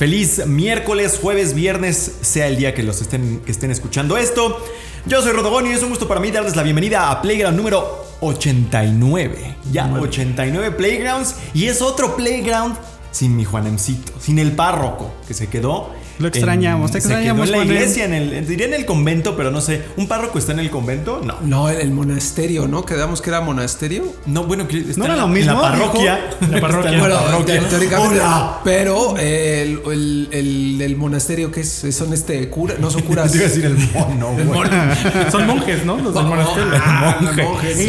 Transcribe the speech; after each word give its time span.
Feliz 0.00 0.46
miércoles, 0.46 1.18
jueves, 1.20 1.52
viernes, 1.52 2.10
sea 2.22 2.46
el 2.46 2.56
día 2.56 2.74
que 2.74 2.82
los 2.82 3.02
estén, 3.02 3.42
que 3.44 3.52
estén 3.52 3.70
escuchando 3.70 4.16
esto. 4.16 4.58
Yo 5.04 5.20
soy 5.20 5.32
Rodogón 5.32 5.66
y 5.66 5.72
es 5.72 5.82
un 5.82 5.90
gusto 5.90 6.08
para 6.08 6.22
mí 6.22 6.30
darles 6.30 6.56
la 6.56 6.62
bienvenida 6.62 7.10
a 7.10 7.20
Playground 7.20 7.54
número 7.54 8.06
89. 8.20 9.56
Ya, 9.70 9.92
89 9.92 10.70
Playgrounds. 10.70 11.34
Y 11.52 11.66
es 11.66 11.82
otro 11.82 12.16
Playground 12.16 12.78
sin 13.10 13.36
mi 13.36 13.44
Juanemcito, 13.44 14.12
sin 14.18 14.38
el 14.38 14.52
párroco 14.52 15.12
que 15.28 15.34
se 15.34 15.48
quedó 15.48 15.90
lo 16.20 16.28
extrañamos, 16.28 16.92
te 16.92 16.98
extrañamos. 16.98 17.46
Se 17.46 17.52
quedó 17.52 17.62
en 17.62 17.68
la 17.68 17.74
iglesia, 17.74 18.04
en 18.04 18.12
el, 18.12 18.46
diría 18.46 18.66
en 18.66 18.74
el 18.74 18.84
convento, 18.84 19.36
pero 19.36 19.50
no 19.50 19.60
sé. 19.60 19.82
¿Un 19.96 20.06
párroco 20.06 20.38
está 20.38 20.52
en 20.52 20.58
el 20.58 20.70
convento? 20.70 21.22
No. 21.24 21.38
No, 21.40 21.70
el 21.70 21.90
monasterio, 21.92 22.68
¿no? 22.68 22.84
Quedamos 22.84 23.22
que 23.22 23.30
era 23.30 23.40
monasterio. 23.40 24.04
No, 24.26 24.44
bueno, 24.44 24.66
está 24.70 24.98
no 24.98 25.04
era 25.06 25.16
lo 25.16 25.28
mismo. 25.28 25.52
En 25.52 25.56
la 25.56 25.62
parroquia. 25.62 26.20
la 26.50 26.60
parroquia. 26.60 26.98
Bueno, 26.98 27.18
teóricamente. 27.70 28.20
Hola. 28.20 28.60
Pero 28.64 29.16
el, 29.16 29.80
el, 30.30 30.78
el, 30.80 30.96
monasterio, 30.96 31.50
que 31.50 31.60
es? 31.60 31.86
Son 31.90 32.12
este 32.12 32.50
cura, 32.50 32.74
no 32.78 32.90
son 32.90 33.02
curas. 33.08 33.32
Te 33.32 33.38
iba 33.38 33.46
a 33.46 33.48
decir 33.48 33.64
el 33.64 33.78
mono, 33.92 34.36
Son 35.30 35.46
monjes, 35.46 35.86
¿no? 35.86 35.96
Los 35.96 36.14
del 36.14 36.24
monasterio. 36.24 36.72
Ah, 36.74 37.18
monjes. 37.20 37.76
Sí, 37.78 37.86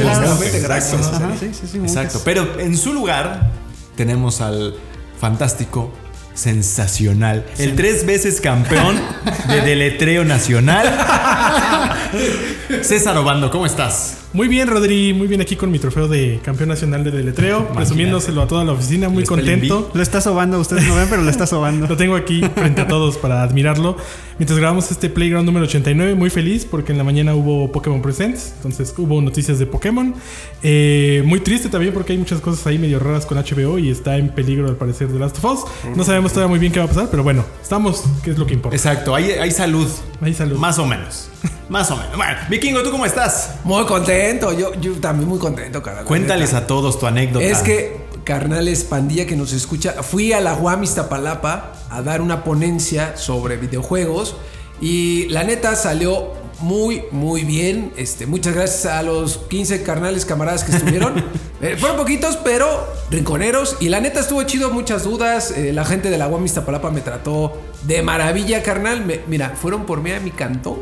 gracias. 0.61 1.11
sí, 1.39 1.51
sí, 1.53 1.67
sí, 1.69 1.77
Exacto. 1.79 2.21
Pero 2.23 2.59
en 2.59 2.77
su 2.77 2.93
lugar 2.93 3.51
tenemos 3.97 4.39
al 4.39 4.75
fantástico 5.19 5.91
sensacional. 6.33 7.45
El 7.57 7.75
tres 7.75 8.05
veces 8.05 8.41
campeón 8.41 8.99
de 9.47 9.61
deletreo 9.61 10.23
nacional. 10.25 10.87
César 12.81 13.17
Obando, 13.17 13.51
¿cómo 13.51 13.65
estás? 13.65 14.20
Muy 14.33 14.47
bien, 14.47 14.69
Rodri, 14.69 15.13
muy 15.13 15.27
bien 15.27 15.41
aquí 15.41 15.57
con 15.57 15.69
mi 15.71 15.77
trofeo 15.77 16.07
de 16.07 16.39
campeón 16.41 16.69
nacional 16.69 17.03
de 17.03 17.11
deletreo, 17.11 17.67
presumiéndoselo 17.73 18.41
a 18.41 18.47
toda 18.47 18.63
la 18.63 18.71
oficina, 18.71 19.09
muy 19.09 19.25
contento. 19.25 19.91
Lo 19.93 20.01
está 20.01 20.21
sobando, 20.21 20.57
ustedes 20.57 20.87
no 20.87 20.95
ven, 20.95 21.07
pero 21.09 21.21
lo 21.21 21.29
está 21.29 21.45
sobando. 21.45 21.85
lo 21.89 21.97
tengo 21.97 22.15
aquí 22.15 22.41
frente 22.55 22.79
a 22.79 22.87
todos 22.87 23.17
para 23.17 23.43
admirarlo. 23.43 23.97
Mientras 24.37 24.57
grabamos 24.57 24.89
este 24.89 25.09
Playground 25.09 25.45
número 25.45 25.65
89, 25.65 26.15
muy 26.15 26.29
feliz 26.29 26.65
porque 26.65 26.93
en 26.93 26.97
la 26.97 27.03
mañana 27.03 27.35
hubo 27.35 27.73
Pokémon 27.73 28.01
Presents, 28.01 28.53
entonces 28.55 28.93
hubo 28.97 29.21
noticias 29.21 29.59
de 29.59 29.65
Pokémon. 29.65 30.15
Eh, 30.63 31.23
muy 31.25 31.41
triste 31.41 31.67
también 31.67 31.93
porque 31.93 32.13
hay 32.13 32.17
muchas 32.17 32.39
cosas 32.39 32.65
ahí 32.67 32.79
medio 32.79 32.99
raras 32.99 33.25
con 33.25 33.37
HBO 33.37 33.79
y 33.79 33.89
está 33.89 34.15
en 34.15 34.29
peligro 34.29 34.69
al 34.69 34.77
parecer 34.77 35.09
de 35.09 35.19
Last 35.19 35.43
of 35.43 35.45
Us. 35.45 35.59
No 35.97 36.05
sabemos 36.05 36.31
todavía 36.31 36.49
muy 36.49 36.59
bien 36.59 36.71
qué 36.71 36.79
va 36.79 36.85
a 36.85 36.87
pasar, 36.87 37.09
pero 37.11 37.23
bueno, 37.23 37.43
estamos, 37.61 38.05
que 38.23 38.31
es 38.31 38.37
lo 38.37 38.45
que 38.45 38.53
importa. 38.53 38.77
Exacto, 38.77 39.13
hay, 39.13 39.31
hay 39.31 39.51
salud. 39.51 39.89
Hay 40.21 40.33
salud. 40.33 40.57
Más 40.57 40.79
o 40.79 40.85
menos. 40.85 41.30
Más 41.69 41.89
o 41.91 41.95
menos. 41.95 42.15
Bueno, 42.15 42.37
Vikingo, 42.49 42.83
¿tú 42.83 42.91
cómo 42.91 43.05
estás? 43.05 43.55
Muy 43.63 43.85
contento. 43.85 44.51
Yo, 44.53 44.73
yo 44.75 44.93
también 44.93 45.29
muy 45.29 45.39
contento, 45.39 45.81
carnal. 45.81 46.05
Cuéntales 46.05 46.53
a 46.53 46.67
todos 46.67 46.99
tu 46.99 47.07
anécdota. 47.07 47.45
Es 47.45 47.59
que, 47.59 48.01
carnales, 48.23 48.83
pandilla 48.83 49.25
que 49.25 49.35
nos 49.35 49.53
escucha, 49.53 50.03
fui 50.03 50.33
a 50.33 50.41
la 50.41 50.55
UAM 50.55 50.83
Iztapalapa 50.83 51.73
a 51.89 52.01
dar 52.01 52.21
una 52.21 52.43
ponencia 52.43 53.15
sobre 53.17 53.57
videojuegos 53.57 54.35
y 54.81 55.27
la 55.29 55.43
neta 55.43 55.75
salió 55.75 56.33
muy, 56.61 57.03
muy 57.11 57.43
bien. 57.43 57.91
Este, 57.97 58.25
muchas 58.25 58.53
gracias 58.53 58.85
a 58.93 59.03
los 59.03 59.37
15 59.37 59.83
carnales 59.83 60.25
camaradas 60.25 60.63
que 60.63 60.75
estuvieron. 60.75 61.23
Eh, 61.61 61.77
fueron 61.77 61.95
poquitos, 61.95 62.37
pero 62.43 62.87
rinconeros. 63.11 63.77
Y 63.81 63.89
la 63.89 64.01
neta 64.01 64.21
estuvo 64.21 64.41
chido, 64.41 64.71
muchas 64.71 65.03
dudas. 65.03 65.51
Eh, 65.51 65.71
la 65.71 65.85
gente 65.85 66.09
de 66.09 66.17
la 66.17 66.27
UAM 66.27 66.43
Iztapalapa 66.43 66.89
me 66.89 67.01
trató 67.01 67.61
de 67.83 68.01
maravilla, 68.01 68.63
carnal. 68.63 69.05
mira, 69.27 69.51
fueron 69.51 69.85
por 69.85 70.01
mí 70.01 70.11
a 70.11 70.19
mi 70.19 70.31
cantón, 70.31 70.79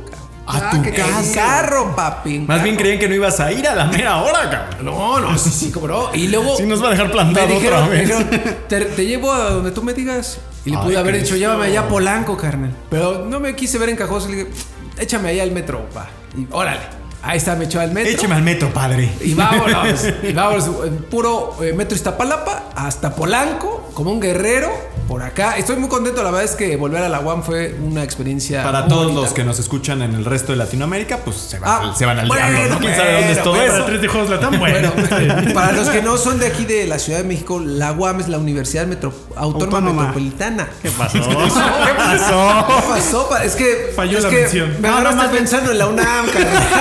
A 0.50 0.72
tu 0.72 0.82
casa. 0.84 1.34
carro, 1.34 1.96
papi. 1.96 2.40
Más 2.40 2.64
bien 2.64 2.76
creían 2.76 2.98
que 2.98 3.08
no 3.08 3.16
ibas 3.16 3.40
a 3.40 3.52
ir 3.52 3.68
a 3.68 3.76
la 3.76 3.86
mera 3.86 4.18
hora, 4.18 4.50
cabrón. 4.50 4.86
No, 4.86 5.20
no, 5.20 5.38
sí, 5.38 5.50
sí, 5.52 5.72
como 5.72 6.10
Y 6.14 6.28
luego. 6.28 6.58
Sí, 6.58 6.64
nos 6.64 6.84
va 6.84 6.88
a 6.88 6.92
dejar 6.92 7.12
plantado 7.12 7.56
otra 7.56 7.88
vez. 7.88 8.12
te, 8.68 9.06
llevo 9.06 9.32
a 9.32 9.52
donde 9.52 9.72
tú 9.72 9.84
me 9.84 9.94
digas. 9.94 10.40
Y 10.66 10.72
le 10.72 10.78
pude 10.80 10.98
haber 10.98 11.22
dicho, 11.22 11.36
llévame 11.36 11.68
allá 11.68 11.82
a 11.82 11.88
Polanco, 11.88 12.36
carnal. 12.36 12.76
Pero 12.90 13.26
no 13.26 13.40
me 13.40 13.56
quise 13.56 13.78
ver 13.78 13.90
en 13.90 13.96
Cajoso. 13.96 14.28
Le 14.30 14.38
dije, 14.38 14.50
échame 14.98 15.30
allá 15.30 15.44
al 15.44 15.52
metro, 15.52 15.88
pa. 15.94 16.08
Y 16.38 16.48
órale. 16.52 17.00
Ahí 17.22 17.38
está, 17.38 17.56
me 17.56 17.66
echó 17.66 17.80
al 17.82 17.92
metro. 17.92 18.12
Écheme 18.12 18.36
al 18.36 18.44
metro, 18.44 18.74
padre. 18.74 19.12
Y 19.22 19.34
vámonos. 19.34 20.08
y 20.24 20.34
vámonos. 20.34 20.70
Puro 21.10 21.58
eh, 21.62 21.74
metro 21.74 21.96
Iztapalapa 21.96 22.70
hasta 22.76 23.14
Polanco, 23.14 23.79
como 24.00 24.12
un 24.12 24.22
guerrero 24.22 24.72
por 25.10 25.24
acá. 25.24 25.58
Estoy 25.58 25.76
muy 25.76 25.90
contento, 25.90 26.24
la 26.24 26.30
verdad 26.30 26.46
es 26.46 26.56
que 26.56 26.78
volver 26.78 27.02
a 27.02 27.10
la 27.10 27.20
UAM 27.20 27.42
fue 27.42 27.76
una 27.84 28.04
experiencia. 28.04 28.64
Para 28.64 28.88
todos 28.88 29.12
los 29.12 29.34
que 29.34 29.44
nos 29.44 29.60
escuchan 29.60 30.04
en 30.04 30.14
el 30.14 30.24
resto 30.24 30.52
de 30.52 30.58
Latinoamérica, 30.60 31.18
pues 31.18 31.36
se 31.36 31.58
van, 31.58 31.90
ah, 31.90 31.96
se 31.98 32.06
van 32.06 32.20
al 32.20 32.30
diablo, 32.30 32.76
¿no? 32.76 32.80
¿Quién 32.80 32.96
sabe 32.96 33.14
dónde 33.14 33.32
es 33.32 33.44
todo 33.44 33.62
eso? 33.62 33.74
Para 33.74 33.86
tres 33.88 34.02
de 34.04 34.08
juegos 34.08 34.30
Latam, 34.30 34.60
bueno. 34.60 34.94
para 35.54 35.72
los 35.72 35.90
que 35.90 36.04
no 36.04 36.16
son 36.16 36.40
de 36.40 36.46
aquí 36.46 36.64
de 36.64 36.86
la 36.86 37.00
Ciudad 37.00 37.20
de 37.20 37.26
México, 37.26 37.60
la 37.60 37.92
UAM 37.92 38.20
es 38.20 38.30
la 38.30 38.38
Universidad 38.38 38.86
Metro 38.86 39.12
Autónoma, 39.36 39.92
Metropolitana. 39.92 40.70
¿Qué 40.82 40.92
pasó? 40.92 41.18
¿Qué 41.18 41.94
pasó? 41.98 42.66
¿Qué 42.68 42.90
pasó? 42.94 43.38
Es 43.44 43.56
que. 43.56 43.92
Falló 43.96 44.20
es 44.20 44.24
la 44.24 44.30
que 44.30 44.42
mención. 44.42 44.76
Me 44.80 44.90
no, 44.90 45.12
más 45.16 45.30
pensando 45.30 45.72
en 45.72 45.78
la 45.80 45.88
UNAM, 45.88 46.26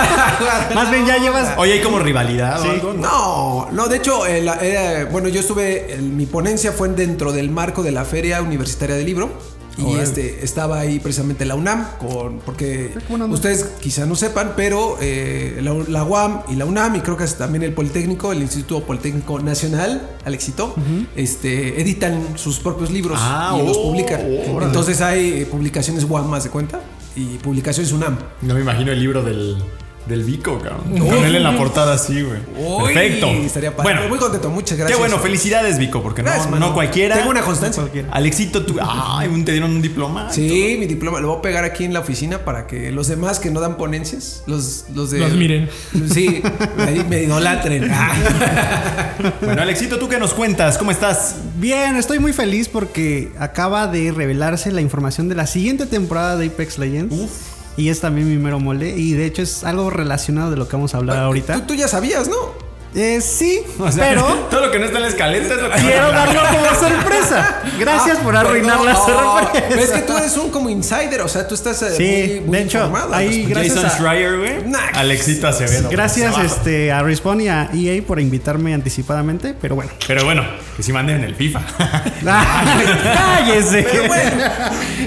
Más 0.74 0.90
bien 0.90 1.06
ya 1.06 1.16
llevas. 1.16 1.54
Oye, 1.56 1.72
hay 1.72 1.80
como 1.80 1.98
rivalidad 1.98 2.60
¿Sí? 2.60 2.68
o 2.68 2.70
algo. 2.70 2.92
No, 2.92 3.68
no, 3.72 3.88
de 3.88 3.96
hecho, 3.96 4.26
eh, 4.26 5.06
bueno, 5.10 5.28
yo 5.28 5.40
estuve. 5.40 5.98
mi 6.02 6.26
ponencia 6.26 6.72
fue 6.72 6.88
dentro 7.08 7.32
del 7.32 7.50
marco 7.50 7.82
de 7.82 7.91
la 7.91 8.04
Feria 8.04 8.42
Universitaria 8.42 8.94
de 8.94 9.04
libro. 9.04 9.30
Y 9.78 9.94
este 9.94 10.44
estaba 10.44 10.80
ahí 10.80 10.98
precisamente 10.98 11.44
la 11.44 11.54
UNAM, 11.54 11.86
con, 12.00 12.41
porque 12.41 12.92
ustedes 13.30 13.62
quizá 13.80 14.06
no 14.06 14.16
sepan, 14.16 14.54
pero 14.56 14.98
eh, 15.00 15.60
la, 15.62 16.02
UAM 16.02 16.42
y 16.48 16.56
la 16.56 16.64
UNAM, 16.64 16.97
y 16.97 17.00
creo 17.00 17.16
que 17.16 17.24
también 17.28 17.62
el 17.62 17.74
Politécnico, 17.74 18.32
el 18.32 18.42
Instituto 18.42 18.82
Politécnico 18.84 19.38
Nacional, 19.38 20.16
Alexito, 20.24 20.74
este, 21.14 21.80
editan 21.80 22.36
sus 22.36 22.58
propios 22.58 22.91
libros 22.91 23.20
ah, 23.22 23.56
y 23.56 23.64
los 23.64 23.76
oh, 23.76 23.84
publican. 23.84 24.20
Entonces 24.62 25.00
hay 25.00 25.44
publicaciones 25.44 26.02
UAM 26.02 26.28
más 26.28 26.42
de 26.42 26.50
cuenta 26.50 26.80
y 27.14 27.36
publicaciones 27.38 27.92
UNAM. 27.92 28.18
No 28.42 28.54
me 28.54 28.60
imagino 28.60 28.91
el 28.91 28.98
libro 28.98 29.22
del 29.22 29.58
del 30.08 30.24
Vico, 30.24 30.58
cabrón. 30.58 30.98
Con 30.98 31.24
él 31.24 31.36
en 31.36 31.42
la 31.42 31.56
portada 31.56 31.94
así, 31.94 32.22
güey. 32.22 32.41
Perfecto. 32.84 33.28
Estaría 33.28 33.70
Bueno, 33.70 34.08
muy 34.08 34.19
contento, 34.19 34.50
muchas 34.50 34.78
gracias. 34.78 34.96
Qué 34.96 35.00
bueno, 35.00 35.19
felicidades, 35.22 35.78
Vico, 35.78 36.02
porque 36.02 36.22
no, 36.22 36.58
no 36.58 36.74
cualquiera. 36.74 37.16
Tengo 37.16 37.30
una 37.30 37.42
constancia. 37.42 37.84
Alexito, 38.10 38.64
tú. 38.64 38.76
Ay, 38.80 39.28
te 39.44 39.52
dieron 39.52 39.70
un 39.70 39.82
diploma. 39.82 40.32
Sí, 40.32 40.76
mi 40.78 40.86
diploma. 40.86 41.20
Lo 41.20 41.28
voy 41.28 41.38
a 41.38 41.42
pegar 41.42 41.64
aquí 41.64 41.84
en 41.84 41.92
la 41.92 42.00
oficina 42.00 42.44
para 42.44 42.66
que 42.66 42.91
los 42.91 43.08
demás 43.08 43.38
que 43.38 43.50
no 43.50 43.60
dan 43.60 43.76
ponencias, 43.76 44.42
los, 44.47 44.86
los 44.94 45.10
de. 45.10 45.20
Los 45.20 45.32
miren. 45.32 45.68
Sí, 46.12 46.42
ahí 46.78 47.04
me 47.08 47.22
idolatren. 47.22 47.91
bueno, 49.42 49.62
Alexito, 49.62 49.98
¿tú 49.98 50.08
qué 50.08 50.18
nos 50.18 50.34
cuentas? 50.34 50.78
¿Cómo 50.78 50.91
estás? 50.91 51.36
Bien, 51.56 51.97
estoy 51.97 52.18
muy 52.18 52.32
feliz 52.32 52.68
porque 52.68 53.30
acaba 53.38 53.86
de 53.86 54.12
revelarse 54.12 54.72
la 54.72 54.80
información 54.80 55.28
de 55.28 55.34
la 55.34 55.47
siguiente 55.47 55.86
temporada 55.86 56.36
de 56.36 56.47
Apex 56.47 56.78
Legends. 56.78 57.14
Uf. 57.14 57.57
Y 57.78 57.91
es 57.91 58.00
también 58.00 58.28
mi 58.28 58.37
mero 58.37 58.59
mole. 58.59 58.91
Y 58.99 59.12
de 59.12 59.25
hecho 59.25 59.41
es 59.41 59.62
algo 59.62 59.89
relacionado 59.89 60.50
de 60.50 60.56
lo 60.56 60.66
que 60.66 60.75
vamos 60.75 60.94
a 60.94 60.99
hablar 60.99 61.19
ahorita. 61.19 61.65
Tú, 61.65 61.75
ya 61.75 61.87
sabías, 61.87 62.28
¿no? 62.28 62.67
Eh, 62.94 63.21
sí, 63.21 63.60
pero. 63.97 64.22
Todo 64.50 64.66
lo 64.66 64.71
que 64.71 64.78
no 64.78 64.87
está 64.87 64.99
en 64.99 65.03
la 65.03 65.09
escaleta 65.09 65.54
es 65.54 65.62
lo 65.62 65.71
que 65.71 65.78
Quiero 65.78 66.10
darlo 66.10 66.41
como 66.50 66.75
sorpresa. 66.81 67.62
Gracias 67.78 68.19
por 68.19 68.37
arruinar 68.37 68.81
la 68.81 68.94
sorpresa. 68.94 69.81
Es 69.81 69.91
que 69.91 70.00
tú 70.00 70.16
eres 70.16 70.37
un 70.37 70.51
como 70.51 70.68
insider, 70.71 71.21
o 71.21 71.28
sea, 71.28 71.47
tú 71.47 71.54
estás 71.54 71.83
eh, 71.83 71.95
sí, 71.97 72.41
muy, 72.45 72.59
de 72.59 72.65
hecho, 72.65 72.92
Ahí, 73.12 73.45
gracias 73.45 73.74
Jason 73.74 73.91
Schreier, 73.98 74.39
güey. 74.39 74.54
Alexito 74.95 75.48
Acevedo. 75.48 75.89
Gracias 75.91 76.36
este, 76.39 76.92
a 76.92 77.03
Respawn 77.03 77.41
y 77.41 77.48
a 77.48 77.71
EA 77.72 78.03
por 78.03 78.21
invitarme 78.21 78.74
anticipadamente, 78.74 79.54
pero 79.60 79.74
bueno. 79.74 79.91
Pero 80.07 80.24
bueno, 80.24 80.45
que 80.77 80.83
si 80.83 80.92
manden 80.92 81.22
el 81.24 81.34
FIFA. 81.34 81.60
¡Cállese! 82.24 83.86
Bueno. 84.07 84.45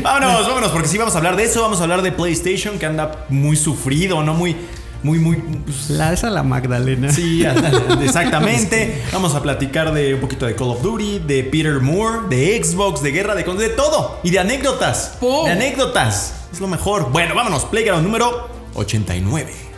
Vámonos, 0.02 0.48
vámonos, 0.48 0.72
porque 0.72 0.88
si 0.88 0.98
vamos 0.98 1.16
a 1.16 1.18
hablar 1.18 1.36
de 1.36 1.46
eso. 1.46 1.62
Vamos 1.62 1.80
a 1.80 1.84
hablar 1.84 2.02
de 2.02 2.12
PlayStation, 2.12 2.80
que 2.80 2.86
anda 2.86 3.26
muy 3.30 3.56
sufrido, 3.56 4.24
¿no? 4.24 4.34
Muy 4.34 4.56
muy, 5.04 5.20
muy. 5.20 5.38
Pues, 5.38 5.90
la 5.90 6.14
esa 6.14 6.30
la 6.30 6.44
Magdalena. 6.44 7.12
Sí, 7.12 7.44
exactamente. 8.04 9.02
Vamos 9.12 9.36
a 9.36 9.42
platicar 9.42 9.94
de 9.94 10.14
un 10.14 10.22
poquito 10.22 10.46
de 10.46 10.56
Call 10.56 10.70
of 10.70 10.82
Duty, 10.82 11.20
de 11.20 11.44
Peter 11.44 11.80
Moore, 11.80 12.28
de 12.30 12.64
Xbox, 12.64 13.02
de 13.02 13.12
guerra, 13.12 13.36
de 13.36 13.44
de 13.44 13.70
todo. 13.70 14.20
Y 14.24 14.30
de 14.32 14.40
anécdotas. 14.40 15.18
De 15.20 15.52
anécdotas. 15.52 16.36
Es 16.52 16.60
lo 16.60 16.68
mejor. 16.68 17.12
Bueno, 17.12 17.36
vámonos. 17.36 17.66
Playground 17.66 18.04
número 18.04 18.50
89. 18.76 19.71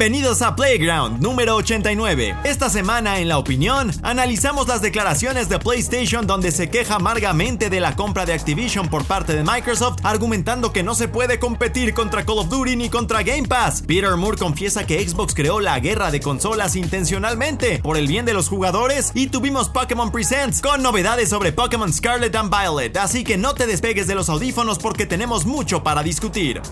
Bienvenidos 0.00 0.40
a 0.40 0.56
Playground 0.56 1.20
número 1.20 1.56
89. 1.56 2.34
Esta 2.44 2.70
semana 2.70 3.18
en 3.18 3.28
La 3.28 3.36
Opinión 3.36 3.92
analizamos 4.02 4.66
las 4.66 4.80
declaraciones 4.80 5.50
de 5.50 5.58
PlayStation 5.58 6.26
donde 6.26 6.52
se 6.52 6.70
queja 6.70 6.94
amargamente 6.94 7.68
de 7.68 7.80
la 7.80 7.94
compra 7.96 8.24
de 8.24 8.32
Activision 8.32 8.88
por 8.88 9.04
parte 9.04 9.34
de 9.34 9.44
Microsoft, 9.44 9.98
argumentando 10.02 10.72
que 10.72 10.82
no 10.82 10.94
se 10.94 11.06
puede 11.06 11.38
competir 11.38 11.92
contra 11.92 12.24
Call 12.24 12.38
of 12.38 12.48
Duty 12.48 12.76
ni 12.76 12.88
contra 12.88 13.22
Game 13.22 13.46
Pass. 13.46 13.82
Peter 13.82 14.16
Moore 14.16 14.38
confiesa 14.38 14.86
que 14.86 15.06
Xbox 15.06 15.34
creó 15.34 15.60
la 15.60 15.78
guerra 15.80 16.10
de 16.10 16.20
consolas 16.20 16.76
intencionalmente 16.76 17.78
por 17.80 17.98
el 17.98 18.06
bien 18.06 18.24
de 18.24 18.32
los 18.32 18.48
jugadores 18.48 19.12
y 19.12 19.26
tuvimos 19.26 19.68
Pokémon 19.68 20.10
Presents 20.10 20.62
con 20.62 20.82
novedades 20.82 21.28
sobre 21.28 21.52
Pokémon 21.52 21.92
Scarlet 21.92 22.34
and 22.36 22.50
Violet, 22.50 22.96
así 22.96 23.22
que 23.22 23.36
no 23.36 23.52
te 23.52 23.66
despegues 23.66 24.06
de 24.06 24.14
los 24.14 24.30
audífonos 24.30 24.78
porque 24.78 25.04
tenemos 25.04 25.44
mucho 25.44 25.82
para 25.82 26.02
discutir. 26.02 26.62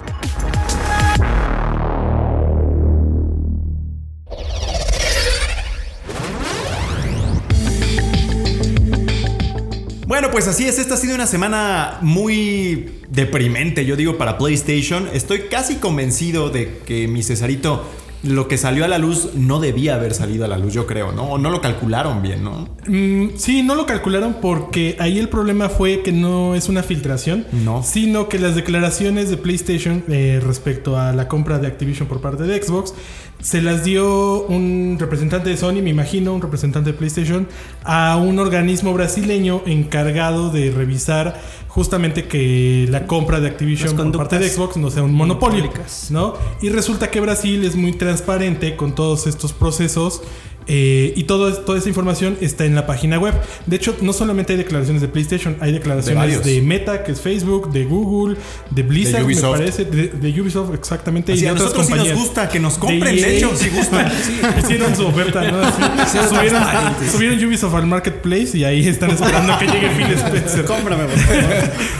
Bueno, 10.19 10.32
pues 10.32 10.49
así 10.49 10.67
es, 10.67 10.81
esta 10.81 10.94
ha 10.94 10.97
sido 10.97 11.15
una 11.15 11.29
semana 11.29 11.99
muy 12.00 12.91
deprimente, 13.09 13.87
yo 13.87 13.94
digo, 13.94 14.19
para 14.19 14.37
PlayStation. 14.37 15.09
Estoy 15.12 15.43
casi 15.43 15.76
convencido 15.76 16.50
de 16.50 16.79
que 16.85 17.06
mi 17.06 17.23
Cesarito 17.23 17.88
lo 18.23 18.49
que 18.49 18.59
salió 18.59 18.85
a 18.85 18.88
la 18.88 18.99
luz 18.99 19.31
no 19.35 19.61
debía 19.61 19.94
haber 19.94 20.12
salido 20.12 20.44
a 20.44 20.49
la 20.49 20.59
luz, 20.59 20.75
yo 20.75 20.87
creo, 20.87 21.12
¿no? 21.12 21.25
O 21.25 21.38
no 21.38 21.50
lo 21.50 21.61
calcularon 21.61 22.20
bien, 22.23 22.43
¿no? 22.43 22.69
Mm, 22.87 23.37
sí, 23.37 23.62
no 23.62 23.75
lo 23.75 23.87
calcularon 23.87 24.37
porque 24.41 24.97
ahí 24.99 25.19
el 25.19 25.29
problema 25.29 25.69
fue 25.69 26.03
que 26.03 26.12
no 26.12 26.55
es 26.55 26.69
una 26.69 26.82
filtración, 26.82 27.47
no. 27.53 27.82
sino 27.82 28.29
que 28.29 28.38
las 28.38 28.55
declaraciones 28.55 29.31
de 29.31 29.37
PlayStation 29.37 30.03
eh, 30.09 30.41
respecto 30.44 30.99
a 30.99 31.12
la 31.12 31.29
compra 31.29 31.59
de 31.59 31.69
Activision 31.69 32.09
por 32.09 32.20
parte 32.20 32.43
de 32.44 32.62
Xbox 32.62 32.94
se 33.41 33.62
las 33.62 33.85
dio 33.85 34.43
un 34.47 34.97
representante 34.99 35.50
de 35.50 35.56
Sony, 35.56 35.81
me 35.81 35.91
imagino, 35.91 36.35
un 36.35 36.43
representante 36.43 36.91
de 36.91 36.99
PlayStation, 36.99 37.47
a 37.85 38.17
un 38.17 38.38
organismo 38.38 38.93
brasileño 38.94 39.62
encargado 39.65 40.50
de 40.50 40.70
revisar 40.70 41.41
justamente 41.69 42.26
que 42.26 42.87
la 42.91 43.06
compra 43.06 43.41
de 43.41 43.49
Activision 43.49 43.94
por 43.94 44.17
parte 44.17 44.38
de 44.38 44.49
Xbox 44.49 44.76
no 44.76 44.91
sea 44.91 45.03
un 45.03 45.15
monopolio, 45.15 45.70
¿no? 46.11 46.35
Y 46.61 46.70
resulta 46.70 47.11
que 47.11 47.20
Brasil 47.20 47.65
es 47.65 47.76
muy 47.76 47.93
transparente 47.93 48.75
con 48.75 48.94
todos 48.94 49.26
estos 49.26 49.53
procesos 49.53 50.23
eh, 50.70 51.15
y 51.17 51.25
todo, 51.25 51.50
toda 51.55 51.79
esa 51.79 51.88
información 51.88 52.37
está 52.43 52.67
en 52.67 52.75
la 52.75 52.87
página 52.87 53.19
web. 53.19 53.32
De 53.65 53.76
hecho, 53.76 53.97
no 54.03 54.12
solamente 54.12 54.53
hay 54.53 54.59
declaraciones 54.59 55.00
de 55.00 55.09
PlayStation, 55.09 55.56
hay 55.61 55.73
declaraciones 55.73 56.44
de, 56.44 56.61
Meta, 56.61 57.05
que 57.05 57.12
es 57.12 57.23
Facebook, 57.23 57.73
de 57.73 57.85
Google, 57.85 58.37
de 58.70 58.82
Blizzard, 58.82 59.25
me 59.25 59.35
parece, 59.35 59.87
de, 59.87 60.41
Ubisoft, 60.41 60.75
exactamente. 60.75 61.32
y 61.35 61.41
de 61.41 61.49
a 61.49 61.55
nosotros 61.55 61.87
sí 61.87 61.94
nos 61.94 62.12
gusta 62.12 62.50
que 62.50 62.61
nos 62.61 62.76
compren, 62.76 63.17
de, 63.17 63.38
hecho, 63.38 63.56
si 63.56 63.70
gustan. 63.70 64.12
sí, 64.23 64.41
hicieron 64.59 64.94
su 64.94 65.06
oferta, 65.06 65.50
¿no? 65.50 65.59
subieron, 66.29 66.62
subieron, 67.11 67.44
Ubisoft 67.47 67.75
al 67.75 67.87
Marketplace 67.87 68.59
y 68.59 68.65
ahí 68.65 68.87
están 68.87 69.11
esperando 69.11 69.59
que 69.59 69.67
llegue 69.67 69.88
Phil 69.97 70.12
Spencer. 70.12 70.65
Cómprame, 70.67 71.05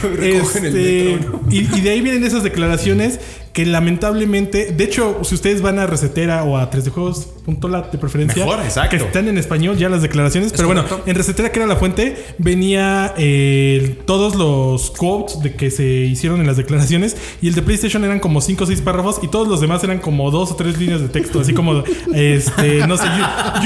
por 0.01 0.23
este, 0.23 1.19
y, 1.49 1.57
y 1.75 1.81
de 1.81 1.89
ahí 1.89 2.01
vienen 2.01 2.23
esas 2.23 2.43
declaraciones 2.43 3.19
que 3.53 3.65
lamentablemente, 3.65 4.71
de 4.71 4.83
hecho, 4.83 5.19
si 5.23 5.35
ustedes 5.35 5.61
van 5.61 5.79
a 5.79 5.87
Recetera 5.87 6.43
o 6.43 6.57
a 6.57 6.69
3dejuegos.lat 6.69 7.91
de 7.91 7.97
preferencia, 7.97 8.45
que 8.89 8.97
están 8.97 9.27
en 9.27 9.37
español 9.37 9.77
ya 9.77 9.89
las 9.89 10.01
declaraciones, 10.01 10.53
pero 10.53 10.67
bueno, 10.67 10.85
en 11.05 11.15
Recetera, 11.15 11.51
que 11.51 11.59
era 11.59 11.67
la 11.67 11.75
fuente, 11.75 12.15
venía 12.37 13.13
eh, 13.17 13.99
todos 14.05 14.35
los 14.35 14.91
quotes 14.91 15.41
de 15.41 15.55
que 15.55 15.71
se 15.71 15.83
hicieron 15.83 16.39
en 16.41 16.47
las 16.47 16.57
declaraciones 16.57 17.17
y 17.41 17.47
el 17.47 17.55
de 17.55 17.61
PlayStation 17.63 18.03
eran 18.03 18.19
como 18.19 18.39
5 18.41 18.63
o 18.63 18.67
6 18.67 18.81
párrafos 18.81 19.19
y 19.23 19.27
todos 19.27 19.47
los 19.47 19.61
demás 19.61 19.83
eran 19.83 19.99
como 19.99 20.29
2 20.29 20.51
o 20.51 20.55
3 20.55 20.77
líneas 20.77 21.01
de 21.01 21.09
texto, 21.09 21.39
así 21.39 21.53
como, 21.53 21.83
este, 22.13 22.85
no 22.87 22.97
sé, 22.97 23.05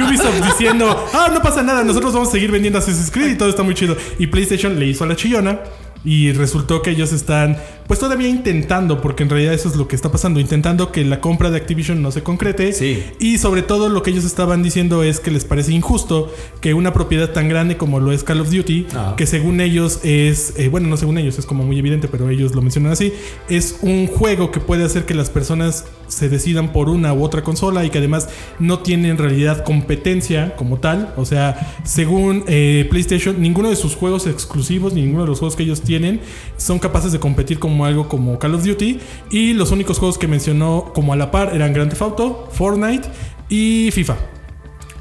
Ubisoft 0.01 0.45
diciendo, 0.45 1.07
ah, 1.13 1.29
no 1.33 1.41
pasa 1.41 1.61
nada, 1.61 1.83
nosotros 1.83 2.13
vamos 2.13 2.29
a 2.29 2.31
seguir 2.31 2.51
vendiendo 2.51 2.79
Assassin's 2.79 3.11
Creed 3.11 3.31
y 3.31 3.37
todo 3.37 3.49
está 3.49 3.63
muy 3.63 3.75
chido. 3.75 3.97
Y 4.17 4.27
PlayStation 4.27 4.79
le 4.79 4.87
hizo 4.87 5.03
a 5.03 5.07
la 5.07 5.15
chillona 5.15 5.59
y 6.05 6.31
resultó 6.33 6.81
que 6.81 6.91
ellos 6.91 7.13
están 7.13 7.57
pues 7.87 7.99
todavía 7.99 8.27
intentando, 8.27 9.01
porque 9.01 9.23
en 9.23 9.29
realidad 9.29 9.53
eso 9.53 9.69
es 9.69 9.75
lo 9.75 9.87
que 9.87 9.95
está 9.95 10.11
pasando, 10.11 10.39
intentando 10.39 10.91
que 10.91 11.03
la 11.03 11.21
compra 11.21 11.51
de 11.51 11.57
Activision 11.57 12.01
no 12.01 12.11
se 12.11 12.23
concrete. 12.23 12.73
Sí. 12.73 13.03
Y 13.19 13.37
sobre 13.37 13.61
todo 13.61 13.89
lo 13.89 14.03
que 14.03 14.11
ellos 14.11 14.25
estaban 14.25 14.63
diciendo 14.63 15.03
es 15.03 15.19
que 15.19 15.31
les 15.31 15.45
parece 15.45 15.71
injusto 15.71 16.33
que 16.61 16.73
una 16.73 16.93
propiedad 16.93 17.31
tan 17.31 17.49
grande 17.49 17.77
como 17.77 17.99
lo 17.99 18.11
es 18.11 18.23
Call 18.23 18.41
of 18.41 18.49
Duty, 18.49 18.87
ah. 18.95 19.13
que 19.17 19.25
según 19.25 19.61
ellos 19.61 19.99
es, 20.03 20.53
eh, 20.57 20.69
bueno, 20.69 20.87
no 20.87 20.97
según 20.97 21.17
ellos, 21.17 21.37
es 21.39 21.45
como 21.45 21.63
muy 21.63 21.77
evidente, 21.77 22.07
pero 22.07 22.29
ellos 22.29 22.55
lo 22.55 22.61
mencionan 22.61 22.91
así, 22.91 23.13
es 23.49 23.79
un 23.81 24.07
juego 24.07 24.51
que 24.51 24.59
puede 24.59 24.83
hacer 24.83 25.05
que 25.05 25.13
las 25.13 25.29
personas 25.29 25.85
se 26.07 26.29
decidan 26.29 26.71
por 26.71 26.89
una 26.89 27.13
u 27.13 27.23
otra 27.23 27.43
consola 27.43 27.85
y 27.85 27.89
que 27.89 27.97
además 27.97 28.29
no 28.59 28.79
tiene 28.79 29.09
en 29.09 29.17
realidad 29.17 29.63
competencia 29.63 30.55
como 30.55 30.77
tal. 30.77 31.13
O 31.17 31.25
sea, 31.25 31.75
según 31.83 32.43
eh, 32.47 32.87
PlayStation, 32.89 33.41
ninguno 33.41 33.69
de 33.69 33.75
sus 33.75 33.95
juegos 33.95 34.27
exclusivos, 34.27 34.93
ninguno 34.93 35.23
de 35.23 35.29
los 35.29 35.39
juegos 35.39 35.55
que 35.55 35.63
ellos 35.63 35.81
tienen 35.81 36.21
son 36.57 36.79
capaces 36.79 37.11
de 37.11 37.19
competir 37.19 37.59
como 37.73 37.85
algo 37.85 38.07
como 38.07 38.37
Call 38.37 38.53
of 38.53 38.63
Duty. 38.63 38.99
Y 39.31 39.53
los 39.53 39.71
únicos 39.71 39.97
juegos 39.97 40.19
que 40.19 40.27
mencionó 40.27 40.91
como 40.93 41.11
a 41.11 41.15
la 41.15 41.31
par 41.31 41.55
eran 41.55 41.73
Grand 41.73 41.89
Theft 41.89 42.03
Auto, 42.03 42.49
Fortnite 42.51 43.09
y 43.49 43.89
FIFA. 43.91 44.15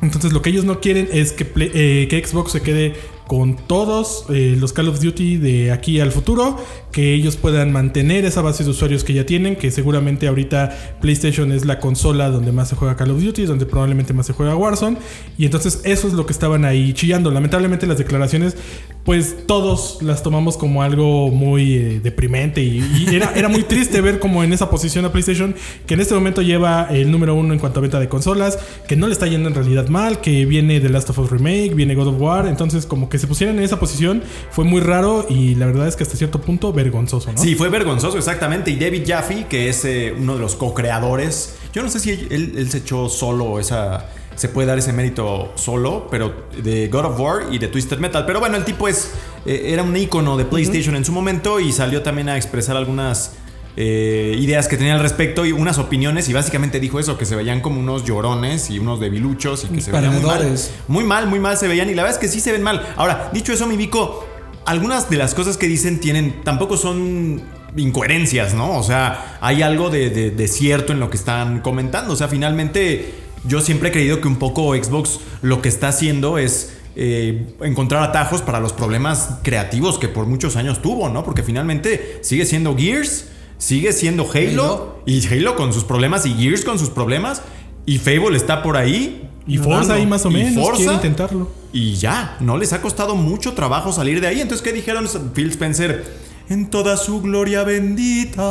Entonces 0.01 0.33
lo 0.33 0.41
que 0.41 0.51
ellos 0.51 0.65
no 0.65 0.81
quieren 0.81 1.07
es 1.13 1.33
que, 1.33 1.47
eh, 1.57 2.09
que 2.09 2.27
Xbox 2.27 2.53
se 2.53 2.63
quede 2.63 2.95
con 3.32 3.56
todos 3.56 4.26
eh, 4.29 4.58
los 4.61 4.75
Call 4.75 4.90
of 4.90 5.00
Duty 5.00 5.38
de 5.38 5.73
aquí 5.73 6.00
al 6.00 6.12
futuro, 6.12 6.58
que 6.93 7.14
ellos 7.14 7.37
puedan 7.37 7.73
mantener 7.73 8.26
esa 8.26 8.43
base 8.43 8.62
de 8.62 8.69
usuarios 8.69 9.05
que 9.05 9.14
ya 9.14 9.25
tienen, 9.25 9.56
que 9.56 9.70
seguramente 9.70 10.29
ahorita 10.29 10.99
PlayStation 11.00 11.50
es 11.50 11.64
la 11.64 11.81
consola 11.81 12.29
donde 12.29 12.52
más 12.52 12.69
se 12.69 12.76
juega 12.76 12.94
Call 12.94 13.11
of 13.11 13.23
Duty, 13.23 13.46
donde 13.46 13.64
probablemente 13.64 14.12
más 14.12 14.26
se 14.26 14.34
juega 14.34 14.55
Warzone, 14.55 14.99
y 15.38 15.46
entonces 15.46 15.81
eso 15.84 16.08
es 16.08 16.12
lo 16.12 16.26
que 16.26 16.32
estaban 16.34 16.67
ahí 16.67 16.93
chillando. 16.93 17.31
Lamentablemente 17.31 17.87
las 17.87 17.96
declaraciones, 17.96 18.55
pues 19.02 19.46
todos 19.46 20.02
las 20.02 20.23
tomamos 20.23 20.58
como 20.58 20.82
algo 20.82 21.31
muy 21.31 21.75
eh, 21.75 22.00
deprimente 22.02 22.62
y, 22.62 22.84
era, 23.12 23.32
era, 23.34 23.49
muy 23.49 23.62
triste 23.62 24.00
ver 24.02 24.20
como 24.20 24.44
en 24.44 24.52
esa 24.52 24.69
posición 24.69 25.06
a 25.06 25.11
PlayStation, 25.11 25.55
que 25.87 25.94
en 25.94 26.00
este 26.00 26.14
momento 26.14 26.43
lleva 26.43 26.87
el 26.90 27.11
número 27.11 27.34
uno 27.34 27.55
en 27.55 27.58
cuanto 27.58 27.81
a 27.81 27.82
venta 27.82 27.99
de 27.99 28.11
consolas, 28.11 28.58
que 28.87 28.94
no 28.94 29.06
le 29.06 29.14
está 29.14 29.26
yendo 29.26 29.49
en 29.49 29.55
realidad 29.55 29.88
mal, 29.88 30.20
que 30.20 30.44
viene 30.44 30.81
The 30.81 30.90
Last 30.90 31.08
of 31.08 31.19
Us 31.19 31.31
Remake, 31.31 31.73
viene 31.75 31.94
God 31.94 32.08
of 32.08 32.20
War, 32.20 32.46
entonces 32.46 32.84
como 32.84 33.08
que 33.08 33.21
se 33.22 33.29
pusieran 33.29 33.56
en 33.56 33.62
esa 33.62 33.79
posición 33.79 34.20
fue 34.50 34.64
muy 34.64 34.81
raro 34.81 35.26
y 35.29 35.55
la 35.55 35.67
verdad 35.67 35.86
es 35.86 35.94
que 35.94 36.02
hasta 36.02 36.17
cierto 36.17 36.41
punto 36.41 36.72
vergonzoso, 36.72 37.32
¿no? 37.32 37.41
Sí, 37.41 37.55
fue 37.55 37.69
vergonzoso, 37.69 38.19
exactamente. 38.19 38.72
Y 38.72 38.76
David 38.76 39.05
Jaffe, 39.06 39.46
que 39.48 39.69
es 39.69 39.84
eh, 39.84 40.12
uno 40.19 40.34
de 40.34 40.41
los 40.41 40.56
co-creadores, 40.56 41.55
yo 41.72 41.84
no 41.84 41.88
sé 41.88 42.00
si 42.00 42.10
él, 42.10 42.69
se 42.69 42.79
echó 42.79 43.08
solo 43.08 43.60
esa 43.60 44.08
se 44.34 44.48
puede 44.48 44.67
dar 44.67 44.79
ese 44.79 44.93
mérito 44.93 45.52
solo, 45.55 46.08
pero 46.10 46.46
de 46.60 46.88
God 46.88 47.05
of 47.05 47.20
War 47.20 47.43
y 47.52 47.58
de 47.58 47.69
Twisted 47.69 47.98
Metal. 47.98 48.24
Pero 48.26 48.41
bueno, 48.41 48.56
el 48.56 48.64
tipo 48.64 48.88
es 48.88 49.12
eh, 49.46 49.67
era 49.67 49.84
un 49.84 49.96
icono 49.96 50.36
de 50.36 50.44
PlayStation 50.44 50.96
en 50.96 51.05
su 51.05 51.12
momento 51.12 51.60
y 51.60 51.70
salió 51.70 52.02
también 52.02 52.29
a 52.29 52.36
expresar 52.36 52.76
algunas 52.76 53.34
eh, 53.74 54.36
ideas 54.38 54.69
que 54.69 54.76
tenía 54.76 54.94
al 54.94 55.00
respecto 55.00 55.46
y 55.46 55.52
unas 55.52 55.79
opiniones 55.79 56.29
y 56.29 56.34
básicamente 56.34 56.79
dijo 56.79 57.00
eso, 57.00 57.17
que 57.17 57.24
se 57.24 57.36
veían 57.36 57.60
como 57.60 57.81
unos 57.81 58.05
llorones 58.05 58.69
y 58.69 58.79
unos 58.79 59.00
debiluchos 59.00 59.64
y 59.64 59.69
que 59.69 59.81
se 59.81 59.93
veían 59.93 60.12
muy 60.12 60.22
mal. 60.22 60.58
Muy 60.88 61.05
mal, 61.05 61.26
muy 61.26 61.41
mal 61.41 61.56
se 61.56 61.69
veían 61.69 61.88
y 61.88 61.94
la 61.94 62.02
verdad 62.02 62.19
es 62.19 62.20
que 62.20 62.29
sí 62.29 62.41
se 62.41 62.52
ven 62.52 62.62
mal. 62.62 62.86
Ahora, 62.96 63.31
dicho 63.32 63.52
eso, 63.52 63.67
mi 63.67 63.79
Vico, 63.79 64.26
algunas 64.67 65.08
de 65.08 65.17
las 65.17 65.34
cosas 65.34 65.56
que 65.56 65.69
dicen 65.69 66.00
tienen, 66.00 66.43
tampoco 66.44 66.76
son 66.76 67.41
incoherencias, 67.74 68.52
¿no? 68.52 68.76
O 68.76 68.82
sea, 68.82 69.38
hay 69.41 69.62
algo 69.62 69.88
de, 69.88 70.48
cierto 70.48 70.93
en 70.93 71.00
lo 71.00 71.08
que 71.08 71.17
están 71.17 71.60
comentando. 71.60 72.12
O 72.12 72.17
sea, 72.17 72.29
finalmente 72.29 73.14
yo 73.46 73.62
siempre 73.62 73.88
he 73.88 73.93
creído 73.93 74.20
que 74.20 74.29
un 74.29 74.36
poco 74.36 74.74
Xbox 74.74 75.20
lo 75.41 75.62
que 75.62 75.69
está 75.69 75.88
haciendo 75.88 76.38
es... 76.38 76.74
Eh, 76.94 77.46
encontrar 77.62 78.02
atajos 78.02 78.43
para 78.43 78.60
los 78.60 78.74
problemas 78.74 79.38
creativos 79.43 79.98
que 79.98 80.08
por 80.08 80.26
muchos 80.26 80.56
años 80.56 80.82
tuvo, 80.82 81.08
¿no? 81.08 81.24
Porque 81.24 81.43
finalmente 81.43 82.19
sigue 82.20 82.44
siendo 82.44 82.76
Gears, 82.76 83.29
sigue 83.63 83.93
siendo 83.93 84.29
Halo, 84.29 84.97
y 85.07 85.25
Halo 85.29 85.55
con 85.55 85.73
sus 85.73 85.85
problemas 85.85 86.27
y 86.27 86.35
Gears 86.35 86.65
con 86.65 86.81
sus 86.81 86.91
problemas 86.91 87.43
y 87.87 87.99
Fable 87.99 88.37
está 88.37 88.61
por 88.61 88.77
ahí 88.77 89.29
y 89.47 89.59
Forza 89.59 89.95
ahí 89.95 90.05
más 90.05 90.27
o 90.27 90.31
menos 90.31 90.53
Forza, 90.55 90.95
intentarlo. 90.95 91.49
Y 91.73 91.95
ya, 91.95 92.37
no 92.41 92.57
les 92.57 92.73
ha 92.73 92.83
costado 92.83 93.15
mucho 93.15 93.53
trabajo 93.53 93.93
salir 93.93 94.21
de 94.21 94.27
ahí. 94.27 94.41
Entonces, 94.41 94.65
¿qué 94.65 94.73
dijeron 94.73 95.09
Phil 95.33 95.51
Spencer? 95.51 96.05
En 96.49 96.71
toda 96.71 96.97
su 96.97 97.23
gloria 97.23 97.63
bendita. 97.63 98.43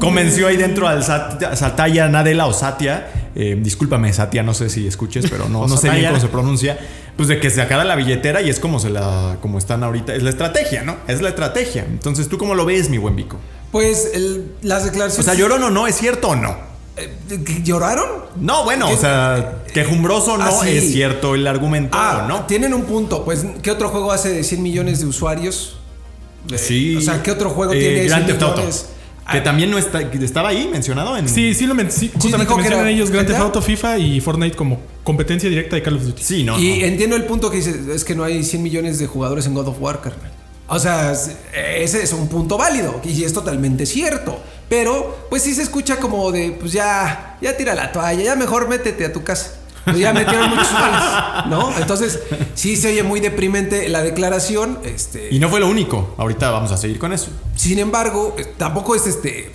Convenció 0.00 0.46
ahí 0.46 0.56
dentro 0.56 0.86
al 0.86 1.02
Satya 1.02 2.08
Nadella 2.08 2.46
o 2.46 2.52
Satya. 2.52 3.17
Eh, 3.34 3.56
discúlpame, 3.60 4.12
Satya, 4.12 4.42
no 4.42 4.54
sé 4.54 4.68
si 4.70 4.86
escuches, 4.86 5.26
pero 5.30 5.48
no, 5.48 5.66
no 5.68 5.76
sé 5.76 5.90
bien 5.90 6.06
cómo 6.06 6.20
se 6.20 6.28
pronuncia 6.28 6.78
pues 7.16 7.28
de 7.28 7.40
que 7.40 7.50
se 7.50 7.56
sacara 7.56 7.82
la 7.84 7.96
billetera 7.96 8.42
y 8.42 8.48
es 8.48 8.60
como 8.60 8.78
se 8.78 8.90
la 8.90 9.38
como 9.42 9.58
están 9.58 9.82
ahorita 9.82 10.14
es 10.14 10.22
la 10.22 10.30
estrategia 10.30 10.84
no 10.84 10.96
es 11.08 11.20
la 11.20 11.30
estrategia 11.30 11.84
entonces 11.84 12.28
tú 12.28 12.38
cómo 12.38 12.54
lo 12.54 12.64
ves 12.64 12.90
mi 12.90 12.98
buen 12.98 13.16
Vico 13.16 13.38
pues 13.72 14.12
las 14.62 14.84
declaraciones 14.84 15.18
o 15.18 15.22
sea 15.28 15.34
llorón 15.34 15.60
o 15.64 15.68
no 15.70 15.88
es 15.88 15.96
cierto 15.96 16.28
o 16.28 16.36
no 16.36 16.56
Eh, 16.96 17.12
¿Lloraron? 17.64 18.08
No, 18.36 18.62
bueno, 18.64 18.88
o 18.88 18.96
sea, 18.96 19.62
quejumbroso 19.74 20.36
no 20.38 20.44
Ah, 20.44 20.68
es 20.68 20.92
cierto 20.92 21.34
el 21.34 21.46
argumento, 21.48 21.96
Ah, 22.00 22.24
¿no? 22.28 22.44
Tienen 22.46 22.72
un 22.74 22.82
punto. 22.84 23.24
Pues, 23.24 23.44
¿qué 23.62 23.70
otro 23.72 23.88
juego 23.88 24.10
hace 24.12 24.30
de 24.30 24.42
100 24.44 24.62
millones 24.62 25.00
de 25.00 25.06
usuarios? 25.06 25.76
Eh, 26.52 26.58
Sí. 26.58 26.96
O 26.96 27.00
sea, 27.00 27.22
¿qué 27.22 27.30
otro 27.32 27.50
juego 27.50 27.72
Eh, 27.72 27.78
tiene 27.80 28.04
Grand 28.06 28.26
100 28.26 28.38
Theft 28.38 28.42
Auto. 28.42 28.68
Que 29.30 29.38
Ah, 29.38 29.42
también 29.44 29.70
no 29.70 29.76
está, 29.76 30.00
estaba 30.00 30.48
ahí 30.48 30.68
mencionado 30.72 31.16
en. 31.16 31.28
Sí, 31.28 31.52
sí 31.54 31.66
lo 31.66 31.74
men 31.74 31.90
sí, 31.92 32.10
justamente 32.18 32.50
que 32.54 32.60
mencionan 32.60 32.88
ellos 32.88 33.10
Grand 33.10 33.26
Theft. 33.28 33.40
Auto, 33.40 33.60
FIFA 33.60 33.98
y 33.98 34.20
Fortnite 34.20 34.56
como 34.56 34.80
competencia 35.04 35.50
directa 35.50 35.76
de 35.76 35.82
Call 35.82 35.96
of 35.96 36.04
Duty. 36.04 36.22
Sí, 36.22 36.44
no. 36.44 36.58
y 36.58 36.78
no. 36.80 36.86
entiendo 36.86 37.14
el 37.16 37.24
punto 37.24 37.50
que 37.50 37.58
dice, 37.58 37.74
es 37.94 38.04
que 38.04 38.14
no 38.14 38.24
hay 38.24 38.42
100 38.42 38.62
millones 38.62 38.98
de 38.98 39.06
jugadores 39.06 39.44
en 39.46 39.52
God 39.54 39.68
of 39.68 39.76
War, 39.80 40.00
carnal. 40.00 40.30
O 40.66 40.78
sea, 40.78 41.12
es- 41.12 41.30
ese 41.54 42.02
es 42.02 42.12
un 42.12 42.28
punto 42.28 42.56
válido 42.56 43.00
y 43.04 43.22
es 43.24 43.32
totalmente 43.32 43.84
cierto. 43.86 44.38
Pero, 44.68 45.26
pues 45.30 45.42
sí 45.42 45.54
se 45.54 45.62
escucha 45.62 45.96
como 45.96 46.30
de, 46.32 46.52
pues 46.58 46.72
ya, 46.72 47.36
ya 47.40 47.56
tira 47.56 47.74
la 47.74 47.90
toalla, 47.92 48.22
ya 48.22 48.34
mejor 48.36 48.68
métete 48.68 49.04
a 49.06 49.12
tu 49.12 49.22
casa. 49.24 49.52
Pues 49.90 49.98
ya 49.98 50.12
metieron 50.12 50.50
muchos 50.50 50.72
goles, 50.72 51.02
¿no? 51.48 51.72
Entonces, 51.78 52.20
sí 52.54 52.76
se 52.76 52.88
oye 52.88 53.02
muy 53.02 53.20
deprimente 53.20 53.88
la 53.88 54.02
declaración. 54.02 54.78
Este, 54.84 55.28
Y 55.30 55.38
no 55.38 55.48
fue 55.48 55.60
lo 55.60 55.68
único. 55.68 56.14
Ahorita 56.18 56.50
vamos 56.50 56.72
a 56.72 56.76
seguir 56.76 56.98
con 56.98 57.12
eso. 57.12 57.30
Sin 57.56 57.78
embargo, 57.78 58.34
eh, 58.38 58.46
tampoco 58.56 58.94
es 58.94 59.06
este. 59.06 59.50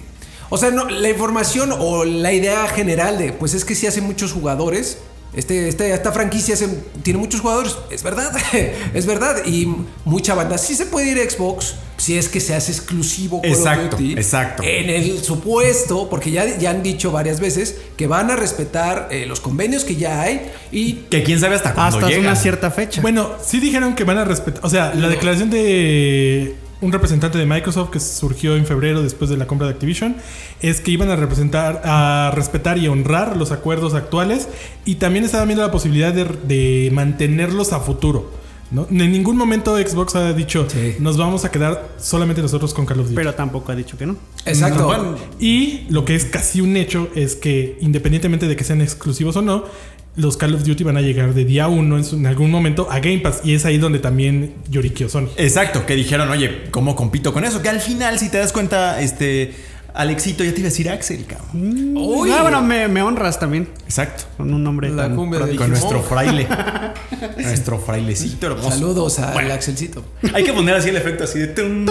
O 0.49 0.57
sea, 0.57 0.71
no, 0.71 0.85
la 0.89 1.09
información 1.09 1.73
o 1.77 2.05
la 2.05 2.31
idea 2.31 2.67
general 2.67 3.17
de, 3.17 3.33
pues 3.33 3.53
es 3.53 3.65
que 3.65 3.75
sí 3.75 3.87
hace 3.87 4.01
muchos 4.01 4.33
jugadores. 4.33 4.99
Este, 5.35 5.67
este- 5.69 5.91
esta 5.93 6.11
franquicia 6.11 6.55
tiene 7.01 7.19
muchos 7.19 7.41
jugadores, 7.41 7.75
es 7.89 8.03
verdad, 8.03 8.31
es 8.93 9.05
verdad. 9.05 9.43
Y 9.45 9.67
mucha 10.05 10.35
banda. 10.35 10.57
Sí 10.57 10.75
se 10.75 10.85
puede 10.85 11.09
ir 11.11 11.19
a 11.19 11.29
Xbox 11.29 11.75
si 11.97 12.17
es 12.17 12.27
que 12.27 12.39
se 12.39 12.53
hace 12.53 12.71
exclusivo 12.71 13.41
Call 13.41 13.51
of 13.51 13.57
Exacto, 13.57 13.95
Duty. 13.97 14.13
exacto. 14.13 14.63
En 14.63 14.89
el 14.89 15.23
supuesto, 15.23 16.09
porque 16.09 16.31
ya, 16.31 16.57
ya 16.57 16.71
han 16.71 16.83
dicho 16.83 17.11
varias 17.11 17.39
veces 17.39 17.75
que 17.95 18.07
van 18.07 18.29
a 18.29 18.35
respetar 18.35 19.07
eh, 19.11 19.25
los 19.25 19.39
convenios 19.39 19.83
que 19.85 19.95
ya 19.95 20.21
hay 20.21 20.51
y 20.71 20.93
Que 21.09 21.23
quién 21.23 21.39
sabe 21.39 21.55
hasta 21.55 21.73
cuándo 21.73 21.99
Hasta 22.05 22.19
una 22.19 22.35
cierta 22.35 22.71
fecha. 22.71 23.01
Bueno, 23.01 23.31
sí 23.45 23.59
dijeron 23.59 23.95
que 23.95 24.03
van 24.03 24.17
a 24.17 24.25
respetar. 24.25 24.65
O 24.65 24.69
sea, 24.69 24.93
la 24.93 25.07
declaración 25.07 25.49
de 25.49 26.55
un 26.83 26.91
representante 26.91 27.37
de 27.37 27.45
Microsoft 27.45 27.89
que 27.91 27.99
surgió 27.99 28.55
en 28.55 28.65
febrero 28.65 29.01
después 29.01 29.29
de 29.29 29.37
la 29.37 29.47
compra 29.47 29.67
de 29.67 29.73
Activision 29.73 30.15
es 30.61 30.81
que 30.81 30.91
iban 30.91 31.09
a 31.09 31.15
representar, 31.15 31.81
a 31.85 32.31
respetar 32.35 32.77
y 32.77 32.87
honrar 32.87 33.37
los 33.37 33.51
acuerdos 33.51 33.93
actuales 33.93 34.47
y 34.85 34.95
también 34.95 35.23
estaban 35.25 35.47
viendo 35.47 35.63
la 35.65 35.71
posibilidad 35.71 36.13
de, 36.13 36.25
de 36.25 36.89
mantenerlos 36.93 37.71
a 37.73 37.79
futuro. 37.79 38.31
¿no? 38.71 38.87
En 38.89 39.11
ningún 39.11 39.37
momento 39.37 39.77
Xbox 39.77 40.15
ha 40.15 40.33
dicho 40.33 40.65
Sí. 40.67 40.95
nos 40.99 41.15
vamos 41.15 41.45
a 41.45 41.51
quedar 41.51 41.89
solamente 41.99 42.41
nosotros 42.41 42.73
con 42.73 42.85
Call 42.87 43.01
of 43.01 43.05
Duty. 43.05 43.15
pero 43.15 43.33
tampoco 43.35 43.71
ha 43.71 43.75
dicho 43.75 43.97
que 43.97 44.07
no. 44.07 44.15
Exacto. 44.45 44.85
Bueno, 44.85 45.15
Y 45.39 45.85
lo 45.89 46.05
que 46.05 46.15
es 46.15 46.25
casi 46.25 46.59
un 46.59 46.75
hecho 46.75 47.07
es 47.15 47.35
que 47.35 47.77
independientemente 47.81 48.47
de 48.47 48.55
que 48.55 48.63
sean 48.63 48.81
exclusivos 48.81 49.35
o 49.35 49.41
no, 49.43 49.65
los 50.15 50.37
Call 50.37 50.53
of 50.53 50.63
Duty 50.63 50.83
van 50.83 50.97
a 50.97 51.01
llegar 51.01 51.33
de 51.33 51.45
día 51.45 51.67
uno 51.67 51.97
en, 51.97 52.25
algún 52.25 52.51
momento 52.51 52.87
a 52.91 52.99
Game 52.99 53.19
Pass. 53.19 53.41
Y 53.43 53.53
es 53.53 53.65
ahí 53.65 53.77
donde 53.77 53.99
también 53.99 54.53
lloriqueó. 54.69 55.07
Exacto, 55.37 55.85
que 55.85 55.95
dijeron, 55.95 56.29
oye, 56.29 56.65
¿cómo 56.71 56.95
compito 56.95 57.33
con 57.33 57.43
eso? 57.45 57.61
Que 57.61 57.69
al 57.69 57.79
final, 57.79 58.19
si 58.19 58.29
te 58.29 58.37
das 58.37 58.53
cuenta, 58.53 59.01
este. 59.01 59.53
Alexito, 59.93 60.43
ya 60.43 60.51
te 60.53 60.59
iba 60.59 60.67
a 60.67 60.71
decir 60.71 60.89
Axel, 60.89 61.25
cabrón. 61.25 61.49
Uy. 61.95 62.29
No, 62.29 62.41
bueno, 62.41 62.61
me, 62.63 62.87
me 62.87 63.01
honras 63.03 63.39
también 63.39 63.69
Exacto. 63.85 64.23
con 64.37 64.51
un 64.53 64.63
nombre 64.63 64.89
La 64.89 65.03
tan 65.03 65.15
cumbia 65.15 65.39
de-. 65.41 65.55
Con 65.55 65.69
nuestro 65.69 66.01
fraile. 66.01 66.47
nuestro 67.37 67.79
frailecito 67.79 68.47
hermoso. 68.47 68.71
Saludos 68.71 69.19
al 69.19 69.33
Bueno, 69.33 69.53
Axelcito. 69.53 70.03
Hay 70.33 70.43
que 70.43 70.53
poner 70.53 70.75
así 70.75 70.89
el 70.89 70.97
efecto 70.97 71.23
así 71.25 71.39
de. 71.39 71.47
tum, 71.47 71.85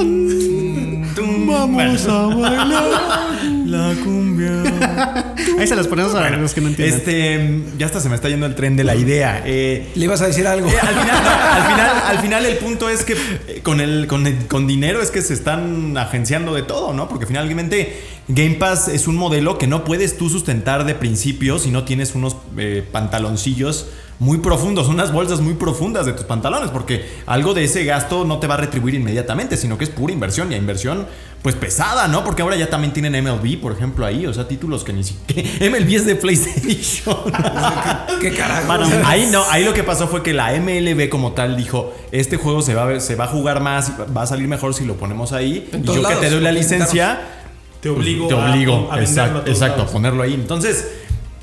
tum, 1.14 1.46
Vamos 1.48 2.04
bueno. 2.06 2.12
a 2.12 2.34
bailar 2.34 2.84
la 3.66 3.94
cumbia. 4.02 4.62
Ahí 5.58 5.66
se 5.66 5.76
las 5.76 5.86
ponemos 5.86 6.14
a 6.14 6.28
los 6.30 6.54
que 6.54 6.60
no 6.60 6.68
entienden. 6.68 6.96
Este, 6.98 7.62
ya 7.78 7.86
hasta 7.86 8.00
se 8.00 8.08
me 8.08 8.14
está 8.14 8.28
yendo 8.28 8.46
el 8.46 8.54
tren 8.54 8.76
de 8.76 8.84
la 8.84 8.94
idea. 8.96 9.42
Eh, 9.44 9.90
Le 9.94 10.04
ibas 10.04 10.20
a 10.22 10.26
decir 10.26 10.46
algo. 10.46 10.68
Eh, 10.68 10.72
al, 10.80 10.88
final, 10.88 11.10
al, 11.26 11.62
final, 11.70 11.90
al 12.06 12.18
final 12.18 12.46
el 12.46 12.56
punto 12.58 12.88
es 12.88 13.04
que 13.04 13.12
eh, 13.12 13.60
con, 13.62 13.80
el, 13.80 14.06
con, 14.06 14.26
el- 14.26 14.46
con 14.48 14.66
dinero 14.66 15.00
es 15.02 15.10
que 15.10 15.22
se 15.22 15.34
están 15.34 15.96
agenciando 15.96 16.54
de 16.54 16.62
todo, 16.62 16.92
¿no? 16.92 17.08
Porque 17.08 17.26
finalmente 17.26 17.91
Game 18.28 18.54
Pass 18.54 18.88
es 18.88 19.08
un 19.08 19.16
modelo 19.16 19.58
que 19.58 19.66
no 19.66 19.84
puedes 19.84 20.16
tú 20.16 20.28
sustentar 20.30 20.84
de 20.84 20.94
principio 20.94 21.58
si 21.58 21.70
no 21.70 21.84
tienes 21.84 22.14
unos 22.14 22.36
eh, 22.56 22.86
pantaloncillos 22.92 23.86
muy 24.18 24.38
profundos, 24.38 24.86
unas 24.86 25.12
bolsas 25.12 25.40
muy 25.40 25.54
profundas 25.54 26.06
de 26.06 26.12
tus 26.12 26.24
pantalones, 26.24 26.70
porque 26.70 27.04
algo 27.26 27.54
de 27.54 27.64
ese 27.64 27.82
gasto 27.84 28.24
no 28.24 28.38
te 28.38 28.46
va 28.46 28.54
a 28.54 28.58
retribuir 28.58 28.94
inmediatamente, 28.94 29.56
sino 29.56 29.76
que 29.76 29.82
es 29.84 29.90
pura 29.90 30.12
inversión 30.12 30.52
y 30.52 30.54
inversión 30.54 31.06
pues 31.42 31.56
pesada, 31.56 32.06
¿no? 32.06 32.22
Porque 32.22 32.42
ahora 32.42 32.54
ya 32.54 32.70
también 32.70 32.92
tienen 32.92 33.20
MLB, 33.24 33.60
por 33.60 33.72
ejemplo, 33.72 34.06
ahí, 34.06 34.24
o 34.26 34.32
sea, 34.32 34.46
títulos 34.46 34.84
que 34.84 34.92
ni 34.92 35.02
siquiera... 35.02 35.48
MLB 35.70 35.92
es 35.96 36.06
de 36.06 36.14
PlayStation. 36.14 37.16
¿Qué 38.20 38.30
carajo? 38.30 38.72
Ahí 39.04 39.28
no, 39.32 39.42
ahí 39.50 39.64
lo 39.64 39.74
que 39.74 39.82
pasó 39.82 40.06
fue 40.06 40.22
que 40.22 40.32
la 40.32 40.52
MLB 40.52 41.08
como 41.08 41.32
tal 41.32 41.56
dijo, 41.56 41.92
este 42.12 42.36
juego 42.36 42.62
se 42.62 42.74
va 42.76 42.82
a, 42.82 42.86
ver- 42.86 43.00
se 43.00 43.16
va 43.16 43.24
a 43.24 43.28
jugar 43.28 43.60
más, 43.60 43.90
va 44.16 44.22
a 44.22 44.26
salir 44.26 44.46
mejor 44.46 44.72
si 44.74 44.84
lo 44.84 44.94
ponemos 44.94 45.32
ahí. 45.32 45.68
En 45.72 45.82
y 45.82 45.86
yo 45.86 46.06
que 46.06 46.14
te 46.14 46.30
doy 46.30 46.40
la 46.40 46.52
licencia, 46.52 47.41
Te 47.82 47.88
obligo, 47.88 48.28
te 48.28 48.34
obligo, 48.34 48.88
a, 48.92 48.96
venderlo 48.96 49.40
a 49.40 49.42
exacto, 49.42 49.82
a 49.82 49.86
ponerlo 49.86 50.22
ahí. 50.22 50.34
Entonces, 50.34 51.01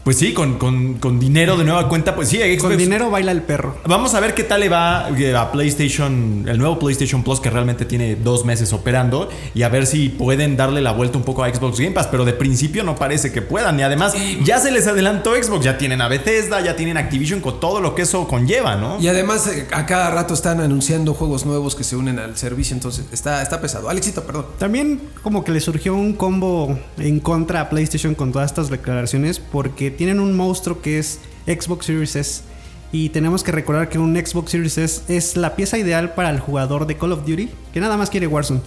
pues 0.09 0.17
sí, 0.17 0.33
con, 0.33 0.57
con- 0.57 0.95
con 0.95 1.19
dinero 1.19 1.55
de 1.55 1.63
nueva 1.63 1.87
cuenta, 1.87 2.15
pues 2.15 2.29
sí, 2.29 2.37
Xbox- 2.39 2.61
Con 2.61 2.77
dinero 2.77 3.11
baila 3.11 3.31
el 3.31 3.43
perro. 3.43 3.75
Vamos 3.85 4.15
a 4.15 4.19
ver 4.19 4.33
qué 4.33 4.43
tal 4.43 4.61
le 4.61 4.67
va 4.67 5.07
eh, 5.15 5.35
a 5.35 5.51
PlayStation, 5.51 6.45
el 6.47 6.57
nuevo 6.57 6.79
PlayStation 6.79 7.21
Plus 7.23 7.39
que 7.39 7.51
realmente 7.51 7.85
tiene 7.85 8.15
dos 8.15 8.43
meses 8.43 8.73
operando 8.73 9.29
y 9.53 9.61
a 9.61 9.69
ver 9.69 9.85
si 9.85 10.09
pueden 10.09 10.57
darle 10.57 10.81
la 10.81 10.93
vuelta 10.93 11.19
un 11.19 11.23
poco 11.23 11.43
a 11.43 11.53
Xbox 11.53 11.77
Game 11.79 11.91
Pass, 11.91 12.07
pero 12.07 12.25
de 12.25 12.33
principio 12.33 12.83
no 12.83 12.95
parece 12.95 13.31
que 13.31 13.43
puedan 13.43 13.79
y 13.79 13.83
además 13.83 14.15
ya 14.43 14.57
se 14.59 14.71
les 14.71 14.87
adelantó 14.87 15.35
Xbox, 15.35 15.63
ya 15.63 15.77
tienen 15.77 16.01
a 16.01 16.07
Bethesda, 16.07 16.59
ya 16.61 16.75
tienen 16.75 16.97
Activision 16.97 17.39
con 17.39 17.59
todo 17.59 17.79
lo 17.79 17.93
que 17.93 18.01
eso 18.01 18.27
conlleva, 18.27 18.77
¿no? 18.77 18.99
Y 18.99 19.09
además 19.09 19.45
eh, 19.45 19.67
a 19.71 19.85
cada 19.85 20.09
rato 20.09 20.33
están 20.33 20.59
anunciando 20.59 21.13
juegos 21.13 21.45
nuevos 21.45 21.75
que 21.75 21.83
se 21.83 21.95
unen 21.95 22.17
al 22.17 22.35
servicio, 22.35 22.73
entonces 22.75 23.05
está, 23.11 23.43
está 23.43 23.61
pesado. 23.61 23.89
Alexito, 23.89 24.23
perdón. 24.23 24.47
También 24.57 25.01
como 25.21 25.43
que 25.43 25.51
le 25.51 25.59
surgió 25.59 25.93
un 25.93 26.13
combo 26.13 26.79
en 26.97 27.19
contra 27.19 27.61
a 27.61 27.69
PlayStation 27.69 28.15
con 28.15 28.31
todas 28.31 28.49
estas 28.49 28.71
declaraciones 28.71 29.37
porque 29.39 29.98
tienen 29.99 30.21
un 30.21 30.33
monstruo 30.33 30.81
que 30.81 30.97
es 30.97 31.19
Xbox 31.45 31.87
Series 31.87 32.15
S. 32.15 32.41
Y 32.93 33.09
tenemos 33.09 33.43
que 33.43 33.51
recordar 33.51 33.89
que 33.89 33.99
un 33.99 34.15
Xbox 34.15 34.51
Series 34.51 34.77
S 34.77 35.01
es 35.13 35.35
la 35.35 35.57
pieza 35.57 35.77
ideal 35.77 36.13
para 36.13 36.29
el 36.29 36.39
jugador 36.39 36.87
de 36.87 36.95
Call 36.95 37.11
of 37.11 37.25
Duty 37.27 37.49
que 37.73 37.81
nada 37.81 37.97
más 37.97 38.09
quiere 38.09 38.25
Warzone. 38.25 38.61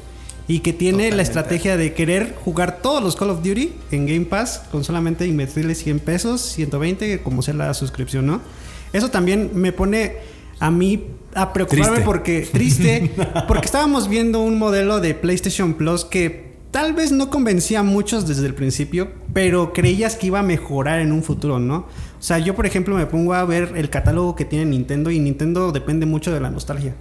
Y 0.47 0.59
que 0.59 0.75
tiene 0.75 1.11
la 1.11 1.23
estrategia 1.23 1.79
de 1.79 1.95
querer 1.95 2.37
jugar 2.45 2.83
todos 2.83 3.03
los 3.03 3.17
Call 3.17 3.31
of 3.31 3.39
Duty 3.39 3.73
en 3.93 4.07
Game 4.07 4.27
Pass 4.27 4.65
con 4.71 4.85
solamente 4.85 5.27
invertirle 5.27 5.75
100 5.75 6.01
pesos, 6.01 6.43
120, 6.43 7.23
como 7.23 7.41
sea 7.41 7.55
la 7.55 7.73
suscripción, 7.73 8.27
¿no? 8.27 8.43
Eso 8.93 9.09
también 9.09 9.53
me 9.55 9.73
pone 9.73 10.17
a 10.61 10.71
mí 10.71 11.03
a 11.35 11.55
preocuparme 11.55 11.87
Triste. 11.87 12.05
porque 12.05 12.41
triste, 12.53 13.11
porque 13.49 13.65
estábamos 13.65 14.07
viendo 14.07 14.43
un 14.43 14.59
modelo 14.59 15.01
de 15.01 15.15
PlayStation 15.15 15.73
Plus 15.73 16.05
que 16.05 16.52
tal 16.73 16.95
vez 16.95 17.12
no 17.12 17.31
convencía 17.31 17.81
a 17.81 17.83
muchos 17.85 18.26
desde 18.26 18.47
el 18.47 18.55
principio, 18.55 19.12
pero 19.33 19.73
creías 19.73 20.17
que 20.17 20.26
iba 20.26 20.41
a 20.41 20.43
mejorar 20.43 21.00
en 21.00 21.12
un 21.12 21.23
futuro, 21.23 21.61
¿no? 21.61 21.76
O 22.19 22.23
sea, 22.23 22.38
yo 22.38 22.57
por 22.57 22.67
ejemplo 22.67 22.97
me 22.97 23.07
pongo 23.07 23.35
a 23.35 23.45
ver 23.45 23.75
el 23.76 23.91
catálogo 23.91 24.35
que 24.35 24.47
tiene 24.47 24.64
Nintendo 24.64 25.11
y 25.11 25.21
Nintendo 25.21 25.71
depende 25.71 26.07
mucho 26.07 26.33
de 26.33 26.41
la 26.41 26.50
nostalgia. 26.50 26.97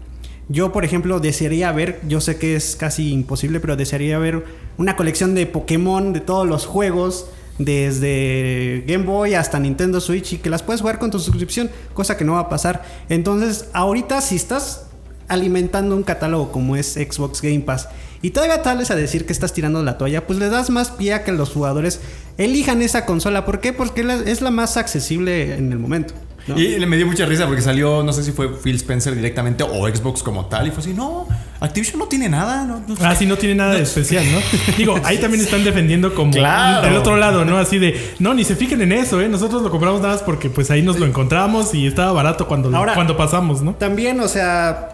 Yo, 0.50 0.74
por 0.74 0.84
ejemplo, 0.84 1.22
desearía 1.22 1.72
ver, 1.72 2.02
yo 2.06 2.20
sé 2.20 2.38
que 2.38 2.56
es 2.58 2.76
casi 2.76 3.14
imposible, 3.14 3.62
pero 3.62 3.78
desearía 3.78 4.20
ver 4.20 4.44
una 4.78 4.98
colección 4.98 5.34
de 5.34 5.46
Pokémon 5.46 6.12
de 6.12 6.20
todos 6.20 6.46
los 6.46 6.66
juegos, 6.66 7.28
desde 7.58 8.84
Game 8.86 9.06
Boy 9.06 9.36
hasta 9.36 9.60
Nintendo 9.60 10.02
Switch, 10.02 10.34
y 10.34 10.38
que 10.40 10.50
las 10.50 10.64
puedes 10.64 10.82
jugar 10.82 11.00
con 11.00 11.12
tu 11.12 11.20
suscripción, 11.20 11.70
cosa 11.94 12.18
que 12.18 12.26
no 12.26 12.34
va 12.34 12.40
a 12.40 12.50
pasar. 12.50 12.84
Entonces, 13.08 13.70
ahorita 13.72 14.20
si 14.20 14.36
estás 14.36 14.88
alimentando 15.30 15.96
un 15.96 16.04
catálogo 16.04 16.52
como 16.52 16.76
es 16.76 16.94
Xbox 16.96 17.42
Game 17.42 17.62
Pass 17.62 17.88
y 18.22 18.32
todavía 18.32 18.62
tal 18.62 18.78
vez 18.78 18.92
a 18.92 18.96
decir 18.96 19.26
que 19.26 19.34
estás 19.34 19.54
tirando 19.54 19.82
la 19.84 19.98
toalla, 19.98 20.26
pues 20.28 20.38
le 20.40 20.50
das 20.50 20.70
más 20.70 20.90
pie 20.92 21.14
a 21.14 21.24
que 21.24 21.32
los 21.32 21.50
jugadores 21.50 22.00
elijan 22.38 22.82
esa 22.82 23.06
consola. 23.06 23.46
¿Por 23.46 23.60
qué? 23.60 23.74
Porque 23.74 24.02
es 24.26 24.42
la 24.42 24.52
más 24.52 24.78
accesible 24.78 25.56
en 25.56 25.72
el 25.72 25.80
momento. 25.80 26.14
¿no? 26.48 26.58
Y 26.60 26.80
le 26.80 26.88
me 26.88 26.98
dio 26.98 27.06
mucha 27.06 27.24
risa 27.28 27.46
porque 27.46 27.62
salió, 27.62 28.02
no 28.02 28.12
sé 28.14 28.24
si 28.24 28.32
fue 28.32 28.50
Phil 28.50 28.76
Spencer 28.78 29.14
directamente 29.14 29.64
o 29.64 29.88
Xbox 29.88 30.24
como 30.24 30.48
tal, 30.48 30.66
y 30.68 30.72
fue 30.72 30.80
así, 30.80 30.92
no, 30.92 31.28
Activision 31.60 32.00
no 32.00 32.08
tiene 32.08 32.30
nada, 32.30 32.66
no, 32.66 32.82
no- 32.88 32.96
Ah, 33.00 33.14
sí, 33.16 33.28
no 33.28 33.38
tiene 33.38 33.54
nada 33.54 33.76
de 33.76 33.84
especial, 33.84 34.24
¿no? 34.32 34.40
Digo, 34.78 34.96
ahí 35.04 35.20
también 35.20 35.44
están 35.44 35.64
defendiendo 35.64 36.16
como 36.16 36.32
Claro. 36.32 36.82
del 36.88 36.98
otro 36.98 37.16
lado, 37.18 37.46
¿no? 37.46 37.60
Así 37.60 37.78
de, 37.78 38.16
no, 38.18 38.34
ni 38.34 38.44
se 38.44 38.56
fijen 38.56 38.82
en 38.82 38.92
eso, 38.92 39.22
¿eh? 39.22 39.30
Nosotros 39.30 39.62
lo 39.62 39.70
compramos 39.70 40.02
nada 40.02 40.14
más 40.16 40.24
porque 40.24 40.50
pues 40.50 40.72
ahí 40.72 40.82
nos 40.82 40.98
lo 41.00 41.06
encontramos 41.06 41.76
y 41.76 41.86
estaba 41.86 42.12
barato 42.12 42.48
cuando, 42.48 42.72
lo- 42.72 42.78
Ahora- 42.78 42.96
cuando 42.96 43.16
pasamos, 43.16 43.62
¿no? 43.62 43.76
También, 43.76 44.20
o 44.20 44.28
sea, 44.28 44.91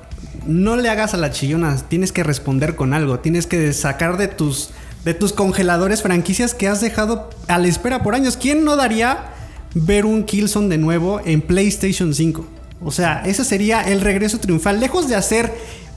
no 0.47 0.75
le 0.75 0.89
hagas 0.89 1.13
a 1.13 1.17
la 1.17 1.31
chillona. 1.31 1.75
Tienes 1.87 2.11
que 2.11 2.23
responder 2.23 2.75
con 2.75 2.93
algo. 2.93 3.19
Tienes 3.19 3.47
que 3.47 3.73
sacar 3.73 4.17
de 4.17 4.27
tus, 4.27 4.71
de 5.05 5.13
tus 5.13 5.33
congeladores 5.33 6.01
franquicias 6.01 6.53
que 6.53 6.67
has 6.67 6.81
dejado 6.81 7.29
a 7.47 7.57
la 7.57 7.67
espera 7.67 8.03
por 8.03 8.15
años. 8.15 8.37
¿Quién 8.37 8.63
no 8.63 8.75
daría 8.75 9.33
ver 9.73 10.05
un 10.05 10.23
Killzone 10.23 10.69
de 10.69 10.77
nuevo 10.77 11.21
en 11.25 11.41
PlayStation 11.41 12.13
5? 12.13 12.45
O 12.83 12.91
sea, 12.91 13.23
ese 13.25 13.43
sería 13.43 13.81
el 13.81 14.01
regreso 14.01 14.39
triunfal. 14.39 14.79
Lejos 14.79 15.07
de 15.07 15.15
hacer 15.15 15.51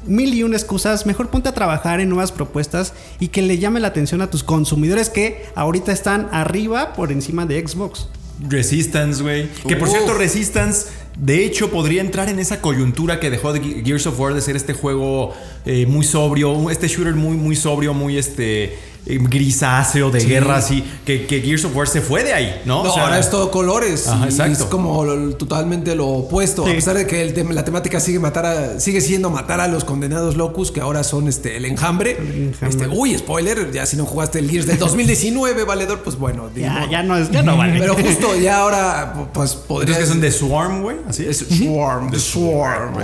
mil 0.06 0.34
y 0.34 0.42
una 0.42 0.56
excusas, 0.56 1.06
mejor 1.06 1.28
ponte 1.28 1.48
a 1.48 1.52
trabajar 1.52 2.00
en 2.00 2.08
nuevas 2.08 2.32
propuestas 2.32 2.94
y 3.18 3.28
que 3.28 3.42
le 3.42 3.58
llame 3.58 3.80
la 3.80 3.88
atención 3.88 4.22
a 4.22 4.30
tus 4.30 4.42
consumidores 4.42 5.10
que 5.10 5.44
ahorita 5.54 5.92
están 5.92 6.28
arriba 6.32 6.94
por 6.94 7.12
encima 7.12 7.46
de 7.46 7.66
Xbox. 7.66 8.08
Resistance, 8.48 9.22
güey. 9.22 9.48
Que 9.68 9.76
por 9.76 9.88
cierto, 9.88 10.14
Resistance, 10.14 10.86
de 11.20 11.44
hecho, 11.44 11.70
podría 11.70 12.00
entrar 12.00 12.30
en 12.30 12.38
esa 12.38 12.62
coyuntura 12.62 13.20
que 13.20 13.28
dejó 13.28 13.52
de 13.52 13.60
Gears 13.84 14.06
of 14.06 14.18
War 14.18 14.32
de 14.32 14.40
ser 14.40 14.56
este 14.56 14.72
juego 14.72 15.34
eh, 15.66 15.84
muy 15.84 16.04
sobrio, 16.04 16.70
este 16.70 16.88
shooter 16.88 17.14
muy, 17.14 17.36
muy 17.36 17.56
sobrio, 17.56 17.92
muy 17.92 18.16
este 18.16 18.78
eh, 19.06 19.18
grisáceo 19.18 20.10
de 20.10 20.20
guerra 20.20 20.56
así, 20.56 20.84
que, 21.06 21.26
Gears 21.26 21.64
of 21.64 21.74
War 21.74 21.88
se 21.88 22.02
fue 22.02 22.22
de 22.22 22.34
ahí, 22.34 22.60
¿no? 22.66 22.84
ahora 22.84 23.18
es 23.18 23.30
todo 23.30 23.50
colores. 23.50 24.06
Es 24.28 24.62
como 24.64 25.04
totalmente 25.34 25.94
lo 25.94 26.06
opuesto. 26.06 26.62
A 26.62 26.66
pesar 26.66 26.96
de 26.96 27.06
que 27.06 27.44
la 27.50 27.64
temática 27.64 27.98
sigue 27.98 28.18
matar 28.18 28.46
a, 28.46 28.80
sigue 28.80 29.00
siendo 29.00 29.30
matar 29.30 29.60
a 29.60 29.68
los 29.68 29.84
condenados 29.84 30.36
locus, 30.36 30.70
que 30.70 30.80
ahora 30.80 31.02
son 31.02 31.28
este 31.28 31.56
el 31.56 31.64
enjambre. 31.64 32.18
Este, 32.60 32.88
uy, 32.88 33.16
spoiler, 33.16 33.72
ya 33.72 33.86
si 33.86 33.96
no 33.96 34.04
jugaste 34.04 34.38
el 34.38 34.50
Gears 34.50 34.66
del 34.66 34.78
2019, 34.78 35.64
valedor, 35.64 36.02
pues 36.02 36.16
bueno. 36.16 36.50
Ya, 36.54 36.86
ya 36.90 37.02
no 37.02 37.16
es, 37.16 37.30
ya 37.30 37.42
no 37.42 37.56
vale. 37.56 37.78
Pero 37.78 37.94
justo 37.94 38.36
ya 38.36 38.58
ahora, 38.58 39.30
pues 39.32 39.54
podrías. 39.54 39.98
que 39.98 40.06
son 40.06 40.20
de 40.20 40.30
Swarm, 40.30 40.82
güey? 40.82 40.96
Así 41.10 41.26
es. 41.26 41.38
Swarm, 41.38 42.10
de 42.10 42.20
Swarm. 42.20 42.94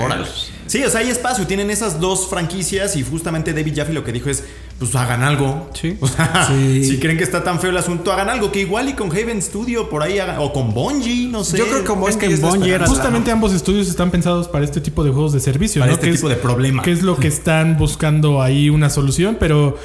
Sí, 0.67 0.83
o 0.85 0.91
sea, 0.91 1.01
hay 1.01 1.11
espacio. 1.11 1.47
Tienen 1.47 1.71
esas 1.71 2.01
dos 2.01 2.29
franquicias 2.29 2.97
y 2.97 3.03
justamente 3.03 3.53
David 3.53 3.75
Jaffe 3.77 3.93
lo 3.93 4.05
que 4.05 4.13
dijo 4.13 4.31
es, 4.31 4.45
pues 4.79 4.95
hagan 4.95 5.23
algo. 5.23 5.71
Sí. 5.75 5.97
O 6.07 6.07
sea, 6.07 6.49
si 6.49 6.99
creen 7.01 7.19
que 7.19 7.25
está 7.25 7.43
tan 7.43 7.59
feo 7.61 7.71
el 7.71 7.77
asunto, 7.77 8.13
hagan 8.13 8.29
algo. 8.29 8.53
Que 8.53 8.61
igual 8.61 8.89
y 8.89 8.93
con 8.93 9.11
Haven 9.11 9.43
Studio 9.43 9.91
por 9.91 10.03
ahí 10.03 10.21
hagan, 10.21 10.37
o 10.39 10.53
con 10.53 10.73
Bungie, 10.73 11.27
no 11.29 11.43
sé. 11.43 11.59
Yo 11.59 11.67
creo 11.67 11.81
que 11.81 11.85
con 11.85 12.01
Bungie, 12.01 12.79
Justamente 12.87 13.33
ambos 13.33 13.53
estudios 13.53 13.89
están 13.89 14.11
pensados 14.13 14.47
para 14.47 14.65
este 14.65 14.81
tipo 14.81 15.03
de 15.03 15.11
juegos 15.11 15.33
de 15.33 15.41
servicio. 15.41 15.81
Para 15.81 15.93
este 15.93 16.13
tipo 16.13 16.29
de 16.29 16.37
problema. 16.37 16.83
Que 16.83 16.93
es 16.93 17.03
lo 17.03 17.17
que 17.17 17.27
están 17.37 17.77
buscando 17.77 18.41
ahí 18.41 18.71
una 18.71 18.89
solución, 18.89 19.37
pero 19.41 19.77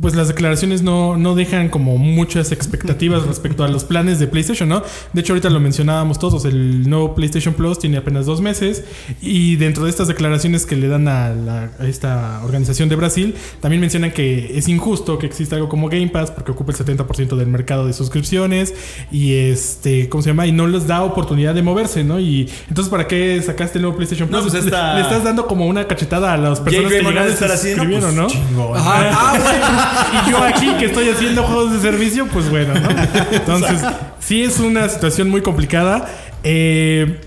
pues 0.00 0.14
las 0.14 0.28
declaraciones 0.28 0.82
no, 0.82 1.16
no 1.16 1.34
dejan 1.34 1.68
como 1.68 1.98
muchas 1.98 2.52
expectativas 2.52 3.22
respecto 3.26 3.64
a 3.64 3.68
los 3.68 3.84
planes 3.84 4.18
de 4.18 4.26
PlayStation, 4.26 4.68
¿no? 4.68 4.82
De 5.12 5.20
hecho, 5.20 5.32
ahorita 5.32 5.50
lo 5.50 5.60
mencionábamos 5.60 6.18
todos, 6.18 6.44
el 6.44 6.88
nuevo 6.88 7.14
PlayStation 7.14 7.54
Plus 7.54 7.78
tiene 7.78 7.96
apenas 7.96 8.26
dos 8.26 8.40
meses 8.40 8.84
y 9.20 9.56
dentro 9.56 9.84
de 9.84 9.90
estas 9.90 10.08
declaraciones 10.08 10.66
que 10.66 10.76
le 10.76 10.88
dan 10.88 11.08
a, 11.08 11.70
esta 11.80 12.40
organización 12.44 12.88
de 12.88 12.96
Brasil, 12.96 13.34
también 13.60 13.80
mencionan 13.80 14.10
que 14.10 14.56
es 14.56 14.68
injusto 14.68 15.18
que 15.18 15.26
exista 15.26 15.56
algo 15.56 15.68
como 15.68 15.88
Game 15.88 16.08
Pass 16.08 16.30
porque 16.30 16.52
ocupa 16.52 16.72
el 16.72 16.78
70% 16.78 17.36
del 17.36 17.46
mercado 17.46 17.86
de 17.86 17.92
suscripciones 17.92 18.74
y 19.10 19.34
este, 19.34 20.08
¿cómo 20.08 20.22
se 20.22 20.30
llama? 20.30 20.46
Y 20.46 20.52
no 20.52 20.66
les 20.66 20.86
da 20.86 21.02
oportunidad 21.02 21.54
de 21.54 21.62
moverse, 21.62 22.04
¿no? 22.04 22.20
Y 22.20 22.50
entonces, 22.68 22.90
¿para 22.90 23.06
qué 23.06 23.40
sacaste 23.44 23.78
el 23.78 23.82
nuevo 23.82 23.96
PlayStation 23.96 24.28
Plus? 24.28 24.44
No, 24.44 24.50
pues 24.50 24.64
le, 24.64 24.70
estás 25.00 25.24
dando 25.24 25.46
como 25.46 25.66
una 25.66 25.86
cachetada 25.86 26.32
a 26.32 26.36
las 26.36 26.60
personas 26.60 26.92
que 26.92 27.02
llegaron 27.02 27.28
estar 27.28 27.50
así, 27.50 27.74
pues, 27.76 28.14
¿no? 28.14 28.26
ah, 28.76 29.87
y 30.26 30.30
yo 30.30 30.42
aquí 30.42 30.70
que 30.78 30.86
estoy 30.86 31.08
haciendo 31.08 31.42
juegos 31.44 31.72
de 31.72 31.80
servicio, 31.80 32.26
pues 32.26 32.48
bueno, 32.50 32.74
¿no? 32.74 32.88
Entonces, 33.32 33.80
sí 34.18 34.42
es 34.42 34.58
una 34.58 34.88
situación 34.88 35.28
muy 35.30 35.42
complicada. 35.42 36.08
Eh, 36.44 37.20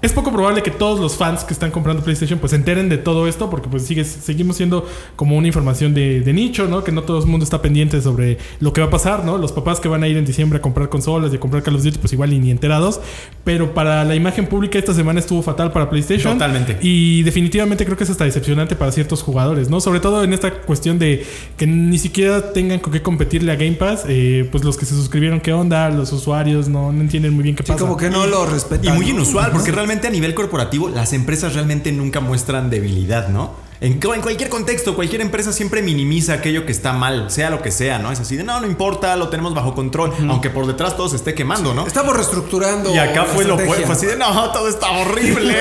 es 0.00 0.12
poco 0.12 0.30
probable 0.30 0.62
que 0.62 0.70
todos 0.70 1.00
los 1.00 1.16
fans 1.16 1.42
que 1.42 1.52
están 1.52 1.72
comprando 1.72 2.04
PlayStation 2.04 2.38
pues 2.38 2.50
se 2.50 2.56
enteren 2.56 2.88
de 2.88 2.98
todo 2.98 3.26
esto 3.26 3.50
porque 3.50 3.68
pues 3.68 3.84
sigue, 3.84 4.04
seguimos 4.04 4.56
siendo 4.56 4.86
como 5.16 5.36
una 5.36 5.48
información 5.48 5.92
de, 5.92 6.22
nicho, 6.32 6.68
¿no? 6.68 6.84
Que 6.84 6.92
no 6.92 7.02
todo 7.02 7.18
el 7.18 7.26
mundo 7.26 7.42
está 7.42 7.60
pendiente 7.62 8.00
sobre 8.00 8.38
lo 8.60 8.72
que 8.72 8.80
va 8.80 8.88
a 8.88 8.90
pasar, 8.90 9.24
¿no? 9.24 9.38
Los 9.38 9.50
papás 9.50 9.80
que 9.80 9.88
van 9.88 10.04
a 10.04 10.08
ir 10.08 10.16
en 10.16 10.24
diciembre 10.24 10.58
a 10.58 10.62
comprar 10.62 10.88
consolas 10.88 11.32
y 11.32 11.36
a 11.36 11.40
comprar 11.40 11.62
Call 11.62 11.74
of 11.74 11.82
Duty 11.82 11.98
pues 11.98 12.12
igual 12.12 12.30
ni, 12.30 12.38
ni 12.38 12.50
enterados. 12.50 13.00
Pero 13.42 13.74
para 13.74 14.04
la 14.04 14.14
imagen 14.14 14.46
pública 14.46 14.78
esta 14.78 14.94
semana 14.94 15.18
estuvo 15.18 15.42
fatal 15.42 15.72
para 15.72 15.90
PlayStation. 15.90 16.34
Totalmente. 16.34 16.78
Y 16.80 17.22
definitivamente 17.22 17.84
creo 17.84 17.96
que 17.96 18.04
es 18.04 18.10
hasta 18.10 18.24
decepcionante 18.24 18.76
para 18.76 18.92
ciertos 18.92 19.22
jugadores, 19.22 19.68
¿no? 19.68 19.80
Sobre 19.80 19.98
todo 19.98 20.22
en 20.22 20.32
esta 20.32 20.52
cuestión 20.52 20.98
de 20.98 21.26
que 21.56 21.66
ni 21.66 21.98
siquiera 21.98 22.52
tengan 22.52 22.78
con 22.78 22.92
qué 22.92 23.02
competirle 23.02 23.50
a 23.50 23.56
Game 23.56 23.72
Pass. 23.72 24.04
Eh, 24.06 24.48
pues 24.52 24.62
los 24.62 24.76
que 24.76 24.86
se 24.86 24.94
suscribieron, 24.94 25.40
¿qué 25.40 25.52
onda? 25.52 25.90
Los 25.90 26.12
usuarios 26.12 26.68
no, 26.68 26.90
entienden 26.90 27.34
muy 27.34 27.42
bien 27.42 27.56
qué 27.56 27.64
pasa. 27.64 27.80
como 27.80 27.96
que 27.96 28.10
no 28.10 28.26
lo 28.26 28.46
respetan. 28.46 28.94
Y 28.94 28.96
muy 28.96 29.10
inusual 29.10 29.50
porque 29.50 29.72
realmente 29.72 29.87
a 29.90 30.10
nivel 30.10 30.34
corporativo, 30.34 30.88
las 30.88 31.12
empresas 31.12 31.54
realmente 31.54 31.92
nunca 31.92 32.20
muestran 32.20 32.68
debilidad, 32.68 33.28
¿no? 33.28 33.68
En, 33.80 34.00
cualquier 34.00 34.48
contexto, 34.48 34.96
cualquier 34.96 35.20
empresa 35.20 35.52
siempre 35.52 35.82
minimiza 35.82 36.34
aquello 36.34 36.66
que 36.66 36.72
está 36.72 36.92
mal, 36.92 37.30
sea 37.30 37.48
lo 37.48 37.62
que 37.62 37.70
sea, 37.70 38.00
¿no? 38.00 38.10
Es 38.10 38.18
así 38.18 38.36
de, 38.36 38.42
no, 38.42 38.60
no 38.60 38.66
importa, 38.66 39.14
lo 39.14 39.28
tenemos 39.28 39.54
bajo 39.54 39.74
control, 39.74 40.12
aunque 40.28 40.50
por 40.50 40.66
detrás 40.66 40.96
todo 40.96 41.08
se 41.08 41.16
esté 41.16 41.32
quemando, 41.34 41.74
¿no? 41.74 41.86
Estamos 41.86 42.14
reestructurando. 42.16 42.92
Y 42.92 42.98
acá 42.98 43.24
fue 43.24 43.44
lo 43.44 43.56
fue 43.56 43.84
así 43.84 44.06
de, 44.06 44.16
no, 44.16 44.50
todo 44.50 44.68
está 44.68 44.90
horrible. 44.90 45.54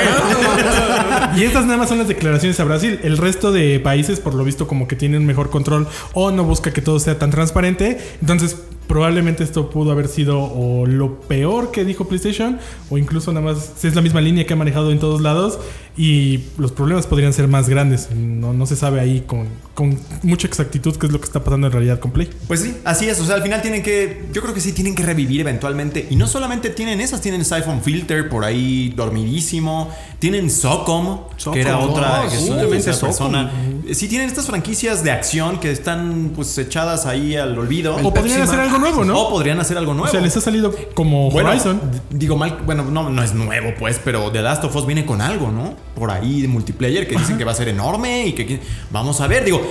y 1.37 1.43
estas 1.43 1.65
nada 1.65 1.77
más 1.77 1.89
son 1.89 1.99
las 1.99 2.07
declaraciones 2.07 2.59
a 2.59 2.63
Brasil. 2.63 2.99
El 3.03 3.17
resto 3.17 3.51
de 3.51 3.79
países, 3.79 4.19
por 4.19 4.33
lo 4.33 4.43
visto, 4.43 4.67
como 4.67 4.87
que 4.87 4.95
tienen 4.95 5.25
mejor 5.25 5.51
control 5.51 5.87
o 6.13 6.31
no 6.31 6.43
busca 6.43 6.73
que 6.73 6.81
todo 6.81 6.99
sea 6.99 7.19
tan 7.19 7.29
transparente. 7.29 7.99
Entonces, 8.19 8.57
probablemente 8.87 9.43
esto 9.43 9.69
pudo 9.69 9.91
haber 9.91 10.07
sido 10.07 10.41
o 10.41 10.85
lo 10.85 11.19
peor 11.21 11.71
que 11.71 11.85
dijo 11.85 12.07
PlayStation 12.07 12.59
o 12.89 12.97
incluso 12.97 13.31
nada 13.31 13.45
más 13.45 13.83
es 13.83 13.95
la 13.95 14.01
misma 14.01 14.21
línea 14.21 14.45
que 14.45 14.53
ha 14.53 14.55
manejado 14.55 14.91
en 14.91 14.99
todos 14.99 15.21
lados 15.21 15.59
y 15.97 16.43
los 16.59 16.71
problemas 16.71 17.07
podrían 17.07 17.33
ser 17.33 17.47
más 17.47 17.67
grandes. 17.67 18.09
No, 18.11 18.53
no 18.53 18.67
se 18.67 18.75
sabe 18.75 18.99
ahí 18.99 19.23
con, 19.25 19.47
con, 19.73 19.99
mucha 20.21 20.45
exactitud 20.45 20.95
qué 20.95 21.07
es 21.07 21.11
lo 21.11 21.19
que 21.19 21.25
está 21.25 21.43
pasando 21.43 21.67
en 21.67 21.73
realidad 21.73 21.99
con 21.99 22.11
Play. 22.11 22.29
Pues 22.47 22.61
sí, 22.61 22.77
así 22.85 23.09
es. 23.09 23.19
O 23.19 23.25
sea, 23.25 23.35
al 23.35 23.41
final 23.41 23.63
tienen 23.63 23.81
que, 23.81 24.27
yo 24.31 24.43
creo 24.43 24.53
que 24.53 24.61
sí, 24.61 24.73
tienen 24.73 24.93
que 24.93 25.01
revivir 25.01 25.41
eventualmente. 25.41 26.05
Y 26.11 26.15
no 26.15 26.27
solamente 26.27 26.69
tienen 26.69 27.01
esas, 27.01 27.21
tienen 27.21 27.43
Siphon 27.43 27.81
Filter 27.81 28.29
por 28.29 28.45
ahí 28.45 28.93
dormidísimo. 28.95 29.91
Tienen 30.19 30.51
Socom, 30.51 31.21
que 31.51 31.61
era 31.61 31.79
otra, 31.79 32.25
que 32.29 32.35
es 32.77 32.97
persona. 32.97 33.51
Sí, 33.91 34.07
tienen 34.07 34.27
estas 34.27 34.45
franquicias 34.45 35.03
de 35.03 35.09
acción 35.09 35.59
que 35.59 35.71
están 35.71 36.31
pues 36.35 36.55
echadas 36.59 37.07
ahí 37.07 37.35
al 37.35 37.57
olvido. 37.57 37.95
O 38.03 38.13
podrían 38.13 38.43
hacer 38.43 38.59
algo 38.59 38.76
nuevo, 38.79 39.03
¿no? 39.05 39.19
O 39.19 39.29
podrían 39.29 39.59
hacer 39.59 39.77
algo 39.77 39.93
nuevo. 39.93 40.07
O 40.07 40.11
sea, 40.11 40.21
les 40.21 40.35
ha 40.37 40.41
salido 40.41 40.73
como 40.93 41.29
Horizon. 41.29 41.81
Digo 42.09 42.35
mal, 42.37 42.59
bueno, 42.65 42.83
no, 42.83 43.09
no 43.09 43.23
es 43.23 43.33
nuevo, 43.33 43.73
pues, 43.77 43.99
pero 44.03 44.31
The 44.31 44.41
Last 44.41 44.63
of 44.63 44.75
Us 44.75 44.85
viene 44.85 45.05
con 45.05 45.21
algo, 45.21 45.51
¿no? 45.51 45.87
por 45.97 46.11
ahí 46.11 46.41
de 46.41 46.47
multiplayer 46.47 47.07
que 47.07 47.15
dicen 47.15 47.37
que 47.37 47.43
va 47.43 47.51
a 47.51 47.55
ser 47.55 47.69
enorme 47.69 48.27
y 48.27 48.33
que 48.33 48.59
vamos 48.91 49.19
a 49.19 49.27
ver, 49.27 49.43
digo, 49.43 49.61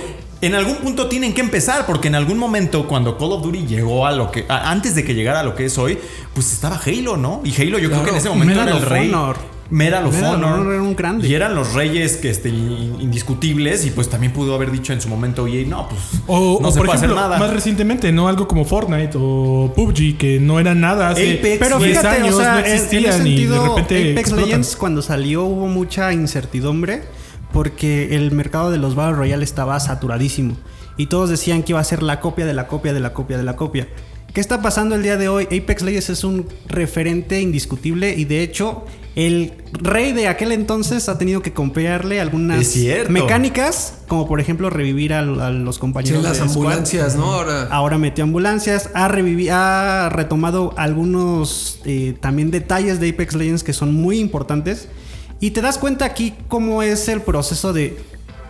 en 0.41 0.53
algún 0.53 0.75
punto 0.75 1.07
tienen 1.07 1.33
que 1.33 1.41
empezar, 1.41 1.85
porque 1.85 2.09
en 2.09 2.15
algún 2.15 2.37
momento 2.37 2.87
cuando 2.87 3.17
Call 3.17 3.31
of 3.31 3.43
Duty 3.43 3.65
llegó 3.65 4.05
a 4.05 4.11
lo 4.11 4.29
que, 4.29 4.45
antes 4.47 4.93
de 4.93 5.03
que 5.03 5.15
llegara 5.15 5.39
a 5.39 5.43
lo 5.43 5.55
que 5.55 5.65
es 5.65 5.77
hoy, 5.77 5.97
pues 6.33 6.51
estaba 6.51 6.79
Halo, 6.85 7.17
¿no? 7.17 7.41
Y 7.43 7.59
Halo 7.59 7.79
yo 7.79 7.89
creo 7.89 8.03
que 8.03 8.09
en 8.11 8.15
ese 8.17 8.29
momento 8.29 8.61
era 8.61 8.71
el 8.71 8.81
rey. 8.81 9.11
Medal 9.69 10.05
of 10.05 10.21
Honor. 10.21 10.73
Era 10.73 10.81
un 10.81 10.95
grande. 10.95 11.27
Y 11.27 11.33
eran 11.33 11.55
los 11.55 11.73
reyes 11.73 12.17
que 12.17 12.29
este, 12.29 12.49
indiscutibles. 12.49 13.85
Y 13.85 13.91
pues 13.91 14.09
también 14.09 14.33
pudo 14.33 14.55
haber 14.55 14.71
dicho 14.71 14.93
en 14.93 15.01
su 15.01 15.09
momento, 15.09 15.43
oye, 15.43 15.65
no, 15.65 15.87
pues 15.89 16.01
o, 16.27 16.59
no 16.61 16.71
se 16.71 16.79
puede 16.79 16.93
hacer 16.93 17.09
nada. 17.09 17.37
Más 17.37 17.51
recientemente, 17.51 18.11
¿no? 18.11 18.27
Algo 18.27 18.47
como 18.47 18.65
Fortnite 18.65 19.17
o 19.19 19.71
PUBG, 19.75 20.17
que 20.17 20.39
no 20.39 20.59
eran 20.59 20.79
nada 20.79 21.09
hace 21.09 21.39
Apex, 21.39 21.57
pero 21.59 21.79
10 21.79 22.03
años, 22.05 22.37
no 22.37 22.59
existían. 22.59 23.27
y 23.27 23.45
de 23.45 23.59
repente. 23.59 24.11
Apex 24.11 24.31
Legends, 24.31 24.75
cuando 24.75 25.01
salió, 25.01 25.43
hubo 25.43 25.67
mucha 25.67 26.13
incertidumbre. 26.13 27.03
Porque 27.53 28.13
el 28.15 28.33
mercado 28.33 28.71
de 28.71 28.77
los 28.77 28.95
Battle 28.95 29.15
Royale 29.15 29.43
estaba 29.43 29.79
saturadísimo. 29.79 30.57
Y 30.97 31.05
todos 31.07 31.29
decían 31.29 31.63
que 31.63 31.71
iba 31.71 31.79
a 31.79 31.83
ser 31.83 32.03
la 32.03 32.19
copia 32.19 32.45
de 32.45 32.53
la 32.53 32.67
copia 32.67 32.91
de 32.91 32.99
la 32.99 33.13
copia 33.13 33.37
de 33.37 33.43
la 33.43 33.55
copia. 33.55 33.87
¿Qué 34.33 34.41
está 34.41 34.61
pasando 34.61 34.95
el 34.95 35.03
día 35.03 35.17
de 35.17 35.29
hoy? 35.29 35.45
Apex 35.45 35.81
Legends 35.81 36.09
es 36.09 36.23
un 36.23 36.47
referente 36.67 37.41
indiscutible 37.41 38.13
y 38.15 38.25
de 38.25 38.43
hecho 38.43 38.85
el 39.15 39.53
rey 39.71 40.13
de 40.13 40.27
aquel 40.27 40.51
entonces 40.51 41.09
ha 41.09 41.17
tenido 41.17 41.41
que 41.41 41.51
copiarle 41.51 42.21
algunas 42.21 42.75
mecánicas, 43.09 44.01
como 44.07 44.27
por 44.27 44.39
ejemplo 44.39 44.69
revivir 44.69 45.13
a, 45.13 45.23
los 45.23 45.79
compañeros. 45.79 46.21
Sí, 46.21 46.27
las 46.27 46.39
ambulancias, 46.39 47.15
¿no? 47.15 47.33
Ahora. 47.33 47.63
Ahora 47.71 47.97
metió 47.97 48.23
ambulancias, 48.23 48.91
ha, 48.93 49.05
ha 49.05 50.09
retomado 50.09 50.75
algunos 50.77 51.79
eh, 51.85 52.15
también 52.19 52.51
detalles 52.51 52.99
de 52.99 53.09
Apex 53.09 53.33
Legends 53.33 53.63
que 53.63 53.73
son 53.73 53.91
muy 53.95 54.19
importantes. 54.19 54.87
Y 55.39 55.51
te 55.51 55.61
das 55.61 55.79
cuenta 55.79 56.05
aquí 56.05 56.35
cómo 56.47 56.83
es 56.83 57.07
el 57.07 57.21
proceso 57.21 57.73
de... 57.73 57.97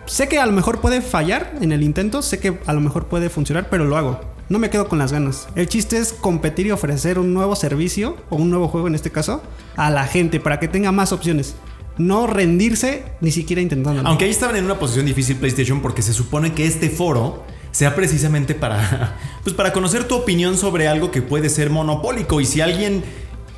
Sé 0.04 0.28
que 0.28 0.38
a 0.38 0.44
lo 0.44 0.52
mejor 0.52 0.80
puede 0.80 1.00
fallar 1.00 1.54
en 1.62 1.72
el 1.72 1.82
intento, 1.82 2.20
sé 2.20 2.40
que 2.40 2.58
a 2.66 2.72
lo 2.74 2.80
mejor 2.80 3.06
puede 3.06 3.30
funcionar, 3.30 3.68
pero 3.70 3.86
lo 3.86 3.96
hago 3.96 4.37
no 4.48 4.58
me 4.58 4.70
quedo 4.70 4.88
con 4.88 4.98
las 4.98 5.12
ganas. 5.12 5.48
El 5.54 5.68
chiste 5.68 5.98
es 5.98 6.12
competir 6.12 6.66
y 6.66 6.70
ofrecer 6.70 7.18
un 7.18 7.34
nuevo 7.34 7.54
servicio, 7.56 8.16
o 8.30 8.36
un 8.36 8.50
nuevo 8.50 8.68
juego 8.68 8.88
en 8.88 8.94
este 8.94 9.10
caso, 9.10 9.42
a 9.76 9.90
la 9.90 10.06
gente 10.06 10.40
para 10.40 10.58
que 10.58 10.68
tenga 10.68 10.92
más 10.92 11.12
opciones. 11.12 11.56
No 11.98 12.26
rendirse 12.26 13.04
ni 13.20 13.30
siquiera 13.30 13.60
intentando. 13.60 14.02
Aunque 14.06 14.24
ahí 14.24 14.30
estaban 14.30 14.56
en 14.56 14.64
una 14.64 14.78
posición 14.78 15.06
difícil 15.06 15.36
PlayStation 15.36 15.80
porque 15.80 16.02
se 16.02 16.12
supone 16.12 16.52
que 16.54 16.64
este 16.64 16.90
foro 16.90 17.44
sea 17.72 17.94
precisamente 17.94 18.54
para, 18.54 19.16
pues 19.42 19.54
para 19.54 19.72
conocer 19.72 20.04
tu 20.04 20.14
opinión 20.14 20.56
sobre 20.56 20.88
algo 20.88 21.10
que 21.10 21.22
puede 21.22 21.50
ser 21.50 21.70
monopólico. 21.70 22.40
Y 22.40 22.46
si 22.46 22.60
alguien 22.60 23.02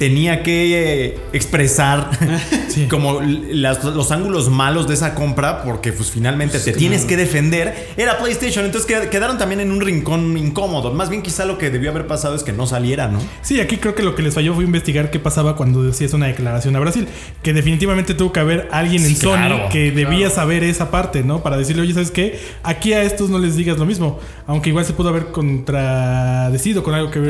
tenía 0.01 0.43
que 0.43 1.05
eh, 1.05 1.19
expresar 1.35 2.09
como 2.89 3.21
los 3.21 4.11
ángulos 4.11 4.49
malos 4.49 4.89
de 4.89 4.95
esa 4.95 5.15
compra, 5.15 5.63
porque 5.63 5.93
pues 5.93 6.11
finalmente 6.11 6.59
te 6.59 6.73
tienes 6.73 7.05
que 7.05 7.19
defender, 7.19 7.91
era 7.99 8.17
PlayStation. 8.17 8.65
Entonces 8.65 8.91
quedaron 9.11 9.37
también 9.37 9.61
en 9.61 9.71
un 9.71 9.83
rincón 9.83 10.39
incómodo. 10.39 10.91
Más 10.95 11.11
bien 11.11 11.21
quizá 11.21 11.45
lo 11.45 11.59
que 11.59 11.69
debió 11.69 11.91
haber 11.91 12.07
pasado 12.07 12.35
es 12.35 12.43
que 12.43 12.53
no 12.55 12.67
saliera, 12.67 13.09
¿no? 13.09 13.21
Sí, 13.43 13.61
aquí 13.61 13.77
creo 13.77 13.95
que 13.95 14.03
lo 14.03 14.15
que 14.15 14.23
les 14.23 14.33
falló 14.33 14.55
fue 14.55 14.65
investigar 14.65 15.11
qué 15.11 15.19
pasaba 15.19 15.55
cuando 15.55 15.83
decías 15.83 16.15
una 16.15 16.29
declaración 16.29 16.75
a 16.77 16.81
Brasil. 16.81 17.07
Que 17.43 17.53
definitivamente 17.53 18.15
tuvo 18.15 18.33
que 18.33 18.41
haber 18.41 18.69
alguien 18.73 19.05
en 19.05 19.15
Sony 19.15 19.69
que 19.71 19.91
debía 19.91 20.31
saber 20.31 20.65
esa 20.65 20.91
parte, 20.91 21.23
¿no? 21.25 21.43
Para 21.43 21.59
decirle, 21.59 21.83
oye, 21.83 21.93
¿sabes 21.93 22.11
qué? 22.11 22.41
Aquí 22.63 22.95
a 22.95 23.03
estos 23.03 23.29
no 23.29 23.39
les 23.39 23.55
digas 23.55 23.77
lo 23.77 23.85
mismo. 23.85 24.19
Aunque 24.47 24.71
igual 24.71 24.87
se 24.87 24.95
pudo 24.95 25.11
haber 25.11 25.27
contradecido 25.27 26.83
con 26.83 26.95
algo 26.95 27.11
que 27.11 27.21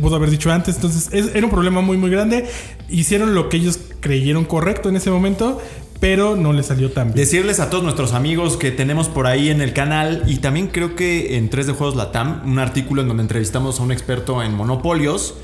pudo 0.00 0.16
haber 0.16 0.30
dicho 0.30 0.50
antes. 0.50 0.74
Entonces, 0.74 1.08
era 1.12 1.46
un 1.46 1.52
problema 1.52 1.80
muy, 1.80 1.96
muy 1.96 2.15
grande. 2.16 2.46
Hicieron 2.88 3.34
lo 3.34 3.48
que 3.48 3.58
ellos 3.58 3.78
creyeron 4.00 4.44
correcto 4.44 4.88
en 4.88 4.96
ese 4.96 5.10
momento, 5.10 5.60
pero 6.00 6.36
no 6.36 6.52
les 6.52 6.66
salió 6.66 6.90
tan 6.90 7.08
bien. 7.08 7.16
Decirles 7.16 7.60
a 7.60 7.70
todos 7.70 7.84
nuestros 7.84 8.12
amigos 8.12 8.56
que 8.56 8.70
tenemos 8.70 9.08
por 9.08 9.26
ahí 9.26 9.50
en 9.50 9.60
el 9.60 9.72
canal 9.72 10.22
y 10.26 10.36
también 10.36 10.68
creo 10.68 10.94
que 10.96 11.36
en 11.36 11.48
3 11.48 11.68
de 11.68 11.72
Juegos 11.72 11.96
Latam, 11.96 12.42
un 12.44 12.58
artículo 12.58 13.02
en 13.02 13.08
donde 13.08 13.22
entrevistamos 13.22 13.80
a 13.80 13.82
un 13.82 13.92
experto 13.92 14.42
en 14.42 14.54
monopolios 14.54 15.34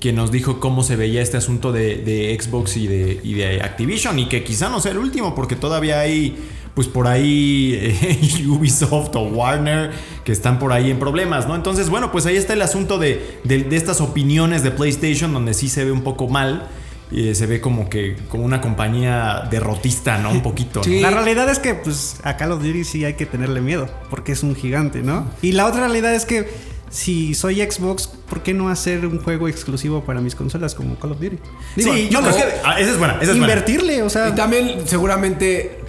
que 0.00 0.12
nos 0.12 0.30
dijo 0.30 0.60
cómo 0.60 0.84
se 0.84 0.94
veía 0.94 1.22
este 1.22 1.36
asunto 1.36 1.72
de, 1.72 2.38
Xbox 2.40 2.76
y 2.76 2.86
de 2.86 3.60
Activision 3.62 4.18
y 4.18 4.28
que 4.28 4.44
quizá 4.44 4.68
no 4.68 4.80
sea 4.80 4.92
el 4.92 4.98
último 4.98 5.34
porque 5.34 5.56
todavía 5.56 6.00
hay 6.00 6.36
pues 6.78 6.86
por 6.86 7.08
ahí 7.08 7.76
eh, 7.76 8.46
Ubisoft 8.46 9.16
o 9.16 9.22
Warner 9.22 9.90
que 10.22 10.30
están 10.30 10.60
por 10.60 10.72
ahí 10.72 10.92
en 10.92 11.00
problemas, 11.00 11.48
¿no? 11.48 11.56
Entonces, 11.56 11.90
bueno, 11.90 12.12
pues 12.12 12.24
ahí 12.24 12.36
está 12.36 12.52
el 12.52 12.62
asunto 12.62 13.00
de, 13.00 13.40
de 13.42 13.76
estas 13.76 14.00
opiniones 14.00 14.62
de 14.62 14.70
PlayStation 14.70 15.32
donde 15.32 15.54
sí 15.54 15.68
se 15.68 15.84
ve 15.84 15.90
un 15.90 16.02
poco 16.02 16.28
mal. 16.28 16.68
Y 17.10 17.34
se 17.34 17.46
ve 17.46 17.60
como 17.60 17.88
que 17.88 18.16
como 18.28 18.44
una 18.44 18.60
compañía 18.60 19.48
derrotista, 19.50 20.18
¿no? 20.18 20.30
Un 20.30 20.40
poquito. 20.40 20.84
Sí. 20.84 21.00
La 21.00 21.10
realidad 21.10 21.50
es 21.50 21.58
que 21.58 21.74
pues 21.74 22.20
a 22.22 22.36
Call 22.36 22.52
of 22.52 22.62
Duty 22.62 22.84
sí 22.84 23.04
hay 23.04 23.14
que 23.14 23.26
tenerle 23.26 23.60
miedo, 23.60 23.88
porque 24.08 24.30
es 24.30 24.44
un 24.44 24.54
gigante, 24.54 25.02
¿no? 25.02 25.26
Y 25.42 25.52
la 25.52 25.66
otra 25.66 25.80
realidad 25.80 26.14
es 26.14 26.26
que 26.26 26.48
si 26.90 27.34
soy 27.34 27.56
Xbox, 27.56 28.06
¿por 28.06 28.44
qué 28.44 28.54
no 28.54 28.68
hacer 28.68 29.04
un 29.04 29.20
juego 29.20 29.48
exclusivo 29.48 30.04
para 30.04 30.20
mis 30.20 30.36
consolas 30.36 30.76
como 30.76 30.96
Call 30.96 31.10
of 31.10 31.20
Duty? 31.20 31.38
sí, 31.76 32.08
yo 32.08 32.20
creo 32.20 32.36
que 32.36 32.44
ah, 32.62 32.78
esa 32.78 32.92
es 32.92 32.98
buena, 32.98 33.18
esa 33.20 33.32
es 33.32 33.36
Invertirle, 33.36 34.02
o 34.04 34.10
sea. 34.10 34.28
Y 34.28 34.32
también 34.36 34.86
seguramente 34.86 35.80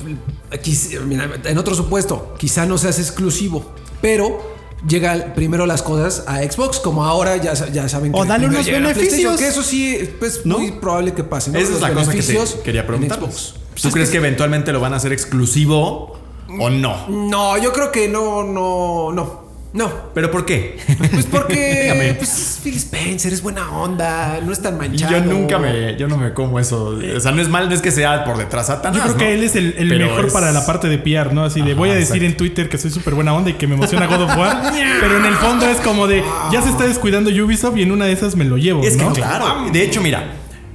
en 0.51 1.57
otro 1.57 1.75
supuesto, 1.75 2.33
quizá 2.37 2.65
no 2.65 2.77
seas 2.77 2.99
exclusivo, 2.99 3.73
pero 4.01 4.57
llega 4.87 5.33
primero 5.35 5.65
las 5.65 5.81
cosas 5.81 6.23
a 6.27 6.41
Xbox, 6.41 6.79
como 6.79 7.03
ahora 7.05 7.37
ya, 7.37 7.53
ya 7.53 7.89
saben 7.89 8.11
que. 8.11 8.19
O 8.19 8.25
dale 8.25 8.47
unos 8.47 8.65
beneficios. 8.65 9.37
Que 9.37 9.47
eso 9.47 9.63
sí, 9.63 9.95
es 9.95 10.09
pues, 10.09 10.45
muy 10.45 10.71
probable 10.71 11.13
que 11.13 11.23
pase. 11.23 11.51
Esa 11.51 11.73
es 11.73 11.81
la 11.81 11.93
cosa 11.93 12.11
que 12.11 12.61
quería 12.63 12.85
preguntar. 12.85 13.19
¿Tú 13.19 13.91
crees 13.91 14.09
que, 14.09 14.17
eventualmente 14.17 14.73
lo 14.73 14.79
van 14.79 14.93
a 14.93 14.97
hacer 14.97 15.13
exclusivo 15.13 16.17
o 16.59 16.69
no? 16.69 17.07
No, 17.07 17.57
yo 17.57 17.71
creo 17.71 17.91
que 17.91 18.07
no, 18.07 18.43
no, 18.43 19.11
no. 19.11 19.48
No. 19.71 19.91
¿Pero 20.13 20.31
por 20.31 20.45
qué? 20.45 20.77
Pues 21.11 21.25
porque 21.25 22.15
pues, 22.17 22.59
Phil 22.63 22.75
Spencer 22.75 23.33
es 23.33 23.41
buena 23.41 23.71
onda, 23.71 24.39
no 24.43 24.51
es 24.51 24.61
tan 24.61 24.77
manchado. 24.77 25.11
Yo 25.11 25.21
nunca 25.21 25.57
me, 25.57 25.95
yo 25.97 26.07
no 26.07 26.17
me 26.17 26.33
como 26.33 26.59
eso. 26.59 26.97
O 27.15 27.19
sea, 27.19 27.31
no 27.31 27.41
es 27.41 27.49
mal, 27.49 27.67
no 27.67 27.75
es 27.75 27.81
que 27.81 27.91
sea 27.91 28.23
por 28.23 28.37
detrás 28.37 28.67
Satanás. 28.67 28.97
Yo 28.97 29.03
creo 29.03 29.17
que 29.17 29.33
él 29.33 29.43
es 29.43 29.55
el, 29.55 29.73
mejor 29.87 30.31
para 30.31 30.51
la 30.51 30.65
parte 30.65 30.87
de 30.87 30.97
PR, 30.97 31.33
¿no? 31.33 31.43
Así 31.43 31.61
de 31.61 31.73
voy 31.73 31.89
a 31.89 31.95
decir 31.95 32.23
en 32.23 32.37
Twitter 32.37 32.69
que 32.69 32.77
soy 32.77 32.91
súper 32.91 33.15
buena 33.15 33.33
onda 33.33 33.49
y 33.49 33.53
que 33.53 33.67
me 33.67 33.75
emociona 33.75 34.07
God 34.07 34.23
of 34.23 34.37
War. 34.37 34.71
pero 35.01 35.17
en 35.17 35.25
el 35.25 35.35
fondo 35.35 35.65
es 35.67 35.77
como 35.77 36.07
de 36.07 36.23
ya 36.51 36.61
se 36.61 36.69
está 36.69 36.85
descuidando 36.85 37.29
Ubisoft 37.29 37.77
y 37.77 37.83
en 37.83 37.91
una 37.91 38.05
de 38.05 38.13
esas 38.13 38.35
me 38.35 38.45
lo 38.45 38.57
llevo. 38.57 38.83
Es 38.83 38.97
que 38.97 39.05
claro. 39.05 39.69
De 39.71 39.83
hecho, 39.83 40.01
mira, 40.01 40.31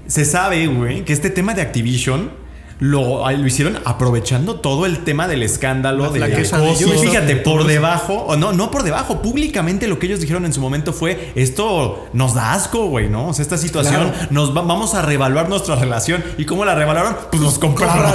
se 0.07 0.25
sabe, 0.25 0.67
güey, 0.67 1.05
que 1.05 1.13
este 1.13 1.31
tema 1.31 1.55
de 1.55 1.63
Activision 1.63 2.44
lo, 2.81 3.31
lo, 3.31 3.47
hicieron 3.47 3.79
aprovechando 3.85 4.57
todo 4.57 4.87
el 4.87 5.05
tema 5.05 5.29
del 5.29 5.43
escándalo 5.43 6.11
de, 6.11 6.21
de 6.21 6.45
Fíjate, 6.45 7.37
por 7.37 7.67
debajo, 7.67 8.15
o 8.15 8.37
no, 8.37 8.53
no 8.53 8.71
por 8.71 8.83
debajo, 8.83 9.23
públicamente 9.23 9.87
lo 9.87 9.99
que 9.99 10.07
ellos 10.07 10.21
dijeron 10.21 10.45
en 10.45 10.53
su 10.53 10.61
momento 10.61 10.93
fue: 10.93 11.33
esto 11.35 12.07
nos 12.13 12.35
da 12.35 12.53
asco, 12.53 12.87
güey, 12.87 13.09
¿no? 13.09 13.29
O 13.29 13.35
sea, 13.35 13.43
esta 13.43 13.59
situación, 13.59 14.13
nos 14.31 14.53
vamos 14.55 14.95
a 14.95 15.03
revaluar 15.03 15.49
nuestra 15.49 15.77
relación. 15.77 16.25
¿Y 16.37 16.45
cómo 16.45 16.65
la 16.65 16.75
revaluaron? 16.75 17.17
Pues 17.31 17.43
nos 17.43 17.59
compraron. 17.59 18.13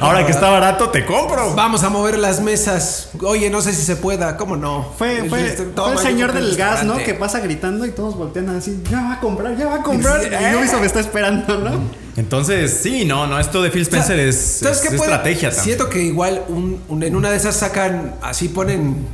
Ahora 0.00 0.24
que 0.24 0.32
está 0.32 0.50
barato, 0.50 0.88
te 0.88 1.04
compro. 1.04 1.54
Vamos 1.54 1.84
a 1.84 1.90
mover 1.90 2.18
las 2.18 2.40
mesas. 2.40 3.10
Oye, 3.22 3.50
no 3.50 3.60
sé 3.60 3.72
si 3.74 3.82
se 3.82 3.96
pueda, 3.96 4.36
¿cómo 4.36 4.56
no? 4.56 4.86
Fue, 4.96 5.28
fue, 5.28 5.56
el 5.56 5.98
señor 5.98 6.32
del 6.32 6.56
gas, 6.56 6.84
¿no? 6.84 6.96
Que 6.96 7.14
pasa 7.14 7.40
gritando 7.40 7.84
y 7.84 7.90
todos 7.90 8.16
voltean 8.16 8.48
así: 8.50 8.82
ya 8.90 9.02
va 9.02 9.12
a 9.14 9.20
comprar, 9.20 9.56
ya 9.56 9.66
va 9.66 9.76
a 9.76 9.82
comprar. 9.82 10.22
y 10.22 10.56
Ubisoft 10.56 10.80
me 10.80 10.86
está 10.86 11.00
esperando, 11.00 11.58
¿no? 11.58 12.03
Entonces, 12.16 12.78
sí, 12.80 13.04
no, 13.04 13.26
no, 13.26 13.40
esto 13.40 13.62
de 13.62 13.70
Phil 13.70 13.82
Spencer 13.82 14.18
es, 14.20 14.62
estrategia 14.62 15.50
también. 15.50 15.64
Siento 15.64 15.88
que 15.88 16.02
igual 16.02 16.44
en 16.48 17.16
una 17.16 17.30
de 17.30 17.36
esas 17.36 17.56
sacan, 17.56 18.14
así 18.22 18.48
ponen, 18.48 19.06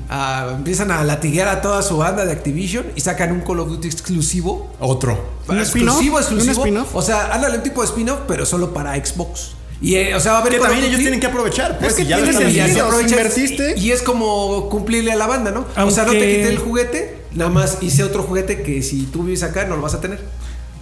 empiezan 0.55 0.91
a 0.91 1.03
latiguear 1.03 1.49
a 1.49 1.63
toda 1.63 1.83
su 1.83 1.97
banda 1.97 2.27
de 2.27 2.33
Activision 2.33 2.87
y 2.95 3.01
sacan 3.01 3.33
un 3.33 3.41
Call 3.41 3.61
of 3.61 3.69
Duty 3.69 3.89
exclusivo. 3.89 4.73
Otro. 4.79 5.41
¿Un 5.49 5.59
exclusivo, 5.59 6.19
exclusivo. 6.19 6.63
¿Un 6.63 6.87
o 6.93 7.03
sea, 7.03 7.33
ándale 7.33 7.57
un 7.57 7.63
tipo 7.63 7.81
de 7.81 7.89
spin-off, 7.89 8.21
pero 8.29 8.45
solo 8.45 8.75
para 8.75 8.95
Xbox. 8.95 9.53
Y, 9.81 9.95
eh, 9.95 10.15
o 10.15 10.21
sea, 10.21 10.33
va 10.33 10.39
a 10.39 10.41
haber 10.43 10.55
que 10.55 10.59
también 10.59 10.85
ellos 10.85 11.01
tienen 11.01 11.21
que 11.21 11.27
aprovechar. 11.27 11.79
Pues, 11.79 11.95
que 11.95 12.05
ya 12.05 12.19
invertiste. 12.19 13.79
Y, 13.79 13.93
es 13.93 14.03
como 14.03 14.69
cumplirle 14.69 15.13
a 15.13 15.17
la 15.17 15.27
banda, 15.27 15.51
¿no? 15.51 15.67
O 15.83 15.91
sea, 15.91 16.05
no 16.05 16.13
te 16.13 16.19
quité 16.19 16.49
el 16.49 16.59
juguete, 16.59 17.23
nada 17.33 17.51
más 17.51 17.79
hice 17.81 18.05
otro 18.05 18.23
juguete 18.23 18.63
que 18.63 18.83
si 18.83 19.05
tú 19.05 19.23
vives 19.23 19.43
acá 19.43 19.65
no 19.65 19.77
lo 19.77 19.83
vas 19.83 19.95
a 19.95 20.01
tener. 20.01 20.21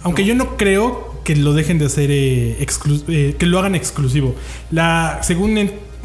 Aunque 0.03 0.25
yo 0.25 0.35
no 0.35 0.57
creo 0.57 1.21
que 1.23 1.35
lo 1.35 1.53
dejen 1.53 1.77
de 1.77 1.85
hacer 1.85 2.09
eh, 2.11 2.65
eh, 3.07 3.35
que 3.37 3.45
lo 3.45 3.59
hagan 3.59 3.75
exclusivo. 3.75 4.35
La, 4.71 5.19
según 5.21 5.57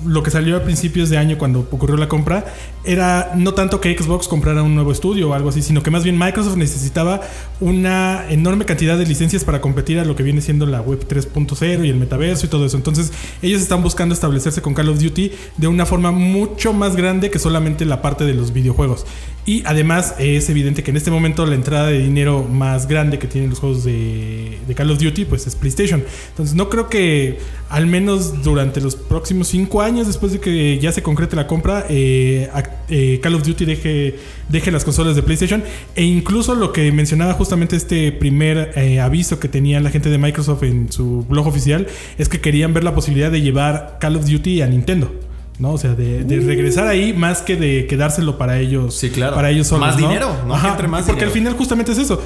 lo 0.04 0.22
que 0.22 0.30
salió 0.30 0.56
a 0.56 0.62
principios 0.64 1.08
de 1.08 1.16
año 1.16 1.38
cuando 1.38 1.60
ocurrió 1.60 1.96
la 1.96 2.08
compra 2.08 2.44
era 2.84 3.32
no 3.36 3.54
tanto 3.54 3.80
que 3.80 3.96
Xbox 3.96 4.28
comprara 4.28 4.62
un 4.62 4.74
nuevo 4.74 4.92
estudio 4.92 5.30
o 5.30 5.34
algo 5.34 5.48
así, 5.48 5.62
sino 5.62 5.82
que 5.82 5.90
más 5.90 6.04
bien 6.04 6.18
Microsoft 6.18 6.56
necesitaba 6.56 7.22
una 7.60 8.28
enorme 8.28 8.66
cantidad 8.66 8.98
de 8.98 9.06
licencias 9.06 9.44
para 9.44 9.60
competir 9.60 9.98
a 9.98 10.04
lo 10.04 10.14
que 10.14 10.22
viene 10.22 10.42
siendo 10.42 10.66
la 10.66 10.82
web 10.82 11.06
3.0 11.08 11.86
y 11.86 11.88
el 11.88 11.96
metaverso 11.96 12.44
y 12.44 12.48
todo 12.50 12.66
eso. 12.66 12.76
Entonces, 12.76 13.12
ellos 13.40 13.62
están 13.62 13.82
buscando 13.82 14.14
establecerse 14.14 14.60
con 14.60 14.74
Call 14.74 14.90
of 14.90 14.98
Duty 14.98 15.32
de 15.56 15.68
una 15.68 15.86
forma 15.86 16.10
mucho 16.10 16.74
más 16.74 16.96
grande 16.96 17.30
que 17.30 17.38
solamente 17.38 17.86
la 17.86 18.02
parte 18.02 18.24
de 18.24 18.34
los 18.34 18.52
videojuegos. 18.52 19.06
Y 19.46 19.62
además 19.66 20.14
es 20.18 20.48
evidente 20.48 20.82
que 20.82 20.90
en 20.90 20.96
este 20.96 21.10
momento 21.10 21.44
la 21.44 21.54
entrada 21.54 21.88
de 21.88 21.98
dinero 21.98 22.44
más 22.44 22.88
grande 22.88 23.18
que 23.18 23.26
tienen 23.26 23.50
los 23.50 23.58
juegos 23.58 23.84
de, 23.84 24.58
Call 24.74 24.90
of 24.90 24.98
Duty 24.98 25.26
pues 25.26 25.46
es 25.46 25.54
PlayStation. 25.54 26.02
Entonces 26.30 26.56
no 26.56 26.70
creo 26.70 26.88
que 26.88 27.38
al 27.68 27.86
menos 27.86 28.42
durante 28.42 28.80
los 28.80 28.96
próximos 28.96 29.48
cinco 29.48 29.82
años 29.82 30.06
después 30.06 30.32
de 30.32 30.40
que 30.40 30.78
ya 30.78 30.92
se 30.92 31.02
concrete 31.02 31.36
la 31.36 31.46
compra, 31.46 31.84
eh, 31.90 32.48
eh, 32.88 33.20
Call 33.22 33.34
of 33.34 33.44
Duty 33.44 33.66
deje, 33.66 34.18
deje 34.48 34.70
las 34.70 34.82
consolas 34.82 35.14
de 35.14 35.22
PlayStation. 35.22 35.62
E 35.94 36.04
incluso 36.04 36.54
lo 36.54 36.72
que 36.72 36.90
mencionaba 36.90 37.34
justamente 37.34 37.76
este 37.76 38.12
primer 38.12 38.72
eh, 38.76 39.00
aviso 39.00 39.40
que 39.40 39.48
tenía 39.48 39.78
la 39.80 39.90
gente 39.90 40.08
de 40.08 40.16
Microsoft 40.16 40.62
en 40.62 40.90
su 40.90 41.26
blog 41.28 41.46
oficial 41.46 41.86
es 42.16 42.30
que 42.30 42.40
querían 42.40 42.72
ver 42.72 42.82
la 42.82 42.94
posibilidad 42.94 43.30
de 43.30 43.42
llevar 43.42 43.98
Call 44.00 44.16
of 44.16 44.24
Duty 44.24 44.62
a 44.62 44.66
Nintendo. 44.68 45.12
¿No? 45.58 45.72
O 45.72 45.78
sea, 45.78 45.94
de, 45.94 46.24
regresar 46.44 46.86
ahí 46.86 47.12
más 47.12 47.42
que 47.42 47.56
de 47.56 47.86
quedárselo 47.86 48.38
para 48.38 48.58
ellos. 48.58 48.94
Sí, 48.94 49.10
claro. 49.10 49.34
Para 49.34 49.50
ellos 49.50 49.66
solos. 49.66 49.86
Más 49.86 49.96
dinero, 49.96 50.36
¿no? 50.46 50.56
más 50.88 51.04
porque 51.06 51.24
al 51.24 51.30
final 51.30 51.54
justamente 51.54 51.92
es 51.92 51.98
eso 51.98 52.20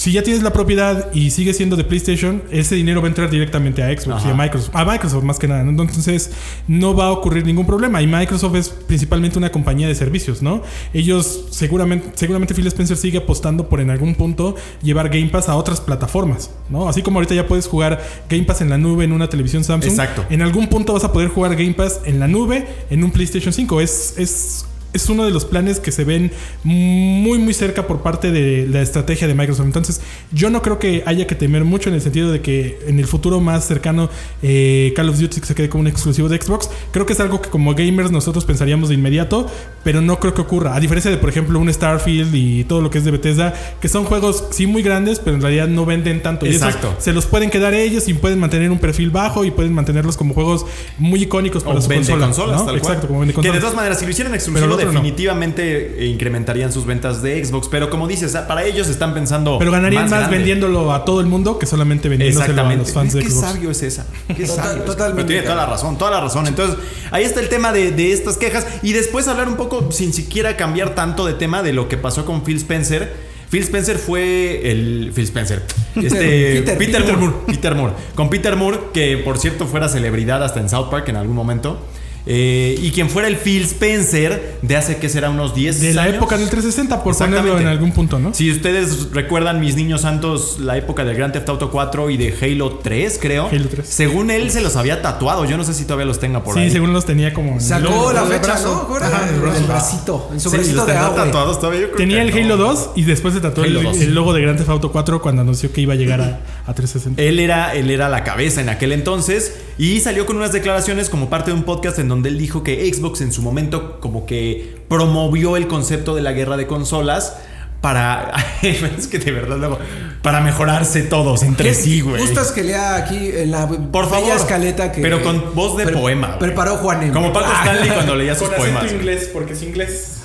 si 0.00 0.12
ya 0.12 0.22
tienes 0.22 0.42
la 0.42 0.50
propiedad 0.50 1.12
y 1.12 1.28
sigue 1.28 1.52
siendo 1.52 1.76
de 1.76 1.84
PlayStation, 1.84 2.42
ese 2.50 2.74
dinero 2.74 3.02
va 3.02 3.06
a 3.06 3.10
entrar 3.10 3.28
directamente 3.28 3.82
a 3.82 3.88
Xbox 3.88 4.24
y 4.24 4.30
a 4.30 4.34
Microsoft. 4.34 4.74
A 4.74 4.86
Microsoft 4.86 5.24
más 5.24 5.38
que 5.38 5.46
nada. 5.46 5.60
Entonces 5.60 6.30
no 6.66 6.94
va 6.94 7.08
a 7.08 7.10
ocurrir 7.10 7.44
ningún 7.44 7.66
problema. 7.66 8.00
Y 8.00 8.06
Microsoft 8.06 8.54
es 8.54 8.70
principalmente 8.70 9.36
una 9.36 9.52
compañía 9.52 9.86
de 9.88 9.94
servicios, 9.94 10.40
¿no? 10.40 10.62
Ellos 10.94 11.48
seguramente, 11.50 12.12
seguramente 12.14 12.54
Phil 12.54 12.66
Spencer 12.68 12.96
sigue 12.96 13.18
apostando 13.18 13.68
por 13.68 13.78
en 13.78 13.90
algún 13.90 14.14
punto 14.14 14.54
llevar 14.82 15.10
Game 15.10 15.28
Pass 15.28 15.50
a 15.50 15.56
otras 15.56 15.82
plataformas, 15.82 16.50
¿no? 16.70 16.88
Así 16.88 17.02
como 17.02 17.18
ahorita 17.18 17.34
ya 17.34 17.46
puedes 17.46 17.66
jugar 17.66 18.02
Game 18.30 18.44
Pass 18.44 18.62
en 18.62 18.70
la 18.70 18.78
nube 18.78 19.04
en 19.04 19.12
una 19.12 19.28
televisión 19.28 19.64
Samsung. 19.64 19.90
Exacto. 19.90 20.24
En 20.30 20.40
algún 20.40 20.68
punto 20.68 20.94
vas 20.94 21.04
a 21.04 21.12
poder 21.12 21.28
jugar 21.28 21.54
Game 21.56 21.74
Pass 21.74 22.00
en 22.06 22.20
la 22.20 22.26
nube 22.26 22.66
en 22.88 23.04
un 23.04 23.10
PlayStation 23.10 23.52
5. 23.52 23.82
Es, 23.82 24.14
es 24.16 24.64
es 24.92 25.08
uno 25.08 25.24
de 25.24 25.30
los 25.30 25.44
planes 25.44 25.80
que 25.80 25.92
se 25.92 26.04
ven 26.04 26.32
muy 26.64 27.38
muy 27.38 27.54
cerca 27.54 27.86
por 27.86 28.02
parte 28.02 28.30
de 28.30 28.66
la 28.68 28.82
estrategia 28.82 29.28
de 29.28 29.34
Microsoft. 29.34 29.66
Entonces 29.66 30.00
yo 30.32 30.50
no 30.50 30.62
creo 30.62 30.78
que 30.78 31.02
haya 31.06 31.26
que 31.26 31.34
temer 31.34 31.64
mucho 31.64 31.88
en 31.88 31.94
el 31.94 32.00
sentido 32.00 32.32
de 32.32 32.40
que 32.40 32.78
en 32.86 32.98
el 32.98 33.06
futuro 33.06 33.40
más 33.40 33.64
cercano 33.64 34.10
eh, 34.42 34.92
Call 34.96 35.08
of 35.08 35.18
Duty 35.18 35.40
se 35.42 35.54
quede 35.54 35.68
como 35.68 35.82
un 35.82 35.86
exclusivo 35.86 36.28
de 36.28 36.40
Xbox. 36.40 36.70
Creo 36.92 37.06
que 37.06 37.12
es 37.12 37.20
algo 37.20 37.40
que 37.40 37.50
como 37.50 37.74
gamers 37.74 38.10
nosotros 38.10 38.44
pensaríamos 38.44 38.88
de 38.88 38.96
inmediato, 38.96 39.46
pero 39.84 40.00
no 40.00 40.18
creo 40.18 40.34
que 40.34 40.40
ocurra. 40.40 40.74
A 40.74 40.80
diferencia 40.80 41.10
de 41.10 41.18
por 41.18 41.28
ejemplo 41.28 41.58
un 41.58 41.72
Starfield 41.72 42.34
y 42.34 42.64
todo 42.64 42.80
lo 42.80 42.90
que 42.90 42.98
es 42.98 43.04
de 43.04 43.10
Bethesda, 43.10 43.54
que 43.80 43.88
son 43.88 44.04
juegos 44.04 44.44
sí 44.50 44.66
muy 44.66 44.82
grandes, 44.82 45.20
pero 45.20 45.36
en 45.36 45.42
realidad 45.42 45.68
no 45.68 45.86
venden 45.86 46.22
tanto. 46.22 46.46
Exacto. 46.46 46.96
se 46.98 47.12
los 47.12 47.26
pueden 47.26 47.50
quedar 47.50 47.74
ellos 47.74 48.08
y 48.08 48.14
pueden 48.14 48.38
mantener 48.38 48.70
un 48.70 48.78
perfil 48.78 49.10
bajo 49.10 49.44
y 49.44 49.50
pueden 49.50 49.72
mantenerlos 49.72 50.16
como 50.16 50.34
juegos 50.34 50.66
muy 50.98 51.22
icónicos 51.22 51.62
para 51.62 51.80
su 51.80 51.88
consola. 51.88 52.26
consolas, 52.26 52.62
Exacto, 52.74 53.06
como 53.06 53.20
vende 53.20 53.34
consolas. 53.34 53.52
Que 53.52 53.58
de 53.58 53.60
todas 53.60 53.76
maneras, 53.76 53.98
si 53.98 54.04
lo 54.04 54.10
hicieran 54.10 54.34
exclusivo 54.34 54.79
definitivamente 54.84 56.06
incrementarían 56.06 56.72
sus 56.72 56.86
ventas 56.86 57.22
de 57.22 57.44
Xbox. 57.44 57.68
Pero 57.68 57.90
como 57.90 58.08
dices, 58.08 58.36
para 58.48 58.64
ellos 58.64 58.88
están 58.88 59.14
pensando. 59.14 59.58
Pero 59.58 59.72
ganarían 59.72 60.08
más, 60.08 60.30
vendiéndolo 60.30 60.92
a 60.92 61.04
todo 61.04 61.20
el 61.20 61.26
mundo 61.26 61.58
que 61.58 61.66
solamente 61.66 62.08
vendiéndoselo 62.08 62.66
a 62.66 62.74
los 62.74 62.92
fans 62.92 63.14
de 63.14 63.22
Xbox. 63.22 63.34
Qué 63.34 63.40
sabio 63.40 63.70
es 63.70 63.82
esa. 63.82 64.06
Qué 64.36 64.46
sabio. 64.46 64.82
Totalmente. 64.82 65.16
Pero 65.16 65.26
tiene 65.26 65.42
toda 65.42 65.56
la 65.56 65.66
razón, 65.66 65.98
toda 65.98 66.10
la 66.10 66.20
razón. 66.20 66.46
Entonces, 66.46 66.76
ahí 67.10 67.24
está 67.24 67.40
el 67.40 67.48
tema 67.48 67.72
de, 67.72 67.92
de 67.92 68.12
estas 68.12 68.36
quejas. 68.36 68.66
Y 68.82 68.92
después 68.92 69.28
hablar 69.28 69.48
un 69.48 69.56
poco, 69.56 69.92
sin 69.92 70.12
siquiera 70.12 70.56
cambiar 70.56 70.94
tanto 70.94 71.26
de 71.26 71.34
tema, 71.34 71.62
de 71.62 71.72
lo 71.72 71.88
que 71.88 71.96
pasó 71.96 72.24
con 72.24 72.42
Phil 72.42 72.56
Spencer 72.56 73.30
Phil 73.50 73.62
Spencer 73.64 73.98
fue 73.98 74.70
el. 74.70 75.12
Phil 75.14 75.24
Spencer. 75.24 75.62
Este, 75.96 76.62
Peter, 76.78 77.16
Moore, 77.16 77.34
Peter 77.46 77.74
Moore. 77.74 77.94
Con 78.14 78.30
Peter 78.30 78.54
Moore, 78.54 78.78
que 78.94 79.18
por 79.18 79.38
cierto 79.38 79.66
fuera 79.66 79.88
celebridad 79.88 80.42
hasta 80.44 80.60
en 80.60 80.68
South 80.68 80.88
Park 80.88 81.08
en 81.08 81.16
algún 81.16 81.34
momento. 81.34 81.84
Eh, 82.32 82.78
y 82.80 82.92
quien 82.92 83.10
fuera 83.10 83.26
el 83.26 83.36
Phil 83.36 83.64
Spencer 83.64 84.60
de 84.62 84.76
hace 84.76 84.98
que 84.98 85.08
será 85.08 85.30
unos 85.30 85.52
10 85.52 85.80
De 85.80 85.94
la 85.94 86.08
época 86.08 86.38
del 86.38 86.48
360, 86.48 87.02
por 87.02 87.18
ponerlo 87.18 87.58
en 87.58 87.66
algún 87.66 87.90
punto, 87.90 88.20
¿no? 88.20 88.32
Si 88.32 88.52
ustedes 88.52 89.10
recuerdan, 89.10 89.58
mis 89.58 89.74
niños 89.74 90.02
santos, 90.02 90.60
la 90.60 90.76
época 90.76 91.04
del 91.04 91.16
Grand 91.16 91.32
Theft 91.32 91.48
Auto 91.48 91.72
4 91.72 92.08
y 92.10 92.16
de 92.16 92.32
Halo 92.40 92.78
3, 92.84 93.18
creo. 93.20 93.48
Halo 93.50 93.68
3. 93.68 93.84
Según 93.84 94.30
él 94.30 94.52
se 94.52 94.60
los 94.60 94.76
había 94.76 95.02
tatuado. 95.02 95.44
Yo 95.44 95.56
no 95.56 95.64
sé 95.64 95.74
si 95.74 95.82
todavía 95.86 96.06
los 96.06 96.20
tenga 96.20 96.44
por 96.44 96.56
ahí. 96.56 96.68
Sí, 96.68 96.74
según 96.74 96.92
los 96.92 97.04
tenía 97.04 97.34
como. 97.34 97.58
Sacó 97.58 98.12
la 98.12 98.22
fecha, 98.22 98.60
¿no? 98.60 98.86
en 98.96 99.56
el 99.56 99.64
bracito. 99.64 100.30
En 100.32 100.38
su 100.38 100.52
bracito 100.52 100.86
de 100.86 100.92
agua. 100.92 101.24
tatuados 101.24 101.58
todavía. 101.58 101.88
tenía 101.96 102.22
el 102.22 102.32
Halo 102.32 102.56
2 102.56 102.90
y 102.94 103.02
después 103.02 103.34
se 103.34 103.40
tatuó 103.40 103.64
el, 103.64 103.74
logo 104.14 104.32
de 104.32 104.42
Grand 104.42 104.56
Theft 104.56 104.70
Auto 104.70 104.92
4 104.92 105.20
cuando 105.20 105.42
anunció 105.42 105.72
que 105.72 105.80
iba 105.80 105.94
a 105.94 105.96
llegar 105.96 106.20
a, 106.20 106.40
a 106.64 106.74
360. 106.74 107.20
Él 107.20 107.40
era, 107.40 107.74
él 107.74 107.90
era 107.90 108.08
la 108.08 108.22
cabeza 108.22 108.60
en 108.60 108.68
aquel 108.68 108.92
entonces 108.92 109.56
y 109.78 109.98
salió 110.00 110.26
con 110.26 110.36
unas 110.36 110.52
declaraciones 110.52 111.08
como 111.08 111.30
parte 111.30 111.50
de 111.50 111.56
un 111.56 111.62
podcast 111.62 111.98
en 111.98 112.08
donde 112.08 112.19
él 112.28 112.38
dijo 112.38 112.62
que 112.62 112.92
Xbox 112.92 113.20
en 113.20 113.32
su 113.32 113.42
momento 113.42 114.00
como 114.00 114.26
que 114.26 114.82
promovió 114.88 115.56
el 115.56 115.66
concepto 115.66 116.14
de 116.14 116.22
la 116.22 116.32
guerra 116.32 116.56
de 116.56 116.66
consolas 116.66 117.36
para. 117.80 118.32
es 118.62 119.06
que 119.06 119.18
de 119.18 119.32
verdad 119.32 119.56
luego. 119.58 119.78
Para 120.22 120.40
mejorarse 120.40 121.02
todos 121.02 121.42
entre 121.42 121.74
sí, 121.74 122.02
güey. 122.02 122.20
¿Gustas 122.20 122.52
que 122.52 122.62
lea 122.62 122.96
aquí 122.96 123.30
en 123.34 123.50
la 123.50 123.66
Por 123.66 124.08
favor, 124.08 124.36
escaleta 124.36 124.92
que. 124.92 125.00
Pero 125.00 125.22
con 125.22 125.54
voz 125.54 125.76
de 125.78 125.88
poema. 125.88 126.38
Preparó 126.38 126.76
Juan 126.76 127.10
Como 127.12 127.32
Paco 127.32 127.50
Stanley 127.60 127.90
cuando 127.90 128.16
leía 128.16 128.34
sus 128.34 128.48
poemas. 128.48 128.92
inglés, 128.92 129.30
porque 129.32 129.54
es 129.54 129.62
inglés. 129.62 130.19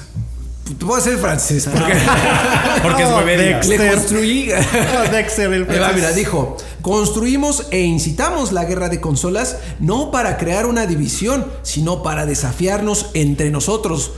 Voy 0.80 0.99
a 0.99 1.04
ser 1.04 1.17
francés. 1.17 1.69
Porque, 1.71 1.93
porque 2.84 3.04
es 3.04 3.10
muy 3.69 3.78
Le 3.78 3.89
construí. 3.89 4.45
Dexter, 5.12 5.54
el 5.54 5.67
mira, 5.67 6.12
dijo: 6.12 6.58
Construimos 6.82 7.67
e 7.71 7.82
incitamos 7.82 8.51
la 8.51 8.65
guerra 8.65 8.89
de 8.89 8.99
consolas 8.99 9.58
no 9.80 10.12
para 10.12 10.38
crear 10.38 10.65
una 10.65 10.88
división, 10.88 11.45
sino 11.62 12.01
para 12.01 12.25
desafiarnos 12.25 13.12
entre 13.13 13.51
nosotros. 13.51 14.13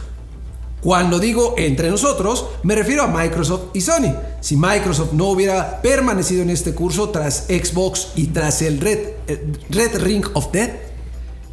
Cuando 0.82 1.20
digo 1.20 1.56
entre 1.58 1.90
nosotros, 1.90 2.46
me 2.64 2.76
refiero 2.76 3.04
a 3.04 3.08
Microsoft 3.08 3.74
y 3.74 3.82
Sony. 3.82 4.16
Si 4.40 4.56
Microsoft 4.56 5.12
no 5.12 5.26
hubiera 5.26 5.82
permanecido 5.82 6.44
en 6.44 6.50
este 6.50 6.74
curso 6.74 7.10
tras 7.10 7.46
Xbox 7.48 8.10
y 8.16 8.28
tras 8.28 8.62
el 8.62 8.80
Red, 8.80 9.00
eh, 9.28 9.54
Red 9.70 9.98
Ring 10.02 10.26
of 10.34 10.52
Death, 10.52 10.72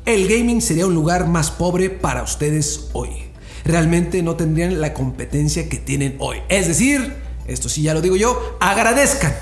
el 0.05 0.29
gaming 0.29 0.61
sería 0.61 0.87
un 0.87 0.95
lugar 0.95 1.27
más 1.27 1.51
pobre 1.51 1.89
para 1.91 2.23
ustedes 2.23 2.91
hoy 2.93 3.24
realmente 3.65 4.23
no 4.23 4.37
tendrían 4.37 4.81
la 4.81 4.95
competencia 4.95 5.69
que 5.69 5.79
tienen 5.79 6.17
hoy. 6.19 6.39
Es 6.49 6.69
decir, 6.69 7.15
esto 7.47 7.69
sí 7.69 7.83
ya 7.83 7.95
lo 7.95 8.01
digo 8.01 8.17
yo, 8.17 8.57
agradezcan. 8.61 9.35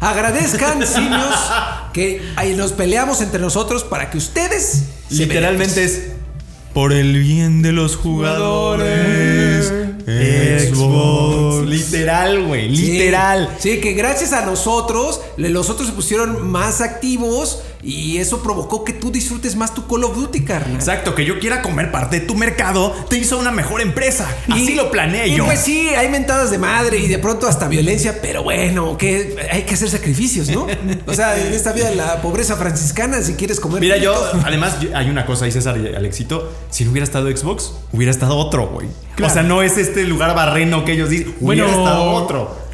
Agradezcan, 0.00 0.86
simios, 0.86 1.36
que 1.92 2.20
ahí 2.36 2.54
nos 2.54 2.72
peleamos 2.72 3.20
entre 3.20 3.40
nosotros 3.40 3.84
para 3.84 4.10
que 4.10 4.18
ustedes... 4.18 4.84
Literalmente 5.10 5.84
es 5.84 6.14
por 6.72 6.92
el 6.92 7.16
bien 7.20 7.62
de 7.62 7.72
los 7.72 7.96
jugadores. 7.96 9.72
Xbox. 10.04 11.66
Literal, 11.66 12.46
güey. 12.46 12.68
Literal. 12.68 13.56
Sí, 13.60 13.80
que 13.80 13.92
gracias 13.92 14.32
a 14.32 14.44
nosotros, 14.44 15.20
los 15.36 15.70
otros 15.70 15.88
se 15.88 15.94
pusieron 15.94 16.50
más 16.50 16.80
activos 16.80 17.62
y 17.84 18.18
eso 18.18 18.42
provocó 18.42 18.82
que 18.82 18.94
tú 18.94 19.10
disfrutes 19.10 19.56
más 19.56 19.74
tu 19.74 19.86
Call 19.86 20.04
of 20.04 20.16
Duty, 20.16 20.44
carnal. 20.44 20.74
Exacto, 20.74 21.14
que 21.14 21.24
yo 21.24 21.38
quiera 21.38 21.60
comer 21.62 21.92
parte 21.92 22.20
de 22.20 22.26
tu 22.26 22.34
mercado 22.34 22.94
te 23.08 23.18
hizo 23.18 23.38
una 23.38 23.50
mejor 23.50 23.80
empresa. 23.82 24.26
Así 24.50 24.74
lo 24.74 24.90
planeé 24.90 25.28
y 25.28 25.36
yo. 25.36 25.44
Pues 25.44 25.60
sí, 25.60 25.88
hay 25.88 26.08
mentadas 26.08 26.50
de 26.50 26.58
madre 26.58 26.98
y 26.98 27.08
de 27.08 27.18
pronto 27.18 27.46
hasta 27.46 27.68
violencia, 27.68 28.20
pero 28.22 28.42
bueno, 28.42 28.96
que 28.96 29.36
hay 29.50 29.62
que 29.62 29.74
hacer 29.74 29.90
sacrificios, 29.90 30.48
¿no? 30.48 30.66
o 31.06 31.14
sea, 31.14 31.38
en 31.38 31.52
esta 31.52 31.72
vida 31.72 31.90
la 31.90 32.22
pobreza 32.22 32.56
franciscana, 32.56 33.20
si 33.22 33.34
quieres 33.34 33.60
comer. 33.60 33.80
Mira, 33.80 33.98
yo, 33.98 34.14
además, 34.44 34.78
hay 34.94 35.10
una 35.10 35.26
cosa 35.26 35.44
ahí, 35.44 35.52
César 35.52 35.76
y 35.76 35.94
Alexito. 35.94 36.52
Si 36.70 36.84
no 36.84 36.90
hubiera 36.90 37.04
estado 37.04 37.34
Xbox, 37.34 37.74
hubiera 37.92 38.10
estado 38.10 38.36
otro, 38.36 38.68
güey. 38.68 38.88
O 39.22 39.28
sea, 39.28 39.42
no 39.42 39.62
es 39.62 39.76
este 39.78 40.04
lugar 40.04 40.34
barreno 40.34 40.84
que 40.84 40.92
ellos 40.92 41.10
dicen, 41.10 41.34
hubiera 41.40 41.68
estado 41.68 42.12
otro. 42.12 42.64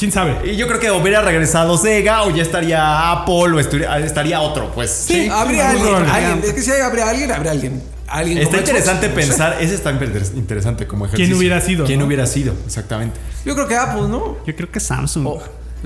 ¿Quién 0.00 0.12
sabe? 0.12 0.50
Y 0.50 0.56
yo 0.56 0.66
creo 0.66 0.80
que 0.80 0.90
hubiera 0.90 1.20
regresado 1.20 1.76
Sega 1.76 2.22
o 2.22 2.30
ya 2.30 2.40
estaría 2.40 3.12
Apple 3.12 3.52
o 3.52 3.60
estaría 3.60 4.40
otro, 4.40 4.72
pues. 4.72 4.90
Sí, 4.90 5.28
habría 5.30 5.72
alguien, 5.72 6.40
Es 6.42 6.54
que 6.54 6.62
si 6.62 6.70
habría 6.70 7.10
alguien, 7.10 7.30
habría 7.30 7.52
alguien. 7.52 7.82
alguien 8.08 8.38
está 8.38 8.56
interesante 8.56 9.08
pensar, 9.14 9.58
ese 9.60 9.74
está 9.74 9.90
interesante 9.90 10.86
como 10.86 11.04
ejercicio. 11.04 11.26
¿Quién 11.26 11.38
hubiera 11.38 11.60
sido? 11.60 11.84
¿Quién 11.84 12.00
hubiera 12.02 12.24
sido? 12.24 12.54
Exactamente. 12.64 13.20
Yo 13.44 13.54
creo 13.54 13.68
que 13.68 13.76
Apple, 13.76 14.08
¿no? 14.08 14.38
Yo 14.46 14.56
creo 14.56 14.70
que 14.70 14.80
Samsung. 14.80 15.26
Oh. 15.26 15.42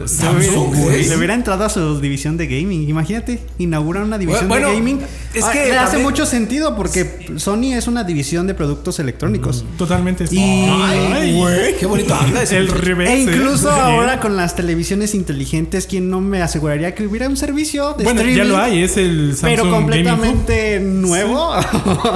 Samsung, 0.07 0.74
Le 0.74 1.16
hubiera 1.16 1.35
entrado 1.35 1.64
a 1.64 1.68
su 1.68 2.00
división 2.00 2.37
de 2.37 2.46
gaming. 2.46 2.88
Imagínate, 2.88 3.40
inaugurar 3.59 4.02
una 4.02 4.18
división 4.18 4.48
de 4.48 4.61
gaming. 4.61 5.00
Es 5.33 5.44
ah, 5.44 5.52
que 5.52 5.72
hace 5.72 5.98
mucho 5.98 6.26
sentido 6.26 6.76
porque 6.76 7.33
Sony 7.37 7.74
es 7.74 7.87
una 7.87 8.04
división 8.04 8.46
de 8.46 8.54
productos 8.54 8.98
electrónicos. 8.98 9.64
Mm, 9.64 9.76
totalmente. 9.76 10.24
Y, 10.30 10.38
Ay, 10.38 11.37
güey, 11.37 11.76
qué 11.76 11.87
bonito 11.87 12.16
El 12.50 12.68
revés. 12.68 13.11
E 13.11 13.22
incluso 13.22 13.70
ahora 13.70 14.20
con 14.20 14.37
las 14.37 14.57
televisiones 14.57 15.14
inteligentes, 15.14 15.87
¿quién 15.87 16.11
no 16.11 16.20
me 16.20 16.42
aseguraría 16.42 16.94
que 16.94 17.07
hubiera 17.07 17.28
un 17.28 17.37
servicio 17.37 17.94
de 17.94 18.04
bueno, 18.04 18.22
ya 18.22 18.44
lo 18.44 18.59
hay, 18.59 18.83
es 18.83 18.96
el 18.96 19.35
Samsung 19.37 19.50
Pero 19.50 19.70
completamente 19.70 20.80
nuevo. 20.80 21.52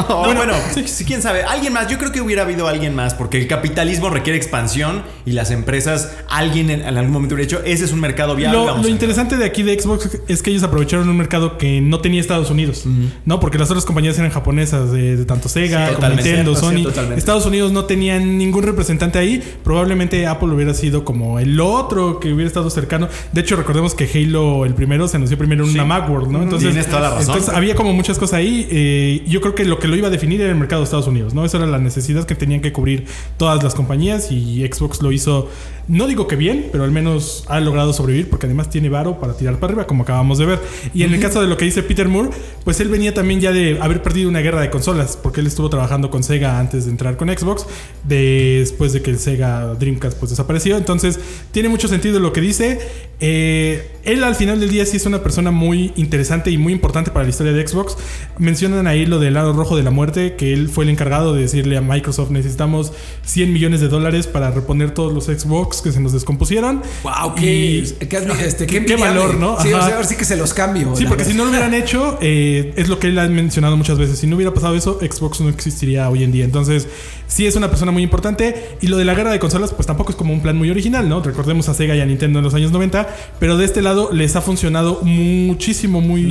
bueno, 0.24 0.54
sí. 0.74 1.04
quién 1.04 1.22
sabe. 1.22 1.42
Alguien 1.42 1.72
más, 1.72 1.88
yo 1.88 1.98
creo 1.98 2.12
que 2.12 2.20
hubiera 2.20 2.42
habido 2.42 2.68
alguien 2.68 2.94
más 2.94 3.14
porque 3.14 3.38
el 3.38 3.48
capitalismo 3.48 4.10
requiere 4.10 4.36
expansión 4.36 5.02
y 5.24 5.32
las 5.32 5.50
empresas, 5.50 6.12
alguien 6.28 6.70
en 6.70 6.82
algún 6.84 7.12
momento 7.12 7.34
hubiera 7.34 7.46
hecho 7.46 7.67
ese 7.72 7.85
es 7.85 7.92
un 7.92 8.00
mercado 8.00 8.35
viable. 8.35 8.59
Lo, 8.83 8.88
interesante 8.88 9.37
de 9.37 9.44
aquí 9.44 9.62
de 9.62 9.78
Xbox 9.78 10.20
es 10.28 10.42
que 10.42 10.50
ellos 10.50 10.62
aprovecharon 10.62 11.09
un 11.09 11.16
mercado 11.16 11.59
que 11.59 11.81
no 11.81 12.00
tenía 12.00 12.20
Estados 12.20 12.50
Unidos, 12.50 12.85
¿no? 13.24 13.40
Porque 13.40 13.59
las 13.59 13.70
otras 13.70 13.85
compañías 13.85 14.18
eran 14.18 14.31
japonesas, 14.31 14.92
de, 14.92 15.24
tanto 15.24 15.48
Sega, 15.48 15.90
Nintendo, 16.09 16.54
Sony. 16.54 16.87
Estados 17.16 17.46
Unidos 17.46 17.72
no 17.72 17.85
tenían 17.85 18.38
ningún 18.38 18.62
representante 18.62 19.18
ahí. 19.18 19.42
Probablemente 19.64 20.26
Apple 20.26 20.48
hubiera 20.48 20.74
sido 20.74 21.04
como 21.04 21.38
el 21.38 21.61
otro 21.61 22.20
que 22.20 22.33
hubiera 22.33 22.48
estado 22.48 22.70
cercano. 22.70 23.09
De 23.33 23.40
hecho, 23.40 23.57
recordemos 23.57 23.94
que 23.94 24.09
Halo, 24.12 24.64
el 24.64 24.74
primero, 24.74 25.09
se 25.09 25.16
anunció 25.16 25.38
primero 25.38 25.64
en 25.64 25.70
una 25.70 25.85
Macworld, 25.85 26.31
¿no? 26.31 26.42
Entonces, 26.42 26.74
entonces 26.76 27.48
había 27.48 27.74
como 27.74 27.92
muchas 27.92 28.18
cosas 28.18 28.35
ahí. 28.35 28.66
Eh, 28.70 29.24
yo 29.26 29.40
creo 29.40 29.54
que 29.54 29.64
lo 29.64 29.78
que 29.78 29.88
lo 29.88 29.96
iba 29.96 30.09
a 30.09 30.11
definir 30.11 30.40
era 30.40 30.50
el 30.50 30.59
mercado 30.59 30.83
de 30.83 30.85
Estados 30.85 31.07
Unidos, 31.07 31.35
¿no? 31.35 31.44
Esa 31.44 31.59
era 31.59 31.66
la 31.66 31.78
necesidad 31.78 32.24
que 32.24 32.35
tenían 32.35 32.61
que 32.61 32.72
cubrir 32.72 33.07
todas 33.37 33.62
las 33.62 33.74
compañías 33.74 34.31
y 34.31 34.66
Xbox 34.66 35.02
lo 35.02 35.12
hizo, 35.12 35.50
no 35.88 36.07
digo 36.07 36.29
que 36.29 36.37
bien, 36.37 36.68
pero 36.70 36.85
al 36.85 36.90
menos 36.90 37.44
ha 37.48 37.61
logrado 37.61 37.94
sobrevivir 37.94 38.29
porque 38.29 38.46
además 38.46 38.68
tiene 38.68 38.90
varo 38.90 39.18
para 39.18 39.35
tirar 39.35 39.59
para 39.59 39.72
arriba, 39.72 39.87
como 39.87 40.03
acabamos 40.03 40.37
de 40.37 40.44
ver. 40.44 40.61
Y 40.92 41.03
en 41.03 41.14
el 41.14 41.20
caso 41.20 41.40
de 41.40 41.46
lo 41.46 41.57
que 41.57 41.64
dice 41.64 41.83
Peter 41.83 42.07
Moore, 42.09 42.31
pues 42.64 42.79
él 42.81 42.88
venía 42.88 43.14
también 43.14 43.40
ya 43.40 43.53
de 43.53 43.79
haber 43.81 44.03
perdido 44.03 44.29
una 44.29 44.40
guerra 44.40 44.61
de 44.61 44.68
consolas, 44.68 45.16
porque 45.16 45.40
él 45.40 45.46
estuvo 45.46 45.70
trabajando 45.70 46.11
con 46.11 46.22
Sega 46.22 46.59
antes 46.59 46.85
de 46.85 46.90
entrar 46.90 47.16
con 47.16 47.29
Xbox, 47.29 47.66
después 48.05 48.92
de 48.92 49.01
que 49.01 49.11
el 49.11 49.18
Sega 49.18 49.74
Dreamcast 49.74 50.18
pues 50.18 50.31
desapareció. 50.31 50.77
Entonces, 50.77 51.18
tiene 51.53 51.70
mucho 51.70 51.88
sentido 51.88 52.20
lo 52.20 52.35
que 52.35 52.42
dice. 52.42 52.81
Eh, 53.20 53.96
él 54.05 54.22
al 54.22 54.37
final 54.37 54.61
del 54.61 54.70
día 54.70 54.87
sí 54.87 54.96
es 54.96 55.07
una 55.07 55.22
persona 55.22 55.51
muy 55.51 55.92
interesante 55.96 56.51
y 56.51 56.59
muy 56.59 56.72
importante 56.72 57.11
para 57.11 57.24
la 57.24 57.31
historia 57.31 57.53
de 57.53 57.66
Xbox. 57.66 57.96
Mencionan 58.38 58.87
ahí 58.87 59.07
lo 59.07 59.18
del 59.18 59.35
lado 59.35 59.55
rojo 59.55 59.77
de 59.77 59.83
la 59.83 59.90
muerte, 59.90 60.35
que 60.37 60.53
él 60.53 60.68
fue 60.68 60.85
el 60.85 60.90
encargado 60.90 61.35
de 61.35 61.42
decirle 61.42 61.77
a 61.77 61.81
Microsoft 61.81 62.31
necesitamos 62.31 62.92
100 63.24 63.53
millones 63.53 63.81
de 63.81 63.88
dólares 63.88 64.27
para 64.27 64.51
reponer 64.51 64.92
todos 64.92 65.12
los 65.12 65.24
Xbox 65.24 65.77
que 65.82 65.92
se 65.92 66.00
nos 66.00 66.12
descompusieron. 66.12 66.82
¡Wow! 67.02 67.34
¡Qué, 67.34 67.80
este, 67.80 68.66
qué, 68.66 68.96
valor, 68.96 69.36
¿no? 69.36 69.60
Sí, 69.60 69.72
o 69.72 69.82
sea, 69.82 70.02
sí 70.04 70.16
que 70.16 70.24
se 70.24 70.36
los 70.36 70.54
cambio. 70.54 70.94
Sí, 70.96 71.04
porque 71.06 71.24
si 71.24 71.34
no 71.34 71.44
lo 71.44 71.50
hubieran 71.50 71.74
hecho, 71.74 72.18
eh, 72.20 72.72
es 72.76 72.88
lo 72.88 72.98
que 72.98 73.08
él 73.08 73.18
ha 73.18 73.28
mencionado 73.28 73.76
muchas 73.76 73.98
veces. 73.98 74.18
Si 74.18 74.26
no 74.26 74.36
hubiera 74.36 74.52
pasado 74.52 74.74
eso, 74.74 74.98
Xbox 75.00 75.40
no 75.40 75.48
existiría 75.48 76.08
hoy 76.10 76.24
en 76.24 76.32
día. 76.32 76.44
Entonces, 76.44 76.88
sí 77.26 77.46
es 77.46 77.56
una 77.56 77.68
persona 77.68 77.92
muy 77.92 78.02
importante. 78.02 78.76
Y 78.80 78.88
lo 78.88 78.96
de 78.96 79.04
la 79.04 79.14
guerra 79.14 79.30
de 79.30 79.38
consolas, 79.38 79.72
pues 79.72 79.86
tampoco 79.86 80.10
es 80.10 80.16
como 80.16 80.32
un 80.32 80.40
plan 80.40 80.56
muy 80.56 80.70
original, 80.70 81.08
¿no? 81.08 81.22
Recordemos 81.22 81.68
a 81.68 81.74
Sega 81.74 81.94
y 81.94 82.00
a 82.00 82.06
Nintendo 82.06 82.38
en 82.40 82.44
los 82.44 82.54
años 82.54 82.72
90, 82.72 83.08
pero 83.38 83.56
de 83.56 83.64
este 83.64 83.82
lado 83.82 84.10
les 84.12 84.36
ha 84.36 84.40
funcionado 84.40 85.00
muchísimo, 85.02 86.00
muy, 86.00 86.22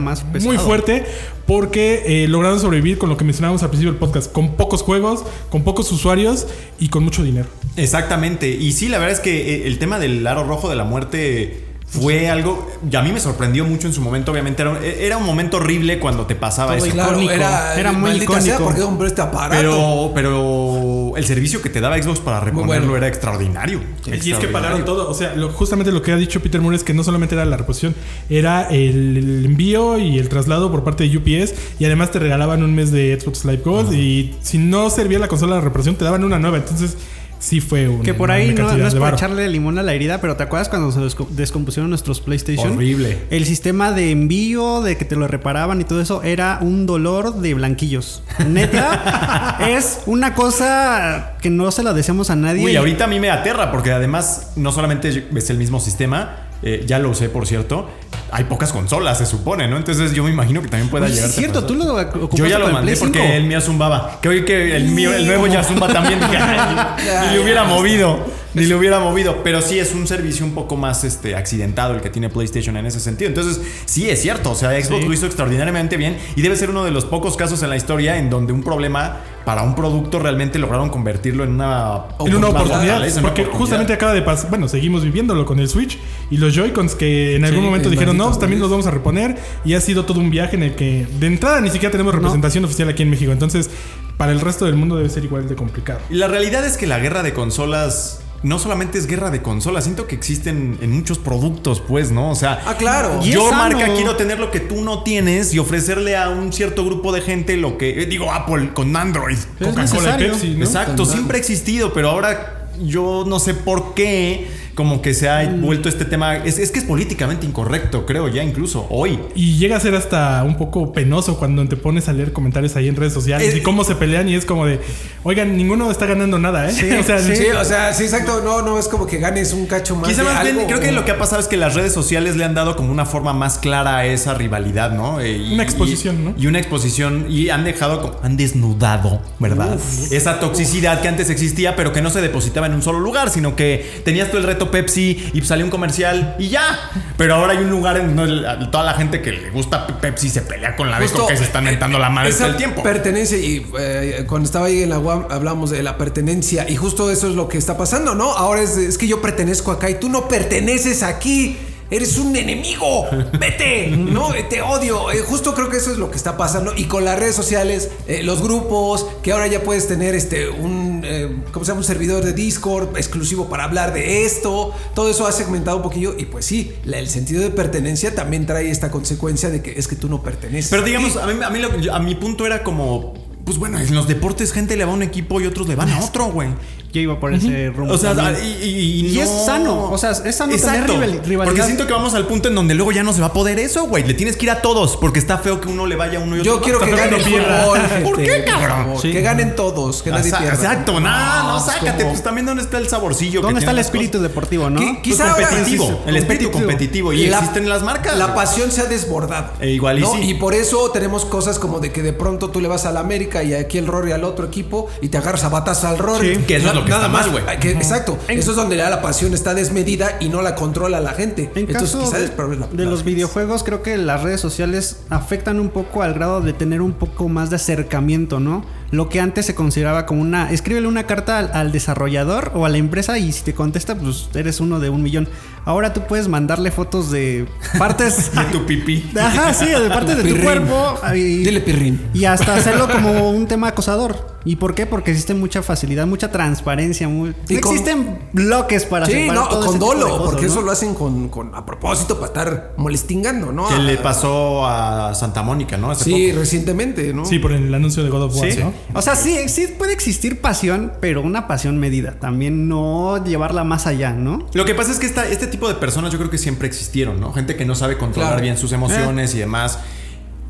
más 0.00 0.24
muy 0.42 0.58
fuerte, 0.58 1.04
porque 1.46 2.02
eh, 2.06 2.28
lograron 2.28 2.60
sobrevivir 2.60 2.98
con 2.98 3.08
lo 3.08 3.16
que 3.16 3.24
mencionábamos 3.24 3.62
al 3.62 3.70
principio 3.70 3.92
del 3.92 3.98
podcast, 3.98 4.32
con 4.32 4.56
pocos 4.56 4.82
juegos, 4.82 5.24
con 5.50 5.64
pocos 5.64 5.90
usuarios 5.92 6.46
y 6.78 6.88
con 6.88 7.04
mucho 7.04 7.22
dinero. 7.22 7.48
Exactamente. 7.76 8.48
Y 8.50 8.72
sí, 8.72 8.88
la 8.88 8.98
verdad 8.98 9.14
es 9.14 9.20
que 9.20 9.54
eh, 9.54 9.66
el 9.66 9.78
tema 9.78 9.98
del 9.98 10.26
aro 10.26 10.44
rojo 10.44 10.68
de 10.68 10.76
la 10.76 10.84
muerte 10.84 11.62
fue 11.88 12.28
algo. 12.28 12.68
Y 12.90 12.96
a 12.96 13.02
mí 13.02 13.12
me 13.12 13.20
sorprendió 13.20 13.64
mucho 13.64 13.86
en 13.86 13.92
su 13.92 14.00
momento. 14.00 14.32
Obviamente 14.32 14.60
era, 14.62 14.84
era 14.84 15.16
un 15.18 15.24
momento 15.24 15.58
horrible 15.58 16.00
cuando 16.00 16.26
te 16.26 16.34
pasaba 16.34 16.76
eso. 16.76 16.88
Claro, 16.90 17.20
era, 17.30 17.78
Era 17.78 17.92
muy 17.92 18.10
icónico. 18.10 18.40
sea, 18.40 18.58
porque 18.58 18.82
hombre 18.82 19.06
este 19.08 19.20
aparato. 19.22 19.56
Pero, 19.56 20.10
pero 20.12 21.16
el 21.16 21.24
servicio 21.24 21.62
que 21.62 21.70
te 21.70 21.80
daba 21.80 21.96
Xbox 22.02 22.18
para 22.20 22.40
reponerlo 22.40 22.88
bueno. 22.88 22.96
era 22.96 23.06
extraordinario. 23.08 23.80
Y 24.04 24.32
es 24.32 24.38
que 24.38 24.48
pagaron 24.48 24.84
todo. 24.84 25.08
O 25.08 25.14
sea, 25.14 25.34
lo- 25.36 25.50
justamente 25.50 25.92
lo 25.92 26.02
que 26.02 26.10
ha 26.12 26.16
dicho 26.16 26.40
Peter 26.42 26.60
Moore 26.60 26.76
es 26.76 26.82
que 26.84 26.92
no 26.92 27.04
solamente 27.04 27.34
era 27.36 27.44
la 27.44 27.56
reposición, 27.56 27.94
era 28.28 28.68
el, 28.68 29.16
el 29.16 29.44
envío 29.46 29.98
y 29.98 30.18
el 30.18 30.28
traslado 30.28 30.70
por 30.72 30.82
parte 30.82 31.08
de 31.08 31.16
UPS. 31.16 31.54
Y 31.78 31.84
además 31.84 32.10
te 32.10 32.18
regalaban 32.18 32.64
un 32.64 32.74
mes 32.74 32.90
de 32.90 33.16
Xbox 33.18 33.44
Live 33.44 33.62
Gold. 33.64 33.92
Y 33.94 34.34
si 34.42 34.58
no 34.58 34.90
servía 34.90 35.20
la 35.20 35.28
consola 35.28 35.54
de 35.56 35.60
reposición, 35.62 35.94
te 35.94 36.04
daban 36.04 36.24
una 36.24 36.38
nueva. 36.40 36.56
Entonces, 36.58 36.96
sí 37.38 37.60
fue 37.60 37.88
un. 37.88 38.02
Que 38.02 38.14
por 38.14 38.30
ahí 38.30 38.54
no, 38.54 38.72
no 38.76 38.86
es 38.86 38.94
por 38.94 39.14
echarle 39.14 39.48
limón 39.48 39.78
a 39.78 39.82
la 39.82 39.92
herida, 39.94 40.20
pero 40.20 40.36
¿te 40.36 40.42
acuerdas 40.42 40.68
cuando 40.68 40.90
se 40.92 41.00
desco- 41.00 41.28
descompusieron 41.28 41.88
nuestros 41.90 42.20
PlayStation? 42.20 42.72
Horrible. 42.72 43.18
El 43.30 43.44
sistema 43.46 43.92
de 43.92 44.10
envío, 44.10 44.80
de 44.82 44.96
que 44.96 45.04
te 45.04 45.16
lo 45.16 45.28
reparaban 45.28 45.80
y 45.80 45.84
todo 45.84 46.00
eso, 46.00 46.22
era 46.22 46.58
un 46.60 46.86
dolor 46.86 47.34
de 47.36 47.54
blanquillos. 47.54 48.22
Neta, 48.48 49.58
es 49.68 50.00
una 50.06 50.34
cosa 50.34 51.34
que 51.40 51.50
no 51.50 51.70
se 51.70 51.82
lo 51.82 51.94
deseamos 51.94 52.30
a 52.30 52.36
nadie. 52.36 52.64
Uy, 52.64 52.76
ahorita 52.76 53.04
a 53.04 53.08
mí 53.08 53.20
me 53.20 53.30
aterra 53.30 53.70
porque 53.70 53.92
además 53.92 54.52
no 54.56 54.72
solamente 54.72 55.26
es 55.34 55.50
el 55.50 55.58
mismo 55.58 55.80
sistema, 55.80 56.45
eh, 56.62 56.84
ya 56.86 56.98
lo 56.98 57.10
usé 57.10 57.28
por 57.28 57.46
cierto, 57.46 57.88
hay 58.32 58.44
pocas 58.44 58.72
consolas 58.72 59.18
se 59.18 59.26
supone, 59.26 59.68
¿no? 59.68 59.76
Entonces 59.76 60.12
yo 60.12 60.24
me 60.24 60.30
imagino 60.30 60.62
que 60.62 60.68
también 60.68 60.90
pueda 60.90 61.06
Oye, 61.06 61.14
llegar. 61.14 61.28
es 61.30 61.36
cierto, 61.36 61.64
tú 61.64 61.74
lo 61.74 61.94
ocupaste 61.96 62.36
Yo 62.36 62.46
ya 62.46 62.58
lo 62.58 62.68
mandé 62.68 62.96
porque 62.96 63.18
5. 63.20 63.32
el 63.34 63.44
mío 63.44 63.60
zumbaba. 63.60 64.18
Que 64.20 64.28
oí 64.28 64.44
que 64.44 64.76
el 64.76 64.84
mío, 64.88 65.14
el 65.14 65.26
nuevo 65.26 65.46
ya 65.46 65.62
zumba 65.62 65.86
también. 65.88 66.18
dije, 66.20 66.36
"Ay, 66.36 67.28
ni 67.28 67.36
le 67.36 67.42
hubiera 67.42 67.64
movido. 67.64 68.18
Ni 68.62 68.66
le 68.66 68.74
hubiera 68.74 68.98
movido. 69.00 69.42
Pero 69.44 69.62
sí 69.62 69.78
es 69.78 69.94
un 69.94 70.06
servicio 70.06 70.44
un 70.44 70.52
poco 70.52 70.76
más 70.76 71.04
este, 71.04 71.36
accidentado 71.36 71.94
el 71.94 72.00
que 72.00 72.10
tiene 72.10 72.28
PlayStation 72.28 72.76
en 72.76 72.86
ese 72.86 73.00
sentido. 73.00 73.28
Entonces, 73.28 73.60
sí 73.84 74.08
es 74.10 74.20
cierto. 74.22 74.50
O 74.50 74.54
sea, 74.54 74.70
Xbox 74.82 75.02
Sí. 75.02 75.06
lo 75.08 75.12
hizo 75.12 75.26
extraordinariamente 75.26 75.96
bien. 75.96 76.16
Y 76.36 76.42
debe 76.42 76.56
ser 76.56 76.70
uno 76.70 76.84
de 76.84 76.90
los 76.90 77.04
pocos 77.04 77.36
casos 77.36 77.62
en 77.62 77.70
la 77.70 77.76
historia 77.76 78.18
en 78.18 78.30
donde 78.30 78.52
un 78.52 78.62
problema 78.62 79.18
para 79.44 79.62
un 79.62 79.76
producto 79.76 80.18
realmente 80.18 80.58
lograron 80.58 80.88
convertirlo 80.90 81.44
en 81.44 81.50
una 81.52 82.06
En 82.18 82.34
una 82.34 82.48
oportunidad. 82.48 82.96
Una 82.96 83.06
Porque 83.06 83.42
oportunidad. 83.42 83.52
justamente 83.58 83.92
acaba 83.92 84.12
de 84.12 84.22
pasar. 84.22 84.50
Bueno, 84.50 84.66
seguimos 84.68 85.04
viviéndolo 85.04 85.44
con 85.46 85.60
el 85.60 85.68
Switch 85.68 85.98
y 86.30 86.36
los 86.38 86.52
Joy-Cons 86.54 86.96
que 86.96 87.36
en 87.36 87.44
algún 87.44 87.60
Sí, 87.60 87.66
momento 87.66 87.90
dijeron, 87.90 88.16
no, 88.16 88.26
pues 88.26 88.40
también 88.40 88.60
los 88.60 88.70
vamos 88.70 88.86
a 88.86 88.90
reponer. 88.90 89.36
Y 89.64 89.74
ha 89.74 89.80
sido 89.80 90.04
todo 90.04 90.18
un 90.18 90.30
viaje 90.30 90.56
en 90.56 90.64
el 90.64 90.74
que 90.74 91.06
de 91.20 91.26
entrada 91.28 91.60
ni 91.60 91.70
siquiera 91.70 91.92
tenemos 91.92 92.12
representación 92.14 92.64
oficial 92.64 92.88
aquí 92.88 93.02
en 93.04 93.10
México. 93.10 93.30
Entonces, 93.30 93.70
para 94.16 94.32
el 94.32 94.40
resto 94.40 94.64
del 94.64 94.74
mundo 94.76 94.96
debe 94.96 95.08
ser 95.10 95.22
igual 95.24 95.46
de 95.46 95.54
complicado. 95.54 96.00
Y 96.10 96.14
la 96.14 96.26
realidad 96.26 96.64
es 96.66 96.76
que 96.76 96.86
la 96.86 96.98
guerra 96.98 97.22
de 97.22 97.32
consolas 97.32 98.20
no 98.42 98.58
solamente 98.58 98.98
es 98.98 99.06
guerra 99.06 99.30
de 99.30 99.42
consolas, 99.42 99.84
siento 99.84 100.06
que 100.06 100.14
existen 100.14 100.78
en 100.80 100.92
muchos 100.92 101.18
productos, 101.18 101.80
pues, 101.80 102.10
¿no? 102.10 102.30
O 102.30 102.34
sea, 102.34 102.62
Ah, 102.66 102.76
claro. 102.76 103.22
Yo 103.22 103.50
marca 103.52 103.86
quiero 103.94 104.16
tener 104.16 104.38
lo 104.38 104.50
que 104.50 104.60
tú 104.60 104.82
no 104.82 105.02
tienes 105.02 105.54
y 105.54 105.58
ofrecerle 105.58 106.16
a 106.16 106.28
un 106.30 106.52
cierto 106.52 106.84
grupo 106.84 107.12
de 107.12 107.20
gente 107.20 107.56
lo 107.56 107.78
que 107.78 108.02
eh, 108.02 108.06
digo 108.06 108.32
Apple 108.32 108.70
con 108.72 108.94
Android. 108.96 109.38
Coca-Cola. 109.58 110.16
Pepsi, 110.16 110.50
¿no? 110.50 110.64
Exacto, 110.64 111.04
siempre 111.04 111.36
ha 111.36 111.40
existido, 111.40 111.92
pero 111.92 112.10
ahora 112.10 112.68
yo 112.82 113.24
no 113.26 113.38
sé 113.38 113.54
por 113.54 113.94
qué 113.94 114.48
como 114.76 115.02
que 115.02 115.12
se 115.14 115.28
ha 115.28 115.42
Mm. 115.42 115.62
vuelto 115.62 115.88
este 115.88 116.04
tema, 116.04 116.36
es, 116.36 116.58
es 116.58 116.70
que 116.70 116.78
es 116.78 116.84
políticamente 116.84 117.44
incorrecto, 117.46 118.06
creo 118.06 118.28
ya 118.28 118.44
incluso 118.44 118.86
hoy. 118.90 119.18
Y 119.34 119.56
llega 119.58 119.76
a 119.76 119.80
ser 119.80 119.94
hasta 119.96 120.44
un 120.44 120.56
poco 120.56 120.92
penoso 120.92 121.36
cuando 121.38 121.66
te 121.66 121.76
pones 121.76 122.08
a 122.08 122.12
leer 122.12 122.32
comentarios 122.32 122.76
ahí 122.76 122.86
en 122.86 122.94
redes 122.94 123.12
sociales 123.14 123.56
y 123.56 123.62
cómo 123.62 123.82
se 123.82 123.94
pelean 123.96 124.28
y 124.28 124.34
es 124.34 124.44
como 124.44 124.66
de, 124.66 124.78
oigan, 125.24 125.56
ninguno 125.56 125.90
está 125.90 126.06
ganando 126.06 126.38
nada, 126.38 126.70
¿eh? 126.70 126.72
o 127.00 127.02
sea, 127.02 127.18
Sí, 127.18 127.32
o 127.58 127.64
sea, 127.64 127.92
sí, 127.94 128.04
exacto. 128.04 128.42
No, 128.44 128.62
no 128.62 128.78
es 128.78 128.86
como 128.88 129.06
que 129.06 129.18
ganes 129.18 129.52
un 129.54 129.66
cacho 129.66 129.96
más. 129.96 130.08
Quizá 130.10 130.22
de 130.22 130.28
más 130.30 130.42
bien, 130.44 130.56
algo, 130.56 130.68
creo 130.68 130.80
que 130.80 130.92
lo 130.92 131.04
que 131.04 131.10
ha 131.10 131.18
pasado 131.18 131.40
es 131.40 131.48
que 131.48 131.56
las 131.56 131.74
redes 131.74 131.92
sociales 131.92 132.36
le 132.36 132.44
han 132.44 132.54
dado 132.54 132.76
como 132.76 132.92
una 132.92 133.06
forma 133.06 133.32
más 133.32 133.58
clara 133.58 133.96
a 133.96 134.04
esa 134.06 134.34
rivalidad, 134.34 134.90
¿no? 134.92 135.20
Eh, 135.20 135.32
y- 135.38 135.54
Una 135.54 135.62
exposición, 135.62 136.16
y- 136.20 136.24
¿no? 136.24 136.34
Y 136.38 136.46
una 136.46 136.58
exposición, 136.58 137.26
y 137.30 137.48
han 137.48 137.64
dejado, 137.64 138.00
como- 138.02 138.16
han 138.22 138.36
desnudado, 138.36 139.22
¿verdad? 139.38 139.78
esa 140.10 140.38
toxicidad 140.38 141.00
que 141.00 141.08
antes 141.08 141.30
existía, 141.30 141.76
pero 141.76 141.92
que 141.92 142.02
no 142.02 142.10
se 142.10 142.20
depositaba 142.20 142.66
en 142.66 142.74
un 142.74 142.82
solo 142.82 143.00
lugar, 143.00 143.30
sino 143.30 143.56
que 143.56 144.02
tenías 144.04 144.30
tú 144.30 144.36
el 144.36 144.42
reto 144.44 144.65
Pepsi 144.70 145.30
y 145.32 145.40
salió 145.42 145.64
un 145.64 145.70
comercial 145.70 146.36
y 146.38 146.48
ya. 146.48 146.90
Pero 147.16 147.34
ahora 147.34 147.52
hay 147.52 147.58
un 147.58 147.70
lugar 147.70 147.96
en 147.96 148.14
donde 148.14 148.66
toda 148.66 148.84
la 148.84 148.94
gente 148.94 149.22
que 149.22 149.32
le 149.32 149.50
gusta 149.50 149.86
Pepsi 149.86 150.28
se 150.28 150.42
pelea 150.42 150.76
con 150.76 150.90
la 150.90 150.98
Justo, 150.98 151.26
que 151.26 151.36
se 151.36 151.44
están 151.44 151.64
mentando 151.64 151.98
la 151.98 152.10
madre 152.10 152.32
todo 152.32 152.48
el 152.48 152.56
tiempo. 152.56 152.82
Pertenencia, 152.82 153.38
y 153.38 153.66
eh, 153.78 154.24
cuando 154.28 154.46
estaba 154.46 154.66
ahí 154.66 154.82
en 154.82 154.90
la 154.90 154.98
UAM 154.98 155.26
hablamos 155.30 155.70
de 155.70 155.82
la 155.82 155.96
pertenencia, 155.98 156.68
y 156.68 156.76
justo 156.76 157.10
eso 157.10 157.28
es 157.28 157.34
lo 157.34 157.48
que 157.48 157.58
está 157.58 157.76
pasando, 157.76 158.14
¿no? 158.14 158.32
Ahora 158.32 158.62
es, 158.62 158.76
es 158.76 158.98
que 158.98 159.06
yo 159.06 159.22
pertenezco 159.22 159.70
acá 159.70 159.90
y 159.90 159.94
tú 159.94 160.08
no 160.08 160.28
perteneces 160.28 161.02
aquí. 161.02 161.58
Eres 161.90 162.18
un 162.18 162.34
enemigo, 162.34 163.06
vete, 163.40 163.88
no, 163.88 164.30
te 164.48 164.60
odio. 164.62 165.10
Eh, 165.12 165.20
justo 165.20 165.54
creo 165.54 165.68
que 165.70 165.76
eso 165.76 165.92
es 165.92 165.98
lo 165.98 166.10
que 166.10 166.16
está 166.16 166.36
pasando. 166.36 166.72
Y 166.76 166.84
con 166.84 167.04
las 167.04 167.18
redes 167.18 167.34
sociales, 167.36 167.90
eh, 168.08 168.22
los 168.22 168.42
grupos, 168.42 169.06
que 169.22 169.32
ahora 169.32 169.46
ya 169.46 169.62
puedes 169.62 169.86
tener 169.86 170.14
este 170.14 170.48
un, 170.48 171.02
eh, 171.04 171.36
¿cómo 171.52 171.64
se 171.64 171.70
llama? 171.70 171.80
Un 171.80 171.84
servidor 171.84 172.24
de 172.24 172.32
Discord 172.32 172.96
exclusivo 172.96 173.48
para 173.48 173.64
hablar 173.64 173.92
de 173.94 174.24
esto. 174.26 174.72
Todo 174.94 175.10
eso 175.10 175.26
ha 175.26 175.32
segmentado 175.32 175.76
un 175.76 175.82
poquillo. 175.84 176.14
Y 176.18 176.24
pues 176.24 176.44
sí, 176.44 176.72
la- 176.84 176.98
el 176.98 177.08
sentido 177.08 177.42
de 177.42 177.50
pertenencia 177.50 178.14
también 178.14 178.46
trae 178.46 178.70
esta 178.70 178.90
consecuencia 178.90 179.50
de 179.50 179.62
que 179.62 179.78
es 179.78 179.86
que 179.86 179.96
tú 179.96 180.08
no 180.08 180.22
perteneces. 180.22 180.70
Pero 180.70 180.82
digamos, 180.82 181.16
a 181.16 181.26
mí, 181.26 181.34
a 181.42 181.50
mí 181.50 181.58
lo- 181.60 181.78
yo- 181.80 181.94
a 181.94 182.00
mi 182.00 182.14
punto 182.16 182.46
era 182.46 182.62
como, 182.64 183.14
pues 183.44 183.58
bueno, 183.58 183.78
en 183.78 183.94
los 183.94 184.08
deportes 184.08 184.52
gente 184.52 184.76
le 184.76 184.84
va 184.84 184.90
a 184.90 184.94
un 184.94 185.02
equipo 185.02 185.40
y 185.40 185.46
otros 185.46 185.68
le 185.68 185.76
van 185.76 185.90
a 185.90 186.04
otro, 186.04 186.26
güey. 186.32 186.48
Yo 186.96 187.02
iba 187.02 187.20
por 187.20 187.34
ese 187.34 187.70
rumbo. 187.74 187.92
O 187.94 187.98
sea, 187.98 188.14
y, 188.42 188.46
y- 188.64 189.06
y 189.06 189.06
Y 189.08 189.20
es 189.20 189.28
no- 189.30 189.44
sano, 189.44 189.90
o 189.90 189.98
sea, 189.98 190.12
es 190.12 190.34
sano 190.34 190.54
tener 190.54 190.54
Exacto, 190.74 190.92
rival- 190.94 191.20
rivalidad. 191.24 191.44
Porque 191.44 191.62
siento 191.62 191.86
que 191.86 191.92
vamos 191.92 192.14
al 192.14 192.26
punto 192.26 192.48
en 192.48 192.54
donde 192.54 192.74
luego 192.74 192.90
ya 192.92 193.02
no 193.02 193.12
se 193.12 193.20
va 193.20 193.26
a 193.28 193.32
poder 193.32 193.58
eso, 193.58 193.84
güey. 193.86 194.04
Le 194.04 194.14
tienes 194.14 194.36
que 194.36 194.46
ir 194.46 194.50
a 194.50 194.62
todos, 194.62 194.96
porque 194.96 195.18
está 195.18 195.36
feo 195.38 195.60
que 195.60 195.68
uno 195.68 195.84
le 195.86 195.96
vaya 195.96 196.18
a 196.18 196.22
uno 196.22 196.36
y 196.36 196.40
otro. 196.40 196.54
Yo 196.56 196.60
quiero 196.62 196.78
que 196.78 196.86
Está 196.86 196.96
feo 196.96 197.10
gane 197.10 197.22
que 197.22 197.28
el 197.28 197.32
no 197.32 197.38
pierda. 197.46 197.62
fútbol, 197.64 197.80
¿Por 198.04 198.16
qué, 198.22 198.44
cabrón? 198.44 198.94
Sí. 199.02 199.12
Que 199.12 199.20
ganen 199.20 199.54
todos, 199.56 200.02
que 200.02 200.10
nadie 200.10 200.30
pierda. 200.32 200.54
Exacto, 200.54 200.98
no, 201.00 201.08
no, 201.10 201.58
es 201.58 201.64
sácate. 201.64 201.98
como- 202.02 202.10
Pues 202.10 202.22
también 202.22 202.46
dónde 202.46 202.62
está 202.62 202.78
el 202.78 202.88
saborcillo. 202.88 203.40
que 203.40 203.44
¿Dónde 203.46 203.60
está 203.60 203.72
el 203.72 203.78
espíritu 203.78 204.20
deportivo, 204.20 204.70
no? 204.70 204.80
¿Qué- 204.80 204.86
Pues 204.86 205.02
Quizá 205.02 205.32
ahora- 205.32 205.48
competitivo, 205.48 205.86
sí, 205.86 205.92
sí, 205.92 205.98
el 206.06 206.16
espíritu 206.16 206.50
competitivo. 206.50 207.12
Y 207.12 207.26
La- 207.26 207.38
existen 207.38 207.68
las 207.68 207.82
marcas. 207.82 208.16
La 208.16 208.34
pasión 208.34 208.70
se 208.72 208.80
ha 208.80 208.86
desbordado. 208.86 209.50
Eh, 209.60 209.70
igual 209.70 209.98
y 209.98 210.02
¿no? 210.02 210.12
sí. 210.14 210.20
Y 210.30 210.34
por 210.34 210.54
eso 210.54 210.90
tenemos 210.92 211.24
cosas 211.26 211.58
como 211.58 211.80
de 211.80 211.92
que 211.92 212.02
de 212.02 212.12
pronto 212.14 212.50
tú 212.50 212.60
le 212.60 212.68
vas 212.68 212.86
a 212.86 212.92
la 212.92 213.00
América 213.00 213.42
y 213.42 213.52
aquí 213.54 213.76
el 213.78 213.86
Rory 213.86 214.12
al 214.12 214.24
otro 214.24 214.46
equipo 214.46 214.88
y 215.02 215.08
te 215.08 215.18
agarras 215.18 215.44
a 215.44 215.48
batas 215.50 215.84
al 215.84 215.98
Rory. 215.98 216.36
Sí, 216.36 216.42
que 216.46 216.56
eso 216.56 216.68
es 216.68 216.74
lo 216.74 216.84
que 216.86 216.90
Nada 216.92 217.06
está 217.06 217.12
más, 217.12 217.30
mal, 217.32 217.42
güey. 217.44 217.58
que- 217.60 217.72
Exacto. 217.72 218.18
Eso 218.28 218.50
es 218.52 218.56
donde 218.56 218.76
ya 218.76 218.88
la 218.90 219.02
pasión 219.02 219.34
está 219.34 219.52
desmedida 219.54 220.16
y 220.20 220.28
no 220.30 220.40
la 220.42 220.54
controla 220.54 221.00
la 221.00 221.10
gente. 221.12 221.50
En 221.54 221.66
Entonces, 221.68 221.90
caso 221.92 221.98
quizás 222.04 222.20
de, 222.20 222.24
el 222.26 222.32
problema- 222.32 222.66
de 222.72 222.84
los 222.86 223.04
videojuegos, 223.04 223.62
creo 223.62 223.82
que 223.82 223.96
las 223.98 224.22
redes 224.22 224.40
sociales 224.40 225.00
afectan 225.10 225.60
un 225.60 225.68
poco 225.70 226.02
al 226.02 226.14
grado 226.14 226.40
de 226.40 226.52
tener 226.52 226.80
un 226.80 226.92
poco 226.94 227.28
más 227.28 227.50
de 227.50 227.56
acercamiento, 227.56 228.40
¿no? 228.40 228.64
Lo 228.90 229.08
que 229.08 229.20
antes 229.20 229.46
se 229.46 229.54
consideraba 229.54 230.06
como 230.06 230.20
una... 230.22 230.50
Escríbele 230.52 230.86
una 230.86 231.06
carta 231.06 231.38
al, 231.38 231.50
al 231.52 231.72
desarrollador 231.72 232.52
o 232.54 232.64
a 232.66 232.68
la 232.68 232.78
empresa 232.78 233.18
y 233.18 233.32
si 233.32 233.42
te 233.42 233.54
contesta, 233.54 233.96
pues 233.96 234.28
eres 234.34 234.60
uno 234.60 234.78
de 234.80 234.90
un 234.90 235.02
millón. 235.02 235.28
Ahora 235.64 235.92
tú 235.92 236.02
puedes 236.06 236.28
mandarle 236.28 236.70
fotos 236.70 237.10
de 237.10 237.46
partes... 237.78 238.30
De 238.34 238.44
tu 238.52 238.64
pipí. 238.66 239.10
Ajá, 239.20 239.52
sí, 239.52 239.66
de 239.66 239.88
partes 239.88 240.16
de 240.16 240.22
tu 240.22 240.28
Pirrín. 240.28 240.44
cuerpo. 240.44 240.94
Y, 241.14 241.38
Dile 241.38 241.60
pirrín. 241.60 242.00
y 242.14 242.24
hasta 242.26 242.54
hacerlo 242.54 242.88
como 242.88 243.30
un 243.30 243.46
tema 243.48 243.68
acosador. 243.68 244.36
¿Y 244.44 244.54
por 244.56 244.76
qué? 244.76 244.86
Porque 244.86 245.10
existe 245.10 245.34
mucha 245.34 245.60
facilidad, 245.64 246.06
mucha 246.06 246.30
transparencia. 246.30 247.08
Muy... 247.08 247.34
Y 247.48 247.58
con- 247.58 247.72
existen 247.72 248.20
bloques 248.32 248.84
para 248.84 249.06
Sí, 249.06 249.26
no, 249.28 249.48
todo 249.48 249.66
con 249.66 249.78
dolo, 249.80 250.08
cosas, 250.08 250.22
porque 250.26 250.42
¿no? 250.46 250.52
eso 250.52 250.62
lo 250.62 250.70
hacen 250.70 250.94
con, 250.94 251.28
con- 251.28 251.52
a 251.52 251.66
propósito 251.66 252.14
para 252.20 252.26
estar 252.28 252.74
molestingando, 252.76 253.50
¿no? 253.50 253.66
Que 253.66 253.74
A- 253.74 253.78
le 253.78 253.96
pasó 253.96 254.64
a 254.64 255.12
Santa 255.16 255.42
Mónica, 255.42 255.76
¿no? 255.76 255.90
Hace 255.90 256.04
Sí, 256.04 256.26
poco. 256.28 256.38
recientemente, 256.40 257.12
¿no? 257.12 257.24
Sí, 257.24 257.40
por 257.40 257.50
el 257.50 257.74
anuncio 257.74 258.04
de 258.04 258.10
God 258.10 258.22
of 258.22 258.36
War, 258.36 258.52
Sí. 258.52 258.60
¿no? 258.60 258.72
O 258.94 259.02
sea, 259.02 259.14
sí, 259.16 259.36
sí 259.48 259.66
puede 259.78 259.92
existir 259.92 260.40
pasión, 260.40 260.92
pero 261.00 261.20
una 261.22 261.46
pasión 261.48 261.78
medida. 261.78 262.18
También 262.20 262.68
no 262.68 263.22
llevarla 263.24 263.64
más 263.64 263.86
allá, 263.86 264.12
¿no? 264.12 264.46
Lo 264.54 264.64
que 264.64 264.74
pasa 264.74 264.92
es 264.92 264.98
que 264.98 265.06
esta- 265.06 265.28
este 265.28 265.46
tipo 265.46 265.68
de 265.68 265.74
personas 265.74 266.12
yo 266.12 266.18
creo 266.18 266.30
que 266.30 266.38
siempre 266.38 266.66
existieron, 266.68 267.20
¿no? 267.20 267.32
Gente 267.32 267.56
que 267.56 267.64
no 267.64 267.74
sabe 267.74 267.98
controlar 267.98 268.32
Claro. 268.32 268.42
bien 268.42 268.56
sus 268.56 268.72
emociones 268.72 269.34
y 269.34 269.38
demás. 269.38 269.78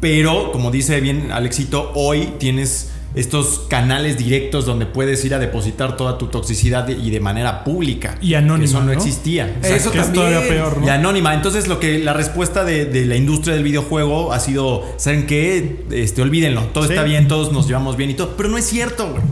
Pero, 0.00 0.52
como 0.52 0.70
dice 0.70 1.00
bien 1.00 1.32
Alexito, 1.32 1.90
hoy 1.94 2.34
tienes 2.38 2.90
estos 3.16 3.60
canales 3.68 4.16
directos 4.18 4.66
donde 4.66 4.86
puedes 4.86 5.24
ir 5.24 5.34
a 5.34 5.38
depositar 5.40 5.96
toda 5.96 6.18
tu 6.18 6.26
toxicidad 6.28 6.86
y 6.88 7.10
de 7.10 7.18
manera 7.18 7.64
pública. 7.64 8.16
Y 8.20 8.34
anónima, 8.34 8.64
Eso 8.66 8.80
no, 8.80 8.86
¿no? 8.86 8.92
existía. 8.92 9.58
Eso 9.62 9.90
que 9.90 9.98
es 9.98 10.04
también. 10.04 10.12
todavía 10.14 10.48
peor, 10.48 10.78
¿no? 10.78 10.86
Y 10.86 10.90
anónima. 10.90 11.34
Entonces, 11.34 11.66
lo 11.66 11.80
que 11.80 11.98
la 11.98 12.12
respuesta 12.12 12.62
de, 12.64 12.84
de 12.84 13.04
la 13.06 13.16
industria 13.16 13.54
del 13.54 13.64
videojuego 13.64 14.32
ha 14.32 14.38
sido: 14.38 14.84
¿saben 14.98 15.26
qué? 15.26 15.84
Este, 15.90 16.22
olvídenlo. 16.22 16.62
Todo 16.74 16.84
Sí. 16.84 16.90
está 16.90 17.02
bien, 17.02 17.26
todos 17.26 17.52
nos 17.52 17.66
llevamos 17.66 17.96
bien 17.96 18.10
y 18.10 18.14
todo. 18.14 18.36
Pero 18.36 18.48
no 18.50 18.58
es 18.58 18.64
cierto, 18.66 19.08
güey. 19.10 19.22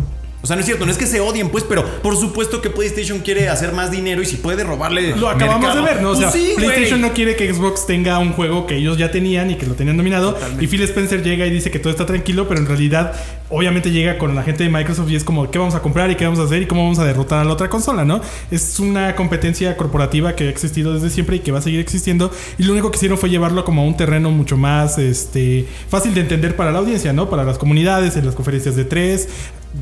O 0.45 0.47
sea, 0.47 0.57
no 0.57 0.61
es 0.61 0.67
cierto, 0.67 0.85
no 0.85 0.93
es 0.93 0.99
que 0.99 1.07
se 1.07 1.23
odien, 1.23 1.49
pues, 1.49 1.65
pero 1.65 1.87
por 2.03 2.19
supuesto 2.19 2.61
que 2.61 2.69
PlayStation 2.69 3.21
quiere 3.21 3.49
hacer 3.49 3.73
más 3.73 3.91
dinero 3.91 4.21
y 4.21 4.27
si 4.27 4.37
puede 4.37 4.63
robarle. 4.63 5.17
Lo 5.17 5.31
acabamos 5.31 5.63
mercado. 5.63 5.87
de 5.87 5.95
ver, 5.95 6.03
¿no? 6.03 6.11
O 6.11 6.17
sea, 6.17 6.31
Pues 6.31 6.43
sí, 6.43 6.53
PlayStation 6.55 7.01
no 7.01 7.15
quiere 7.15 7.35
que 7.35 7.51
Xbox 7.51 7.87
tenga 7.87 8.19
un 8.19 8.35
juego 8.35 8.67
que 8.67 8.77
ellos 8.77 8.99
ya 8.99 9.11
tenían 9.11 9.51
y 9.51 9.55
que 9.55 9.65
lo 9.65 9.73
tenían 9.73 9.97
dominado. 9.97 10.37
Y 10.61 10.67
Phil 10.67 10.83
Spencer 10.83 11.23
llega 11.23 11.47
y 11.47 11.51
dice 11.51 11.71
que 11.71 11.79
todo 11.79 11.91
está 11.91 12.05
tranquilo, 12.05 12.47
pero 12.47 12.61
en 12.61 12.67
realidad, 12.67 13.15
obviamente 13.49 13.91
llega 13.91 14.19
con 14.19 14.35
la 14.35 14.43
gente 14.43 14.65
de 14.65 14.69
Microsoft 14.69 15.11
y 15.11 15.17
es 15.17 15.25
como, 15.25 15.51
¿qué 15.51 15.59
vamos 15.59 15.75
a 15.75 15.81
comprar 15.81 16.11
y 16.11 16.17
qué 16.17 16.27
vamos 16.27 16.41
a 16.41 16.43
hacer 16.43 16.61
y 16.61 16.67
cómo 16.67 16.83
vamos 16.83 16.99
a 16.99 17.07
derrotar 17.07 17.39
a 17.39 17.45
la 17.45 17.53
otra 17.55 17.71
consola, 17.71 18.05
¿no? 18.05 18.21
Es 18.51 18.79
una 18.81 19.17
competencia 19.17 19.79
corporativa 19.79 20.37
que 20.37 20.45
ha 20.45 20.51
existido 20.51 20.93
desde 20.93 21.09
siempre 21.09 21.37
y 21.37 21.39
que 21.39 21.53
va 21.53 21.61
a 21.61 21.63
seguir 21.63 21.81
existiendo. 21.81 22.31
Y 22.59 22.65
lo 22.65 22.75
único 22.75 22.91
que 22.91 22.97
hicieron 22.97 23.17
fue 23.17 23.31
llevarlo 23.31 23.65
como 23.65 23.81
a 23.81 23.85
un 23.87 23.97
terreno 23.97 24.31
mucho 24.31 24.59
más 24.59 24.99
este, 24.99 25.67
fácil 25.89 26.13
de 26.13 26.21
entender 26.21 26.55
para 26.55 26.71
la 26.71 26.81
audiencia, 26.81 27.15
¿no? 27.15 27.31
Para 27.31 27.45
las 27.45 27.57
comunidades, 27.57 28.19
en 28.19 28.27
las 28.27 28.35
conferencias 28.35 28.77
de 28.77 28.85
tres. 28.85 29.29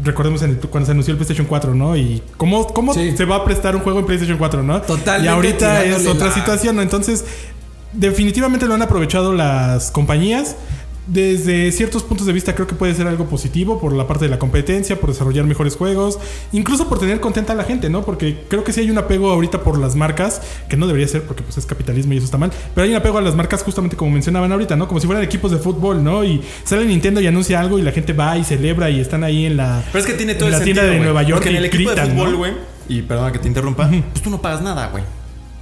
Recordemos 0.04 0.42
en 0.42 0.50
el- 0.50 0.56
cuando 0.58 0.86
se 0.86 0.92
anunció 0.92 1.12
el 1.12 1.18
PlayStation 1.18 1.46
4, 1.46 1.74
¿no? 1.74 1.96
Y 1.96 2.22
cómo, 2.36 2.66
cómo 2.68 2.94
Sí. 2.94 3.14
se 3.16 3.24
va 3.26 3.36
a 3.36 3.44
prestar 3.44 3.76
un 3.76 3.82
juego 3.82 3.98
en 3.98 4.06
PlayStation 4.06 4.38
4, 4.38 4.62
¿no? 4.62 4.80
Totalmente 4.80 5.24
Y 5.26 5.28
ahorita 5.28 5.84
es 5.84 6.06
otra 6.06 6.28
la- 6.28 6.34
situación, 6.34 6.76
¿no? 6.76 6.82
Entonces, 6.82 7.24
definitivamente 7.92 8.66
lo 8.66 8.74
han 8.74 8.82
aprovechado 8.82 9.32
las 9.34 9.90
compañías. 9.90 10.56
Desde 11.12 11.70
ciertos 11.72 12.04
puntos 12.04 12.26
de 12.26 12.32
vista 12.32 12.54
creo 12.54 12.66
que 12.66 12.74
puede 12.74 12.94
ser 12.94 13.06
algo 13.06 13.26
positivo 13.26 13.78
por 13.78 13.92
la 13.92 14.06
parte 14.08 14.24
de 14.24 14.30
la 14.30 14.38
competencia, 14.38 14.98
por 14.98 15.10
desarrollar 15.10 15.44
mejores 15.44 15.76
juegos, 15.76 16.18
incluso 16.52 16.88
por 16.88 16.98
tener 16.98 17.20
contenta 17.20 17.52
a 17.52 17.56
la 17.56 17.64
gente, 17.64 17.90
¿no? 17.90 18.02
Porque 18.02 18.44
creo 18.48 18.64
que 18.64 18.72
sí 18.72 18.80
hay 18.80 18.90
un 18.90 18.96
apego 18.96 19.30
ahorita 19.30 19.62
por 19.62 19.78
las 19.78 19.94
marcas, 19.94 20.40
que 20.70 20.78
no 20.78 20.86
debería 20.86 21.06
ser 21.06 21.24
porque 21.24 21.42
pues 21.42 21.58
es 21.58 21.66
capitalismo 21.66 22.14
y 22.14 22.16
eso 22.16 22.24
está 22.24 22.38
mal, 22.38 22.50
pero 22.74 22.86
hay 22.86 22.90
un 22.92 22.96
apego 22.96 23.18
a 23.18 23.20
las 23.20 23.34
marcas 23.34 23.62
justamente 23.62 23.94
como 23.94 24.10
mencionaban 24.10 24.50
ahorita, 24.52 24.74
¿no? 24.74 24.88
Como 24.88 25.00
si 25.00 25.06
fueran 25.06 25.22
equipos 25.22 25.50
de 25.50 25.58
fútbol, 25.58 26.02
¿no? 26.02 26.24
Y 26.24 26.40
sale 26.64 26.86
Nintendo 26.86 27.20
y 27.20 27.26
anuncia 27.26 27.60
algo 27.60 27.78
y 27.78 27.82
la 27.82 27.92
gente 27.92 28.14
va 28.14 28.38
y 28.38 28.44
celebra 28.44 28.88
y 28.88 28.98
están 28.98 29.22
ahí 29.22 29.44
en 29.44 29.58
la, 29.58 29.84
Pero 29.92 30.02
es 30.02 30.10
que 30.10 30.16
tiene 30.16 30.34
todo 30.34 30.48
en 30.48 30.54
el 30.54 30.58
la 30.60 30.64
sentido. 30.64 30.80
tienda 30.82 30.98
de. 30.98 31.04
Nueva 31.04 31.22
York 31.24 31.40
Porque 31.42 31.50
en 31.50 31.54
y 31.56 31.58
el 31.58 31.64
equipo 31.66 31.90
de 31.94 32.02
fútbol, 32.06 32.32
¿no? 32.32 32.38
güey. 32.38 32.52
Y 32.88 33.02
perdona 33.02 33.32
que 33.32 33.38
te 33.38 33.48
interrumpa. 33.48 33.86
Pues 33.86 34.22
tú 34.22 34.30
no 34.30 34.40
pagas 34.40 34.62
nada, 34.62 34.88
güey. 34.88 35.04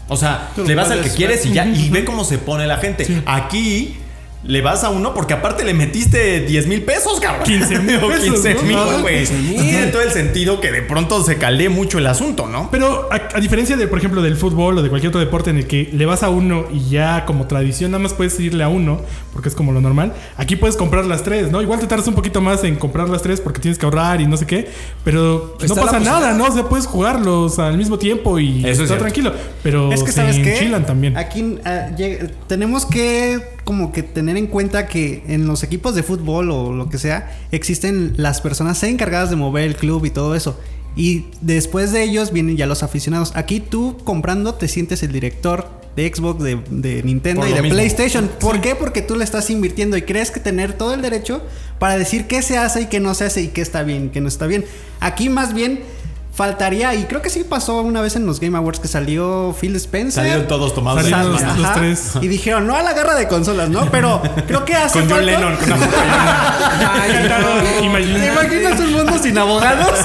O 0.09 0.17
sea, 0.17 0.53
le 0.65 0.75
vas 0.77 0.91
al 0.93 1.03
que 1.03 1.11
quieres 1.11 1.45
y 1.47 1.53
ya. 1.55 1.67
Y 1.67 1.91
ve 1.91 2.05
cómo 2.05 2.23
se 2.25 2.39
pone 2.39 2.69
la 2.69 2.77
gente. 2.77 3.05
Sí. 3.05 3.21
Aquí. 3.27 3.97
Le 4.43 4.63
vas 4.63 4.85
a 4.85 4.89
uno 4.89 5.13
porque 5.13 5.35
aparte 5.35 5.65
le 5.65 5.75
metiste 5.75 6.41
10 6.41 6.67
mil 6.67 6.83
pesos, 6.83 7.21
cabrón. 7.21 7.45
15,000 7.45 7.97
O 8.03 8.09
pesos, 8.09 8.25
15 8.25 8.55
¿no? 8.55 8.63
mil, 8.63 9.03
güey. 9.03 9.19
15,000. 9.27 9.61
Tiene 9.61 9.87
todo 9.89 10.01
el 10.01 10.11
sentido 10.13 10.61
que 10.63 10.73
de 10.73 10.81
pronto 10.81 11.23
se 11.23 11.37
calde 11.37 11.69
mucho 11.69 11.99
el 11.99 12.07
asunto, 12.07 12.47
¿no? 12.47 12.71
Pero 12.71 13.09
a, 13.13 13.37
a 13.37 13.41
diferencia 13.41 13.77
de, 13.77 13.87
por 13.87 13.99
ejemplo, 13.99 14.23
del 14.23 14.37
fútbol 14.37 14.79
o 14.79 14.83
de 14.83 14.89
cualquier 14.89 15.11
otro 15.11 15.21
deporte 15.21 15.51
en 15.51 15.59
el 15.59 15.67
que 15.67 15.91
le 15.93 16.07
vas 16.07 16.23
a 16.23 16.31
uno 16.31 16.65
y 16.73 16.89
ya 16.89 17.27
como 17.27 17.47
tradición 17.49 17.91
nada 17.91 18.03
más 18.03 18.15
puedes 18.15 18.41
irle 18.41 18.65
a 18.65 18.69
uno, 18.69 19.03
porque 19.35 19.51
es 19.51 19.55
como 19.55 19.73
lo 19.73 19.83
normal, 19.83 20.15
aquí 20.39 20.57
puedes 20.57 20.77
comprar 20.77 21.05
las 21.05 21.23
tres, 21.23 21.51
¿no? 21.51 21.61
Igual 21.61 21.79
te 21.81 21.87
tardas 21.87 22.09
un 22.09 22.15
poquito 22.15 22.41
más 22.41 22.65
en 22.65 22.77
comprar 22.77 23.11
las 23.11 23.21
tres 23.21 23.43
porque 23.43 23.61
tienes 23.61 23.79
que 23.79 23.85
ahorrar 23.85 24.23
y 24.23 24.27
no 24.27 24.39
sé 24.39 24.47
qué, 24.47 24.71
pero 25.05 25.55
pues, 25.59 25.69
no 25.69 25.77
pasa 25.77 26.01
nada. 26.01 26.33
¿no? 26.33 26.47
O 26.47 26.53
sea, 26.53 26.65
puedes 26.67 26.87
jugarlos 26.87 27.59
al 27.59 27.77
mismo 27.77 27.99
tiempo 27.99 28.39
y 28.39 28.61
Eso 28.61 28.85
es 28.85 28.91
está 28.91 28.97
tranquilo, 28.99 29.35
pero 29.63 29.93
Es 29.93 30.03
que 30.03 30.13
se 30.13 30.21
sabes 30.21 30.37
qué? 30.39 30.55
enchilan 30.57 30.87
también. 30.87 31.17
Aquí 31.19 31.59
ah, 31.67 31.89
tenemos 32.47 32.87
que 32.87 33.60
como 33.71 33.93
que 33.93 34.03
tener 34.03 34.37
en 34.37 34.49
cuenta 34.49 34.89
que 34.89 35.23
en 35.29 35.47
los 35.47 35.63
equipos 35.63 35.95
de 35.95 36.03
fútbol 36.03 36.51
o 36.51 36.73
lo 36.73 36.89
que 36.89 36.99
sea 36.99 37.39
existen 37.53 38.15
las 38.17 38.41
personas 38.41 38.83
encargadas 38.83 39.31
de 39.31 39.37
mover 39.37 39.63
el 39.63 39.77
club 39.77 40.05
y 40.05 40.11
todo 40.11 40.35
eso. 40.35 40.59
Y 40.97 41.27
después 41.41 41.93
de 41.93 42.03
ellos 42.03 42.33
vienen 42.33 42.57
ya 42.57 42.67
los 42.67 42.83
aficionados. 42.83 43.31
Aquí 43.37 43.61
tú 43.61 43.97
comprando 44.03 44.55
te 44.55 44.67
sientes 44.67 45.05
el 45.05 45.13
director 45.13 45.69
de 45.95 46.13
Xbox, 46.13 46.43
de, 46.43 46.59
de 46.69 47.05
Nintendo 47.05 47.43
Por 47.43 47.51
y 47.51 47.53
de 47.53 47.63
mismo. 47.63 47.77
PlayStation. 47.77 48.29
¿Por 48.41 48.61
qué? 48.61 48.75
Porque 48.75 49.03
tú 49.03 49.15
le 49.15 49.23
estás 49.23 49.49
invirtiendo 49.51 49.97
y 49.97 50.03
crees 50.03 50.33
que 50.33 50.41
tener 50.41 50.73
todo 50.73 50.93
el 50.93 51.01
derecho 51.01 51.41
para 51.79 51.97
decir 51.97 52.27
qué 52.27 52.43
se 52.43 52.59
hace 52.59 52.81
y 52.81 52.87
qué 52.87 52.99
no 52.99 53.15
se 53.15 53.27
hace 53.27 53.43
y 53.43 53.49
qué 53.49 53.61
está 53.61 53.85
bien 53.85 54.07
y 54.07 54.09
qué 54.09 54.21
no 54.21 54.27
está 54.27 54.49
bien. 54.49 54.65
Aquí 54.99 55.29
más 55.29 55.55
bien 55.55 55.79
faltaría, 56.33 56.95
y 56.95 57.05
creo 57.05 57.21
que 57.23 57.29
sí 57.31 57.45
pasó 57.45 57.81
una 57.83 58.01
vez 58.01 58.17
en 58.17 58.25
los 58.27 58.41
Game 58.41 58.57
Awards 58.57 58.81
que 58.81 58.89
salió 58.89 59.55
Phil 59.61 59.77
Spencer. 59.77 60.23
Salieron 60.25 60.47
todos 60.49 60.75
tomados 60.75 61.05
de 61.05 61.11
los- 61.11 61.75
tres. 61.75 62.13
Y 62.23 62.29
dijeron, 62.29 62.67
no 62.67 62.75
a 62.77 62.83
la 62.83 62.93
guerra 62.95 63.15
de 63.15 63.29
consolas, 63.29 63.69
¿no? 63.69 63.91
Pero 63.91 64.23
creo 64.47 64.65
que 64.65 64.75
hace 64.75 65.01
Con 65.01 65.09
John 65.09 65.19
falta- 65.19 65.33
Lennon, 65.33 65.57
con 65.57 65.67
una 65.73 65.77
foto 65.77 65.97
Ay, 67.03 67.29
no. 67.81 67.85
Imagina- 67.85 68.19
¿Te 68.21 68.27
imaginas 68.27 68.81
un 68.81 68.93
mundo 68.93 69.13
sin 69.23 69.37
abogados? 69.39 69.91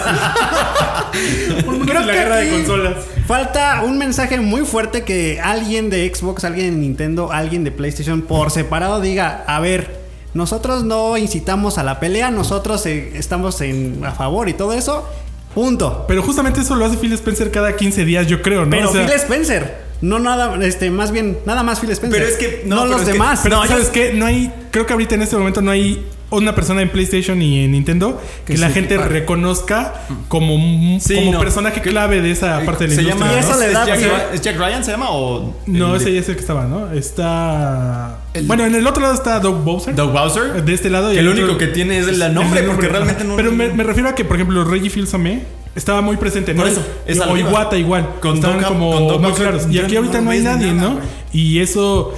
Creo 1.86 2.00
la 2.02 2.06
que 2.14 2.20
guerra 2.20 2.36
de 2.38 2.50
consolas. 2.52 2.94
Falta 3.28 3.82
un 3.86 3.98
mensaje 3.98 4.40
muy 4.40 4.66
fuerte 4.66 5.04
que 5.04 5.40
alguien 5.42 5.90
de 5.90 6.12
Xbox, 6.14 6.44
alguien 6.44 6.72
de 6.72 6.78
Nintendo, 6.82 7.32
alguien 7.32 7.64
de 7.64 7.72
PlayStation 7.72 8.22
por 8.22 8.52
separado 8.52 9.00
diga, 9.02 9.44
a 9.48 9.60
ver, 9.60 10.02
nosotros 10.34 10.84
no 10.84 11.16
incitamos 11.18 11.78
a 11.78 11.84
la 11.84 12.00
pelea, 12.00 12.30
nosotros 12.32 12.86
eh, 12.86 13.12
estamos 13.16 13.62
en, 13.62 14.04
a 14.06 14.12
favor 14.12 14.50
y 14.50 14.54
todo 14.54 14.74
eso. 14.74 15.08
Punto. 15.56 16.06
Pero 16.08 16.22
justamente 16.22 16.60
eso 16.62 16.76
lo 16.76 16.86
hace 16.86 16.98
Phil 16.98 17.14
Spencer 17.14 17.50
cada 17.50 17.76
15 17.76 18.06
días, 18.06 18.28
yo 18.28 18.42
creo, 18.44 18.66
¿no? 18.66 18.70
Pero 18.72 18.90
O 18.90 18.94
sea, 18.94 19.06
Phil 19.08 19.16
Spencer, 19.16 19.78
no 20.02 20.20
nada, 20.20 20.56
este, 20.64 20.92
más 20.92 21.12
bien, 21.12 21.40
nada 21.46 21.64
más 21.64 21.80
Phil 21.80 21.90
Spencer. 21.92 22.20
Pero 22.22 22.32
es 22.32 22.38
que- 22.38 22.64
no, 22.68 22.76
no, 22.86 22.86
los 22.98 23.02
que- 23.02 23.14
demás. 23.14 23.40
Pero 23.42 23.58
No, 23.62 23.66
¿sabes 23.66 23.88
qué? 23.88 24.14
No 24.14 24.26
hay. 24.26 24.54
Creo 24.70 24.86
que 24.86 24.94
ahorita 24.94 25.16
en 25.16 25.22
este 25.24 25.38
momento 25.38 25.62
no 25.62 25.72
hay 25.72 26.06
una 26.32 26.56
persona 26.56 26.82
en 26.82 26.90
PlayStation 26.90 27.42
y 27.42 27.64
en 27.66 27.72
Nintendo 27.72 28.20
que, 28.46 28.54
Que 28.54 28.60
la 28.60 28.70
gente 28.70 28.98
reconozca 28.98 29.94
como, 30.28 30.56
un- 30.56 31.00
Sí, 31.00 31.16
como 31.16 31.34
no. 31.34 31.40
personaje 31.40 31.82
clave 31.82 32.22
de 32.22 32.32
esa 32.32 32.62
parte 32.66 32.86
de 32.88 32.90
la 32.90 32.96
se 32.96 33.02
industria. 33.04 33.42
llama. 33.42 33.42
¿no? 33.54 33.60
le 33.60 33.66
¿es, 33.68 33.74
Jack, 33.74 34.00
pie- 34.00 34.34
¿Es 34.36 34.42
Jack 34.42 34.58
Ryan 34.58 34.84
se 34.84 34.92
llama 34.92 35.08
o.? 35.12 35.56
No, 35.68 35.96
el- 35.96 36.02
ese 36.02 36.14
ya 36.14 36.20
es 36.22 36.30
el 36.30 36.36
que 36.36 36.42
estaba, 36.42 36.66
¿no? 36.66 36.92
Está. 36.92 38.20
El- 38.34 38.46
Bueno, 38.48 38.66
en 38.66 38.76
el 38.76 38.86
otro 38.88 39.02
lado 39.02 39.14
está 39.14 39.40
Doug 39.40 39.64
Bowser. 39.64 39.96
Doug 39.96 40.12
Bowser. 40.12 40.64
De 40.64 40.74
este 40.74 40.90
lado. 40.90 41.12
y 41.12 41.16
Que 41.16 41.22
el 41.22 41.28
otro- 41.30 41.44
único 41.44 41.58
que 41.58 41.68
tiene 41.68 42.00
es 42.00 42.08
el 42.08 42.34
nombre, 42.34 42.64
porque 42.64 42.88
realmente 42.88 43.24
no- 43.24 43.36
Pero 43.36 43.52
me, 43.52 43.70
me 43.70 43.84
refiero 43.84 44.10
a 44.10 44.16
que, 44.16 44.26
por 44.26 44.36
ejemplo, 44.36 44.64
Reggie 44.66 44.90
Fils-Aimé 44.90 45.44
estaba 45.76 46.02
muy 46.02 46.18
presente, 46.18 46.54
¿no? 46.54 46.64
Por 46.64 46.72
eso, 46.72 46.86
es 47.06 47.20
o. 47.20 47.38
Iwata 47.38 47.78
igual. 47.78 48.10
Con 48.22 48.36
estaban 48.36 48.60
Doug- 48.60 48.68
como 48.70 48.92
con 48.92 49.08
Doug 49.08 49.22
muy 49.22 49.30
Bowser, 49.32 49.48
claros. 49.50 49.68
Y 49.72 49.80
aquí 49.80 49.96
ahorita 49.96 50.22
no 50.22 50.32
hay 50.32 50.40
nadie, 50.42 50.72
nada, 50.74 50.90
¿no? 50.96 51.00
Y 51.32 51.60
eso 51.60 52.14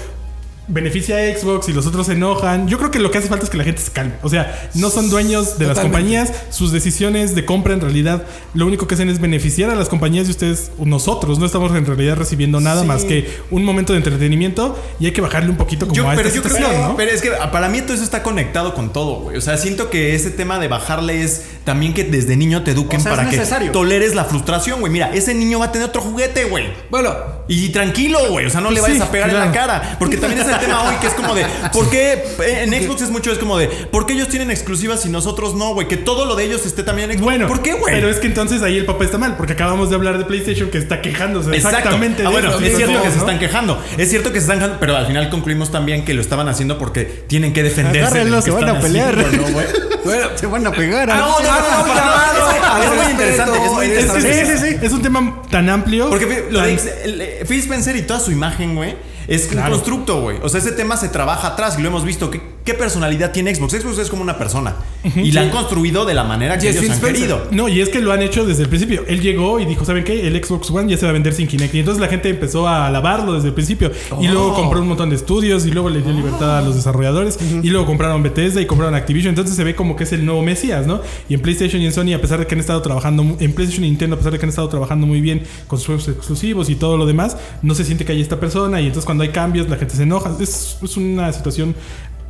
beneficia 0.67 1.17
a 1.17 1.37
Xbox 1.37 1.69
y 1.69 1.73
los 1.73 1.85
otros 1.87 2.07
se 2.07 2.13
enojan. 2.13 2.67
Yo 2.67 2.77
creo 2.77 2.91
que 2.91 2.99
lo 2.99 3.09
que 3.11 3.17
hace 3.19 3.27
falta 3.27 3.45
es 3.45 3.49
que 3.49 3.57
la 3.57 3.63
gente 3.63 3.81
se 3.81 3.91
calme. 3.91 4.13
O 4.21 4.29
sea, 4.29 4.69
no 4.73 4.89
son 4.89 5.09
dueños 5.09 5.57
de 5.59 5.67
las 5.67 5.79
compañías. 5.79 6.31
Sus 6.49 6.71
decisiones 6.71 7.35
de 7.35 7.45
compra 7.45 7.73
en 7.73 7.81
realidad 7.81 8.23
lo 8.53 8.65
único 8.65 8.87
que 8.87 8.95
hacen 8.95 9.09
es 9.09 9.19
beneficiar 9.21 9.69
a 9.69 9.75
las 9.75 9.87
compañías 9.89 10.27
y 10.27 10.31
ustedes, 10.31 10.71
nosotros, 10.77 11.39
no 11.39 11.45
estamos 11.45 11.71
en 11.75 11.85
realidad 11.85 12.17
recibiendo 12.17 12.59
nada 12.59 12.81
Sí. 12.81 12.87
más 12.87 13.03
que 13.05 13.29
un 13.51 13.63
momento 13.63 13.93
de 13.93 13.97
entretenimiento 13.99 14.77
y 14.99 15.05
hay 15.05 15.11
que 15.13 15.21
bajarle 15.21 15.49
un 15.49 15.57
poquito 15.57 15.87
como 15.87 15.95
Yo, 15.95 16.07
a 16.09 16.15
pero 16.15 16.27
esta 16.27 16.35
yo 16.35 16.43
creo 16.43 16.55
situación, 16.55 16.81
que, 16.81 16.87
¿no? 16.89 16.97
pero 16.97 17.11
es 17.11 17.21
que 17.21 17.31
para 17.51 17.69
mí 17.69 17.81
todo 17.81 17.93
eso 17.93 18.03
está 18.03 18.21
conectado 18.23 18.73
con 18.73 18.91
todo, 18.91 19.21
güey. 19.21 19.37
O 19.37 19.41
sea, 19.41 19.57
siento 19.57 19.89
que 19.89 20.15
ese 20.15 20.31
tema 20.31 20.59
de 20.59 20.67
bajarle 20.67 21.23
es 21.23 21.43
también 21.63 21.93
que 21.93 22.03
desde 22.03 22.35
niño 22.35 22.63
te 22.63 22.71
eduquen 22.71 22.99
O 22.99 23.03
sea, 23.03 23.13
es 23.13 23.17
para 23.17 23.29
que 23.29 23.69
toleres 23.69 24.15
la 24.15 24.25
frustración, 24.25 24.79
güey. 24.79 24.91
Mira, 24.91 25.11
ese 25.13 25.33
niño 25.33 25.59
va 25.59 25.65
a 25.65 25.71
tener 25.71 25.87
otro 25.87 26.01
juguete, 26.01 26.45
güey. 26.45 26.65
Bueno, 26.89 27.13
Y 27.49 27.69
tranquilo, 27.69 28.19
güey. 28.29 28.45
O 28.45 28.49
sea, 28.49 28.59
no 28.61 28.69
le 28.71 28.79
Pues 28.81 28.91
vayas 28.91 28.97
sí, 29.03 29.07
a 29.07 29.11
pegar 29.11 29.29
en 29.29 29.39
la 29.39 29.51
cara. 29.53 29.95
Porque 29.99 30.17
también 30.17 30.41
es 30.41 30.47
el 30.49 30.56
tema 30.59 30.83
hoy 30.83 30.95
que 31.01 31.07
es 31.07 31.13
como 31.13 31.33
de. 31.35 31.45
¿Por 31.73 31.89
qué 31.89 32.23
en 32.63 32.71
Xbox 32.83 33.01
es 33.03 33.09
mucho? 33.09 33.31
Es 33.31 33.37
como 33.39 33.57
de. 33.57 33.67
¿Por 33.67 34.05
qué 34.05 34.13
ellos 34.13 34.27
tienen 34.29 34.51
exclusivas 34.51 35.05
y 35.05 35.09
nosotros 35.09 35.55
no, 35.55 35.73
güey? 35.73 35.87
Que 35.87 35.97
todo 35.97 36.25
lo 36.25 36.35
de 36.35 36.45
ellos 36.45 36.65
esté 36.65 36.83
también 36.83 37.09
en 37.11 37.17
Xbox. 37.17 37.25
Bueno, 37.25 37.47
¿por 37.47 37.61
qué, 37.61 37.73
güey? 37.73 37.93
Pero 37.95 38.09
es 38.09 38.17
que 38.17 38.27
entonces 38.27 38.61
ahí 38.61 38.77
el 38.77 38.85
papá 38.85 39.03
está 39.05 39.17
mal, 39.17 39.35
porque 39.37 39.53
acabamos 39.53 39.89
de 39.89 39.95
hablar 39.95 40.17
de 40.17 40.25
PlayStation 40.25 40.69
que 40.69 40.77
está 40.77 41.01
quejándose 41.01 41.49
Exacto. 41.55 41.77
exactamente 41.77 42.23
Ah, 42.23 42.27
de 42.29 42.31
bueno, 42.33 42.49
eso. 42.49 42.59
es 42.59 42.75
cierto 42.77 43.01
que 43.03 43.11
se 43.11 43.17
están 43.17 43.39
quejando. 43.39 43.83
Es 43.97 44.09
cierto 44.09 44.29
que 44.31 44.39
se 44.39 44.43
están 44.45 44.57
quejando, 44.59 44.77
pero 44.79 44.95
al 44.95 45.07
final 45.07 45.29
concluimos 45.29 45.71
también 45.71 46.05
que 46.05 46.13
lo 46.13 46.21
estaban 46.21 46.47
haciendo 46.49 46.77
porque 46.77 47.03
tienen 47.27 47.53
que 47.53 47.63
defenderse. 47.63 47.97
de 47.97 48.01
lo 48.01 48.07
Agárrenlos, 48.07 48.45
que 48.45 48.51
se 48.51 48.57
van 48.57 48.69
a 48.69 48.79
pelear. 48.79 49.17
haciendo, 49.19 49.47
¿no, 49.47 49.53
güey? 49.53 49.65
bueno, 50.05 50.27
Se 50.35 50.47
van 50.47 50.67
a 50.67 50.71
pegar. 50.71 51.09
Ah, 51.11 51.17
no, 51.17 51.39
no, 51.39 51.51
no, 51.85 52.77
no. 52.77 52.83
Es 52.83 53.03
muy 53.03 53.11
interesante, 53.11 53.65
es 53.65 53.71
muy 53.71 53.85
Es, 53.85 53.91
interesante. 54.03 54.41
es- 54.41 54.63
es- 54.63 54.83
es 54.83 54.91
un 54.91 55.01
tema 55.01 55.41
tan 55.49 55.69
amplio. 55.69 56.09
Porque 56.09 56.45
lo 56.49 56.61
de 56.61 56.73
eh, 56.73 57.45
Phil 57.47 57.59
Spencer 57.59 57.95
y 57.95 58.01
toda 58.03 58.19
su 58.19 58.31
imagen, 58.31 58.75
güey, 58.75 58.95
es 59.27 59.47
Claro. 59.47 59.67
un 59.67 59.79
constructo, 59.79 60.21
güey. 60.21 60.37
O 60.43 60.49
sea, 60.49 60.59
ese 60.59 60.71
tema 60.71 60.97
se 60.97 61.09
trabaja 61.09 61.47
atrás 61.49 61.75
y 61.77 61.81
lo 61.81 61.87
hemos 61.89 62.03
visto. 62.05 62.29
¿Qué, 62.31 62.41
qué 62.63 62.73
personalidad 62.73 63.31
tiene 63.31 63.53
Xbox? 63.53 63.73
Xbox 63.73 63.97
es 63.99 64.09
como 64.09 64.21
una 64.21 64.37
persona. 64.37 64.75
Y 65.15 65.31
la 65.31 65.41
han 65.41 65.49
construido 65.51 66.05
de 66.05 66.13
la 66.13 66.23
manera 66.25 66.57
que 66.57 66.65
Y 66.65 66.69
es 66.69 66.75
ellos 66.77 66.91
han 66.91 67.01
querido. 67.01 67.47
No, 67.51 67.69
y 67.69 67.79
es 67.81 67.89
que 67.89 67.99
lo 68.01 68.11
han 68.11 68.21
hecho 68.21 68.45
desde 68.45 68.63
el 68.63 68.69
principio. 68.69 69.03
Él 69.07 69.21
llegó 69.21 69.59
y 69.59 69.65
dijo, 69.65 69.85
¿saben 69.85 70.03
qué? 70.03 70.27
El 70.27 70.43
Xbox 70.43 70.69
One 70.69 70.89
ya 70.91 70.97
se 70.97 71.05
va 71.05 71.11
a 71.11 71.13
vender 71.13 71.33
sin 71.33 71.47
Kinect. 71.47 71.73
Y 71.75 71.79
entonces 71.79 72.01
la 72.01 72.07
gente 72.09 72.29
empezó 72.29 72.67
a 72.67 72.87
alabarlo 72.87 73.33
desde 73.33 73.49
el 73.49 73.53
principio. 73.53 73.91
Y 74.19 74.27
luego 74.27 74.53
compró 74.53 74.81
un 74.81 74.87
montón 74.89 75.09
de 75.09 75.15
estudios 75.15 75.65
y 75.65 75.71
luego 75.71 75.89
le 75.89 76.01
dio 76.01 76.11
libertad 76.11 76.57
a 76.57 76.61
los 76.61 76.75
desarrolladores. 76.75 77.37
Y 77.63 77.69
luego 77.69 77.85
compraron 77.85 78.21
Bethesda 78.21 78.59
y 78.61 78.65
compraron 78.65 78.95
Activision. 78.95 79.29
Entonces 79.29 79.55
se 79.55 79.63
ve 79.63 79.75
como 79.75 79.95
que 79.95 80.03
es 80.03 80.11
el 80.13 80.25
nuevo 80.25 80.41
Mesías, 80.41 80.85
¿no? 80.87 81.01
Y 81.29 81.35
en 81.35 81.41
PlayStation 81.41 81.81
y 81.81 81.85
en 81.85 81.93
Sony, 81.93 82.13
a 82.15 82.21
pesar 82.21 82.39
de 82.39 82.47
que 82.47 82.55
han 82.55 82.59
estado 82.59 82.81
trabajando, 82.81 83.23
en 83.39 83.53
PlayStation 83.53 83.85
y 83.85 83.89
Nintendo, 83.89 84.15
a 84.15 84.19
pesar 84.19 84.33
de 84.33 84.39
que 84.39 84.45
han 84.45 84.49
estado 84.49 84.67
trabajando 84.67 85.07
muy 85.07 85.21
bien 85.21 85.43
con 85.67 85.79
sus 85.79 85.85
juegos 85.87 86.07
exclusivos 86.09 86.69
y 86.69 86.75
todo 86.75 86.97
lo 86.97 87.05
demás, 87.05 87.37
no 87.61 87.75
se 87.75 87.85
siente 87.85 88.03
que 88.03 88.11
hay 88.11 88.21
esta 88.21 88.39
persona. 88.39 88.81
Y 88.81 88.87
entonces 88.87 89.05
cuando 89.05 89.16
hay 89.23 89.29
cambios, 89.29 89.69
la 89.69 89.77
gente 89.77 89.95
se 89.95 90.03
enoja. 90.03 90.35
Es, 90.39 90.77
es 90.81 90.97
una 90.97 91.31
situación 91.33 91.75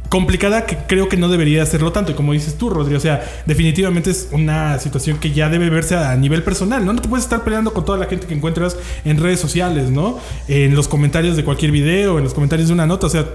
complicada 0.09 0.65
que 0.65 0.77
creo 0.87 1.09
que 1.09 1.17
no 1.17 1.29
debería 1.29 1.63
hacerlo 1.63 1.91
tanto. 1.91 2.11
Y 2.11 2.15
como 2.15 2.33
dices 2.33 2.57
tú, 2.57 2.69
Rodri, 2.69 2.95
o 2.95 2.99
sea, 2.99 3.23
definitivamente 3.45 4.11
es 4.11 4.29
una 4.31 4.79
situación 4.79 5.17
que 5.17 5.31
ya 5.31 5.49
debe 5.49 5.69
verse 5.69 5.95
a 5.95 6.15
nivel 6.15 6.43
personal, 6.43 6.85
¿no? 6.85 6.93
No 6.93 7.01
te 7.01 7.09
puedes 7.09 7.25
estar 7.25 7.43
peleando 7.43 7.73
con 7.73 7.85
toda 7.85 7.97
la 7.97 8.05
gente 8.05 8.27
que 8.27 8.33
encuentras 8.33 8.77
en 9.05 9.21
redes 9.21 9.39
sociales, 9.39 9.89
¿no? 9.89 10.19
En 10.47 10.75
los 10.75 10.87
comentarios 10.87 11.35
de 11.35 11.43
cualquier 11.43 11.71
video, 11.71 12.17
en 12.17 12.23
los 12.23 12.33
comentarios 12.33 12.69
de 12.69 12.73
una 12.73 12.85
nota, 12.85 13.07
o 13.07 13.09
sea. 13.09 13.25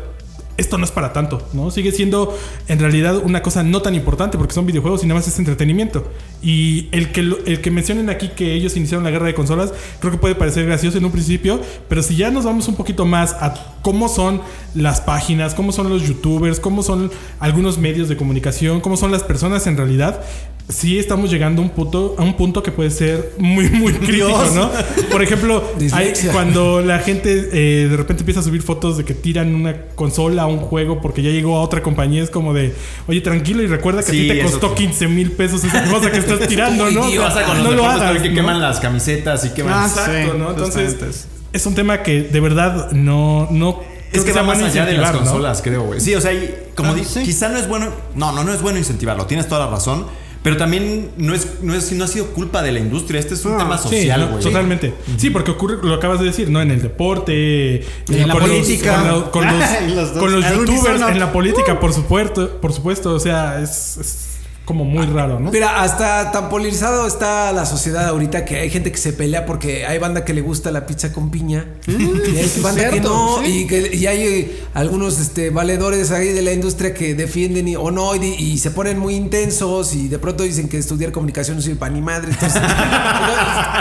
Esto 0.56 0.78
no 0.78 0.84
es 0.84 0.90
para 0.90 1.12
tanto, 1.12 1.46
¿no? 1.52 1.70
Sigue 1.70 1.92
siendo 1.92 2.36
en 2.68 2.78
realidad 2.78 3.16
una 3.16 3.42
cosa 3.42 3.62
no 3.62 3.80
tan 3.82 3.94
importante 3.94 4.36
porque 4.36 4.52
son 4.52 4.66
videojuegos 4.66 5.02
y 5.02 5.06
nada 5.06 5.20
más 5.20 5.28
es 5.28 5.38
entretenimiento. 5.38 6.06
Y 6.42 6.88
el 6.92 7.12
que, 7.12 7.20
el 7.20 7.60
que 7.60 7.70
mencionen 7.70 8.10
aquí 8.10 8.28
que 8.28 8.54
ellos 8.54 8.76
iniciaron 8.76 9.04
la 9.04 9.10
guerra 9.10 9.26
de 9.26 9.34
consolas, 9.34 9.72
creo 10.00 10.12
que 10.12 10.18
puede 10.18 10.34
parecer 10.34 10.66
gracioso 10.66 10.98
en 10.98 11.04
un 11.04 11.12
principio, 11.12 11.60
pero 11.88 12.02
si 12.02 12.16
ya 12.16 12.30
nos 12.30 12.44
vamos 12.44 12.68
un 12.68 12.76
poquito 12.76 13.06
más 13.06 13.32
a 13.34 13.76
cómo 13.82 14.08
son 14.08 14.40
las 14.74 15.00
páginas, 15.00 15.54
cómo 15.54 15.72
son 15.72 15.88
los 15.88 16.06
youtubers, 16.06 16.60
cómo 16.60 16.82
son 16.82 17.10
algunos 17.40 17.78
medios 17.78 18.08
de 18.08 18.16
comunicación, 18.16 18.80
cómo 18.80 18.96
son 18.96 19.10
las 19.10 19.22
personas 19.22 19.66
en 19.66 19.76
realidad, 19.76 20.22
sí 20.68 20.98
estamos 20.98 21.30
llegando 21.30 21.62
a 21.62 21.64
un 21.64 21.70
punto, 21.70 22.14
a 22.18 22.22
un 22.22 22.36
punto 22.36 22.62
que 22.62 22.72
puede 22.72 22.90
ser 22.90 23.32
muy, 23.38 23.68
muy 23.68 23.92
crítico, 23.92 24.44
¿no? 24.54 24.70
Por 25.10 25.22
ejemplo, 25.22 25.62
cuando 26.32 26.80
la 26.80 26.98
gente 26.98 27.48
eh, 27.52 27.88
de 27.88 27.96
repente 27.96 28.22
empieza 28.22 28.40
a 28.40 28.42
subir 28.42 28.62
fotos 28.62 28.96
de 28.96 29.04
que 29.04 29.14
tiran 29.14 29.54
una 29.54 29.86
consola, 29.94 30.46
un 30.46 30.58
juego, 30.58 31.00
porque 31.00 31.22
ya 31.22 31.30
llegó 31.30 31.56
a 31.56 31.62
otra 31.62 31.82
compañía, 31.82 32.22
es 32.22 32.30
como 32.30 32.54
de, 32.54 32.74
oye, 33.06 33.20
tranquilo 33.20 33.62
y 33.62 33.66
recuerda 33.66 34.02
que 34.02 34.10
a 34.10 34.12
ti 34.12 34.28
te 34.28 34.42
costó 34.42 34.74
15 34.74 35.08
mil 35.08 35.32
pesos 35.32 35.64
esa 35.64 35.84
cosa 35.84 36.10
que 36.10 36.18
estás 36.18 36.40
tirando, 36.48 36.90
¿no? 36.90 37.08
no 37.08 37.70
lo 37.70 37.86
hagas. 37.86 38.22
Que 38.22 38.32
queman 38.32 38.60
las 38.60 38.80
camisetas 38.80 39.44
y 39.44 39.50
queman. 39.50 39.72
Ah, 39.74 39.86
exacto, 39.88 40.34
¿no? 40.34 40.50
Entonces, 40.50 41.26
es 41.52 41.66
un 41.66 41.74
tema 41.74 42.02
que 42.02 42.22
de 42.22 42.40
verdad 42.40 42.92
no, 42.92 43.48
no 43.50 43.80
es 44.12 44.24
que 44.24 44.32
va 44.32 44.42
más 44.42 44.60
allá 44.60 44.84
de 44.84 44.98
las 44.98 45.12
consolas, 45.12 45.62
creo, 45.62 45.84
güey. 45.84 46.00
Sí, 46.00 46.14
o 46.14 46.20
sea, 46.20 46.32
como 46.74 46.92
ah, 46.92 46.96
quizá 47.24 47.48
no 47.48 47.58
es 47.58 47.66
bueno. 47.66 47.90
No, 48.14 48.32
no, 48.32 48.44
no 48.44 48.52
es 48.52 48.60
bueno 48.60 48.78
incentivarlo. 48.78 49.26
Tienes 49.26 49.48
toda 49.48 49.64
la 49.64 49.70
razón. 49.70 50.06
Pero 50.42 50.56
también 50.56 51.10
no 51.18 51.34
es, 51.34 51.62
no 51.62 51.74
es, 51.74 51.92
no 51.92 52.04
ha 52.04 52.08
sido 52.08 52.26
culpa 52.28 52.62
de 52.62 52.72
la 52.72 52.80
industria. 52.80 53.20
Este 53.20 53.34
es 53.34 53.44
un 53.44 53.58
tema 53.58 53.78
social, 53.78 54.28
güey. 54.30 54.42
totalmente. 54.42 54.92
Sí, 55.16 55.30
porque 55.30 55.52
ocurre, 55.52 55.78
lo 55.82 55.94
acabas 55.94 56.18
de 56.18 56.26
decir, 56.26 56.50
¿no? 56.50 56.60
En 56.60 56.70
el 56.70 56.82
deporte, 56.82 57.84
en 58.08 58.28
la 58.28 58.34
política, 58.34 59.30
con, 59.30 59.46
los, 59.94 60.08
con 60.10 60.32
los 60.32 60.50
youtubers, 60.50 61.00
en 61.02 61.20
la 61.20 61.32
política, 61.32 61.78
por 61.78 61.92
supuesto, 61.92 62.60
por 62.60 62.72
supuesto. 62.72 63.14
O 63.14 63.20
sea, 63.20 63.60
es 63.60 64.31
como 64.64 64.84
muy 64.84 65.06
raro, 65.06 65.40
¿no? 65.40 65.50
Mira, 65.50 65.82
hasta 65.82 66.30
tan 66.30 66.48
polarizado 66.48 67.06
está 67.06 67.52
la 67.52 67.66
sociedad 67.66 68.06
ahorita 68.06 68.44
que 68.44 68.58
hay 68.58 68.70
gente 68.70 68.92
que 68.92 68.98
se 68.98 69.12
pelea 69.12 69.44
porque 69.44 69.86
hay 69.86 69.98
banda 69.98 70.24
que 70.24 70.34
le 70.34 70.40
gusta 70.40 70.70
la 70.70 70.86
pizza 70.86 71.12
con 71.12 71.30
piña. 71.30 71.66
Mm, 71.86 72.34
y 72.34 72.38
hay 72.38 72.52
banda 72.62 72.90
que 72.90 73.00
no. 73.00 73.42
Y, 73.44 73.66
que, 73.66 73.90
y, 73.94 74.06
hay 74.06 74.22
eh, 74.22 74.60
algunos 74.74 75.18
este, 75.18 75.50
valedores 75.50 76.12
ahí 76.12 76.28
de 76.28 76.42
la 76.42 76.52
industria 76.52 76.94
que 76.94 77.14
defienden 77.14 77.66
y, 77.66 77.76
o 77.76 77.90
no 77.90 78.14
y, 78.14 78.58
se 78.58 78.70
ponen 78.70 78.98
muy 78.98 79.14
intensos 79.14 79.94
y 79.94 80.08
de 80.08 80.18
pronto 80.18 80.44
dicen 80.44 80.68
que 80.68 80.78
estudiar 80.78 81.10
comunicación 81.10 81.56
no 81.56 81.62
sirve 81.62 81.76
para 81.76 81.92
ni 81.92 82.00
madre. 82.00 82.32
Entonces, 82.32 82.62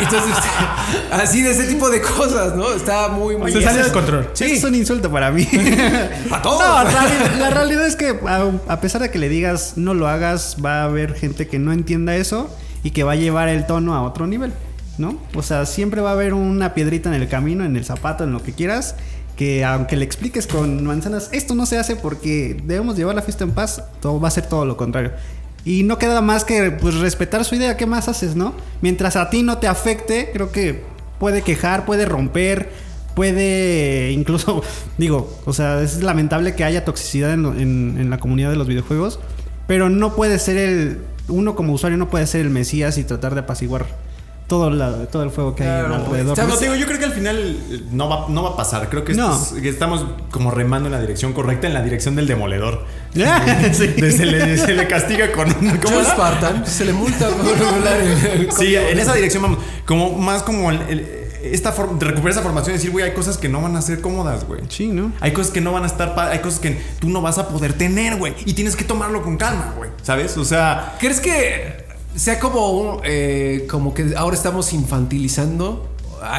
entonces 0.02 0.36
así 1.12 1.42
de 1.42 1.52
ese 1.52 1.66
tipo 1.66 1.90
de 1.90 2.02
cosas, 2.02 2.56
¿no? 2.56 2.72
Está 2.74 3.10
muy, 3.10 3.38
muy... 3.38 3.52
Se 3.52 3.62
sale 3.62 3.84
de 3.84 3.92
control. 3.92 4.30
Sí. 4.34 4.46
es 4.46 4.64
un 4.64 4.76
insulto 4.76 5.12
para 5.12 5.32
mí. 5.32 5.48
para 6.30 6.42
todos. 6.42 6.60
No, 6.60 7.40
la, 7.40 7.50
realidad 7.50 7.86
es 7.86 7.96
que 7.96 8.18
a, 8.68 8.82
pesar 8.82 9.02
de 9.02 9.12
que 9.12 9.20
le 9.20 9.30
digas 9.30 9.74
no 9.76 9.94
lo 9.94 10.08
hagas, 10.08 10.58
va 10.64 10.71
a 10.80 10.84
haber 10.86 11.14
gente 11.14 11.48
que 11.48 11.60
no 11.60 11.74
entienda 11.74 12.16
eso 12.16 12.50
y 12.84 12.92
que 12.92 13.04
va 13.04 13.14
a 13.14 13.16
llevar 13.16 13.50
el 13.50 13.66
tono 13.66 13.96
a 13.96 14.02
otro 14.04 14.28
nivel, 14.28 14.54
¿no? 14.98 15.18
O 15.36 15.44
sea, 15.44 15.66
siempre 15.66 16.02
va 16.02 16.12
a 16.12 16.14
haber 16.14 16.34
una 16.34 16.74
piedrita 16.74 17.14
en 17.14 17.22
el 17.22 17.28
camino, 17.28 17.64
en 17.64 17.76
el 17.76 17.86
zapato, 17.86 18.24
en 18.24 18.32
lo 18.32 18.42
que 18.42 18.54
quieras, 18.54 18.96
que 19.36 19.64
aunque 19.64 19.96
le 19.96 20.06
expliques 20.06 20.48
con 20.48 20.84
manzanas, 20.86 21.30
esto 21.32 21.56
no 21.56 21.66
se 21.66 21.78
hace 21.78 21.96
porque 21.96 22.62
debemos 22.64 22.98
llevar 22.98 23.16
la 23.16 23.22
fiesta 23.22 23.44
en 23.44 23.52
paz, 23.52 23.84
todo 24.02 24.20
va 24.20 24.28
a 24.28 24.32
ser 24.32 24.48
todo 24.48 24.66
lo 24.66 24.78
contrario. 24.78 25.12
Y 25.64 25.84
no 25.84 25.98
queda 25.98 26.22
más 26.22 26.44
que 26.44 26.72
pues 26.72 26.96
respetar 26.96 27.46
su 27.46 27.56
idea, 27.56 27.78
¿qué 27.78 27.86
más 27.86 28.08
haces, 28.08 28.36
no? 28.36 28.54
Mientras 28.82 29.16
a 29.16 29.30
ti 29.30 29.44
no 29.44 29.60
te 29.60 29.68
afecte, 29.68 30.32
creo 30.34 30.52
que 30.52 30.84
puede 31.20 31.44
quejar, 31.44 31.86
puede 31.86 32.06
romper, 32.06 32.72
puede 33.16 34.12
incluso, 34.14 34.64
digo, 34.98 35.40
o 35.46 35.54
sea, 35.54 35.82
es 35.82 36.02
lamentable 36.02 36.56
que 36.56 36.64
haya 36.64 36.84
toxicidad 36.84 37.34
en, 37.34 37.46
en 38.00 38.10
la 38.10 38.18
comunidad 38.18 38.50
de 38.50 38.56
los 38.56 38.68
videojuegos, 38.68 39.20
pero 39.72 39.90
no 39.90 40.18
puede 40.18 40.38
ser 40.38 40.58
el. 40.58 41.00
Uno 41.30 41.56
como 41.56 41.72
usuario 41.72 41.98
no 41.98 42.10
puede 42.10 42.28
ser 42.28 42.42
el 42.42 42.50
Mesías 42.50 42.98
y 42.98 43.06
tratar 43.06 43.36
de 43.36 43.40
apaciguar 43.40 43.86
todo, 44.46 44.70
todo 45.08 45.24
el 45.24 45.30
fuego 45.30 45.56
que 45.56 45.64
hay 45.64 45.86
alrededor. 45.86 46.38
No, 46.38 46.58
digo, 46.58 46.76
yo 46.76 46.86
creo 46.86 47.00
que 47.00 47.06
al 47.06 47.14
final 47.14 47.38
eh, 47.38 47.82
no 47.90 48.10
va, 48.10 48.26
no 48.28 48.44
va 48.44 48.50
a 48.50 48.58
pasar. 48.58 48.90
Creo 48.90 49.06
que, 49.06 49.14
estamos 49.70 50.06
como 50.30 50.52
remando 50.52 50.88
en 50.88 50.92
la 50.92 51.00
dirección 51.00 51.32
correcta, 51.32 51.68
en 51.68 51.74
la 51.74 51.82
dirección 51.84 52.18
del 52.18 52.28
demoledor. 52.28 52.84
se, 53.14 53.88
le, 54.76 54.88
castiga 54.90 55.32
con 55.32 55.48
un. 55.48 55.78
¿Cómo 55.78 56.04
Spartan? 56.04 56.68
Se 56.68 56.84
le 56.84 56.92
multa 56.92 57.30
por 57.30 58.54
Sí, 58.54 58.76
en 58.76 59.00
esa 59.00 59.14
dirección 59.14 59.42
vamos. 59.42 59.60
Como 59.86 60.18
más 60.18 60.44
como 60.44 60.70
el 60.70 61.21
esta 61.44 61.72
recuperar 61.72 62.30
esa 62.30 62.42
formación 62.42 62.76
y 62.76 62.78
decir, 62.78 62.92
güey, 62.92 63.06
hay 63.06 63.14
cosas 63.14 63.38
que 63.38 63.50
no 63.50 63.62
van 63.62 63.76
a 63.76 63.82
ser 63.82 64.02
cómodas, 64.02 64.46
güey. 64.46 64.62
Sí, 64.70 64.88
¿no? 64.88 65.12
Hay 65.20 65.34
cosas 65.34 65.52
que 65.52 65.62
no 65.62 65.72
van 65.72 65.84
a 65.84 65.88
estar, 65.88 66.18
hay 66.20 66.40
cosas 66.40 66.60
que 66.60 66.82
tú 67.00 67.10
no 67.10 67.22
vas 67.22 67.38
a 67.38 67.48
poder 67.48 67.74
tener, 67.74 68.18
güey. 68.18 68.34
Y 68.46 68.54
tienes 68.54 68.76
que 68.76 68.84
tomarlo 68.84 69.22
con 69.22 69.38
calma, 69.38 69.74
güey. 69.78 69.90
¿Sabes? 70.02 70.38
O 70.38 70.46
sea... 70.46 70.96
¿Crees 71.00 71.20
que 71.20 71.86
sea 72.16 72.40
como 72.40 72.70
un, 72.72 73.02
eh, 73.04 73.68
como 73.70 73.94
que 73.94 74.14
ahora 74.16 74.36
estamos 74.36 74.74
infantilizando? 74.74 75.88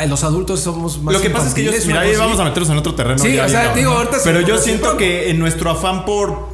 los 0.07 0.23
adultos 0.23 0.61
somos 0.61 1.03
más 1.03 1.13
Lo 1.13 1.21
que 1.21 1.29
pasa 1.31 1.49
es 1.49 1.55
que 1.55 1.65
yo, 1.65 1.73
mira, 1.87 2.03
ahí 2.03 2.15
vamos 2.15 2.39
a 2.39 2.45
meternos 2.45 2.71
en 2.71 2.77
otro 2.77 2.95
terreno. 2.95 3.19
Sí, 3.19 3.37
o 3.37 3.49
sea, 3.49 3.75
digo, 3.75 3.91
ahorita 3.91 4.19
Pero 4.23 4.41
yo 4.41 4.57
siento 4.57 4.97
que 4.97 5.31
en 5.31 5.41
nuestro 5.41 5.71
afán 5.71 6.05
por 6.05 6.53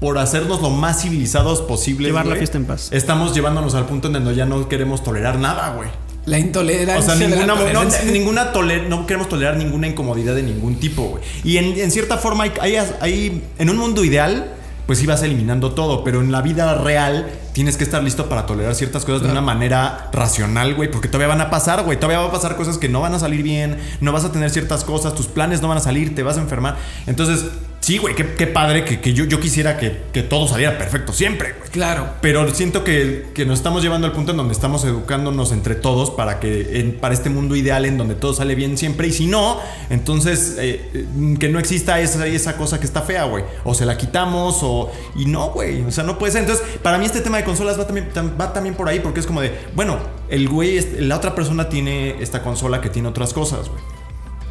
por 0.00 0.18
hacernos 0.18 0.62
lo 0.62 0.70
más 0.70 1.02
civilizados 1.02 1.60
posible. 1.60 2.08
Llevar 2.08 2.26
la 2.26 2.36
fiesta 2.36 2.56
en 2.56 2.64
paz. 2.64 2.88
Estamos 2.92 3.34
llevándonos 3.34 3.74
al 3.74 3.86
punto 3.86 4.08
en 4.08 4.14
donde 4.14 4.34
ya 4.34 4.46
no 4.46 4.68
queremos 4.68 5.02
tolerar 5.02 5.38
nada, 5.38 5.70
güey. 5.70 5.88
La 6.26 6.40
intolerancia. 6.40 7.14
O 7.14 7.16
sea, 7.16 7.28
ninguna, 7.28 7.46
no, 7.72 7.84
ninguna 8.12 8.52
no 8.88 9.06
queremos 9.06 9.28
tolerar 9.28 9.56
ninguna 9.56 9.86
incomodidad 9.86 10.34
de 10.34 10.42
ningún 10.42 10.74
tipo, 10.80 11.02
güey. 11.04 11.22
Y 11.44 11.56
en, 11.56 11.90
cierta 11.90 12.18
forma, 12.18 12.44
hay, 12.60 12.76
hay, 13.00 13.42
en 13.58 13.70
un 13.70 13.76
mundo 13.76 14.04
ideal, 14.04 14.52
pues 14.86 15.00
ibas 15.02 15.22
eliminando 15.22 15.72
todo, 15.72 16.02
pero 16.02 16.20
en 16.20 16.32
la 16.32 16.42
vida 16.42 16.74
real 16.78 17.30
tienes 17.52 17.76
que 17.76 17.84
estar 17.84 18.02
listo 18.02 18.28
para 18.28 18.44
tolerar 18.44 18.74
ciertas 18.74 19.04
cosas 19.04 19.22
de 19.22 19.30
una 19.30 19.40
manera 19.40 20.10
racional, 20.12 20.74
güey, 20.74 20.90
porque 20.90 21.06
todavía 21.06 21.28
van 21.28 21.40
a 21.40 21.50
pasar, 21.50 21.84
güey, 21.84 21.96
todavía 21.98 22.18
va 22.18 22.26
a 22.26 22.32
pasar 22.32 22.56
cosas 22.56 22.76
que 22.76 22.88
no 22.88 23.00
van 23.00 23.14
a 23.14 23.18
salir 23.20 23.42
bien, 23.42 23.78
no 24.00 24.12
vas 24.12 24.24
a 24.24 24.32
tener 24.32 24.50
ciertas 24.50 24.84
cosas, 24.84 25.14
tus 25.14 25.26
planes 25.26 25.62
no 25.62 25.68
van 25.68 25.78
a 25.78 25.80
salir, 25.80 26.14
te 26.14 26.22
vas 26.22 26.38
a 26.38 26.40
enfermar. 26.40 26.76
Entonces, 27.06 27.46
Sí, 27.86 27.98
güey, 27.98 28.16
qué, 28.16 28.48
padre 28.48 28.84
que, 28.84 29.14
yo, 29.14 29.26
yo 29.26 29.38
quisiera 29.38 29.76
que, 29.78 30.22
todo 30.24 30.48
saliera 30.48 30.76
perfecto 30.76 31.12
siempre, 31.12 31.52
güey. 31.52 31.70
Claro. 31.70 32.14
Pero 32.20 32.52
siento 32.52 32.82
que, 32.82 33.26
nos 33.46 33.58
estamos 33.58 33.80
llevando 33.80 34.08
al 34.08 34.12
punto 34.12 34.32
en 34.32 34.38
donde 34.38 34.54
estamos 34.54 34.84
educándonos 34.84 35.52
entre 35.52 35.76
todos 35.76 36.10
para 36.10 36.40
que 36.40 36.96
para 37.00 37.14
este 37.14 37.30
mundo 37.30 37.54
ideal 37.54 37.84
en 37.84 37.96
donde 37.96 38.16
todo 38.16 38.34
sale 38.34 38.56
bien 38.56 38.76
siempre. 38.76 39.06
Y 39.06 39.12
si 39.12 39.28
no, 39.28 39.60
entonces 39.88 40.56
eh, 40.58 41.06
que 41.38 41.48
no 41.48 41.60
exista 41.60 42.00
esa, 42.00 42.26
esa 42.26 42.56
cosa 42.56 42.80
que 42.80 42.86
está 42.86 43.02
fea, 43.02 43.22
güey. 43.22 43.44
O 43.62 43.72
se 43.72 43.86
la 43.86 43.96
quitamos 43.96 44.58
o... 44.62 44.90
Y 45.14 45.26
no, 45.26 45.50
güey. 45.50 45.82
O 45.82 45.92
sea, 45.92 46.02
no 46.02 46.18
puede 46.18 46.32
ser. 46.32 46.40
Entonces, 46.40 46.66
para 46.82 46.98
mí 46.98 47.06
este 47.06 47.20
tema 47.20 47.36
de 47.36 47.44
consolas 47.44 47.78
va 47.78 47.86
también, 47.86 48.08
va 48.16 48.52
también 48.52 48.74
por 48.74 48.88
ahí 48.88 48.98
porque 48.98 49.20
es 49.20 49.26
como 49.26 49.40
de, 49.40 49.56
bueno, 49.76 49.98
el 50.28 50.48
güey, 50.48 50.84
la 50.98 51.14
otra 51.14 51.36
persona 51.36 51.68
tiene 51.68 52.20
esta 52.20 52.42
consola 52.42 52.80
que 52.80 52.90
tiene 52.90 53.06
otras 53.06 53.32
cosas, 53.32 53.68
güey 53.68 53.95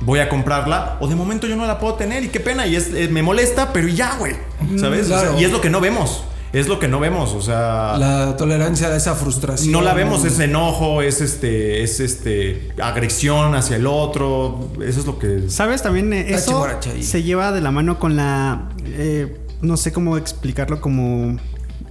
voy 0.01 0.19
a 0.19 0.29
comprarla 0.29 0.97
o 0.99 1.07
de 1.07 1.15
momento 1.15 1.47
yo 1.47 1.55
no 1.55 1.65
la 1.65 1.79
puedo 1.79 1.95
tener 1.95 2.23
y 2.23 2.27
qué 2.29 2.39
pena 2.39 2.67
y 2.67 2.75
es, 2.75 2.93
eh, 2.93 3.07
me 3.09 3.23
molesta, 3.23 3.73
pero 3.73 3.87
ya, 3.87 4.15
güey. 4.17 4.35
¿Sabes? 4.77 5.09
y 5.39 5.43
es 5.43 5.51
lo 5.51 5.61
que 5.61 5.69
no 5.69 5.81
vemos. 5.81 6.23
Es 6.53 6.69
lo 6.69 6.79
que 6.79 6.87
no 6.87 7.01
vemos, 7.01 7.33
o 7.33 7.41
sea, 7.41 7.97
la 7.97 8.37
tolerancia 8.37 8.87
a 8.87 8.95
esa 8.95 9.13
frustración. 9.13 9.73
No 9.73 9.81
la 9.81 9.93
vemos, 9.93 10.23
es 10.23 10.39
enojo, 10.39 11.01
es 11.01 11.19
este 11.19 11.83
es 11.83 11.99
este 11.99 12.71
agresión 12.81 13.55
hacia 13.55 13.75
el 13.75 13.85
otro, 13.85 14.69
eso 14.81 15.01
es 15.01 15.05
lo 15.05 15.19
que 15.19 15.49
¿Sabes? 15.49 15.81
También 15.81 16.13
eh, 16.13 16.33
eso 16.33 16.65
se 17.01 17.23
lleva 17.23 17.51
de 17.51 17.59
la 17.59 17.71
mano 17.71 17.99
con 17.99 18.15
la 18.15 18.69
eh, 18.85 19.37
no 19.61 19.75
sé 19.75 19.91
cómo 19.91 20.15
explicarlo 20.15 20.79
como 20.79 21.37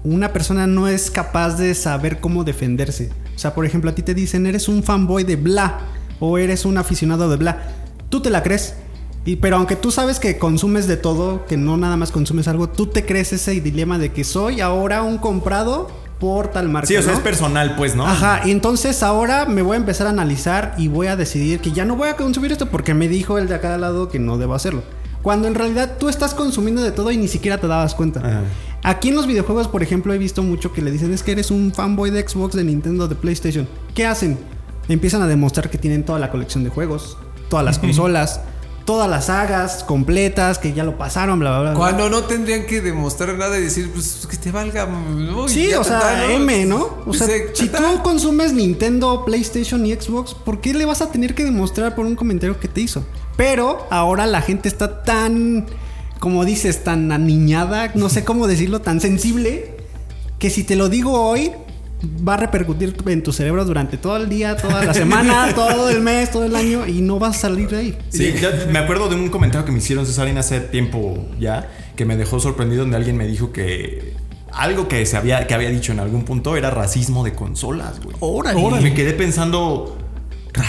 una 0.02 0.32
persona 0.32 0.66
no 0.66 0.88
es 0.88 1.10
capaz 1.10 1.56
de 1.56 1.74
saber 1.74 2.20
cómo 2.20 2.42
defenderse. 2.42 3.10
O 3.36 3.38
sea, 3.38 3.54
por 3.54 3.66
ejemplo, 3.66 3.90
a 3.90 3.94
ti 3.94 4.02
te 4.02 4.14
dicen, 4.14 4.46
"Eres 4.46 4.68
un 4.68 4.82
fanboy 4.82 5.24
de 5.24 5.36
bla" 5.36 5.80
o 6.20 6.38
"Eres 6.38 6.64
un 6.64 6.78
aficionado 6.78 7.28
de 7.28 7.36
bla." 7.36 7.83
Tú 8.14 8.20
te 8.20 8.30
la 8.30 8.44
crees. 8.44 8.74
Y, 9.24 9.34
pero 9.36 9.56
aunque 9.56 9.74
tú 9.74 9.90
sabes 9.90 10.20
que 10.20 10.38
consumes 10.38 10.86
de 10.86 10.96
todo, 10.96 11.46
que 11.46 11.56
no 11.56 11.76
nada 11.76 11.96
más 11.96 12.12
consumes 12.12 12.46
algo, 12.46 12.68
tú 12.68 12.86
te 12.86 13.04
crees 13.04 13.32
ese 13.32 13.60
dilema 13.60 13.98
de 13.98 14.12
que 14.12 14.22
soy 14.22 14.60
ahora 14.60 15.02
un 15.02 15.18
comprado 15.18 15.90
por 16.20 16.46
tal 16.46 16.68
marca. 16.68 16.86
Sí, 16.86 16.96
o 16.96 17.02
sea, 17.02 17.14
es 17.14 17.18
personal, 17.18 17.74
pues, 17.74 17.96
¿no? 17.96 18.06
Ajá, 18.06 18.42
y 18.46 18.52
entonces 18.52 19.02
ahora 19.02 19.46
me 19.46 19.62
voy 19.62 19.74
a 19.74 19.80
empezar 19.80 20.06
a 20.06 20.10
analizar 20.10 20.76
y 20.78 20.86
voy 20.86 21.08
a 21.08 21.16
decidir 21.16 21.58
que 21.58 21.72
ya 21.72 21.84
no 21.84 21.96
voy 21.96 22.06
a 22.06 22.14
consumir 22.14 22.52
esto 22.52 22.66
porque 22.66 22.94
me 22.94 23.08
dijo 23.08 23.36
el 23.36 23.48
de 23.48 23.56
acá 23.56 23.74
al 23.74 23.80
lado 23.80 24.08
que 24.08 24.20
no 24.20 24.38
debo 24.38 24.54
hacerlo. 24.54 24.84
Cuando 25.22 25.48
en 25.48 25.56
realidad 25.56 25.96
tú 25.98 26.08
estás 26.08 26.34
consumiendo 26.34 26.84
de 26.84 26.92
todo 26.92 27.10
y 27.10 27.16
ni 27.16 27.26
siquiera 27.26 27.58
te 27.58 27.66
dabas 27.66 27.96
cuenta. 27.96 28.44
Aquí 28.84 29.08
en 29.08 29.16
los 29.16 29.26
videojuegos, 29.26 29.66
por 29.66 29.82
ejemplo, 29.82 30.14
he 30.14 30.18
visto 30.18 30.44
mucho 30.44 30.72
que 30.72 30.82
le 30.82 30.92
dicen 30.92 31.12
es 31.12 31.24
que 31.24 31.32
eres 31.32 31.50
un 31.50 31.72
fanboy 31.74 32.10
de 32.12 32.28
Xbox, 32.28 32.54
de 32.54 32.62
Nintendo, 32.62 33.08
de 33.08 33.16
PlayStation. 33.16 33.66
¿Qué 33.92 34.06
hacen? 34.06 34.38
Empiezan 34.86 35.20
a 35.20 35.26
demostrar 35.26 35.68
que 35.68 35.78
tienen 35.78 36.04
toda 36.04 36.20
la 36.20 36.30
colección 36.30 36.62
de 36.62 36.70
juegos, 36.70 37.16
todas 37.48 37.64
las 37.64 37.78
consolas, 37.80 38.40
todas 38.84 39.08
las 39.08 39.26
sagas 39.26 39.84
completas 39.84 40.58
que 40.58 40.72
ya 40.72 40.84
lo 40.84 40.98
pasaron, 40.98 41.38
bla, 41.38 41.50
bla, 41.60 41.70
bla. 41.70 41.78
Cuando 41.78 42.10
no 42.10 42.24
tendrían 42.24 42.66
que 42.66 42.80
demostrar 42.80 43.36
nada 43.36 43.58
y 43.58 43.62
decir, 43.62 43.90
pues 43.92 44.26
que 44.30 44.36
te 44.36 44.50
valga. 44.50 44.88
sí, 45.46 45.72
o 45.74 45.84
sea, 45.84 46.30
M, 46.30 46.64
¿no? 46.66 46.98
O 47.06 47.14
sea, 47.14 47.28
si 47.54 47.68
tú 47.68 47.82
consumes 48.02 48.52
Nintendo, 48.52 49.24
PlayStation 49.24 49.84
y 49.86 49.94
Xbox, 49.94 50.34
¿por 50.34 50.60
qué 50.60 50.74
le 50.74 50.84
vas 50.84 51.02
a 51.02 51.10
tener 51.10 51.34
que 51.34 51.44
demostrar 51.44 51.94
por 51.94 52.06
un 52.06 52.16
comentario 52.16 52.58
que 52.60 52.68
te 52.68 52.80
hizo? 52.82 53.04
Pero 53.36 53.86
ahora 53.90 54.26
la 54.26 54.42
gente 54.42 54.68
está 54.68 55.02
tan 55.02 55.66
como 56.24 56.46
dices, 56.46 56.82
tan 56.84 57.12
aniñada, 57.12 57.92
no 57.94 58.08
sé 58.08 58.24
cómo 58.24 58.46
decirlo, 58.46 58.80
tan 58.80 58.98
sensible, 58.98 59.76
que 60.38 60.48
si 60.48 60.64
te 60.64 60.74
lo 60.74 60.88
digo 60.88 61.20
hoy, 61.20 61.52
va 62.02 62.34
a 62.34 62.36
repercutir 62.36 62.94
en 63.06 63.22
tu 63.22 63.32
cerebro 63.32 63.64
durante 63.64 63.96
todo 63.96 64.16
el 64.16 64.28
día, 64.28 64.56
toda 64.56 64.84
la 64.84 64.94
semana, 64.94 65.48
todo 65.54 65.88
el 65.88 66.00
mes, 66.00 66.30
todo 66.30 66.44
el 66.44 66.54
año 66.54 66.86
y 66.86 67.00
no 67.00 67.18
vas 67.18 67.36
a 67.36 67.40
salir 67.40 67.68
de 67.68 67.76
ahí. 67.76 67.98
Sí, 68.10 68.34
me 68.70 68.78
acuerdo 68.78 69.08
de 69.08 69.16
un 69.16 69.28
comentario 69.28 69.64
que 69.64 69.72
me 69.72 69.78
hicieron 69.78 70.06
Cesarín 70.06 70.38
hace 70.38 70.60
tiempo 70.60 71.26
ya, 71.38 71.70
que 71.96 72.04
me 72.04 72.16
dejó 72.16 72.40
sorprendido 72.40 72.82
donde 72.82 72.96
alguien 72.96 73.16
me 73.16 73.26
dijo 73.26 73.52
que 73.52 74.14
algo 74.52 74.86
que 74.88 75.04
se 75.06 75.16
había 75.16 75.46
que 75.46 75.54
había 75.54 75.70
dicho 75.70 75.92
en 75.92 76.00
algún 76.00 76.24
punto 76.24 76.56
era 76.56 76.70
racismo 76.70 77.24
de 77.24 77.32
consolas, 77.34 78.00
güey. 78.00 78.16
Órale. 78.20 78.80
Me 78.80 78.94
quedé 78.94 79.12
pensando 79.14 79.98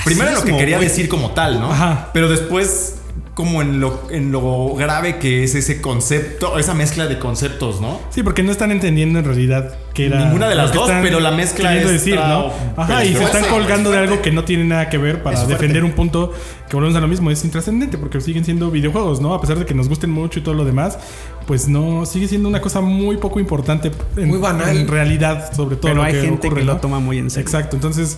primero 0.03 0.29
en 0.29 0.35
lo 0.35 0.43
que 0.43 0.57
quería 0.57 0.79
decir 0.79 1.07
como 1.07 1.31
tal, 1.31 1.59
¿no? 1.59 1.71
Ajá. 1.71 2.09
Pero 2.13 2.29
después 2.29 2.97
como 3.35 3.61
en 3.61 3.81
lo, 3.81 4.09
en 4.09 4.31
lo 4.31 4.73
grave 4.75 5.19
que 5.19 5.43
es 5.43 5.55
ese 5.55 5.81
concepto, 5.81 6.57
esa 6.57 6.73
mezcla 6.73 7.05
de 7.05 7.19
conceptos, 7.19 7.81
¿no? 7.81 7.99
Sí, 8.09 8.23
porque 8.23 8.43
no 8.43 8.51
están 8.53 8.71
entendiendo 8.71 9.19
en 9.19 9.25
realidad 9.25 9.75
que 9.93 10.05
era. 10.05 10.23
Ninguna 10.23 10.47
de 10.47 10.55
las 10.55 10.73
dos, 10.73 10.89
pero 11.03 11.19
la 11.19 11.31
mezcla 11.31 11.75
es 11.75 11.85
decir, 11.85 12.15
¿no? 12.15 12.49
Ajá, 12.77 13.03
y 13.03 13.13
se 13.13 13.25
están 13.25 13.43
colgando 13.45 13.91
de 13.91 13.97
algo 13.97 14.21
que 14.21 14.31
no 14.31 14.45
tiene 14.45 14.63
nada 14.63 14.89
que 14.89 14.97
ver 14.97 15.21
para 15.21 15.45
defender 15.45 15.83
un 15.83 15.91
punto 15.91 16.31
que 16.69 16.77
volvemos 16.77 16.97
a 16.97 17.01
lo 17.01 17.09
mismo, 17.09 17.29
es 17.29 17.43
intrascendente, 17.43 17.97
porque 17.97 18.21
siguen 18.21 18.45
siendo 18.45 18.71
videojuegos, 18.71 19.19
¿no? 19.19 19.33
A 19.33 19.41
pesar 19.41 19.59
de 19.59 19.65
que 19.65 19.73
nos 19.73 19.89
gusten 19.89 20.11
mucho 20.11 20.39
y 20.39 20.41
todo 20.41 20.55
lo 20.55 20.63
demás, 20.63 20.97
pues 21.45 21.67
no, 21.67 22.05
sigue 22.05 22.29
siendo 22.29 22.47
una 22.47 22.61
cosa 22.61 22.79
muy 22.79 23.17
poco 23.17 23.41
importante 23.41 23.91
en, 24.15 24.29
Muy 24.29 24.39
banal. 24.39 24.77
en 24.77 24.87
realidad, 24.87 25.53
sobre 25.53 25.75
todo 25.75 25.89
Pero 25.89 25.95
lo 25.95 26.03
hay 26.03 26.13
que 26.13 26.21
gente 26.21 26.47
ocurre, 26.47 26.61
que 26.61 26.67
¿no? 26.67 26.73
lo 26.75 26.79
toma 26.79 27.01
muy 27.01 27.17
en 27.17 27.29
serio. 27.29 27.45
Exacto, 27.45 27.75
entonces, 27.75 28.17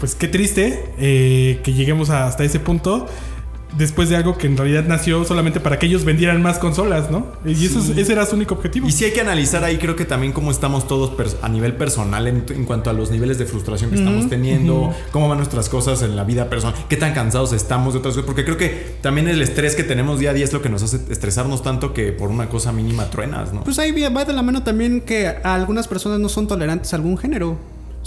pues 0.00 0.16
qué 0.16 0.26
triste 0.26 0.92
eh, 0.98 1.60
que 1.62 1.72
lleguemos 1.74 2.10
hasta 2.10 2.42
ese 2.42 2.58
punto 2.58 3.06
después 3.76 4.08
de 4.08 4.16
algo 4.16 4.38
que 4.38 4.46
en 4.46 4.56
realidad 4.56 4.84
nació 4.88 5.24
solamente 5.24 5.60
para 5.60 5.78
que 5.78 5.86
ellos 5.86 6.04
vendieran 6.04 6.40
más 6.42 6.58
consolas, 6.58 7.10
¿no? 7.10 7.26
Y 7.44 7.66
eso 7.66 7.78
es- 7.80 7.90
ese 7.96 8.12
era 8.12 8.24
su 8.26 8.36
único 8.36 8.54
objetivo. 8.54 8.88
Y 8.88 8.92
sí 8.92 9.04
hay 9.04 9.12
que 9.12 9.20
analizar 9.20 9.62
ahí, 9.64 9.76
creo 9.78 9.94
que 9.94 10.04
también 10.04 10.32
cómo 10.32 10.50
estamos 10.50 10.86
todos 10.88 11.12
a 11.42 11.48
nivel 11.48 11.74
personal 11.74 12.26
en, 12.26 12.44
en 12.48 12.64
cuanto 12.64 12.90
a 12.90 12.92
los 12.92 13.10
niveles 13.10 13.38
de 13.38 13.44
frustración 13.46 13.90
que 13.90 13.96
estamos 13.96 14.28
teniendo, 14.28 14.94
cómo 15.12 15.28
van 15.28 15.38
nuestras 15.38 15.68
cosas 15.68 16.02
en 16.02 16.16
la 16.16 16.24
vida 16.24 16.48
personal, 16.48 16.74
qué 16.88 16.96
tan 16.96 17.12
cansados 17.12 17.52
estamos 17.52 17.92
de 17.94 17.98
otras 18.00 18.14
cosas, 18.14 18.26
porque 18.26 18.44
creo 18.44 18.56
que 18.56 18.96
también 19.02 19.28
el 19.28 19.42
estrés 19.42 19.74
que 19.76 19.84
tenemos 19.84 20.18
día 20.18 20.30
a 20.30 20.34
día 20.34 20.44
es 20.44 20.52
lo 20.52 20.62
que 20.62 20.68
nos 20.70 20.82
hace 20.82 20.98
estresarnos 21.10 21.62
tanto 21.62 21.92
que 21.92 22.12
por 22.12 22.30
una 22.30 22.48
cosa 22.48 22.72
mínima 22.72 23.10
truenas, 23.10 23.52
¿no? 23.52 23.64
Pues 23.64 23.78
ahí 23.78 23.92
va 23.92 24.24
de 24.24 24.32
la 24.32 24.42
mano 24.42 24.62
también 24.62 25.00
que 25.02 25.28
a 25.28 25.54
algunas 25.54 25.88
personas 25.88 26.18
no 26.20 26.28
son 26.28 26.46
tolerantes 26.48 26.92
a 26.92 26.96
algún 26.96 27.18
género. 27.18 27.58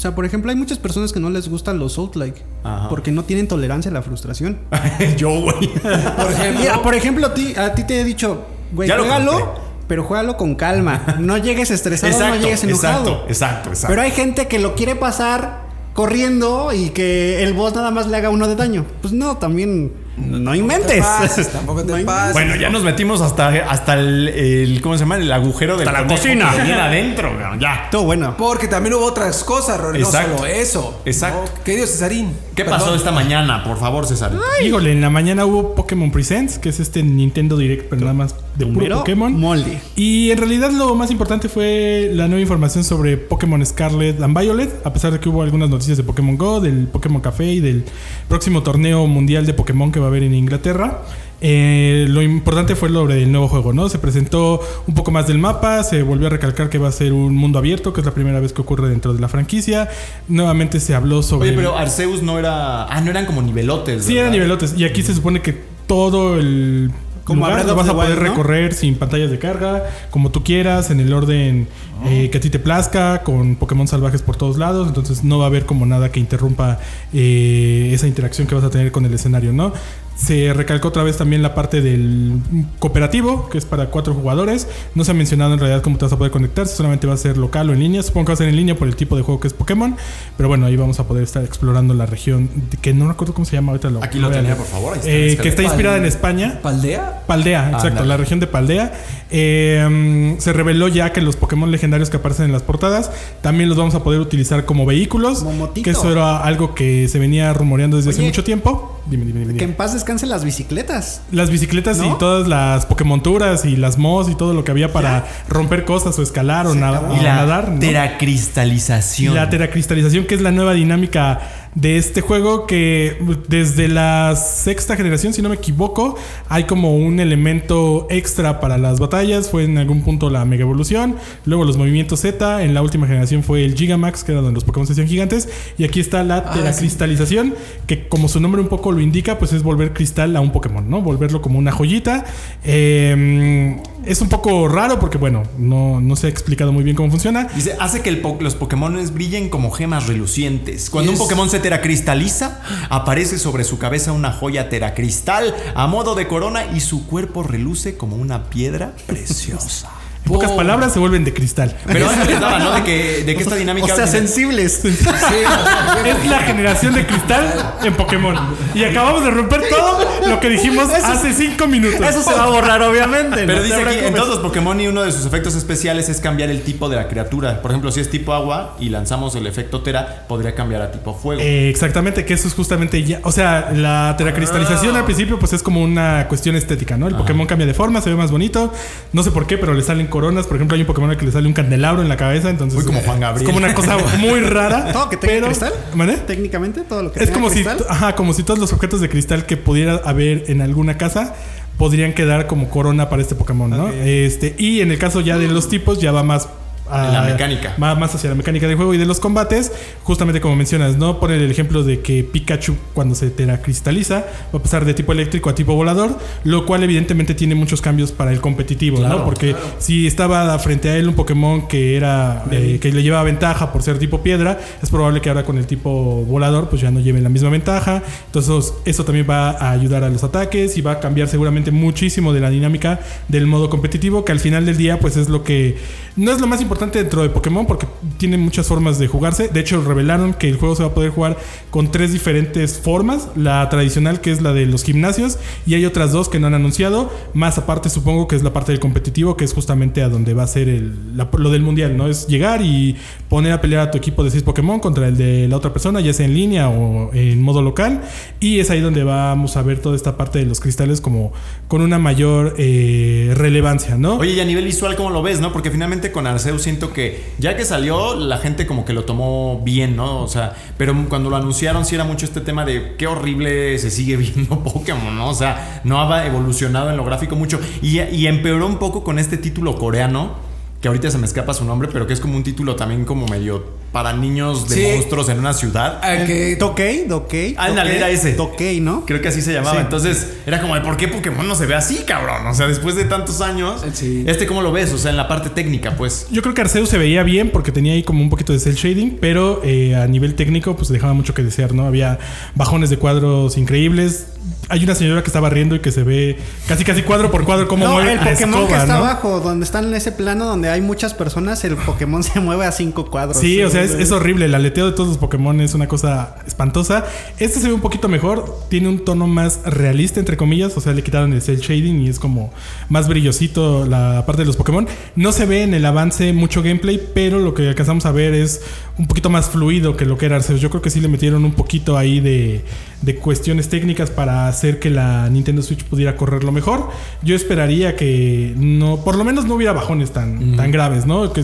O 0.01 0.03
sea, 0.03 0.15
por 0.15 0.25
ejemplo, 0.25 0.49
hay 0.49 0.57
muchas 0.57 0.79
personas 0.79 1.13
que 1.13 1.19
no 1.19 1.29
les 1.29 1.47
gustan 1.47 1.77
los 1.77 1.93
Souls-like 1.93 2.41
porque 2.89 3.11
no 3.11 3.23
tienen 3.23 3.47
tolerancia 3.47 3.91
a 3.91 3.93
la 3.93 4.01
frustración. 4.01 4.57
Yo, 5.15 5.29
güey. 5.29 5.67
Por 5.79 6.31
ejemplo, 6.31 6.63
Y, 6.63 6.79
por 6.79 6.95
ejemplo, 6.95 7.27
a 7.27 7.33
ti, 7.35 7.53
a 7.55 7.75
ti 7.75 7.83
te 7.83 8.01
he 8.01 8.03
dicho, 8.03 8.41
güey, 8.71 8.89
juégalo, 8.89 9.53
pero 9.87 10.03
juégalo 10.03 10.37
con 10.37 10.55
calma. 10.55 11.17
No 11.19 11.37
llegues 11.37 11.69
estresado, 11.69 12.29
no 12.29 12.41
llegues 12.41 12.63
enojado. 12.63 12.99
exacto, 12.99 13.25
exacto, 13.27 13.69
exacto. 13.69 13.87
Pero 13.89 14.01
hay 14.01 14.09
gente 14.09 14.47
que 14.47 14.57
lo 14.57 14.73
quiere 14.73 14.95
pasar 14.95 15.65
corriendo 15.93 16.73
y 16.73 16.89
que 16.89 17.43
el 17.43 17.53
boss 17.53 17.75
nada 17.75 17.91
más 17.91 18.07
le 18.07 18.17
haga 18.17 18.31
uno 18.31 18.47
de 18.47 18.55
daño. 18.55 18.87
Pues 19.03 19.13
no, 19.13 19.37
también 19.37 19.91
no 20.25 20.55
inventes. 20.55 20.87
te 20.95 21.01
pases, 21.01 21.51
tampoco 21.51 21.83
te 21.83 21.91
No 21.99 22.05
pases. 22.05 22.33
Bueno, 22.33 22.55
ya 22.55 22.69
nos 22.69 22.83
metimos 22.83 23.21
hasta, 23.21 23.47
hasta 23.69 23.93
el, 23.95 24.27
el- 24.29 24.81
¿cómo 24.81 24.95
se 24.95 25.01
llama? 25.01 25.17
El 25.17 25.31
agujero 25.31 25.77
de 25.77 25.85
la 25.85 26.05
cocina. 26.07 26.51
adentro, 26.51 27.31
ya. 27.59 27.87
Todo 27.91 28.03
bueno. 28.03 28.35
Porque 28.37 28.67
también 28.67 28.93
hubo 28.95 29.05
otras 29.05 29.43
cosas, 29.43 29.79
Rory, 29.79 29.99
no 29.99 30.05
Exacto. 30.07 30.37
solo 30.37 30.45
eso. 30.47 31.01
Exacto. 31.05 31.43
¿no? 31.57 31.63
Querido 31.63 31.87
Cesarín. 31.87 32.33
¿Qué 32.55 32.63
perdón. 32.63 32.79
pasó 32.79 32.95
esta 32.95 33.11
mañana? 33.11 33.63
Por 33.63 33.77
favor, 33.79 34.05
César. 34.05 34.31
Híjole, 34.63 34.91
en 34.91 35.01
la 35.01 35.09
mañana 35.09 35.45
hubo 35.45 35.75
Pokémon 35.75 36.11
Presents, 36.11 36.59
que 36.59 36.69
es 36.69 36.79
este 36.79 37.03
Nintendo 37.03 37.57
Direct, 37.57 37.89
pero 37.89 38.01
nada 38.01 38.13
más 38.13 38.35
de 38.57 38.65
puro 38.65 38.79
Pero 38.79 38.97
Pokémon. 38.99 39.39
molde. 39.39 39.79
Y 39.95 40.31
en 40.31 40.37
realidad 40.37 40.71
lo 40.71 40.93
más 40.95 41.11
importante 41.11 41.49
fue 41.49 42.09
la 42.13 42.27
nueva 42.27 42.41
información 42.41 42.83
sobre 42.83 43.17
Pokémon 43.17 43.65
Scarlet 43.65 44.21
and 44.21 44.37
Violet, 44.37 44.85
a 44.85 44.93
pesar 44.93 45.13
de 45.13 45.19
que 45.19 45.29
hubo 45.29 45.41
algunas 45.41 45.69
noticias 45.69 45.97
de 45.97 46.03
Pokémon 46.03 46.37
Go, 46.37 46.59
del 46.59 46.87
Pokémon 46.87 47.21
Café 47.21 47.45
y 47.45 47.59
del 47.59 47.85
próximo 48.27 48.63
torneo 48.63 49.07
mundial 49.07 49.45
de 49.45 49.53
Pokémon 49.53 49.91
que 49.91 49.99
va 49.99 50.07
a 50.07 50.09
haber 50.09 50.23
en 50.23 50.33
Inglaterra. 50.35 51.01
Eh, 51.43 52.05
lo 52.07 52.21
importante 52.21 52.75
fue 52.75 52.89
lo 52.89 53.07
del 53.07 53.31
nuevo 53.31 53.47
juego, 53.47 53.73
¿no? 53.73 53.89
Se 53.89 53.97
presentó 53.97 54.61
un 54.85 54.93
poco 54.93 55.09
más 55.09 55.27
del 55.27 55.39
mapa, 55.39 55.83
se 55.83 56.03
volvió 56.03 56.27
a 56.27 56.29
recalcar 56.29 56.69
que 56.69 56.77
va 56.77 56.89
a 56.89 56.91
ser 56.91 57.13
un 57.13 57.35
mundo 57.35 57.57
abierto, 57.57 57.93
que 57.93 58.01
es 58.01 58.05
la 58.05 58.13
primera 58.13 58.39
vez 58.39 58.53
que 58.53 58.61
ocurre 58.61 58.89
dentro 58.89 59.11
de 59.13 59.19
la 59.19 59.27
franquicia. 59.27 59.89
Nuevamente 60.27 60.79
se 60.79 60.93
habló 60.93 61.23
sobre... 61.23 61.49
Oye, 61.49 61.57
pero 61.57 61.75
Arceus 61.75 62.21
no 62.21 62.37
era. 62.37 62.85
Ah, 62.85 63.01
no 63.01 63.09
eran 63.09 63.25
como 63.25 63.41
nivelotes. 63.41 64.03
Sí, 64.05 64.13
¿verdad? 64.13 64.27
eran 64.27 64.31
nivelotes. 64.33 64.75
Y 64.77 64.83
aquí 64.85 65.01
se 65.01 65.15
supone 65.15 65.41
que 65.41 65.63
todo 65.87 66.37
el 66.37 66.91
Como 67.31 67.47
lugar 67.47 67.65
lo 67.65 67.75
vas 67.75 67.89
a 67.89 67.93
poder 67.93 68.11
Wild, 68.11 68.23
¿no? 68.23 68.29
recorrer 68.29 68.73
sin 68.73 68.95
pantallas 68.95 69.31
de 69.31 69.39
carga, 69.39 69.83
como 70.09 70.31
tú 70.31 70.43
quieras, 70.43 70.91
en 70.91 70.99
el 70.99 71.13
orden 71.13 71.67
eh, 72.05 72.29
que 72.31 72.37
a 72.37 72.41
ti 72.41 72.49
te 72.49 72.59
plazca, 72.59 73.23
con 73.23 73.55
Pokémon 73.55 73.87
salvajes 73.87 74.21
por 74.21 74.35
todos 74.35 74.57
lados. 74.57 74.87
Entonces 74.87 75.23
no 75.23 75.39
va 75.39 75.45
a 75.45 75.47
haber 75.47 75.65
como 75.65 75.85
nada 75.85 76.11
que 76.11 76.19
interrumpa 76.19 76.79
eh, 77.13 77.91
esa 77.93 78.07
interacción 78.07 78.47
que 78.47 78.55
vas 78.55 78.63
a 78.63 78.69
tener 78.69 78.91
con 78.91 79.05
el 79.05 79.13
escenario, 79.13 79.53
¿no? 79.53 79.73
Se 80.21 80.53
recalcó 80.53 80.89
otra 80.89 81.01
vez 81.03 81.17
también 81.17 81.41
la 81.41 81.55
parte 81.55 81.81
del 81.81 82.37
cooperativo, 82.77 83.49
que 83.49 83.57
es 83.57 83.65
para 83.65 83.87
cuatro 83.87 84.13
jugadores. 84.13 84.67
No 84.93 85.03
se 85.03 85.11
ha 85.11 85.13
mencionado 85.15 85.53
en 85.53 85.59
realidad 85.59 85.81
cómo 85.81 85.97
te 85.97 86.05
vas 86.05 86.13
a 86.13 86.17
poder 86.17 86.31
conectar, 86.31 86.67
si 86.67 86.75
solamente 86.75 87.07
va 87.07 87.13
a 87.13 87.17
ser 87.17 87.37
local 87.37 87.69
o 87.69 87.73
en 87.73 87.79
línea. 87.79 88.03
Supongo 88.03 88.25
que 88.25 88.29
va 88.29 88.33
a 88.35 88.37
ser 88.37 88.47
en 88.49 88.55
línea 88.55 88.75
por 88.75 88.87
el 88.87 88.95
tipo 88.95 89.15
de 89.17 89.23
juego 89.23 89.39
que 89.39 89.47
es 89.47 89.53
Pokémon. 89.53 89.95
Pero 90.37 90.47
bueno, 90.47 90.67
ahí 90.67 90.75
vamos 90.75 90.99
a 90.99 91.07
poder 91.07 91.23
estar 91.23 91.43
explorando 91.43 91.95
la 91.95 92.05
región, 92.05 92.49
de- 92.69 92.77
que 92.77 92.93
no 92.93 93.07
recuerdo 93.07 93.33
cómo 93.33 93.45
se 93.45 93.55
llama 93.55 93.71
ahorita. 93.71 93.89
Lo, 93.89 94.03
Aquí 94.03 94.19
lo 94.19 94.29
tenía, 94.29 94.55
por 94.55 94.67
favor. 94.67 94.93
ahí 94.93 94.99
está, 94.99 95.09
Eh, 95.11 95.37
que 95.41 95.49
está 95.49 95.63
inspirada 95.63 95.97
en 95.97 96.05
España. 96.05 96.59
¿Paldea? 96.61 97.23
Paldea, 97.25 97.71
exacto, 97.71 98.05
la 98.05 98.15
región 98.17 98.39
de 98.39 98.45
Paldea. 98.47 98.93
Eh, 99.31 100.35
se 100.39 100.53
reveló 100.53 100.87
ya 100.87 101.13
que 101.13 101.21
los 101.21 101.35
Pokémon 101.35 101.71
legendarios 101.71 102.09
que 102.09 102.17
aparecen 102.17 102.45
en 102.45 102.51
las 102.51 102.61
portadas 102.61 103.09
también 103.41 103.69
los 103.69 103.77
vamos 103.77 103.95
a 103.95 104.03
poder 104.03 104.19
utilizar 104.19 104.65
como 104.65 104.85
vehículos. 104.85 105.43
Que 105.83 105.89
eso 105.91 106.11
era 106.11 106.43
algo 106.43 106.75
que 106.75 107.07
se 107.07 107.17
venía 107.17 107.51
rumoreando 107.53 107.97
desde 107.97 108.11
hace 108.11 108.21
mucho 108.21 108.43
tiempo. 108.43 108.99
Dime, 109.07 109.25
dime, 109.25 109.39
dime. 109.41 109.55
Que 109.55 109.63
en 109.63 109.73
paz 109.73 109.95
descansen 110.11 110.29
las 110.29 110.43
bicicletas. 110.43 111.21
Las 111.31 111.49
bicicletas 111.49 111.97
¿No? 111.97 112.05
y 112.05 112.17
todas 112.17 112.45
las 112.45 112.85
Pokémonturas 112.85 113.63
y 113.63 113.77
las 113.77 113.97
MOS 113.97 114.29
y 114.29 114.35
todo 114.35 114.53
lo 114.53 114.65
que 114.65 114.71
había 114.71 114.91
para 114.91 115.25
romper 115.47 115.85
cosas 115.85 116.19
o 116.19 116.21
escalar 116.21 116.67
o, 116.67 116.75
nada, 116.75 116.99
o 117.09 117.15
Y 117.15 117.21
la 117.21 117.35
nadar. 117.35 117.71
¿no? 117.71 117.79
teracristalización. 117.79 119.35
La 119.35 119.49
teracristalización, 119.49 120.25
que 120.25 120.35
es 120.35 120.41
la 120.41 120.51
nueva 120.51 120.73
dinámica 120.73 121.39
de 121.75 121.97
este 121.97 122.19
juego 122.21 122.67
que 122.67 123.17
desde 123.47 123.87
la 123.87 124.35
sexta 124.35 124.97
generación, 124.97 125.33
si 125.33 125.41
no 125.41 125.47
me 125.49 125.55
equivoco, 125.55 126.17
hay 126.49 126.65
como 126.65 126.95
un 126.97 127.19
elemento 127.19 128.07
extra 128.09 128.59
para 128.59 128.77
las 128.77 128.99
batallas. 128.99 129.49
Fue 129.49 129.63
en 129.63 129.77
algún 129.77 130.03
punto 130.03 130.29
la 130.29 130.43
Mega 130.43 130.63
Evolución, 130.63 131.15
luego 131.45 131.63
los 131.63 131.77
movimientos 131.77 132.19
Z, 132.21 132.63
en 132.63 132.73
la 132.73 132.81
última 132.81 133.07
generación 133.07 133.43
fue 133.43 133.63
el 133.63 133.75
Gigamax, 133.75 134.23
que 134.23 134.33
era 134.33 134.41
donde 134.41 134.55
los 134.55 134.63
Pokémon 134.63 134.85
se 134.85 134.93
hacían 134.93 135.07
gigantes, 135.07 135.47
y 135.77 135.85
aquí 135.85 135.99
está 135.99 136.23
la 136.23 136.41
Ah, 136.41 136.53
teracristalización, 136.53 137.53
que 137.87 138.07
como 138.07 138.27
su 138.27 138.39
nombre 138.39 138.61
un 138.61 138.67
poco 138.67 138.91
lo 138.91 138.99
indica, 138.99 139.37
pues 139.37 139.53
es 139.53 139.63
volver 139.63 139.93
cristal 139.93 140.35
a 140.35 140.41
un 140.41 140.51
Pokémon, 140.51 140.89
¿no? 140.89 141.01
Volverlo 141.01 141.41
como 141.41 141.59
una 141.59 141.71
joyita. 141.71 142.25
Eh, 142.63 143.77
es 144.05 144.21
un 144.21 144.29
poco 144.29 144.67
raro 144.67 144.99
porque, 144.99 145.17
bueno, 145.17 145.43
no, 145.57 145.99
no 146.01 146.15
se 146.15 146.27
ha 146.27 146.29
explicado 146.29 146.71
muy 146.71 146.83
bien 146.83 146.95
cómo 146.95 147.09
funciona. 147.09 147.47
Dice, 147.55 147.75
hace 147.79 148.01
que 148.01 148.09
el 148.09 148.21
po- 148.21 148.37
los 148.39 148.55
Pokémon 148.55 148.97
brillen 149.13 149.49
como 149.49 149.71
gemas 149.71 150.07
relucientes. 150.07 150.89
Cuando 150.89 151.11
un 151.11 151.17
Pokémon 151.17 151.49
se 151.49 151.59
teracristaliza, 151.59 152.61
aparece 152.89 153.37
sobre 153.37 153.63
su 153.63 153.77
cabeza 153.77 154.11
una 154.11 154.31
joya 154.31 154.69
teracristal 154.69 155.55
a 155.75 155.87
modo 155.87 156.15
de 156.15 156.27
corona 156.27 156.65
y 156.73 156.79
su 156.79 157.05
cuerpo 157.07 157.43
reluce 157.43 157.95
como 157.97 158.15
una 158.15 158.45
piedra 158.45 158.93
preciosa. 159.07 159.89
En 160.31 160.37
pocas 160.39 160.51
Oh. 160.51 160.57
palabras, 160.57 160.93
se 160.93 160.99
vuelven 160.99 161.23
de 161.23 161.33
cristal. 161.33 161.75
Pero 161.85 162.09
antes 162.09 162.27
les 162.27 162.39
daba, 162.39 162.59
¿no? 162.59 162.71
De 162.71 162.83
que, 162.83 163.23
de 163.25 163.35
que 163.35 163.43
esta 163.43 163.55
dinámica. 163.55 163.93
O 163.93 163.95
sea, 163.95 164.07
sensibles. 164.07 164.79
Sí, 164.81 164.87
o 164.89 165.03
sea, 165.03 166.01
Es 166.05 166.25
la 166.27 166.39
generación 166.39 166.93
de 166.93 167.05
cristal 167.05 167.53
en 167.83 167.93
Pokémon. 167.95 168.35
Y 168.73 168.83
acabamos 168.83 169.23
de 169.23 169.31
romper 169.31 169.61
todo 169.69 169.99
lo 170.27 170.39
que 170.39 170.49
dijimos 170.49 170.89
hace 170.91 171.33
cinco 171.33 171.67
minutos. 171.67 171.99
Eso 172.07 172.21
se 172.23 172.33
va 172.33 172.43
a 172.45 172.49
borrar, 172.49 172.81
obviamente. 172.81 173.43
Pero 173.45 173.55
no 173.59 173.63
dice 173.63 173.81
aquí, 173.81 174.05
en 174.05 174.13
todos 174.13 174.29
los 174.29 174.39
Pokémon 174.39 174.79
y 174.79 174.87
uno 174.87 175.01
de 175.03 175.11
sus 175.11 175.25
efectos 175.25 175.55
especiales 175.55 176.09
es 176.09 176.19
cambiar 176.19 176.49
el 176.49 176.61
tipo 176.63 176.89
de 176.89 176.95
la 176.95 177.07
criatura. 177.07 177.61
Por 177.61 177.71
ejemplo, 177.71 177.91
si 177.91 177.99
es 177.99 178.09
tipo 178.09 178.33
agua 178.33 178.75
y 178.79 178.89
lanzamos 178.89 179.35
el 179.35 179.47
efecto 179.47 179.81
Tera, 179.81 180.25
podría 180.27 180.55
cambiar 180.55 180.81
a 180.81 180.91
tipo 180.91 181.13
fuego. 181.13 181.41
Eh, 181.41 181.69
exactamente, 181.69 182.25
que 182.25 182.33
eso 182.33 182.47
es 182.47 182.53
justamente 182.53 183.03
ya. 183.03 183.19
O 183.23 183.31
sea, 183.31 183.71
la 183.73 184.15
teracristalización 184.17 184.95
al 184.95 185.05
principio, 185.05 185.39
pues 185.39 185.53
es 185.53 185.63
como 185.63 185.81
una 185.81 186.27
cuestión 186.27 186.55
estética, 186.55 186.97
¿no? 186.97 187.07
El 187.07 187.15
Pokémon 187.15 187.47
cambia 187.47 187.67
de 187.67 187.73
forma, 187.73 188.01
se 188.01 188.09
ve 188.09 188.15
más 188.15 188.31
bonito. 188.31 188.71
No 189.13 189.23
sé 189.23 189.31
por 189.31 189.47
qué, 189.47 189.57
pero 189.57 189.73
le 189.73 189.81
salen 189.83 190.07
coronas. 190.21 190.45
Por 190.47 190.55
ejemplo, 190.57 190.75
hay 190.75 190.81
un 190.81 190.87
Pokémon 190.87 191.09
al 191.09 191.17
que 191.17 191.25
le 191.25 191.31
sale 191.31 191.47
un 191.47 191.53
candelabro 191.53 192.01
en 192.01 192.09
la 192.09 192.17
cabeza. 192.17 192.49
Entonces, 192.49 192.75
Muy 192.77 192.85
como 192.85 192.99
eh, 192.99 193.03
Juan 193.05 193.19
Gabriel. 193.19 193.49
Es 193.49 193.53
como 193.53 193.65
una 193.65 193.73
cosa 193.75 193.97
muy 194.19 194.39
rara. 194.41 194.91
Todo 194.93 195.09
que 195.09 195.17
tenga 195.17 195.33
pero- 195.33 195.45
cristal. 195.47 195.73
¿Mande? 195.95 196.17
Técnicamente, 196.17 196.81
todo 196.81 197.03
lo 197.03 197.11
que 197.11 197.19
Es 197.19 197.25
tenga 197.25 197.33
como 197.39 197.49
si, 197.49 197.63
cristal. 197.63 197.85
ajá, 197.89 198.15
como 198.15 198.33
si 198.33 198.43
todos 198.43 198.59
los 198.59 198.71
objetos 198.73 199.01
de 199.01 199.09
cristal 199.09 199.45
que 199.45 199.57
pudiera 199.57 199.95
haber 200.05 200.45
en 200.47 200.61
alguna 200.61 200.97
casa 200.97 201.35
podrían 201.77 202.13
quedar 202.13 202.45
como 202.47 202.69
corona 202.69 203.09
para 203.09 203.21
este 203.23 203.33
Pokémon, 203.33 203.69
¿no? 203.69 203.87
Este, 203.89 204.53
y 204.59 204.81
en 204.81 204.91
el 204.91 204.99
caso 204.99 205.19
ya 205.21 205.37
de 205.39 205.47
los 205.47 205.67
tipos, 205.67 205.99
ya 205.99 206.11
va 206.11 206.21
más 206.21 206.47
la 206.91 207.21
mecánica. 207.23 207.73
Más, 207.77 208.15
hacia 208.15 208.29
la 208.29 208.35
mecánica 208.35 208.67
del 208.67 208.75
juego 208.75 208.93
y 208.93 208.97
de 208.97 209.05
los 209.05 209.19
combates. 209.19 209.71
Justamente 210.03 210.41
como 210.41 210.55
mencionas, 210.55 210.97
¿no? 210.97 211.19
Poner 211.19 211.41
el 211.41 211.51
ejemplo 211.51 211.83
de 211.83 212.01
que 212.01 212.23
Pikachu 212.23 212.75
cuando 212.93 213.15
se 213.15 213.31
cristaliza 213.61 214.25
va 214.53 214.59
a 214.59 214.61
pasar 214.61 214.85
de 214.85 214.93
tipo 214.93 215.11
eléctrico 215.11 215.49
a 215.49 215.55
tipo 215.55 215.75
volador, 215.75 216.17
lo 216.43 216.65
cual 216.65 216.83
evidentemente 216.83 217.33
tiene 217.33 217.55
muchos 217.55 217.81
cambios 217.81 218.11
para 218.11 218.31
el 218.31 218.41
competitivo, 218.41 218.99
¿no? 218.99 219.25
Porque 219.25 219.55
si 219.79 220.07
estaba 220.07 220.57
frente 220.59 220.89
a 220.89 220.97
él 220.97 221.07
un 221.07 221.15
Pokémon 221.15 221.67
que 221.67 221.95
era 221.95 222.43
eh, 222.51 222.79
que 222.81 222.91
le 222.91 223.03
llevaba 223.03 223.23
ventaja 223.23 223.71
por 223.71 223.83
ser 223.83 223.99
tipo 223.99 224.21
piedra, 224.21 224.59
es 224.81 224.89
probable 224.89 225.21
que 225.21 225.29
ahora 225.29 225.43
con 225.43 225.57
el 225.57 225.65
tipo 225.65 226.23
volador 226.25 226.69
pues 226.69 226.81
ya 226.81 226.91
no 226.91 226.99
lleven 226.99 227.23
la 227.23 227.29
misma 227.29 227.49
ventaja. 227.49 228.03
Entonces 228.25 228.73
eso 228.85 229.05
también 229.05 229.27
va 229.29 229.51
a 229.51 229.71
ayudar 229.71 230.03
a 230.03 230.09
los 230.09 230.23
ataques 230.23 230.77
y 230.77 230.81
va 230.81 230.93
a 230.93 230.99
cambiar 230.99 231.27
seguramente 231.27 231.71
muchísimo 231.71 232.33
de 232.33 232.39
la 232.39 232.49
dinámica 232.49 232.99
del 233.27 233.47
modo 233.47 233.69
competitivo, 233.69 234.25
que 234.25 234.31
al 234.31 234.39
final 234.39 234.65
del 234.65 234.77
día 234.77 234.99
pues 234.99 235.17
es 235.17 235.29
lo 235.29 235.43
que 235.43 235.77
no 236.15 236.31
es 236.31 236.41
lo 236.41 236.47
más 236.47 236.61
importante 236.61 236.80
dentro 236.89 237.21
de 237.21 237.29
Pokémon 237.29 237.65
porque 237.67 237.85
tiene 238.17 238.37
muchas 238.37 238.67
formas 238.67 238.97
de 238.97 239.07
jugarse. 239.07 239.49
De 239.49 239.59
hecho, 239.59 239.83
revelaron 239.83 240.33
que 240.33 240.49
el 240.49 240.57
juego 240.57 240.75
se 240.75 240.83
va 240.83 240.89
a 240.89 240.93
poder 240.93 241.11
jugar 241.11 241.37
con 241.69 241.91
tres 241.91 242.13
diferentes 242.13 242.79
formas. 242.79 243.27
La 243.35 243.67
tradicional, 243.69 244.21
que 244.21 244.31
es 244.31 244.41
la 244.41 244.53
de 244.53 244.65
los 244.65 244.83
gimnasios, 244.83 245.37
y 245.65 245.75
hay 245.75 245.85
otras 245.85 246.11
dos 246.11 246.29
que 246.29 246.39
no 246.39 246.47
han 246.47 246.53
anunciado. 246.53 247.11
Más 247.33 247.57
aparte, 247.57 247.89
supongo 247.89 248.27
que 248.27 248.35
es 248.35 248.43
la 248.43 248.53
parte 248.53 248.71
del 248.71 248.79
competitivo, 248.79 249.37
que 249.37 249.45
es 249.45 249.53
justamente 249.53 250.01
a 250.01 250.09
donde 250.09 250.33
va 250.33 250.43
a 250.43 250.47
ser 250.47 250.69
el, 250.69 251.15
lo 251.15 251.49
del 251.51 251.61
mundial, 251.61 251.95
¿no? 251.97 252.07
Es 252.07 252.27
llegar 252.27 252.61
y 252.63 252.95
poner 253.29 253.51
a 253.51 253.61
pelear 253.61 253.87
a 253.87 253.91
tu 253.91 253.97
equipo 253.97 254.23
de 254.23 254.31
seis 254.31 254.43
Pokémon 254.43 254.79
contra 254.79 255.07
el 255.07 255.17
de 255.17 255.47
la 255.47 255.57
otra 255.57 255.73
persona, 255.73 255.99
ya 255.99 256.13
sea 256.13 256.25
en 256.25 256.33
línea 256.33 256.69
o 256.69 257.13
en 257.13 257.41
modo 257.41 257.61
local. 257.61 258.01
Y 258.39 258.59
es 258.59 258.69
ahí 258.71 258.81
donde 258.81 259.03
vamos 259.03 259.57
a 259.57 259.61
ver 259.61 259.79
toda 259.79 259.95
esta 259.95 260.17
parte 260.17 260.39
de 260.39 260.45
los 260.45 260.59
cristales 260.59 261.01
como 261.01 261.33
con 261.67 261.81
una 261.81 261.99
mayor 261.99 262.55
eh, 262.57 263.33
relevancia, 263.35 263.97
¿no? 263.97 264.17
Oye, 264.17 264.33
y 264.33 264.39
a 264.39 264.45
nivel 264.45 264.65
visual, 264.65 264.95
¿cómo 264.95 265.09
lo 265.09 265.21
ves, 265.21 265.39
no? 265.39 265.53
Porque 265.53 265.71
finalmente 265.71 266.11
con 266.11 266.27
Arceus 266.27 266.67
siento 266.71 266.93
que 266.93 267.33
ya 267.37 267.57
que 267.57 267.65
salió, 267.65 268.15
la 268.15 268.37
gente 268.37 268.65
como 268.65 268.85
que 268.85 268.93
lo 268.93 269.03
tomó 269.03 269.61
bien, 269.61 269.97
¿no? 269.97 270.21
O 270.21 270.27
sea, 270.27 270.55
pero 270.77 270.95
cuando 271.09 271.29
lo 271.29 271.35
anunciaron 271.35 271.85
sí 271.85 271.95
era 271.95 272.05
mucho 272.05 272.25
este 272.25 272.39
tema 272.39 272.63
de 272.63 272.95
qué 272.97 273.07
horrible 273.07 273.77
se 273.77 273.91
sigue 273.91 274.15
viendo 274.17 274.63
Pokémon, 274.63 275.15
¿no? 275.15 275.29
O 275.29 275.33
sea, 275.33 275.81
no 275.83 276.01
ha 276.01 276.25
evolucionado 276.25 276.89
en 276.89 276.97
lo 276.97 277.03
gráfico 277.03 277.35
mucho. 277.35 277.59
Y, 277.81 277.99
y 277.99 278.27
empeoró 278.27 278.67
un 278.67 278.77
poco 278.77 279.03
con 279.03 279.19
este 279.19 279.37
título 279.37 279.75
coreano 279.75 280.35
que 280.81 280.87
ahorita 280.87 281.11
se 281.11 281.17
me 281.17 281.25
escapa 281.25 281.53
su 281.53 281.65
nombre, 281.65 281.89
pero 281.91 282.07
que 282.07 282.13
es 282.13 282.21
como 282.21 282.37
un 282.37 282.43
título 282.43 282.75
también 282.75 283.03
como 283.03 283.27
medio 283.27 283.80
para 283.91 284.13
niños 284.13 284.69
de 284.69 284.93
monstruos 284.95 285.27
en 285.29 285.39
una 285.39 285.53
ciudad. 285.53 285.99
Ah, 286.01 286.25
que... 286.25 286.55
Tokei, 286.55 287.05
Dokei. 287.07 287.55
Ah, 287.57 287.69
era 287.69 288.09
ese. 288.09 288.33
Tokei, 288.33 288.79
¿no? 288.79 289.05
Creo 289.05 289.21
que 289.21 289.27
así 289.27 289.41
se 289.41 289.53
llamaba. 289.53 289.81
Entonces, 289.81 290.37
era 290.45 290.61
como, 290.61 290.81
¿por 290.81 290.97
qué 290.97 291.07
Pokémon 291.07 291.47
no 291.47 291.55
se 291.55 291.65
ve 291.65 291.75
así, 291.75 291.97
cabrón? 292.05 292.47
O 292.47 292.53
sea, 292.53 292.67
después 292.67 292.95
de 292.95 293.05
tantos 293.05 293.41
años, 293.41 293.83
¿este 293.83 294.47
cómo 294.47 294.61
lo 294.61 294.71
ves? 294.71 294.93
O 294.93 294.97
sea, 294.97 295.11
en 295.11 295.17
la 295.17 295.27
parte 295.27 295.49
técnica, 295.49 295.95
pues. 295.97 296.27
Yo 296.31 296.41
creo 296.41 296.53
que 296.53 296.61
Arceus 296.61 296.89
se 296.89 296.97
veía 296.97 297.23
bien 297.23 297.51
porque 297.51 297.71
tenía 297.71 297.93
ahí 297.93 298.03
como 298.03 298.21
un 298.21 298.29
poquito 298.29 298.53
de 298.53 298.59
cel 298.59 298.75
shading, 298.75 299.17
pero 299.19 299.61
eh, 299.63 299.95
a 299.95 300.07
nivel 300.07 300.35
técnico, 300.35 300.75
pues 300.75 300.89
dejaba 300.89 301.13
mucho 301.13 301.33
que 301.33 301.43
desear, 301.43 301.73
¿no? 301.73 301.85
Había 301.85 302.19
bajones 302.55 302.89
de 302.89 302.97
cuadros 302.97 303.57
increíbles 303.57 304.27
hay 304.71 304.83
una 304.85 304.95
señora 304.95 305.21
que 305.21 305.27
estaba 305.27 305.49
riendo 305.49 305.75
y 305.75 305.79
que 305.79 305.91
se 305.91 306.03
ve 306.03 306.37
casi 306.67 306.85
casi 306.85 307.03
cuadro 307.03 307.29
por 307.29 307.43
cuadro 307.43 307.67
como 307.67 307.85
no, 307.85 307.99
el 307.99 308.19
Pokémon 308.19 308.67
que 308.67 308.73
está 308.73 308.97
abajo, 308.97 309.41
donde 309.41 309.65
están 309.65 309.85
en 309.85 309.93
ese 309.93 310.13
plano 310.13 310.45
donde 310.45 310.69
hay 310.69 310.79
muchas 310.79 311.13
personas, 311.13 311.63
el 311.65 311.75
Pokémon 311.75 312.23
se 312.23 312.39
mueve 312.39 312.65
a 312.65 312.71
cinco 312.71 313.09
cuadros. 313.11 313.37
Sí, 313.37 313.61
o 313.61 313.69
sea, 313.69 313.80
es, 313.81 314.11
horrible. 314.11 314.45
El 314.45 314.55
aleteo 314.55 314.87
de 314.87 314.91
todos 314.93 315.09
los 315.09 315.17
Pokémon 315.17 315.59
es 315.61 315.73
una 315.73 315.87
cosa 315.87 316.35
espantosa. 316.45 317.05
Este 317.37 317.59
se 317.59 317.67
ve 317.67 317.73
un 317.73 317.81
poquito 317.81 318.07
mejor, 318.07 318.65
tiene 318.69 318.89
un 318.89 319.03
tono 319.03 319.27
más 319.27 319.61
realista, 319.65 320.19
entre 320.19 320.37
comillas. 320.37 320.75
O 320.77 320.81
sea, 320.81 320.93
le 320.93 321.03
quitaron 321.03 321.33
el 321.33 321.41
cel 321.41 321.59
shading 321.59 322.01
y 322.01 322.09
es 322.09 322.19
como 322.19 322.51
más 322.89 323.07
brillosito 323.07 323.85
la 323.85 324.23
parte 324.25 324.43
de 324.43 324.45
los 324.45 324.57
Pokémon. 324.57 324.87
No 325.15 325.31
se 325.31 325.45
ve 325.45 325.63
en 325.63 325.73
el 325.73 325.85
avance 325.85 326.33
mucho 326.33 326.61
gameplay, 326.61 327.01
pero 327.13 327.39
lo 327.39 327.53
que 327.53 327.67
alcanzamos 327.67 328.05
a 328.05 328.11
ver 328.11 328.33
es 328.33 328.61
un 328.97 329.07
poquito 329.07 329.29
más 329.29 329.49
fluido 329.49 329.97
que 329.97 330.05
lo 330.05 330.17
que 330.17 330.25
era 330.27 330.35
Arceus. 330.37 330.61
Yo 330.61 330.69
creo 330.69 330.81
que 330.81 330.89
sí 330.89 331.01
le 331.01 331.07
metieron 331.07 331.43
un 331.45 331.53
poquito 331.53 331.97
ahí 331.97 332.19
de, 332.19 332.63
de 333.01 333.15
cuestiones 333.15 333.69
técnicas 333.69 334.09
para 334.09 334.47
hacer 334.47 334.79
que 334.79 334.89
la 334.89 335.29
Nintendo 335.29 335.61
Switch 335.61 335.83
pudiera 335.83 336.15
correrlo 336.15 336.51
mejor. 336.51 336.89
Yo 337.23 337.35
esperaría 337.35 337.95
que 337.95 338.53
no, 338.57 339.03
por 339.03 339.15
lo 339.15 339.23
menos 339.23 339.45
no 339.45 339.55
hubiera 339.55 339.73
bajones 339.73 340.11
tan, 340.11 340.55
tan 340.55 340.71
graves, 340.71 341.05
¿no? 341.05 341.31
Que 341.33 341.41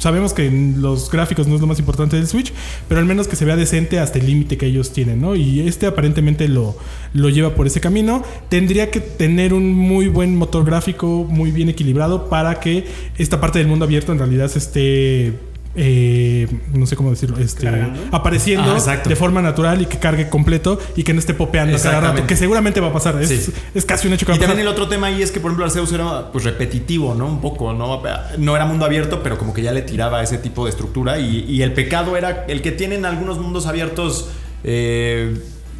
sabemos 0.00 0.34
que 0.34 0.50
los 0.50 1.10
gráficos 1.10 1.46
no 1.46 1.54
es 1.54 1.60
lo 1.60 1.68
más 1.68 1.78
importante 1.78 2.16
del 2.16 2.26
Switch, 2.26 2.52
pero 2.88 3.00
al 3.00 3.06
menos 3.06 3.28
que 3.28 3.36
se 3.36 3.44
vea 3.44 3.54
decente 3.54 4.00
hasta 4.00 4.18
el 4.18 4.26
límite 4.26 4.58
que 4.58 4.66
ellos 4.66 4.92
tienen, 4.92 5.20
¿no? 5.20 5.36
Y 5.36 5.60
este 5.60 5.86
aparentemente 5.86 6.48
lo, 6.48 6.76
lo 7.14 7.28
lleva 7.28 7.54
por 7.54 7.68
ese 7.68 7.80
camino. 7.80 8.24
Tendría 8.48 8.90
que 8.90 9.00
tener 9.00 9.54
un 9.54 9.72
muy 9.72 10.08
buen 10.08 10.34
motor 10.36 10.64
gráfico, 10.64 11.26
muy 11.28 11.52
bien 11.52 11.68
equilibrado, 11.68 12.28
para 12.28 12.58
que 12.58 12.86
esta 13.18 13.40
parte 13.40 13.60
del 13.60 13.68
mundo 13.68 13.84
abierto 13.84 14.10
en 14.10 14.18
realidad 14.18 14.48
se 14.48 14.58
esté 14.58 15.49
eh, 15.76 16.48
no 16.72 16.84
sé 16.86 16.96
cómo 16.96 17.10
decirlo, 17.10 17.38
este, 17.38 17.68
apareciendo 18.10 18.76
ah, 18.76 18.96
de 18.96 19.16
forma 19.16 19.40
natural 19.40 19.82
y 19.82 19.86
que 19.86 19.98
cargue 19.98 20.28
completo 20.28 20.80
y 20.96 21.04
que 21.04 21.12
no 21.12 21.20
esté 21.20 21.32
popeando 21.32 21.78
cada 21.78 22.00
rato, 22.00 22.26
que 22.26 22.36
seguramente 22.36 22.80
va 22.80 22.88
a 22.88 22.92
pasar. 22.92 23.20
Es, 23.22 23.84
casi 23.86 24.08
un 24.08 24.14
hecho 24.14 24.26
que 24.26 24.34
Y 24.34 24.38
también 24.38 24.60
el 24.60 24.68
otro 24.68 24.88
tema 24.88 25.06
ahí 25.08 25.22
es 25.22 25.30
que, 25.30 25.38
por 25.38 25.50
ejemplo, 25.50 25.64
Arceus 25.64 25.92
era 25.92 26.32
pues 26.32 26.44
repetitivo, 26.44 27.14
¿no? 27.14 27.26
Un 27.26 27.40
poco, 27.40 27.72
¿no? 27.72 28.02
No 28.38 28.56
era 28.56 28.64
mundo 28.66 28.84
abierto, 28.84 29.22
pero 29.22 29.38
como 29.38 29.54
que 29.54 29.62
ya 29.62 29.72
le 29.72 29.82
tiraba 29.82 30.22
ese 30.22 30.38
tipo 30.38 30.64
de 30.64 30.70
estructura 30.70 31.18
y, 31.18 31.44
y 31.48 31.62
el 31.62 31.72
pecado 31.72 32.16
era 32.16 32.44
el 32.48 32.62
que 32.62 32.72
tienen 32.72 33.04
algunos 33.04 33.38
mundos 33.38 33.66
abiertos. 33.66 34.30
Eh, 34.64 35.36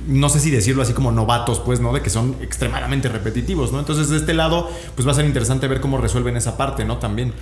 no 0.09 0.29
sé 0.29 0.41
si 0.41 0.51
decirlo 0.51 0.83
así 0.83 0.93
como 0.93 1.13
novatos, 1.13 1.61
pues, 1.61 1.81
¿no? 1.81 1.93
De 1.93 2.01
que 2.01 2.11
son 2.11 2.37
extremadamente 2.41 3.09
repetitivos, 3.09 3.73
¿no? 3.73 3.79
Entonces, 3.79 4.09
de 4.09 4.17
este 4.17 4.35
lado, 4.35 4.71
pues 4.95 5.07
va 5.07 5.13
a 5.13 5.15
ser 5.15 5.25
interesante 5.25 5.69
ver 5.69 5.81
cómo 5.81 5.99
resuelven 5.99 6.37
esa 6.37 6.57
parte, 6.57 6.85
¿no? 6.85 6.99
También. 6.99 7.33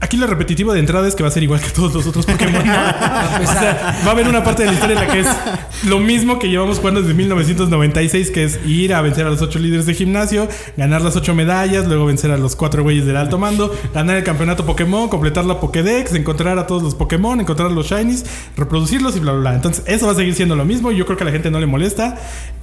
Aquí 0.00 0.16
lo 0.16 0.26
repetitivo 0.26 0.72
de 0.72 0.80
entrada 0.80 1.06
es 1.06 1.14
que 1.14 1.22
va 1.22 1.28
a 1.28 1.32
ser 1.32 1.42
igual 1.42 1.60
que 1.60 1.70
todos 1.70 1.94
los 1.94 2.06
otros 2.06 2.26
Pokémon. 2.26 2.60
o 2.62 3.46
sea, 3.46 4.00
va 4.04 4.08
a 4.08 4.10
haber 4.10 4.28
una 4.28 4.42
parte 4.42 4.62
de 4.62 4.68
la 4.68 4.74
historia 4.74 5.00
en 5.00 5.06
la 5.06 5.12
que 5.12 5.20
es 5.20 5.28
lo 5.88 6.00
mismo 6.00 6.38
que 6.38 6.48
llevamos 6.48 6.78
jugando 6.78 7.00
desde 7.02 7.14
1996, 7.14 8.30
que 8.30 8.44
es 8.44 8.58
ir 8.66 8.94
a 8.94 9.00
vencer 9.00 9.26
a 9.26 9.30
los 9.30 9.40
ocho 9.42 9.58
líderes 9.58 9.86
de 9.86 9.94
gimnasio, 9.94 10.48
ganar 10.76 11.02
las 11.02 11.16
ocho 11.16 11.34
medallas, 11.34 11.86
luego 11.86 12.06
vencer 12.06 12.30
a 12.30 12.38
los 12.38 12.56
cuatro 12.56 12.82
güeyes 12.82 13.06
del 13.06 13.16
alto 13.16 13.38
mando, 13.38 13.74
ganar 13.94 14.16
el 14.16 14.24
campeonato 14.24 14.66
Pokémon, 14.66 15.08
completar 15.08 15.44
la 15.44 15.60
Pokédex, 15.60 16.14
encontrar 16.14 16.58
a 16.58 16.66
todos 16.66 16.82
los 16.82 16.94
Pokémon, 16.94 17.40
encontrar 17.40 17.70
a 17.70 17.74
los 17.74 17.86
Shinies, 17.86 18.24
reproducirlos 18.56 19.16
y 19.16 19.20
bla, 19.20 19.32
bla, 19.32 19.40
bla. 19.40 19.54
Entonces, 19.54 19.84
eso 19.86 20.06
va 20.06 20.12
a 20.12 20.14
seguir 20.16 20.34
siendo 20.34 20.56
lo 20.56 20.64
mismo. 20.64 20.90
Yo 20.92 21.04
creo 21.06 21.16
que 21.16 21.24
a 21.24 21.26
la 21.26 21.32
gente 21.32 21.50
no 21.50 21.60
le 21.60 21.66
molesta. 21.66 22.07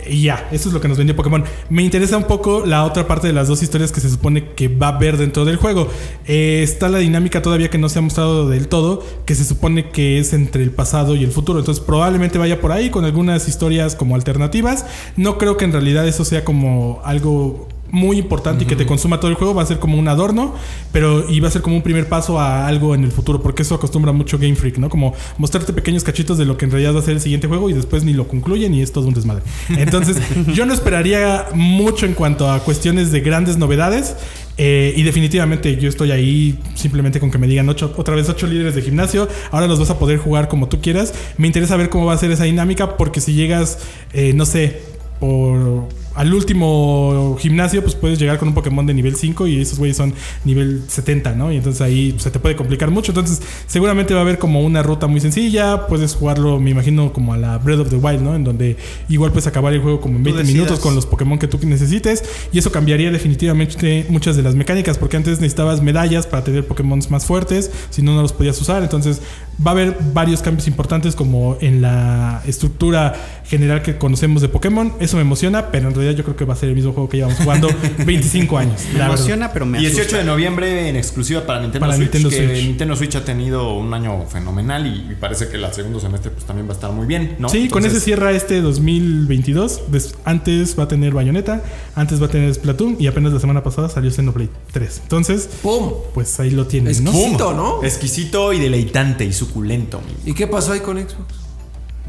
Y 0.07 0.23
ya, 0.23 0.47
eso 0.51 0.69
es 0.69 0.73
lo 0.73 0.81
que 0.81 0.87
nos 0.87 0.97
vendió 0.97 1.15
Pokémon. 1.15 1.43
Me 1.69 1.81
interesa 1.81 2.17
un 2.17 2.25
poco 2.25 2.63
la 2.65 2.83
otra 2.83 3.07
parte 3.07 3.27
de 3.27 3.33
las 3.33 3.47
dos 3.47 3.63
historias 3.63 3.91
que 3.91 4.01
se 4.01 4.09
supone 4.09 4.49
que 4.53 4.67
va 4.67 4.89
a 4.89 4.95
haber 4.97 5.17
dentro 5.17 5.45
del 5.45 5.55
juego. 5.55 5.87
Eh, 6.27 6.61
está 6.63 6.89
la 6.89 6.99
dinámica 6.99 7.41
todavía 7.41 7.69
que 7.69 7.77
no 7.77 7.89
se 7.89 7.99
ha 7.99 8.01
mostrado 8.01 8.47
del 8.49 8.67
todo, 8.67 9.03
que 9.25 9.35
se 9.35 9.43
supone 9.43 9.89
que 9.89 10.19
es 10.19 10.33
entre 10.33 10.63
el 10.63 10.71
pasado 10.71 11.15
y 11.15 11.23
el 11.23 11.31
futuro. 11.31 11.59
Entonces 11.59 11.83
probablemente 11.83 12.37
vaya 12.37 12.61
por 12.61 12.71
ahí 12.71 12.89
con 12.89 13.05
algunas 13.05 13.47
historias 13.47 13.95
como 13.95 14.15
alternativas. 14.15 14.85
No 15.17 15.37
creo 15.37 15.57
que 15.57 15.65
en 15.65 15.71
realidad 15.71 16.07
eso 16.07 16.23
sea 16.23 16.45
como 16.45 17.01
algo 17.03 17.67
muy 17.91 18.17
importante 18.17 18.63
y 18.63 18.67
que 18.67 18.75
te 18.75 18.85
consuma 18.85 19.19
todo 19.19 19.29
el 19.29 19.35
juego 19.35 19.53
va 19.53 19.63
a 19.63 19.65
ser 19.65 19.79
como 19.79 19.97
un 19.97 20.07
adorno, 20.07 20.53
pero 20.91 21.29
y 21.29 21.39
va 21.39 21.47
a 21.47 21.51
ser 21.51 21.61
como 21.61 21.75
un 21.75 21.81
primer 21.81 22.07
paso 22.07 22.39
a 22.39 22.67
algo 22.67 22.95
en 22.95 23.03
el 23.03 23.11
futuro, 23.11 23.41
porque 23.41 23.63
eso 23.63 23.75
acostumbra 23.75 24.11
mucho 24.11 24.37
Game 24.37 24.55
Freak, 24.55 24.77
¿no? 24.77 24.89
Como 24.89 25.13
mostrarte 25.37 25.73
pequeños 25.73 26.03
cachitos 26.03 26.37
de 26.37 26.45
lo 26.45 26.57
que 26.57 26.65
en 26.65 26.71
realidad 26.71 26.95
va 26.95 26.99
a 26.99 27.03
ser 27.03 27.13
el 27.13 27.21
siguiente 27.21 27.47
juego 27.47 27.69
y 27.69 27.73
después 27.73 28.03
ni 28.03 28.13
lo 28.13 28.27
concluyen 28.27 28.73
y 28.73 28.81
es 28.81 28.91
todo 28.91 29.07
un 29.07 29.13
desmadre. 29.13 29.43
Entonces, 29.69 30.17
yo 30.53 30.65
no 30.65 30.73
esperaría 30.73 31.47
mucho 31.53 32.05
en 32.05 32.13
cuanto 32.13 32.49
a 32.49 32.59
cuestiones 32.59 33.11
de 33.11 33.21
grandes 33.21 33.57
novedades. 33.57 34.15
Eh, 34.57 34.93
y 34.95 35.03
definitivamente 35.03 35.75
yo 35.75 35.89
estoy 35.89 36.11
ahí 36.11 36.57
simplemente 36.75 37.19
con 37.19 37.29
que 37.29 37.37
me 37.37 37.45
digan 37.45 37.67
ocho, 37.67 37.93
otra 37.97 38.15
vez 38.15 38.29
ocho 38.29 38.47
líderes 38.47 38.73
de 38.73 38.81
gimnasio. 38.81 39.27
Ahora 39.51 39.67
los 39.67 39.79
vas 39.79 39.89
a 39.89 39.99
poder 39.99 40.17
jugar 40.17 40.47
como 40.47 40.69
tú 40.69 40.79
quieras. 40.79 41.13
Me 41.37 41.47
interesa 41.47 41.75
ver 41.75 41.89
cómo 41.89 42.05
va 42.05 42.13
a 42.13 42.17
ser 42.17 42.31
esa 42.31 42.45
dinámica 42.45 42.95
porque 42.95 43.19
si 43.19 43.33
llegas, 43.33 43.79
eh, 44.13 44.31
no 44.33 44.45
sé, 44.45 44.81
por 45.19 45.89
al 46.15 46.33
último 46.33 47.37
gimnasio, 47.39 47.81
pues 47.81 47.95
puedes 47.95 48.17
llegar 48.17 48.39
con 48.39 48.47
un 48.47 48.53
Pokémon 48.53 48.85
de 48.85 48.93
nivel 48.93 49.15
5 49.15 49.47
y 49.47 49.61
esos 49.61 49.77
güeyes 49.77 49.97
son 49.97 50.13
nivel 50.45 50.83
70, 50.87 51.33
¿no? 51.33 51.51
Y 51.51 51.57
entonces 51.57 51.81
ahí 51.81 52.15
se 52.17 52.31
te 52.31 52.39
puede 52.39 52.55
complicar 52.55 52.89
mucho. 52.89 53.11
Entonces, 53.11 53.41
seguramente 53.67 54.13
va 54.13 54.21
a 54.21 54.23
haber 54.23 54.39
como 54.39 54.61
una 54.61 54.81
ruta 54.81 55.07
muy 55.07 55.19
sencilla. 55.19 55.87
Puedes 55.87 56.15
jugarlo, 56.15 56.59
me 56.59 56.71
imagino, 56.71 57.11
como 57.11 57.33
a 57.33 57.37
la 57.37 57.57
Breath 57.57 57.81
of 57.81 57.89
the 57.89 57.97
Wild, 57.97 58.21
¿no? 58.21 58.35
En 58.35 58.43
donde 58.43 58.77
igual 59.09 59.31
puedes 59.31 59.47
acabar 59.47 59.73
el 59.73 59.81
juego 59.81 59.99
como 59.99 60.17
en 60.17 60.23
20 60.23 60.43
minutos 60.45 60.79
con 60.79 60.95
los 60.95 61.05
Pokémon 61.05 61.37
que 61.37 61.47
tú 61.47 61.59
necesites. 61.63 62.23
Y 62.51 62.59
eso 62.59 62.71
cambiaría 62.71 63.11
definitivamente 63.11 64.05
muchas 64.09 64.37
de 64.37 64.43
las 64.43 64.55
mecánicas, 64.55 64.97
porque 64.97 65.17
antes 65.17 65.41
necesitabas 65.41 65.81
medallas 65.81 66.27
para 66.27 66.43
tener 66.43 66.65
Pokémon 66.65 67.01
más 67.09 67.25
fuertes, 67.25 67.71
si 67.89 68.01
no, 68.01 68.15
no 68.15 68.21
los 68.21 68.31
podías 68.31 68.59
usar. 68.61 68.83
Entonces, 68.83 69.21
va 69.65 69.71
a 69.71 69.73
haber 69.73 69.97
varios 70.13 70.41
cambios 70.41 70.67
importantes 70.67 71.15
como 71.15 71.57
en 71.61 71.81
la 71.81 72.41
estructura 72.45 73.41
general 73.45 73.81
que 73.81 73.97
conocemos 73.97 74.41
de 74.41 74.49
Pokémon. 74.49 74.93
Eso 74.99 75.17
me 75.17 75.21
emociona, 75.21 75.71
pero 75.71 75.87
en 75.87 75.93
realidad 75.93 76.04
yo 76.11 76.23
creo 76.23 76.35
que 76.35 76.45
va 76.45 76.53
a 76.53 76.57
ser 76.57 76.69
el 76.69 76.75
mismo 76.75 76.91
juego 76.93 77.09
que 77.09 77.17
llevamos 77.17 77.37
jugando 77.39 77.69
25 78.05 78.57
años. 78.57 78.81
Me 78.93 79.03
emociona, 79.03 79.51
pero 79.53 79.65
me 79.65 79.79
18 79.79 79.99
asusta. 80.01 80.17
de 80.19 80.23
noviembre 80.25 80.89
en 80.89 80.95
exclusiva 80.95 81.45
para 81.45 81.59
Nintendo 81.61 81.85
Para 81.85 81.95
Switch. 81.97 82.05
Nintendo 82.13 82.29
que 82.29 82.47
Switch. 82.47 82.63
Nintendo 82.65 82.95
Switch 82.95 83.15
ha 83.15 83.25
tenido 83.25 83.73
un 83.73 83.93
año 83.93 84.25
fenomenal 84.27 84.85
y, 84.87 85.11
y 85.11 85.15
parece 85.19 85.47
que 85.49 85.57
el 85.57 85.73
segundo 85.73 85.99
semestre 85.99 86.31
pues 86.31 86.45
también 86.45 86.67
va 86.67 86.71
a 86.71 86.75
estar 86.75 86.91
muy 86.91 87.05
bien, 87.05 87.35
¿no? 87.39 87.49
Sí, 87.49 87.67
con 87.69 87.85
ese 87.85 87.99
cierra 87.99 88.31
este 88.31 88.61
2022. 88.61 89.91
Des- 89.91 90.15
antes 90.25 90.77
va 90.77 90.83
a 90.83 90.87
tener 90.87 91.13
Bayonetta, 91.13 91.61
antes 91.95 92.21
va 92.21 92.25
a 92.27 92.29
tener 92.29 92.53
Splatoon 92.53 92.97
y 92.99 93.07
apenas 93.07 93.33
la 93.33 93.39
semana 93.39 93.63
pasada 93.63 93.89
salió 93.89 94.11
Xenoblade 94.11 94.49
3. 94.71 94.99
Entonces, 95.03 95.49
¡Pum! 95.61 95.91
pues 96.13 96.39
ahí 96.39 96.51
lo 96.51 96.65
tienen. 96.67 96.91
Exquisito. 96.91 97.53
¿no? 97.53 97.83
Exquisito 97.83 98.53
y 98.53 98.59
deleitante 98.59 99.25
y 99.25 99.33
suculento. 99.33 100.01
¿Y 100.25 100.33
qué 100.33 100.47
pasó 100.47 100.71
ahí 100.73 100.79
con 100.79 100.97
Xbox? 100.97 101.45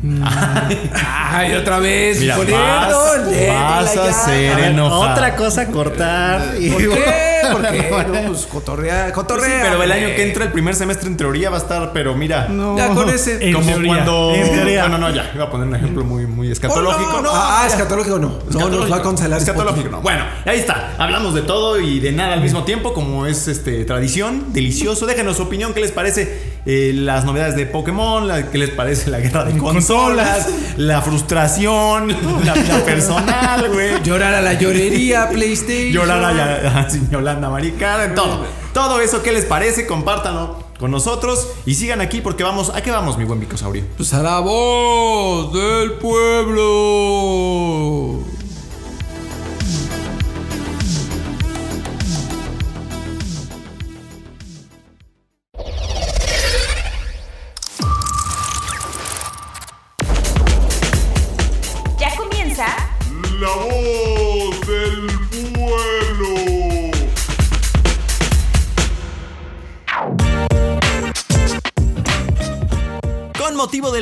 Ay, 0.95 1.55
otra 1.55 1.79
vez. 1.79 2.21
Mira, 2.21 2.37
poniendo 2.37 2.61
vas, 2.63 3.27
vas 3.85 3.97
a 3.97 4.07
enojado. 4.69 5.13
otra 5.13 5.37
cosa 5.37 5.67
cortar. 5.67 6.55
y- 6.59 6.71
¿Por 6.71 6.83
qué? 6.83 7.36
Porque 7.53 7.91
no, 8.23 8.29
pues 8.29 8.47
cotorrea, 8.47 9.03
Pues 9.05 9.13
cotorrea. 9.15 9.47
sí, 9.47 9.69
pero 9.71 9.83
el 9.83 9.93
año 9.93 10.07
que 10.09 10.27
entra, 10.29 10.45
el 10.45 10.53
primer 10.53 10.75
semestre 10.75 11.09
en 11.09 11.17
teoría 11.17 11.51
va 11.51 11.57
a 11.59 11.61
estar, 11.61 11.93
pero 11.93 12.15
mira. 12.15 12.49
No. 12.49 12.77
Ya 12.77 12.89
con 12.89 13.09
ese. 13.09 13.47
En 13.47 13.55
como 13.55 13.67
teoría, 13.67 13.87
cuando. 13.95 14.33
en 14.35 14.51
teoría. 14.53 14.81
Bueno, 14.83 14.99
no, 14.99 15.11
ya. 15.15 15.31
Iba 15.35 15.45
a 15.45 15.51
poner 15.51 15.69
un 15.69 15.75
ejemplo 15.77 16.05
muy, 16.05 16.27
muy 16.27 16.51
escatológico. 16.51 17.11
Oh, 17.11 17.17
no, 17.17 17.23
no. 17.23 17.31
Ah, 17.33 17.61
ah, 17.63 17.67
escatológico 17.67 18.19
no. 18.19 18.39
No, 18.51 18.69
nos 18.69 18.91
va 18.91 18.97
a 18.97 19.03
cancelar. 19.03 19.39
Escatológico, 19.41 19.89
no. 19.89 20.01
Bueno, 20.01 20.25
ahí 20.45 20.59
está. 20.59 20.95
Hablamos 20.99 21.35
de 21.35 21.43
todo 21.43 21.81
y 21.81 22.01
de 22.01 22.13
nada 22.13 22.35
al 22.35 22.41
mismo 22.43 22.65
tiempo, 22.65 22.93
como 22.93 23.27
es 23.27 23.49
este 23.49 23.85
tradición. 23.85 24.53
Delicioso. 24.53 25.07
Déjenos 25.07 25.37
su 25.37 25.43
opinión. 25.45 25.75
¿Qué 25.75 25.81
les 25.81 25.93
parece 25.93 26.57
eh, 26.67 26.93
las 26.95 27.25
novedades 27.25 27.57
de 27.57 27.67
Pokémon? 27.67 28.27
La- 28.29 28.51
¿Qué 28.51 28.59
les 28.59 28.71
parece 28.71 29.11
la 29.11 29.19
guerra 29.21 29.45
de 29.45 29.57
consolas? 29.59 30.49
La 30.77 31.01
frustración. 31.03 32.09
La 32.45 32.55
vida 32.55 32.85
personal, 32.85 33.69
güey. 33.73 34.03
Llorar 34.03 34.35
a 34.35 34.41
la 34.41 34.55
llorería, 34.55 35.29
PlayStation. 35.31 35.93
Llorar 35.93 36.25
a 36.25 36.91
sin 36.91 37.09
Yolanda 37.37 37.51
Maricara, 37.51 38.15
todo. 38.15 38.47
Todo 38.73 39.01
eso, 39.01 39.23
¿qué 39.23 39.31
les 39.31 39.45
parece? 39.45 39.87
Compártanlo 39.87 40.65
con 40.81 40.91
nosotros 40.91 41.49
y 41.67 41.75
sigan 41.75 42.01
aquí 42.01 42.23
porque 42.23 42.43
vamos. 42.43 42.71
¿A 42.71 42.81
qué 42.81 42.91
vamos, 42.91 43.19
mi 43.19 43.25
buen 43.25 43.39
Micosaurio? 43.39 43.85
Pues 43.99 44.15
a 44.15 44.23
la 44.23 44.41
voz 44.41 45.53
del 45.53 45.93
pueblo. 45.99 46.63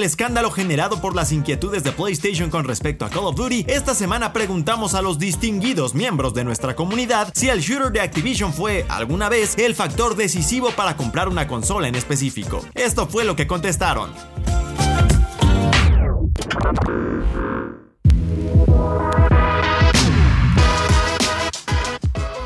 Escándalo 0.05 0.51
generado 0.51 1.01
por 1.01 1.15
las 1.15 1.33
inquietudes 1.33 1.83
de 1.83 1.93
PlayStation 1.93 2.51
con 2.51 2.65
respecto 2.65 3.05
a 3.05 3.11
Call 3.11 3.25
of 3.25 3.37
Duty, 3.37 3.65
esta 3.69 3.95
semana 3.95 4.33
preguntamos 4.33 4.95
a 4.95 5.03
los 5.03 5.19
distinguidos 5.19 5.95
miembros 5.95 6.35
de 6.35 6.45
nuestra 6.45 6.77
comunidad 6.77 7.33
si 7.35 7.49
el 7.49 7.61
shooter 7.61 7.91
de 7.91 8.01
Activision 8.01 8.53
fue, 8.53 8.85
alguna 8.89 9.29
vez, 9.29 9.57
el 9.59 9.75
factor 9.75 10.15
decisivo 10.15 10.71
para 10.73 10.97
comprar 10.97 11.29
una 11.29 11.47
consola 11.47 11.89
en 11.89 11.95
específico. 11.95 12.63
Esto 12.75 13.07
fue 13.07 13.25
lo 13.25 13.35
que 13.35 13.47
contestaron. 13.47 14.13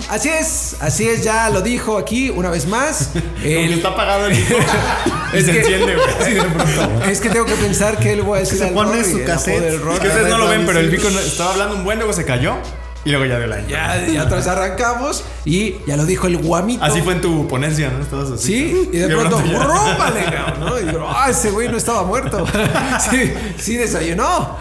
Así 0.08 0.28
es, 0.30 0.76
así 0.80 1.06
es, 1.08 1.22
ya 1.22 1.50
lo 1.50 1.60
dijo 1.60 1.98
aquí 1.98 2.30
una 2.30 2.48
vez 2.50 2.66
más. 2.66 3.10
El- 3.44 3.74
está 3.74 3.88
apagado 3.88 4.26
el 4.26 4.32
Es 5.34 5.44
se 5.44 5.52
que- 5.52 5.58
enciende, 5.60 5.96
güey. 5.96 7.10
Es 7.12 7.20
que 7.20 7.28
tengo 7.28 7.44
que 7.44 7.54
pensar 7.54 7.98
que 7.98 8.16
le 8.16 8.22
voy 8.22 8.38
a 8.38 8.40
decir 8.40 8.58
Se 8.58 8.68
al 8.68 8.72
pone 8.74 9.02
Rory, 9.02 9.12
su 9.12 9.24
cassette. 9.24 9.62
Es 9.64 9.80
que 9.80 10.08
ustedes 10.08 10.28
no 10.28 10.38
lo 10.38 10.48
ven, 10.48 10.64
pero 10.64 10.78
el 10.80 10.90
pico 10.90 11.10
no- 11.10 11.18
estaba 11.20 11.52
hablando 11.52 11.74
un 11.76 11.84
buen, 11.84 11.98
luego 11.98 12.12
se 12.14 12.24
cayó 12.24 12.56
y 13.04 13.10
luego 13.10 13.24
ya 13.26 13.38
dio 13.38 13.46
la 13.46 13.66
Ya, 13.66 14.06
ya 14.06 14.22
atrás 14.22 14.46
arrancamos 14.46 15.22
y 15.44 15.76
ya 15.86 15.96
lo 15.96 16.04
dijo 16.06 16.26
el 16.26 16.36
guamito. 16.38 16.84
Así 16.84 17.00
fue 17.02 17.14
en 17.14 17.20
tu 17.20 17.46
ponencia, 17.48 17.90
¿no? 17.90 18.02
Estabas 18.02 18.30
así. 18.32 18.46
Sí, 18.46 18.90
y 18.92 18.96
de 18.98 19.08
pronto, 19.08 19.42
ya- 19.44 19.64
¡rómpale, 19.64 20.24
cabrón! 20.24 20.60
¿no? 20.60 20.78
Y 20.80 20.84
digo, 20.84 21.06
¡ah, 21.08 21.30
ese 21.30 21.50
güey 21.50 21.68
no 21.68 21.76
estaba 21.76 22.04
muerto! 22.04 22.44
Sí, 23.10 23.32
sí 23.58 23.76
desayunó. 23.76 24.56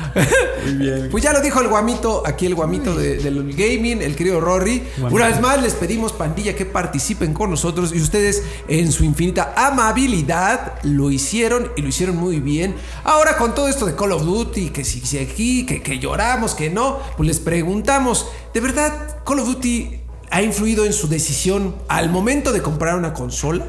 Muy 0.64 0.74
bien. 0.76 1.08
Pues 1.12 1.24
ya 1.24 1.34
lo 1.34 1.42
dijo 1.42 1.60
el 1.62 1.68
guamito, 1.68 2.24
aquí 2.26 2.46
el 2.46 2.56
guamito 2.56 2.96
de- 2.96 3.18
del 3.18 3.54
gaming, 3.54 4.02
el 4.02 4.16
querido 4.16 4.40
Rory. 4.40 4.84
Una 5.10 5.28
vez 5.28 5.42
más 5.42 5.62
les 5.62 5.74
pedimos, 5.74 6.14
pandilla, 6.14 6.56
que 6.56 6.66
participen 6.66 7.34
con 7.34 7.50
nosotros 7.50 7.92
y 7.94 8.00
ustedes 8.02 8.44
en 8.68 8.92
su 8.92 9.04
infinita 9.04 9.54
amabilidad 9.58 10.74
lo 10.84 11.12
hicieron 11.12 11.72
y 11.76 11.82
lo 11.82 11.90
hicieron 11.90 12.16
muy 12.18 12.40
bien. 12.40 12.76
Ahora 13.04 13.38
con 13.38 13.56
todo 13.56 13.68
esto 13.68 13.86
de 13.86 13.96
Call 13.96 14.12
of 14.12 14.24
Duty, 14.24 14.70
que 14.70 14.84
si, 14.86 15.02
si 15.02 15.18
aquí, 15.20 15.66
que, 15.66 15.82
que 15.82 16.00
lloramos, 16.00 16.54
que 16.54 16.70
no, 16.70 17.00
pues 17.18 17.28
les 17.28 17.40
preguntamos, 17.40 18.27
¿de 18.54 18.60
verdad 18.60 19.24
Call 19.26 19.40
of 19.40 19.48
Duty 19.48 20.02
ha 20.30 20.42
influido 20.42 20.86
en 20.86 20.94
su 20.94 21.08
decisión 21.08 21.76
al 21.88 22.10
momento 22.10 22.52
de 22.52 22.62
comprar 22.62 22.96
una 22.96 23.14
consola? 23.14 23.66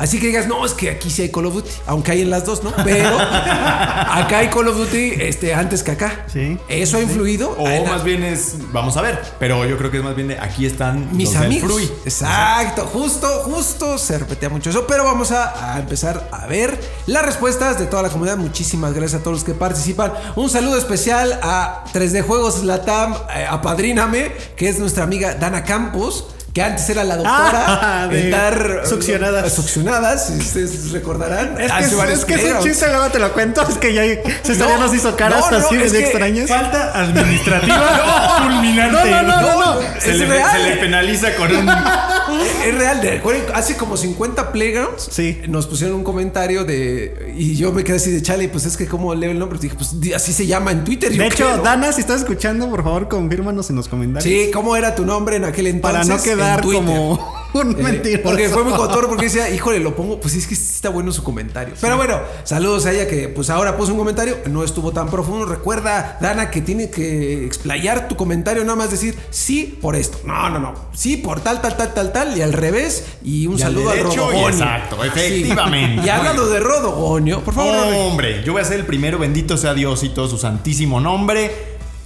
Así 0.00 0.18
que 0.18 0.28
digas, 0.28 0.46
no, 0.46 0.64
es 0.64 0.72
que 0.72 0.88
aquí 0.88 1.10
sí 1.10 1.20
hay 1.20 1.28
Call 1.28 1.44
of 1.44 1.52
Duty, 1.52 1.70
aunque 1.86 2.12
hay 2.12 2.22
en 2.22 2.30
las 2.30 2.46
dos, 2.46 2.64
¿no? 2.64 2.72
Pero 2.84 3.18
acá 3.20 4.38
hay 4.38 4.48
Call 4.48 4.66
of 4.68 4.78
Duty 4.78 5.12
este, 5.18 5.52
antes 5.52 5.82
que 5.82 5.90
acá. 5.90 6.24
Sí. 6.32 6.56
¿Eso 6.68 6.96
ha 6.96 7.02
influido? 7.02 7.50
O 7.50 7.84
más 7.84 8.02
bien 8.02 8.22
es, 8.22 8.54
vamos 8.72 8.96
a 8.96 9.02
ver, 9.02 9.20
pero 9.38 9.66
yo 9.66 9.76
creo 9.76 9.90
que 9.90 9.98
es 9.98 10.02
más 10.02 10.16
bien 10.16 10.28
de 10.28 10.38
aquí 10.38 10.64
están 10.64 11.14
mis 11.14 11.34
los 11.34 11.44
amigos. 11.44 11.92
Exacto, 12.06 12.86
justo, 12.86 13.28
justo 13.44 13.98
se 13.98 14.18
repetía 14.18 14.48
mucho 14.48 14.70
eso. 14.70 14.86
Pero 14.86 15.04
vamos 15.04 15.32
a, 15.32 15.74
a 15.74 15.80
empezar 15.80 16.30
a 16.32 16.46
ver 16.46 16.80
las 17.04 17.22
respuestas 17.22 17.78
de 17.78 17.84
toda 17.84 18.02
la 18.02 18.08
comunidad. 18.08 18.38
Muchísimas 18.38 18.94
gracias 18.94 19.20
a 19.20 19.22
todos 19.22 19.36
los 19.36 19.44
que 19.44 19.52
participan. 19.52 20.14
Un 20.34 20.48
saludo 20.48 20.78
especial 20.78 21.38
a 21.42 21.84
3D 21.92 22.24
Juegos 22.24 22.64
Latam, 22.64 23.12
eh, 23.36 23.44
a 23.46 23.60
Padríname, 23.60 24.32
que 24.56 24.70
es 24.70 24.78
nuestra 24.78 25.04
amiga 25.04 25.34
Dana 25.34 25.62
Campos. 25.62 26.28
Que 26.52 26.62
antes 26.62 26.88
era 26.90 27.04
la 27.04 27.16
doctora 27.16 27.50
Ah, 28.02 28.08
de 28.08 28.24
en 28.24 28.30
dar 28.30 28.82
succionadas. 28.84 29.52
Succionadas, 29.52 30.26
si 30.26 30.32
ustedes 30.38 30.90
recordarán. 30.90 31.60
Es 31.60 31.70
que, 31.72 31.84
es, 31.84 31.96
varios 31.96 32.18
es 32.20 32.24
que 32.24 32.34
es 32.34 32.52
un 32.54 32.62
chiste, 32.62 32.86
luego 32.88 33.08
te 33.10 33.18
lo 33.20 33.32
cuento. 33.32 33.62
Es 33.68 33.76
que 33.78 33.94
ya 33.94 34.04
ya 34.04 34.18
No, 34.56 34.78
nos 34.78 34.94
hizo 34.94 35.16
caras 35.16 35.44
no, 35.50 35.58
no, 35.58 35.66
así 35.66 35.76
es 35.76 35.92
de 35.92 35.98
que 35.98 36.04
extrañas. 36.06 36.48
Falta 36.48 36.92
administrativa 37.00 38.38
fulminante. 38.42 39.10
No, 39.10 39.22
no, 39.22 39.40
no, 39.42 39.74
no. 39.76 39.80
Se 40.00 40.14
le, 40.14 40.26
real. 40.26 40.50
se 40.52 40.68
le 40.70 40.76
penaliza 40.76 41.34
con 41.36 41.54
un. 41.54 41.68
Es 41.68 42.74
real, 42.74 43.00
de- 43.00 43.10
recuerden, 43.12 43.44
hace 43.54 43.76
como 43.76 43.96
50 43.96 44.50
playgrounds 44.52 45.08
Sí. 45.10 45.40
nos 45.48 45.66
pusieron 45.66 45.96
un 45.96 46.04
comentario 46.04 46.64
de. 46.64 47.32
Y 47.36 47.54
yo 47.56 47.70
me 47.72 47.84
quedé 47.84 47.96
así 47.96 48.10
de 48.10 48.22
chale, 48.22 48.48
pues 48.48 48.66
es 48.66 48.76
que 48.76 48.86
como 48.86 49.14
leo 49.14 49.30
el 49.30 49.38
nombre, 49.38 49.58
dije, 49.60 49.76
pues 49.76 49.94
así 50.16 50.32
se 50.32 50.46
llama 50.46 50.72
en 50.72 50.84
Twitter. 50.84 51.12
yo 51.12 51.18
De 51.22 51.26
hecho, 51.28 51.36
creo. 51.48 51.58
Dana, 51.62 51.92
si 51.92 52.00
estás 52.00 52.20
escuchando, 52.20 52.68
por 52.68 52.82
favor, 52.82 53.08
confírmanos 53.08 53.70
en 53.70 53.76
los 53.76 53.88
comentarios. 53.88 54.24
Sí, 54.24 54.50
¿cómo 54.52 54.74
era 54.76 54.94
tu 54.94 55.04
nombre 55.06 55.36
en 55.36 55.44
aquel 55.44 55.66
entonces? 55.68 56.06
Para 56.06 56.16
no 56.16 56.22
quedar 56.22 56.39
Twitter. 56.60 56.82
como 56.84 57.40
un 57.54 57.72
Eh, 57.72 57.82
mentiroso. 57.82 58.22
Porque 58.22 58.48
fue 58.48 58.62
muy 58.62 58.72
cotorro 58.74 59.08
porque 59.08 59.24
decía, 59.24 59.50
híjole, 59.50 59.80
lo 59.80 59.96
pongo, 59.96 60.20
pues 60.20 60.34
es 60.36 60.46
que 60.46 60.54
está 60.54 60.88
bueno 60.88 61.10
su 61.10 61.24
comentario. 61.24 61.74
Pero 61.80 61.96
bueno, 61.96 62.20
saludos 62.44 62.86
a 62.86 62.92
ella 62.92 63.08
que 63.08 63.28
pues 63.28 63.50
ahora 63.50 63.76
puso 63.76 63.90
un 63.92 63.98
comentario, 63.98 64.38
no 64.46 64.62
estuvo 64.62 64.92
tan 64.92 65.08
profundo. 65.08 65.46
Recuerda, 65.46 66.16
Dana, 66.20 66.48
que 66.50 66.60
tiene 66.60 66.90
que 66.90 67.44
explayar 67.44 68.06
tu 68.08 68.14
comentario, 68.14 68.62
nada 68.62 68.76
más 68.76 68.90
decir 68.92 69.18
sí 69.30 69.76
por 69.82 69.96
esto. 69.96 70.18
No, 70.24 70.48
no, 70.50 70.60
no. 70.60 70.74
Sí 70.94 71.16
por 71.16 71.40
tal, 71.40 71.60
tal, 71.60 71.76
tal, 71.76 71.92
tal, 71.92 72.12
tal. 72.12 72.38
Y 72.38 72.42
al 72.42 72.52
revés. 72.52 73.04
Y 73.24 73.48
un 73.48 73.56
Y 73.56 73.58
saludo 73.58 73.90
al 73.90 73.96
derecho, 73.98 74.16
Rodogonio. 74.16 74.48
exacto, 74.48 74.96
Sí. 75.02 75.08
efectivamente. 75.08 76.06
Y 76.06 76.08
hablando 76.08 76.46
de 76.48 76.60
Rodogonio, 76.60 77.40
por 77.42 77.54
favor, 77.54 77.74
Rory. 77.74 77.96
Hombre, 77.96 78.44
yo 78.44 78.52
voy 78.52 78.62
a 78.62 78.64
ser 78.64 78.78
el 78.78 78.86
primero, 78.86 79.18
bendito 79.18 79.56
sea 79.56 79.74
Dios 79.74 80.04
y 80.04 80.10
todo 80.10 80.28
su 80.28 80.38
santísimo 80.38 81.00
nombre. 81.00 81.50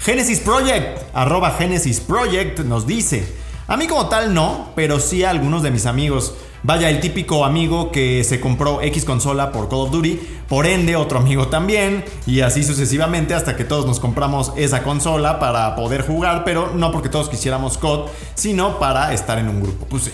Genesis 0.01 0.41
Project, 0.41 1.01
arroba 1.13 1.51
Genesis 1.53 2.01
Project, 2.01 2.61
nos 2.61 2.87
dice: 2.87 3.27
A 3.67 3.77
mí, 3.77 3.87
como 3.87 4.09
tal, 4.09 4.35
no, 4.35 4.71
pero 4.77 5.01
sí 5.01 5.25
a 5.25 5.31
algunos 5.31 5.63
de 5.63 5.71
mis 5.71 5.87
amigos. 5.87 6.35
Vaya, 6.63 6.89
el 6.91 7.01
típico 7.01 7.45
amigo 7.45 7.91
que 7.93 8.25
se 8.25 8.41
compró 8.41 8.81
X 8.83 9.05
consola 9.05 9.53
por 9.53 9.69
Call 9.69 9.81
of 9.81 9.91
Duty, 9.91 10.19
por 10.49 10.67
ende, 10.67 10.97
otro 10.97 11.19
amigo 11.19 11.49
también, 11.49 12.05
y 12.27 12.41
así 12.41 12.63
sucesivamente 12.65 13.35
hasta 13.35 13.55
que 13.57 13.65
todos 13.65 13.85
nos 13.87 14.01
compramos 14.01 14.53
esa 14.57 14.83
consola 14.83 15.39
para 15.39 15.77
poder 15.77 16.07
jugar, 16.07 16.43
pero 16.45 16.73
no 16.75 16.91
porque 16.91 17.09
todos 17.11 17.29
quisiéramos 17.29 17.77
COD, 17.79 18.09
sino 18.35 18.79
para 18.79 19.13
estar 19.13 19.39
en 19.39 19.49
un 19.49 19.63
grupo. 19.63 19.87
Pues 19.87 20.05
sí. 20.05 20.11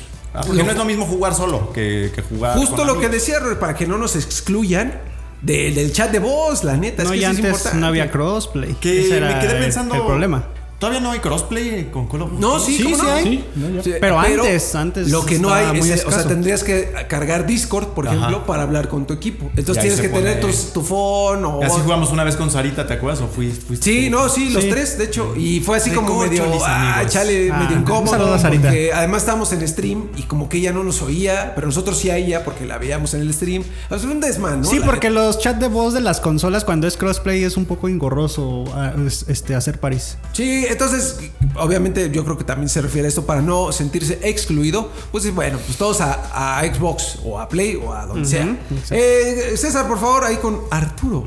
Porque 0.46 0.62
no 0.62 0.70
es 0.70 0.76
lo 0.76 0.84
mismo 0.84 1.07
jugar 1.07 1.34
solo 1.34 1.72
que, 1.72 2.12
que 2.14 2.22
jugar. 2.22 2.57
Justo 2.57 2.76
con 2.76 2.86
lo 2.86 2.98
que 3.01 3.09
decía, 3.09 3.38
Rory, 3.40 3.57
para 3.57 3.74
que 3.74 3.86
no 3.86 3.98
nos 3.98 4.14
excluyan 4.16 5.01
de- 5.42 5.72
del 5.72 5.92
chat 5.92 6.11
de 6.12 6.18
voz, 6.20 6.62
la 6.64 6.76
neta. 6.76 7.03
no, 7.05 7.11
es 7.12 7.14
que 7.14 7.16
y 7.18 7.22
eso 7.24 7.30
es 7.32 7.36
antes 7.38 7.51
importante. 7.53 7.78
no 7.80 7.86
había 7.88 8.11
crossplay. 8.11 8.74
Que 8.74 9.07
Ese 9.07 9.20
me 9.20 9.38
quedé 9.40 9.55
pensando- 9.55 9.94
El 9.96 10.03
problema. 10.03 10.44
Todavía 10.80 11.00
no 11.00 11.10
hay 11.10 11.20
crossplay 11.20 11.90
con 11.92 12.08
Call 12.08 12.22
of 12.22 12.30
Duty. 12.30 12.40
No, 12.40 12.58
sí, 12.58 12.78
Sí, 12.78 12.84
¿cómo 12.84 12.96
sí 12.96 13.02
no? 13.02 13.12
hay. 13.12 13.24
Sí, 13.24 13.44
no, 13.54 13.68
ya. 13.70 13.82
Sí, 13.82 13.92
Pero 14.00 14.18
antes, 14.18 14.74
antes 14.74 15.10
Lo 15.10 15.26
que 15.26 15.38
no 15.38 15.52
hay 15.52 15.78
es, 15.78 16.06
o 16.06 16.10
sea, 16.10 16.24
tendrías 16.26 16.64
que 16.64 16.90
cargar 17.06 17.46
Discord, 17.46 17.88
por 17.88 18.08
Ajá. 18.08 18.16
ejemplo, 18.16 18.46
para 18.46 18.62
hablar 18.62 18.88
con 18.88 19.06
tu 19.06 19.12
equipo. 19.12 19.50
Entonces 19.56 19.82
tienes 19.82 20.00
que 20.00 20.08
tener 20.08 20.40
pone- 20.40 20.52
tus- 20.52 20.72
tu 20.72 20.80
phone 20.82 21.44
o. 21.44 21.62
Así 21.62 21.80
jugamos 21.84 22.10
una 22.12 22.24
vez 22.24 22.34
con 22.34 22.50
Sarita, 22.50 22.86
¿te 22.86 22.94
acuerdas? 22.94 23.20
¿O 23.22 23.28
fui- 23.28 23.50
fuiste 23.52 23.84
Sí, 23.84 24.06
tú? 24.10 24.16
no, 24.16 24.28
sí, 24.30 24.48
los 24.50 24.64
Sí. 24.64 24.70
tres, 24.70 24.96
de 24.96 25.04
hecho. 25.04 25.36
Y 25.36 25.60
fue 25.60 25.76
así 25.76 25.90
De 25.90 25.96
como 25.96 26.18
medio. 26.18 26.44
Ah, 26.64 27.02
chale, 27.06 27.50
Ah, 27.52 27.58
medio 27.58 27.76
incómodo. 27.78 28.38
Sarita. 28.38 28.68
Porque 28.68 28.90
además 28.94 29.20
estábamos 29.20 29.52
en 29.52 29.68
stream 29.68 30.08
y 30.16 30.22
como 30.22 30.48
que 30.48 30.56
ella 30.56 30.72
no 30.72 30.82
nos 30.82 31.02
oía, 31.02 31.52
pero 31.54 31.66
nosotros 31.66 31.98
sí 31.98 32.08
a 32.08 32.16
ella 32.16 32.42
porque 32.42 32.64
la 32.64 32.78
veíamos 32.78 33.12
en 33.12 33.20
el 33.20 33.34
stream. 33.34 33.64
O 33.86 33.88
sea, 33.90 33.98
fue 33.98 34.12
un 34.12 34.20
desmán, 34.20 34.62
¿no? 34.62 34.70
Sí, 34.70 34.78
La 34.78 34.86
porque 34.86 35.10
los 35.10 35.38
chats 35.40 35.60
de 35.60 35.68
voz 35.68 35.92
de 35.92 36.00
las 36.00 36.20
consolas 36.20 36.64
cuando 36.64 36.86
es 36.86 36.96
crossplay 36.96 37.44
es 37.44 37.58
un 37.58 37.66
poco 37.66 37.86
engorroso 37.88 38.64
ah, 38.74 38.94
es- 39.06 39.26
este, 39.28 39.54
hacer 39.54 39.78
París. 39.78 40.16
Sí, 40.32 40.64
entonces, 40.70 41.18
obviamente 41.56 42.10
yo 42.10 42.24
creo 42.24 42.38
que 42.38 42.44
también 42.44 42.68
se 42.68 42.80
refiere 42.80 43.06
a 43.06 43.08
esto 43.08 43.26
para 43.26 43.42
no 43.42 43.72
sentirse 43.72 44.18
excluido. 44.22 44.90
Pues 45.12 45.32
bueno, 45.34 45.58
pues 45.64 45.76
todos 45.78 46.00
a, 46.00 46.58
a 46.58 46.64
Xbox 46.74 47.18
o 47.24 47.38
a 47.38 47.48
Play 47.48 47.76
o 47.76 47.92
a 47.92 48.06
donde 48.06 48.28
sea. 48.28 48.56
Eh, 48.90 49.54
César, 49.56 49.86
por 49.88 49.98
favor, 49.98 50.24
ahí 50.24 50.36
con 50.36 50.60
Arturo. 50.70 51.26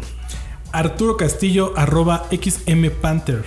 Arturo 0.72 1.18
Castillo, 1.18 1.74
arroba 1.76 2.28
XM 2.32 2.90
Panther. 3.02 3.44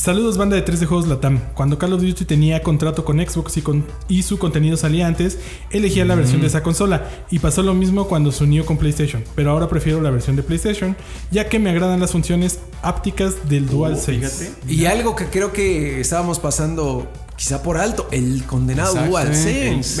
Saludos 0.00 0.38
banda 0.38 0.56
de 0.56 0.62
3 0.62 0.80
de 0.80 0.86
Juegos 0.86 1.06
Latam. 1.08 1.40
Cuando 1.52 1.76
Call 1.78 1.92
of 1.92 2.00
Duty 2.00 2.24
tenía 2.24 2.62
contrato 2.62 3.04
con 3.04 3.18
Xbox 3.18 3.58
y, 3.58 3.60
con- 3.60 3.84
y 4.08 4.22
su 4.22 4.38
contenido 4.38 4.78
salía 4.78 5.06
antes, 5.06 5.36
elegía 5.70 6.06
la 6.06 6.14
versión 6.14 6.40
de 6.40 6.46
esa 6.46 6.62
consola. 6.62 7.06
Y 7.30 7.38
pasó 7.38 7.62
lo 7.62 7.74
mismo 7.74 8.08
cuando 8.08 8.32
se 8.32 8.44
unió 8.44 8.64
con 8.64 8.78
PlayStation. 8.78 9.22
Pero 9.36 9.50
ahora 9.50 9.68
prefiero 9.68 10.00
la 10.00 10.08
versión 10.10 10.36
de 10.36 10.42
PlayStation, 10.42 10.96
ya 11.30 11.50
que 11.50 11.58
me 11.58 11.68
agradan 11.68 12.00
las 12.00 12.12
funciones 12.12 12.60
ápticas 12.80 13.46
del 13.50 13.66
DualSense. 13.68 14.46
fíjate. 14.46 14.72
Y 14.72 14.86
algo 14.86 15.14
que 15.14 15.26
creo 15.26 15.52
que 15.52 16.00
estábamos 16.00 16.38
pasando 16.38 17.06
quizá 17.36 17.62
por 17.62 17.76
alto, 17.76 18.08
el 18.10 18.44
condenado. 18.44 18.94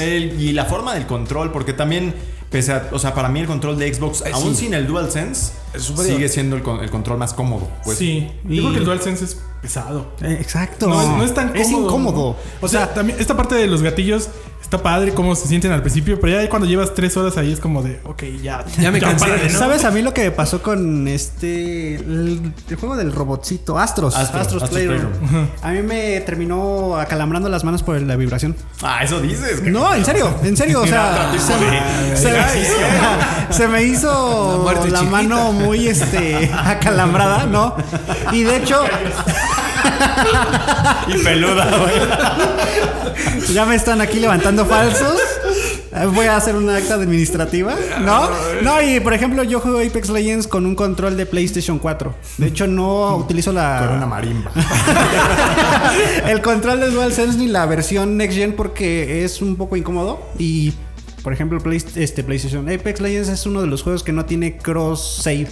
el- 0.00 0.40
y 0.40 0.52
la 0.54 0.64
forma 0.64 0.94
del 0.94 1.06
control, 1.06 1.52
porque 1.52 1.74
también, 1.74 2.14
pese 2.48 2.72
a, 2.72 2.88
o 2.92 2.98
sea, 2.98 3.12
para 3.12 3.28
mí 3.28 3.40
el 3.40 3.46
control 3.46 3.78
de 3.78 3.92
Xbox, 3.92 4.22
Eh, 4.22 4.30
aún 4.32 4.54
sí. 4.56 4.64
sin 4.64 4.72
el 4.72 4.86
DualSense, 4.86 5.52
sigue 6.06 6.30
siendo 6.30 6.56
el, 6.56 6.62
con- 6.62 6.80
el 6.80 6.88
control 6.90 7.18
más 7.18 7.34
cómodo. 7.34 7.68
Pues. 7.84 7.98
sí, 7.98 8.30
y- 8.48 8.56
yo 8.56 8.62
creo 8.62 8.72
que 8.72 8.78
el 8.78 8.84
DualSense 8.86 9.24
es 9.26 9.36
pesado. 9.60 10.12
Eh, 10.22 10.38
exacto. 10.40 10.88
No, 10.88 11.00
es- 11.02 11.08
no 11.08 11.24
es 11.24 11.34
tan 11.34 11.48
cómodo. 11.48 11.62
Es 11.62 11.70
incómodo. 11.70 12.36
O 12.60 12.68
sea, 12.68 12.92
también 12.94 13.18
esta 13.20 13.36
parte 13.36 13.54
de 13.54 13.66
los 13.66 13.82
gatillos 13.82 14.28
está 14.70 14.82
padre 14.84 15.12
cómo 15.12 15.34
se 15.34 15.48
sienten 15.48 15.72
al 15.72 15.80
principio, 15.82 16.20
pero 16.20 16.40
ya 16.40 16.48
cuando 16.48 16.68
llevas 16.68 16.94
tres 16.94 17.16
horas 17.16 17.36
ahí 17.36 17.52
es 17.52 17.58
como 17.58 17.82
de, 17.82 17.98
ok, 18.04 18.22
ya. 18.40 18.64
Ya 18.78 18.92
me 18.92 19.00
cansé, 19.00 19.26
párale, 19.26 19.50
¿no? 19.52 19.58
¿Sabes 19.58 19.84
a 19.84 19.90
mí 19.90 20.00
lo 20.00 20.14
que 20.14 20.22
me 20.22 20.30
pasó 20.30 20.62
con 20.62 21.08
este. 21.08 21.96
El, 21.96 22.52
el 22.68 22.76
juego 22.76 22.94
del 22.96 23.12
robotcito, 23.12 23.78
Astros. 23.80 24.14
Astros, 24.14 24.42
Astros, 24.42 24.62
Astros 24.62 24.70
Playroom. 24.70 25.12
Playroom. 25.12 25.48
A 25.62 25.70
mí 25.72 25.82
me 25.82 26.20
terminó 26.20 26.96
acalambrando 26.96 27.48
las 27.48 27.64
manos 27.64 27.82
por 27.82 28.00
la 28.00 28.14
vibración. 28.14 28.54
Ah, 28.82 29.02
eso 29.02 29.20
dices. 29.20 29.60
No, 29.64 29.92
en 29.92 30.04
serio, 30.04 30.32
en 30.44 30.56
serio. 30.56 30.82
O 30.82 30.86
sea, 30.86 31.32
se 31.36 31.54
me, 31.56 32.16
se 32.16 32.30
me- 32.30 32.38
ejercicio. 32.38 32.76
se 33.50 33.66
me 33.66 33.80
La 33.80 33.82
hizo 33.82 34.60
muerte 34.62 34.88
la 34.88 35.00
chiquita. 35.00 35.10
mano 35.10 35.52
muy 35.52 35.88
este 35.88 36.48
acalambrada, 36.54 37.46
¿no? 37.46 37.74
Y 38.30 38.44
de 38.44 38.58
hecho, 38.58 38.84
Y 41.08 41.18
peluda, 41.24 41.66
güey. 41.78 43.54
ya 43.54 43.64
me 43.66 43.74
están 43.74 44.00
aquí 44.00 44.18
levantando 44.20 44.64
falsos. 44.66 45.14
Eh, 45.92 46.06
Voy 46.14 46.26
a 46.26 46.36
hacer 46.36 46.54
una 46.54 46.76
acta 46.76 46.94
administrativa, 46.94 47.74
¿no? 48.02 48.30
No, 48.62 48.80
y 48.80 49.00
por 49.00 49.12
ejemplo, 49.12 49.42
yo 49.42 49.58
juego 49.60 49.78
Apex 49.80 50.08
Legends 50.10 50.46
con 50.46 50.64
un 50.66 50.74
control 50.76 51.16
de 51.16 51.26
PlayStation 51.26 51.78
4. 51.80 52.14
De 52.38 52.46
hecho, 52.46 52.66
no 52.68 53.16
utilizo 53.16 53.52
la. 53.52 53.84
Con 53.86 53.96
una 53.96 54.06
marimba. 54.06 54.52
el 56.26 56.40
control 56.42 56.80
de 56.80 56.90
DualSense 56.90 57.38
ni 57.38 57.48
la 57.48 57.66
versión 57.66 58.16
Next 58.16 58.36
Gen 58.36 58.52
porque 58.54 59.24
es 59.24 59.42
un 59.42 59.56
poco 59.56 59.76
incómodo. 59.76 60.20
Y, 60.38 60.74
por 61.24 61.32
ejemplo, 61.32 61.58
Play- 61.60 61.84
este, 61.96 62.22
PlayStation 62.22 62.68
Apex 62.68 63.00
Legends 63.00 63.28
es 63.28 63.46
uno 63.46 63.60
de 63.60 63.66
los 63.66 63.82
juegos 63.82 64.02
que 64.04 64.12
no 64.12 64.24
tiene 64.26 64.56
cross 64.58 65.20
save. 65.22 65.48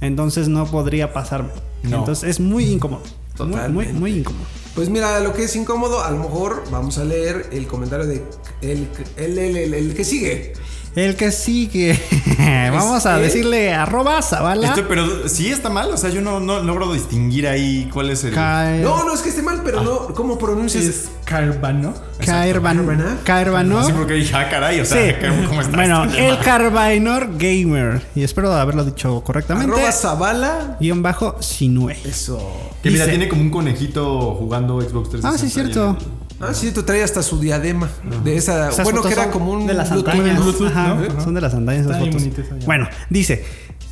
Entonces 0.00 0.48
no 0.48 0.66
podría 0.66 1.12
pasarme. 1.12 1.50
No. 1.82 1.98
Entonces 1.98 2.28
es 2.28 2.40
muy 2.40 2.66
incómodo. 2.66 3.02
Muy, 3.38 3.46
muy, 3.48 3.54
Totalmente. 3.56 3.92
muy 3.94 4.12
incómodo. 4.18 4.44
Pues 4.74 4.88
mira, 4.90 5.18
lo 5.20 5.32
que 5.34 5.44
es 5.44 5.56
incómodo, 5.56 6.02
a 6.04 6.10
lo 6.10 6.18
mejor 6.18 6.62
vamos 6.70 6.98
a 6.98 7.04
leer 7.04 7.48
el 7.52 7.66
comentario 7.66 8.06
de 8.06 8.22
el, 8.62 8.88
el- 9.16 9.74
el 9.74 9.94
que 9.94 10.04
sigue. 10.04 10.52
El 10.94 11.14
que 11.16 11.30
sigue. 11.30 12.00
Vamos 12.72 13.06
a 13.06 13.16
el- 13.16 13.22
decirle 13.22 13.72
arroba 13.72 14.20
Zavala. 14.22 14.68
Esto, 14.68 14.86
pero 14.88 15.28
sí 15.28 15.48
está 15.48 15.70
mal, 15.70 15.90
o 15.92 15.96
sea, 15.96 16.10
yo 16.10 16.20
no, 16.20 16.40
no 16.40 16.60
logro 16.62 16.92
distinguir 16.92 17.46
ahí 17.46 17.88
cuál 17.92 18.10
es 18.10 18.24
el. 18.24 18.34
Caer- 18.34 18.82
No, 18.82 19.04
no 19.04 19.14
es 19.14 19.20
que 19.20 19.28
esté 19.28 19.42
mal, 19.42 19.60
pero 19.64 19.82
no, 19.82 20.08
¿cómo 20.14 20.38
pronuncias? 20.38 20.84
Es 20.84 21.08
Carvano. 21.24 21.94
Caerban- 22.20 23.18
Caerbano. 23.24 23.84
Sí, 23.84 23.92
porque 23.96 24.14
dije, 24.14 24.34
ah, 24.34 24.48
caray, 24.48 24.80
o 24.80 24.84
sea, 24.84 24.98
Sí. 25.20 25.26
¿cómo 25.46 25.60
estás? 25.60 25.76
Bueno, 25.76 26.04
el 26.16 26.38
Carbainor 26.40 27.30
Gamer. 27.38 28.02
Y 28.14 28.24
espero 28.24 28.52
haberlo 28.52 28.84
dicho 28.84 29.20
correctamente. 29.22 29.72
Arroba 29.72 29.92
Zavala. 29.92 30.76
Guión 30.80 31.02
bajo 31.02 31.36
Sinue. 31.40 31.96
Eso. 32.04 32.38
Que 32.82 32.90
mira, 32.90 33.04
dice- 33.04 33.16
tiene 33.16 33.28
como 33.28 33.42
un 33.42 33.50
conejito 33.50 34.34
jugando 34.34 34.80
Xbox 34.80 35.10
360. 35.10 35.28
Ah, 35.28 35.38
sí, 35.38 35.48
cierto. 35.48 35.96
Ah, 36.40 36.54
sí, 36.54 36.70
tú 36.70 36.84
traías 36.84 37.10
hasta 37.10 37.22
su 37.22 37.40
diadema 37.40 37.90
de 38.22 38.36
esa. 38.36 38.70
Esas 38.70 38.84
bueno, 38.84 39.02
que 39.02 39.12
era 39.12 39.30
como 39.30 39.52
un 39.52 39.66
de 39.66 39.74
las 39.74 39.90
¿no? 39.90 41.20
Son 41.20 41.34
de 41.34 41.40
las 41.40 41.54
antañas 41.54 41.86
esas 41.86 41.98
fotos. 41.98 42.22
Bueno, 42.64 42.88
dice. 43.10 43.44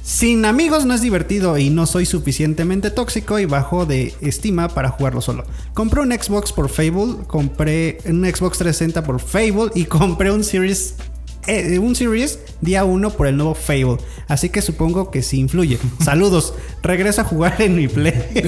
Sin 0.03 0.45
amigos 0.45 0.87
no 0.87 0.95
es 0.95 1.01
divertido 1.01 1.59
y 1.59 1.69
no 1.69 1.85
soy 1.85 2.07
suficientemente 2.07 2.93
tóxico 2.93 3.41
y 3.41 3.45
bajo 3.45 3.87
de 3.87 4.15
estima 4.21 4.69
para 4.69 4.91
jugarlo 4.91 5.21
solo. 5.21 5.43
Compré 5.75 6.01
un 6.01 6.13
Xbox 6.13 6.53
por 6.53 6.69
Fable, 6.69 7.25
compré 7.27 7.99
un 8.07 8.25
Xbox 8.25 8.59
360 8.59 9.03
por 9.03 9.19
Fable 9.19 9.73
y 9.75 9.85
compré 9.87 10.31
un 10.31 10.45
Series 10.45 10.95
eh, 11.47 11.79
un 11.79 11.95
Series 11.95 12.39
día 12.61 12.85
1 12.85 13.11
por 13.11 13.27
el 13.27 13.37
nuevo 13.37 13.55
Fable. 13.55 13.99
Así 14.29 14.49
que 14.51 14.63
supongo 14.63 15.11
que 15.11 15.23
sí 15.23 15.39
influye. 15.41 15.79
Saludos. 16.05 16.55
Regreso 16.83 17.21
a 17.23 17.25
jugar 17.25 17.57
en 17.61 17.77
mi 17.77 17.89
Play. 17.89 18.13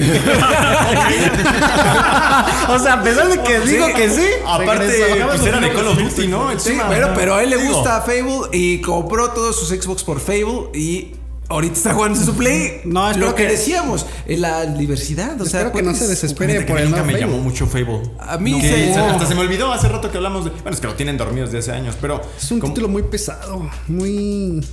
o 2.69 2.79
sea, 2.79 2.93
a 2.93 3.03
pesar 3.03 3.27
de 3.29 3.39
que 3.41 3.59
digo 3.61 3.87
que 3.95 4.09
sí. 4.09 4.25
Aparte, 4.45 5.25
pues 5.27 5.45
era 5.45 5.59
de 5.59 5.73
Call 5.73 5.87
of 5.87 5.97
Duty, 5.97 6.27
¿no? 6.27 6.51
El 6.51 6.59
Sí, 6.59 6.69
tema. 6.71 6.85
bueno, 6.87 7.09
pero 7.15 7.35
a 7.35 7.43
él 7.43 7.49
le 7.49 7.57
Digo, 7.57 7.73
gusta 7.75 8.01
Fable 8.01 8.49
y 8.53 8.81
compró 8.81 9.31
todos 9.31 9.55
sus 9.59 9.69
Xbox 9.69 10.03
por 10.03 10.19
Fable 10.19 10.69
y 10.73 11.13
ahorita 11.49 11.73
está 11.73 11.93
jugando 11.93 12.19
su 12.19 12.35
Play. 12.35 12.81
No, 12.85 13.09
espero 13.09 13.27
lo 13.27 13.35
que, 13.35 13.43
que- 13.45 13.51
decíamos, 13.51 14.05
en 14.25 14.41
la 14.41 14.65
diversidad. 14.65 15.39
O 15.41 15.45
sea, 15.45 15.61
Espero 15.61 15.75
que 15.75 15.83
no 15.83 15.93
se 15.95 16.07
desespere 16.07 16.61
por 16.61 16.79
el 16.79 16.89
me 16.89 17.19
llamó 17.19 17.39
mucho 17.39 17.67
Fable. 17.67 18.01
A 18.19 18.37
mí 18.37 18.51
No. 18.51 18.61
se- 18.61 18.93
hasta 18.93 19.25
se 19.25 19.35
me 19.35 19.41
olvidó 19.41 19.71
hace 19.73 19.87
rato 19.89 20.09
que 20.11 20.17
hablamos 20.17 20.45
de. 20.45 20.51
Bueno, 20.51 20.71
es 20.71 20.79
que 20.79 20.87
lo 20.87 20.95
tienen 20.95 21.17
dormidos 21.17 21.51
desde 21.51 21.71
hace 21.71 21.79
años, 21.81 21.95
pero. 21.99 22.21
Es 22.37 22.51
un 22.51 22.59
como- 22.59 22.73
título 22.73 22.87
muy 22.87 23.03
pesado, 23.03 23.69
muy... 23.87 24.63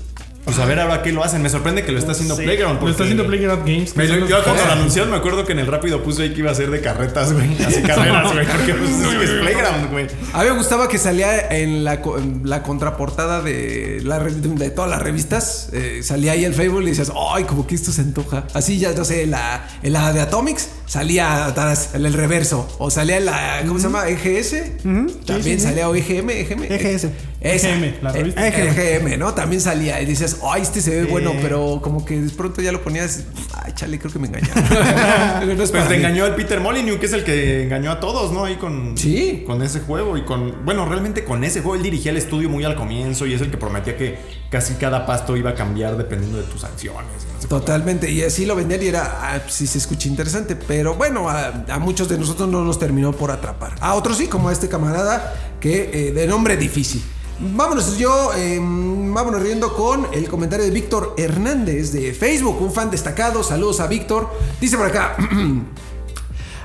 Pues 0.47 0.59
a 0.61 0.65
ver 0.65 0.79
ahora 0.81 1.03
qué 1.03 1.11
lo 1.13 1.23
hacen. 1.25 1.43
Me 1.43 1.51
sorprende 1.51 1.85
que 1.85 1.91
lo 1.93 1.99
está 1.99 2.13
haciendo 2.13 2.37
Sí. 2.37 2.45
Playground. 2.45 2.81
Lo 2.81 2.89
está 2.89 3.03
haciendo 3.03 3.27
Playground 3.27 3.67
Games. 3.67 3.97
Me- 3.97 4.07
yo 4.07 4.43
cuando 4.45 4.65
lo 4.65 4.73
anunciaron 4.73 5.11
me 5.11 5.17
acuerdo 5.17 5.45
que 5.45 5.53
en 5.53 5.59
el 5.59 5.67
rápido 5.67 6.03
puse 6.05 6.23
ahí 6.23 6.33
que 6.33 6.39
iba 6.41 6.51
a 6.53 6.55
ser 6.55 6.71
de 6.71 6.81
carretas, 6.81 7.33
güey. 7.33 7.49
Así 7.67 7.83
carreras, 7.83 8.33
güey. 8.33 8.47
Porque 8.47 8.75
pues, 8.75 8.91
es 8.91 9.31
Playground, 9.43 9.91
güey. 9.91 10.07
A 10.33 10.43
mí 10.45 10.49
me 10.51 10.57
gustaba 10.57 10.89
que 10.89 10.99
salía 10.99 11.49
en 11.51 11.83
la, 11.85 12.01
co- 12.01 12.17
en 12.19 12.43
la 12.45 12.63
contraportada 12.63 13.43
de, 13.43 14.01
la, 14.05 14.21
re- 14.21 14.31
de 14.33 14.71
todas 14.71 14.89
las 14.91 15.03
revistas. 15.03 15.69
eh, 15.73 16.01
salía 16.05 16.33
ahí 16.33 16.45
el 16.45 16.55
Fable 16.55 16.85
y 16.87 16.91
decías, 16.91 17.11
¡ay, 17.33 17.43
como 17.45 17.67
que 17.67 17.75
esto 17.75 17.91
se 17.91 18.03
antoja! 18.03 18.47
Así 18.55 18.79
ya, 18.79 18.93
no 18.93 19.05
sé, 19.05 19.25
en 19.25 19.33
la, 19.33 19.69
en 19.83 19.93
la 19.93 20.13
de 20.13 20.21
Atomics 20.21 20.69
salía 20.87 21.47
atrás, 21.47 21.91
en 21.95 22.07
el 22.07 22.13
reverso. 22.13 22.69
O 22.79 22.91
salía 22.91 23.17
en 23.17 23.27
la, 23.27 23.63
¿cómo 23.67 23.81
se 23.81 23.87
llama? 23.87 24.09
EGS. 24.09 24.83
También 25.27 25.43
sí, 25.43 25.59
sí. 25.59 25.61
salía 25.61 25.89
o 25.89 25.95
EGM, 25.97 26.31
EGM. 26.31 26.63
EGS. 26.71 27.07
Esa. 27.55 27.71
EGM, 27.71 27.95
la 28.03 28.13
revista. 28.13 28.49
Eh, 28.49 28.99
EGM, 29.01 29.19
¿no? 29.19 29.35
También 29.35 29.61
salía 29.61 30.01
y 30.01 30.07
dices, 30.07 30.39
¡ay, 30.45 30.63
este 30.63 30.81
se 30.81 30.91
ve 30.91 31.05
bueno! 31.05 31.33
Pero 31.41 31.81
como 31.83 32.05
que 32.05 32.21
de 32.21 32.31
pronto 32.31 32.61
ya 32.63 32.73
lo 32.73 32.83
ponías, 32.83 33.25
¡ay, 33.55 33.73
chale, 33.75 33.99
creo 33.99 34.13
que 34.13 34.19
me 34.19 34.29
engañaron! 34.29 34.65
No 35.57 35.63
es 35.63 35.71
Pues 35.71 35.85
te 35.89 35.91
mí. 35.91 35.97
engañó 35.97 36.27
el 36.27 36.35
Peter 36.35 36.61
Molyneux, 36.61 36.99
que 36.99 37.07
es 37.07 37.13
el 37.13 37.25
que 37.25 37.63
engañó 37.65 37.91
a 37.93 38.01
todos, 38.01 38.33
¿no? 38.33 38.45
Ahí 38.45 38.57
con, 38.57 38.97
Sí. 38.97 39.45
con 39.47 39.63
ese 39.63 39.81
juego 39.81 40.17
y 40.17 40.23
con. 40.25 40.65
Bueno, 40.65 40.87
realmente 40.89 41.25
con 41.25 41.45
ese 41.45 41.61
juego 41.61 41.77
él 41.77 41.83
dirigía 41.83 42.11
el 42.11 42.17
estudio 42.19 42.49
muy 42.49 42.65
al 42.65 42.75
comienzo 42.75 43.27
y 43.27 43.35
es 43.35 43.41
el 43.41 43.51
que 43.51 43.57
prometía 43.57 43.97
que 43.97 44.17
casi 44.51 44.75
cada 44.75 45.07
pasto 45.07 45.37
iba 45.37 45.51
a 45.51 45.55
cambiar 45.55 45.97
dependiendo 45.97 46.39
de 46.39 46.45
tus 46.45 46.65
acciones. 46.65 47.27
Totalmente, 47.49 48.11
y 48.11 48.23
así 48.23 48.47
lo 48.47 48.57
vendían 48.57 48.83
y 48.83 48.87
era, 48.87 49.19
ah, 49.23 49.41
sí 49.49 49.67
se 49.67 49.79
escucha 49.79 50.09
interesante, 50.09 50.57
pero 50.57 50.95
bueno, 50.95 51.29
a, 51.29 51.79
muchos 51.79 52.09
de 52.09 52.19
nosotros 52.19 52.49
no 52.49 52.65
nos 52.65 52.79
terminó 52.79 53.13
por 53.13 53.31
atrapar. 53.31 53.75
A 53.81 53.95
otros 53.95 54.17
sí, 54.17 54.27
como 54.27 54.49
a 54.49 54.53
este 54.53 54.69
camarada 54.69 55.35
que 55.61 56.09
eh, 56.09 56.13
de 56.13 56.27
nombre 56.27 56.57
difícil. 56.57 57.03
Vámonos, 57.39 57.99
yo 57.99 58.33
eh, 58.35 58.59
vámonos 58.59 59.43
riendo 59.43 59.75
con 59.75 60.09
el 60.13 60.27
comentario 60.29 60.65
de 60.65 60.71
Víctor 60.71 61.15
Hernández 61.19 61.93
de 61.93 62.15
Facebook, 62.15 62.63
un 62.63 62.73
fan 62.73 62.91
destacado. 62.91 63.43
Saludos 63.43 63.81
a 63.81 63.87
Víctor. 63.87 64.31
Dice 64.59 64.79
por 64.79 64.87
acá. 64.87 65.17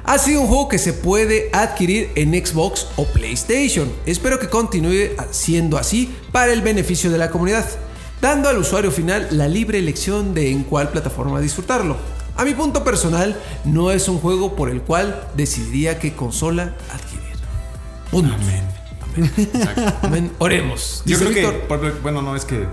Ha 0.04 0.18
sido 0.18 0.42
un 0.42 0.48
juego 0.48 0.68
que 0.68 0.80
se 0.80 0.94
puede 0.94 1.50
adquirir 1.54 2.12
en 2.16 2.34
Xbox 2.34 2.88
o 2.96 3.06
PlayStation. 3.06 3.92
Espero 4.06 4.40
que 4.40 4.50
continúe 4.50 5.12
siendo 5.30 5.78
así 5.78 6.14
para 6.32 6.54
el 6.54 6.62
beneficio 6.62 7.12
de 7.12 7.18
la 7.18 7.30
comunidad, 7.30 7.66
dando 8.20 8.50
al 8.50 8.58
usuario 8.58 8.92
final 8.92 9.28
la 9.32 9.48
libre 9.48 9.78
elección 9.78 10.34
de 10.34 10.52
en 10.52 10.64
cuál 10.64 10.90
plataforma 10.90 11.40
disfrutarlo. 11.40 11.98
A 12.36 12.46
mi 12.46 12.54
punto 12.54 12.84
personal, 12.84 13.40
no 13.66 13.92
es 13.92 14.08
un 14.08 14.20
juego 14.20 14.56
por 14.56 14.70
el 14.70 14.82
cual 14.82 15.28
decidiría 15.36 16.00
qué 16.00 16.14
consola 16.14 16.76
adquirir. 16.92 17.36
Punto. 18.10 18.34
Amén. 18.34 18.82
Amén. 20.02 20.32
Oremos. 20.40 21.04
Yo 21.06 21.18
creo 21.20 21.32
que, 21.32 21.46
Víctor, 21.46 22.02
bueno, 22.02 22.22
no 22.22 22.36
es 22.36 22.46
que. 22.46 22.66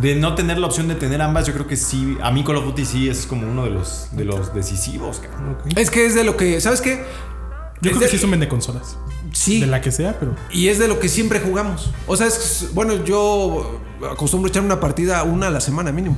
De 0.00 0.14
no 0.14 0.34
tener 0.34 0.58
la 0.58 0.66
opción 0.66 0.86
de 0.88 0.94
tener 0.94 1.20
ambas, 1.22 1.46
yo 1.46 1.52
creo 1.54 1.66
que 1.66 1.76
sí. 1.76 2.16
A 2.22 2.30
mí 2.30 2.44
Call 2.44 2.56
of 2.56 2.64
Duty 2.66 2.84
sí 2.84 3.08
es 3.08 3.26
como 3.26 3.50
uno 3.50 3.64
de 3.64 3.70
los, 3.70 4.08
de 4.12 4.24
los 4.24 4.54
decisivos, 4.54 5.18
cabrón. 5.20 5.56
Es 5.76 5.90
que 5.90 6.06
es 6.06 6.14
de 6.14 6.24
lo 6.24 6.36
que, 6.36 6.60
¿sabes 6.60 6.80
qué? 6.80 7.04
Yo 7.80 7.90
Es 7.90 7.96
creo 7.96 8.00
de- 8.00 8.06
que 8.06 8.12
sí 8.12 8.18
son 8.18 8.30
vende 8.30 8.48
consolas. 8.48 8.96
Sí. 9.32 9.60
De 9.60 9.66
la 9.66 9.80
que 9.80 9.90
sea, 9.92 10.18
pero. 10.18 10.34
Y 10.50 10.68
es 10.68 10.78
de 10.78 10.88
lo 10.88 10.98
que 11.00 11.08
siempre 11.08 11.40
jugamos. 11.40 11.90
O 12.06 12.16
sea, 12.16 12.26
es, 12.26 12.70
bueno, 12.74 13.04
yo 13.04 13.80
acostumbro 14.10 14.48
echar 14.48 14.62
una 14.62 14.80
partida 14.80 15.22
una 15.24 15.48
a 15.48 15.50
la 15.50 15.60
semana 15.60 15.92
mínimo. 15.92 16.16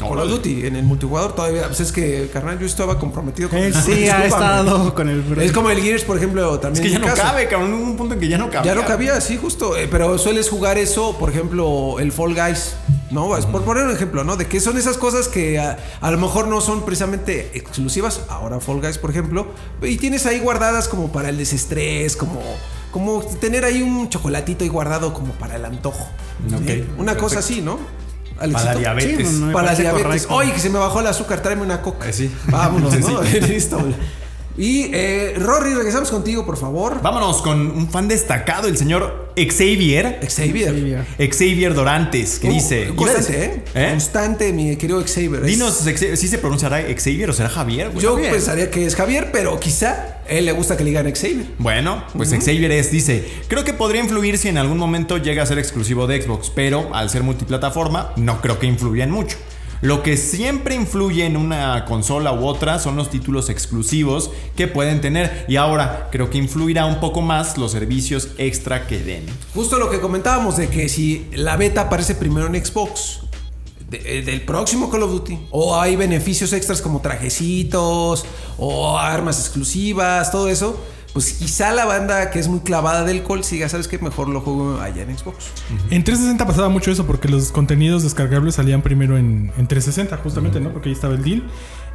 De 0.00 0.08
Call 0.08 0.18
of. 0.20 0.28
Duty 0.28 0.66
en 0.66 0.76
el 0.76 0.84
multijugador 0.84 1.34
todavía. 1.34 1.66
Pues 1.66 1.80
es 1.80 1.92
que, 1.92 2.28
carnal, 2.32 2.58
yo 2.58 2.66
estaba 2.66 2.98
comprometido 2.98 3.48
con 3.48 3.58
Él 3.58 3.66
el 3.66 3.74
sí 3.74 4.08
ha 4.08 4.24
estado 4.26 4.94
con 4.94 5.08
el 5.08 5.24
Es 5.40 5.52
como 5.52 5.70
el 5.70 5.80
Gears, 5.80 6.04
por 6.04 6.16
ejemplo, 6.16 6.58
también. 6.60 6.84
Es 6.86 6.92
que 6.92 6.98
ya 6.98 7.06
no 7.06 7.14
cabe, 7.14 7.48
cabrón. 7.48 7.74
Hubo 7.74 7.84
un 7.84 7.96
punto 7.96 8.14
en 8.14 8.20
que 8.20 8.28
ya 8.28 8.38
no 8.38 8.50
cabía. 8.50 8.74
Ya 8.74 8.80
no 8.80 8.86
cabía, 8.86 9.20
sí, 9.20 9.36
justo. 9.36 9.76
Eh, 9.76 9.88
pero 9.90 10.18
sueles 10.18 10.48
jugar 10.48 10.78
eso, 10.78 11.16
por 11.18 11.30
ejemplo, 11.30 11.98
el 11.98 12.12
Fall 12.12 12.34
Guys. 12.34 12.74
¿No? 13.10 13.34
Es 13.38 13.46
Por 13.46 13.62
poner 13.62 13.84
un 13.84 13.90
ejemplo, 13.90 14.22
¿no? 14.22 14.36
De 14.36 14.46
que 14.46 14.60
son 14.60 14.76
esas 14.76 14.98
cosas 14.98 15.28
que 15.28 15.58
a, 15.58 15.78
a 16.02 16.10
lo 16.10 16.18
mejor 16.18 16.46
no 16.46 16.60
son 16.60 16.84
precisamente 16.84 17.50
exclusivas. 17.54 18.20
Ahora 18.28 18.60
Fall 18.60 18.82
Guys, 18.82 18.98
por 18.98 19.10
ejemplo. 19.10 19.48
Y 19.80 19.96
tienes 19.96 20.26
ahí 20.26 20.40
guardadas 20.40 20.88
como 20.88 21.10
para 21.10 21.30
el 21.30 21.38
desestrés, 21.38 22.16
como, 22.16 22.38
como 22.92 23.22
tener 23.40 23.64
ahí 23.64 23.80
un 23.80 24.10
chocolatito 24.10 24.62
ahí 24.62 24.68
guardado 24.68 25.14
como 25.14 25.32
para 25.32 25.56
el 25.56 25.64
antojo. 25.64 26.04
Ok, 26.54 26.66
¿sí? 26.66 26.84
Una 26.98 27.12
perfecto. 27.12 27.22
cosa 27.22 27.38
así, 27.38 27.62
¿no? 27.62 27.78
Para 28.38 28.50
la 28.64 28.74
diabetes. 28.74 29.28
Sí, 29.28 29.34
no, 29.34 29.40
no, 29.40 29.46
me 29.46 29.52
Para 29.52 29.72
la 29.72 29.74
diabetes. 29.78 30.06
correcto. 30.06 30.34
Oye, 30.34 30.52
que 30.52 30.60
se 30.60 30.70
me 30.70 30.78
bajó 30.78 31.00
el 31.00 31.06
azúcar, 31.08 31.40
tráeme 31.42 31.62
una 31.62 31.82
coca. 31.82 32.08
Eh, 32.08 32.12
sí. 32.12 32.34
Vámonos, 32.46 32.94
¿no? 33.00 33.24
Sí. 33.24 33.40
Listo. 33.40 33.78
Y 34.58 34.90
eh, 34.92 35.34
Rory, 35.38 35.72
regresamos 35.74 36.10
contigo, 36.10 36.44
por 36.44 36.56
favor. 36.56 37.00
Vámonos 37.00 37.42
con 37.42 37.60
un 37.70 37.88
fan 37.88 38.08
destacado, 38.08 38.66
el 38.66 38.76
señor 38.76 39.32
Xavier. 39.36 40.18
Xavier. 40.28 41.06
Xavier 41.30 41.74
Dorantes, 41.74 42.40
que 42.40 42.48
Uh, 42.48 42.52
dice. 42.52 42.88
Constante, 42.96 43.44
¿eh? 43.44 43.62
¿Eh? 43.74 43.86
Constante, 43.90 44.52
mi 44.52 44.74
querido 44.76 45.00
Xavier. 45.06 45.42
Dinos, 45.42 45.82
Xavier, 45.84 46.16
¿sí 46.16 46.26
se 46.26 46.38
pronunciará 46.38 46.82
Xavier 46.96 47.30
o 47.30 47.32
será 47.32 47.48
Javier? 47.48 47.92
Yo 48.00 48.14
Javier. 48.14 48.32
pensaría 48.32 48.70
que 48.70 48.84
es 48.84 48.96
Javier, 48.96 49.30
pero 49.32 49.60
quizá 49.60 50.16
a 50.26 50.32
él 50.32 50.44
le 50.46 50.52
gusta 50.52 50.76
que 50.76 50.82
le 50.82 50.90
digan 50.90 51.06
Xavier. 51.14 51.46
Bueno, 51.58 52.02
pues 52.16 52.30
Xavier 52.30 52.72
es, 52.72 52.90
dice, 52.90 53.24
creo 53.46 53.62
que 53.64 53.74
podría 53.74 54.02
influir 54.02 54.38
si 54.38 54.48
en 54.48 54.58
algún 54.58 54.76
momento 54.78 55.18
llega 55.18 55.44
a 55.44 55.46
ser 55.46 55.60
exclusivo 55.60 56.08
de 56.08 56.20
Xbox, 56.20 56.50
pero 56.52 56.92
al 56.94 57.10
ser 57.10 57.22
multiplataforma, 57.22 58.12
no 58.16 58.40
creo 58.40 58.58
que 58.58 58.66
influya 58.66 59.04
en 59.04 59.12
mucho. 59.12 59.36
Lo 59.80 60.02
que 60.02 60.16
siempre 60.16 60.74
influye 60.74 61.24
en 61.24 61.36
una 61.36 61.84
consola 61.84 62.32
u 62.32 62.46
otra 62.46 62.80
son 62.80 62.96
los 62.96 63.10
títulos 63.10 63.48
exclusivos 63.48 64.30
que 64.56 64.66
pueden 64.66 65.00
tener 65.00 65.44
y 65.46 65.54
ahora 65.54 66.08
creo 66.10 66.30
que 66.30 66.38
influirá 66.38 66.84
un 66.86 66.98
poco 66.98 67.22
más 67.22 67.56
los 67.58 67.72
servicios 67.72 68.30
extra 68.38 68.88
que 68.88 68.98
den. 68.98 69.24
Justo 69.54 69.78
lo 69.78 69.88
que 69.88 70.00
comentábamos 70.00 70.56
de 70.56 70.68
que 70.68 70.88
si 70.88 71.26
la 71.32 71.56
beta 71.56 71.82
aparece 71.82 72.16
primero 72.16 72.48
en 72.48 72.64
Xbox 72.64 73.20
eh, 73.92 74.22
del 74.26 74.42
próximo 74.42 74.90
Call 74.90 75.04
of 75.04 75.12
Duty 75.12 75.38
o 75.50 75.80
hay 75.80 75.94
beneficios 75.94 76.52
extras 76.52 76.82
como 76.82 77.00
trajecitos 77.00 78.24
o 78.58 78.98
armas 78.98 79.38
exclusivas, 79.38 80.32
todo 80.32 80.48
eso, 80.48 80.78
pues 81.12 81.32
quizá 81.32 81.72
la 81.72 81.84
banda 81.84 82.30
que 82.30 82.38
es 82.38 82.48
muy 82.48 82.60
clavada 82.60 83.04
del 83.04 83.22
call 83.24 83.44
siga, 83.44 83.68
¿sabes 83.68 83.88
qué? 83.88 83.98
Mejor 83.98 84.28
lo 84.28 84.40
juego 84.40 84.80
allá 84.80 85.02
en 85.02 85.16
Xbox. 85.16 85.46
En 85.90 86.04
360 86.04 86.46
pasaba 86.46 86.68
mucho 86.68 86.90
eso 86.90 87.06
porque 87.06 87.28
los 87.28 87.50
contenidos 87.50 88.02
descargables 88.02 88.54
salían 88.54 88.82
primero 88.82 89.16
en, 89.16 89.52
en 89.56 89.66
360, 89.66 90.16
justamente, 90.18 90.60
¿no? 90.60 90.72
Porque 90.72 90.88
ahí 90.88 90.94
estaba 90.94 91.14
el 91.14 91.22
deal 91.24 91.44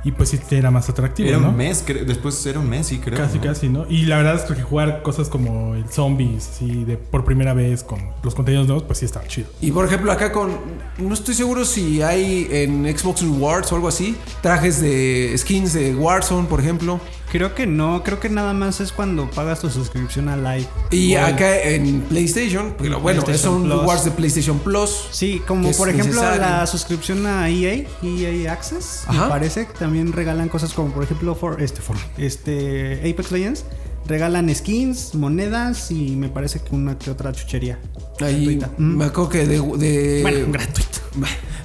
y 0.04 0.12
pues 0.12 0.30
sí 0.30 0.39
era 0.51 0.70
más 0.72 0.89
atractivo, 0.89 1.30
Era 1.30 1.38
¿no? 1.39 1.49
un 1.49 1.56
mes, 1.58 1.86
cre- 1.86 2.04
después 2.06 2.45
era 2.45 2.60
un 2.60 2.70
mes, 2.70 2.88
sí, 2.88 2.99
creo. 2.99 3.18
Casi, 3.18 3.38
¿no? 3.38 3.43
casi, 3.43 3.70
¿no? 3.70 3.86
Y 3.89 4.06
la 4.06 4.18
verdad 4.18 4.36
es 4.36 4.41
que 4.43 4.62
jugar 4.62 5.01
cosas 5.01 5.30
como 5.30 5.76
el 5.76 5.88
Zombies, 5.89 6.49
así 6.49 6.84
de 6.84 6.97
por 6.97 7.24
primera 7.24 7.54
vez 7.54 7.84
con 7.84 7.99
los 8.24 8.36
contenidos 8.36 8.68
nuevos, 8.68 8.84
pues 8.84 8.99
sí 8.99 9.06
estaba 9.06 9.26
chido. 9.28 9.47
Y 9.62 9.72
por 9.72 9.86
ejemplo, 9.86 10.12
acá 10.12 10.32
con. 10.32 10.51
No 10.97 11.14
estoy 11.14 11.34
seguro 11.36 11.66
si 11.66 12.01
hay 12.01 12.47
en 12.51 12.86
Xbox 12.97 13.22
Rewards 13.22 13.72
o 13.72 13.76
algo 13.76 13.88
así. 13.88 14.16
Trajes 14.41 14.82
de 14.82 15.34
skins 15.38 15.74
de 15.74 15.95
Warzone, 15.95 16.47
por 16.47 16.60
ejemplo. 16.60 16.99
Creo 17.32 17.56
que 17.56 17.66
no, 17.66 18.04
creo 18.04 18.20
que 18.20 18.30
nada 18.30 18.54
más 18.54 18.80
es 18.80 18.91
cuando 18.91 19.28
pagas 19.32 19.60
tu 19.60 19.68
suscripción 19.68 20.30
a 20.30 20.38
Live. 20.38 20.68
Y 20.91 21.16
acá 21.16 21.60
en 21.64 22.01
PlayStation, 22.01 22.76
pero 22.78 22.99
bueno, 22.99 23.24
PlayStation 23.24 23.62
son 23.62 23.64
Plus. 23.64 23.80
rewards 23.82 24.06
de 24.06 24.12
PlayStation 24.12 24.60
Plus. 24.60 25.08
Sí, 25.10 25.41
como 25.47 25.72
por 25.72 25.89
ejemplo 25.89 26.14
necesario. 26.22 26.41
la 26.41 26.68
suscripción 26.68 27.26
a 27.26 27.49
EA, 27.49 27.88
EA 28.04 28.54
Access, 28.54 29.06
Ajá. 29.08 29.24
me 29.24 29.30
parece 29.30 29.66
que 29.66 29.74
también 29.74 29.93
regalan 30.12 30.50
cosas 30.50 30.74
como 30.74 30.94
por 30.94 31.04
ejemplo 31.04 31.36
for, 31.36 31.62
este, 31.62 31.82
for, 31.82 31.96
este 32.18 33.00
Apex 33.10 33.32
Legends, 33.32 33.66
regalan 34.08 34.54
skins, 34.54 35.16
monedas 35.16 35.91
y 35.91 36.16
me 36.16 36.30
parece 36.30 36.60
que 36.60 36.76
una 36.76 36.98
que 36.98 37.10
otra 37.10 37.32
chuchería. 37.32 37.80
Ahí 38.20 38.58
gratuita. 38.58 38.70
Mm. 38.78 38.98
me 38.98 39.06
acuerdo 39.06 39.30
que 39.30 39.48
de, 39.48 39.62
de, 39.78 40.20
Bueno, 40.22 40.46
gratuito. 40.52 41.00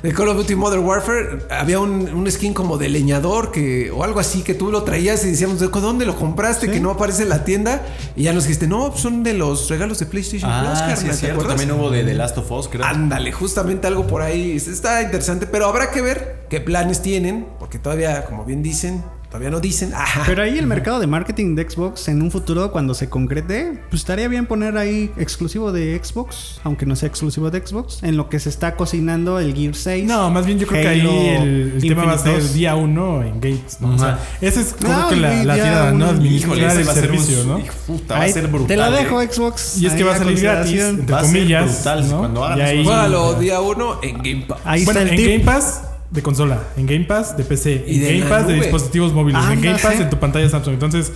de 0.02 0.12
Call 0.12 0.28
of 0.28 0.36
Duty 0.36 0.54
Modern 0.54 0.84
Warfare 0.84 1.46
había 1.50 1.80
un, 1.80 2.08
un 2.08 2.30
skin 2.30 2.54
como 2.54 2.78
de 2.78 2.88
leñador 2.88 3.50
que 3.50 3.90
o 3.90 4.04
algo 4.04 4.20
así 4.20 4.42
que 4.42 4.54
tú 4.54 4.70
lo 4.70 4.82
traías 4.82 5.24
y 5.24 5.30
decíamos, 5.30 5.58
¿de 5.60 5.68
dónde 5.68 6.06
lo 6.06 6.16
compraste? 6.16 6.70
Que 6.70 6.80
no 6.80 6.90
aparece 6.90 7.24
en 7.24 7.30
la 7.30 7.44
tienda. 7.44 7.84
Y 8.16 8.24
ya 8.24 8.32
nos 8.32 8.44
dijiste, 8.44 8.66
no, 8.66 8.96
son 8.96 9.22
de 9.22 9.34
los 9.34 9.68
regalos 9.68 9.98
de 9.98 10.06
PlayStation 10.06 10.50
Plus, 10.50 10.70
Ah, 10.70 10.78
carnal, 10.78 10.96
sí, 10.96 11.04
¿te 11.04 11.10
es 11.10 11.18
cierto. 11.18 11.44
También 11.44 11.72
hubo 11.72 11.90
de 11.90 12.04
The 12.04 12.14
Last 12.14 12.38
of 12.38 12.50
Us, 12.50 12.68
creo. 12.68 12.84
Ándale, 12.84 13.32
justamente 13.32 13.86
algo 13.86 14.06
por 14.06 14.22
ahí. 14.22 14.56
Está 14.56 15.02
interesante, 15.02 15.46
pero 15.46 15.66
habrá 15.66 15.90
que 15.90 16.00
ver 16.00 16.46
qué 16.48 16.60
planes 16.60 17.02
tienen, 17.02 17.46
porque 17.68 17.78
todavía, 17.80 18.24
como 18.24 18.46
bien 18.46 18.62
dicen, 18.62 19.04
todavía 19.28 19.50
no 19.50 19.60
dicen. 19.60 19.92
Ajá. 19.94 20.22
Pero 20.24 20.42
ahí 20.42 20.56
el 20.56 20.66
mercado 20.66 21.00
de 21.00 21.06
marketing 21.06 21.54
de 21.54 21.68
Xbox 21.68 22.08
en 22.08 22.22
un 22.22 22.30
futuro 22.30 22.72
cuando 22.72 22.94
se 22.94 23.10
concrete, 23.10 23.78
pues 23.90 24.00
estaría 24.00 24.26
bien 24.26 24.46
poner 24.46 24.78
ahí 24.78 25.10
exclusivo 25.18 25.70
de 25.70 26.00
Xbox, 26.02 26.62
aunque 26.64 26.86
no 26.86 26.96
sea 26.96 27.08
exclusivo 27.10 27.50
de 27.50 27.60
Xbox, 27.66 28.02
en 28.02 28.16
lo 28.16 28.30
que 28.30 28.40
se 28.40 28.48
está 28.48 28.74
cocinando 28.74 29.38
el 29.38 29.54
Gear 29.54 29.74
6. 29.74 30.06
No, 30.06 30.30
más 30.30 30.46
bien 30.46 30.58
yo 30.58 30.66
creo 30.66 30.80
que 30.80 30.88
ahí 30.88 31.00
el, 31.36 31.72
el 31.76 31.82
tema 31.82 32.04
va 32.04 32.14
a 32.14 32.18
ser 32.18 32.40
2. 32.40 32.54
día 32.54 32.74
uno 32.74 33.22
en 33.22 33.34
Gates, 33.34 33.82
¿no? 33.82 33.96
O 33.96 33.98
sea, 33.98 34.18
ese 34.40 34.62
es 34.62 34.72
como 34.72 34.90
No, 34.94 35.08
que 35.10 35.16
la, 35.16 35.44
la 35.44 35.54
tirada, 35.56 35.92
¿no? 35.92 36.06
Administrar 36.06 36.74
el 36.78 36.88
va 36.88 36.92
a 36.92 36.94
ser 36.94 37.10
un- 37.10 37.18
servicio, 37.18 37.44
¿no? 37.44 37.58
hijo, 37.58 37.74
puta, 37.86 38.14
va 38.18 38.24
a 38.24 38.28
ser 38.30 38.46
brutal. 38.48 38.66
te 38.66 38.76
la 38.78 38.90
dejo, 38.90 39.20
eh. 39.20 39.28
Xbox. 39.30 39.76
Y 39.78 39.86
es 39.88 39.92
que 39.92 40.04
va 40.04 40.14
a 40.14 40.16
salir 40.18 40.40
gratis, 40.40 40.80
entre 40.80 41.12
Va 41.12 41.20
a 41.20 41.24
ser 41.24 41.32
comillas. 41.34 41.74
brutal, 41.74 42.08
¿no? 42.08 42.18
cuando 42.20 42.46
ahí- 42.46 42.82
Juégalo 42.82 43.34
día 43.34 43.60
uno 43.60 43.98
en 44.02 44.16
Game 44.22 44.46
Pass. 44.48 44.58
Ahí 44.64 44.86
bueno, 44.86 45.00
está 45.00 45.12
en 45.12 45.16
tip. 45.18 45.28
Game 45.28 45.44
Pass 45.44 45.82
de 46.10 46.22
consola, 46.22 46.62
en 46.76 46.86
Game 46.86 47.04
Pass 47.04 47.36
de 47.36 47.44
PC, 47.44 47.84
Y 47.86 47.96
en 47.96 48.00
de 48.00 48.18
Game 48.20 48.30
Pass 48.30 48.46
de 48.46 48.54
dispositivos 48.54 49.12
móviles, 49.12 49.42
en 49.50 49.60
Game 49.60 49.78
Pass 49.78 50.00
en 50.00 50.10
tu 50.10 50.16
pantalla 50.18 50.48
Samsung. 50.48 50.74
Entonces, 50.74 51.12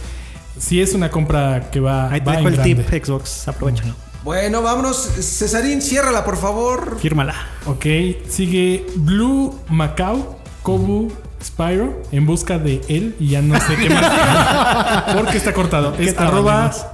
sí 0.58 0.80
es 0.80 0.94
una 0.94 1.10
compra 1.10 1.70
que 1.70 1.80
va, 1.80 2.10
Ahí 2.10 2.20
te 2.20 2.26
va 2.26 2.32
dejo 2.36 2.48
en 2.48 2.54
el 2.54 2.60
grande. 2.60 2.84
tip, 2.84 3.04
Xbox. 3.04 3.48
Aprovechalo. 3.48 3.94
Bueno, 4.24 4.62
vámonos. 4.62 4.96
Cesarín, 5.20 5.82
ciérrala, 5.82 6.24
por 6.24 6.36
favor. 6.36 6.98
Fírmala. 7.00 7.34
Ok, 7.66 7.86
sigue 8.28 8.86
Blue 8.96 9.58
Macau, 9.68 10.36
Kobu 10.62 11.10
Spyro 11.42 12.00
en 12.12 12.24
busca 12.24 12.58
de 12.58 12.80
él 12.88 13.16
y 13.18 13.30
ya 13.30 13.42
no 13.42 13.58
sé 13.60 13.74
qué 13.76 13.90
más. 13.90 15.14
Porque 15.16 15.38
está 15.38 15.52
cortado. 15.52 15.96
¿Qué 15.96 16.04
Es 16.04 16.18
arroba 16.18 16.64
más? 16.66 16.86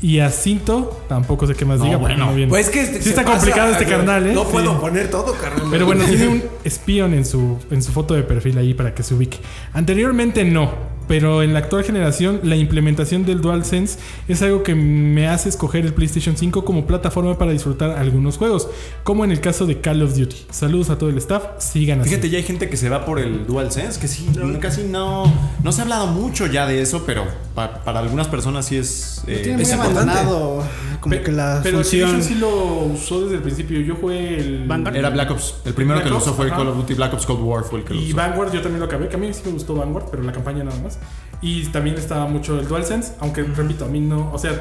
Y 0.00 0.20
Acinto, 0.20 1.02
tampoco 1.08 1.46
sé 1.46 1.54
qué 1.54 1.64
más 1.64 1.80
diga. 1.82 1.98
porque 1.98 2.14
bueno. 2.14 2.26
no 2.30 2.34
viene. 2.36 2.50
Pues 2.50 2.70
que 2.70 2.86
sí 2.86 3.02
se 3.02 3.10
está 3.10 3.22
pasa, 3.24 3.36
complicado 3.36 3.72
este 3.72 3.84
carnal, 3.86 4.26
¿eh? 4.26 4.32
No 4.32 4.44
Sí. 4.44 4.48
puedo 4.52 4.80
poner 4.80 5.10
todo, 5.10 5.34
carnal. 5.34 5.66
Pero 5.70 5.86
bueno, 5.86 6.04
tiene 6.08 6.28
un 6.28 6.42
espion 6.64 7.14
en 7.14 7.24
su, 7.24 7.58
en 7.70 7.82
su 7.82 7.92
foto 7.92 8.14
de 8.14 8.22
perfil 8.22 8.58
ahí 8.58 8.74
para 8.74 8.94
que 8.94 9.02
se 9.02 9.14
ubique. 9.14 9.38
Anteriormente 9.72 10.44
no, 10.44 10.70
pero 11.08 11.42
en 11.42 11.52
la 11.54 11.60
actual 11.60 11.84
generación 11.84 12.40
la 12.42 12.54
implementación 12.56 13.24
del 13.24 13.40
DualSense 13.40 13.98
es 14.28 14.42
algo 14.42 14.62
que 14.62 14.74
me 14.74 15.26
hace 15.28 15.48
escoger 15.48 15.86
el 15.86 15.94
PlayStation 15.94 16.36
5 16.36 16.64
como 16.64 16.86
plataforma 16.86 17.38
para 17.38 17.52
disfrutar 17.52 17.92
algunos 17.92 18.36
juegos, 18.36 18.68
como 19.04 19.24
en 19.24 19.30
el 19.32 19.40
caso 19.40 19.64
de 19.66 19.80
Call 19.80 20.02
of 20.02 20.14
Duty. 20.16 20.36
Saludos 20.50 20.90
a 20.90 20.98
todo 20.98 21.08
el 21.10 21.16
staff, 21.18 21.44
sigan 21.58 22.00
así. 22.00 22.10
Fíjate, 22.10 22.28
ya 22.28 22.36
hay 22.38 22.44
gente 22.44 22.68
que 22.68 22.76
se 22.76 22.88
va 22.88 23.04
por 23.06 23.18
el 23.18 23.46
DualSense, 23.46 23.98
que 23.98 24.06
sí, 24.08 24.28
no- 24.36 24.60
casi 24.60 24.82
no, 24.84 25.24
no 25.62 25.72
se 25.72 25.80
ha 25.80 25.84
hablado 25.84 26.08
mucho 26.08 26.46
ya 26.46 26.66
de 26.66 26.82
eso, 26.82 27.04
pero 27.06 27.24
pa- 27.58 27.82
para 27.84 27.98
algunas 28.00 28.28
personas 28.28 28.64
sí 28.66 28.76
es... 28.76 29.22
eh, 29.26 29.40
Tiene 29.42 29.54
muy 29.54 29.62
es 29.62 29.72
importante. 29.72 30.12
abandonado 30.12 30.64
como 31.00 31.14
Pe- 31.14 31.22
que 31.22 31.32
la 31.32 31.60
pero 31.62 31.78
función. 31.78 32.08
Activision 32.10 32.22
sí 32.36 32.40
lo 32.40 32.84
usó 32.94 33.22
desde 33.22 33.36
el 33.36 33.42
principio. 33.42 33.80
Yo 33.80 33.96
jugué 33.96 34.38
el 34.38 34.66
Vanguard. 34.66 34.96
Era 34.96 35.10
Black 35.10 35.30
Ops. 35.32 35.54
El 35.64 35.74
primero 35.74 35.96
Black 35.96 36.04
que 36.04 36.10
lo 36.10 36.18
usó 36.18 36.34
fue 36.34 36.46
el. 36.46 36.52
Call 36.52 36.68
of 36.68 36.76
Duty 36.76 36.94
Black 36.94 37.14
Ops 37.14 37.26
Cold 37.26 37.40
War, 37.42 37.64
fue 37.64 37.80
el 37.80 37.84
que 37.84 37.94
lo 37.94 38.00
Y 38.00 38.08
usó. 38.08 38.16
Vanguard 38.16 38.52
yo 38.52 38.60
también 38.62 38.80
lo 38.80 38.86
acabé, 38.86 39.08
que 39.08 39.16
a 39.16 39.18
mí 39.18 39.32
sí 39.34 39.42
me 39.46 39.52
gustó 39.52 39.74
Vanguard, 39.74 40.06
pero 40.10 40.22
la 40.22 40.32
campaña 40.32 40.62
nada 40.64 40.78
más. 40.82 40.98
Y 41.42 41.64
también 41.66 41.96
estaba 41.96 42.26
mucho 42.26 42.58
el 42.58 42.66
DualSense, 42.68 43.14
aunque 43.20 43.42
repito, 43.42 43.84
a 43.84 43.88
mí 43.88 44.00
no, 44.00 44.30
o 44.32 44.38
sea, 44.38 44.52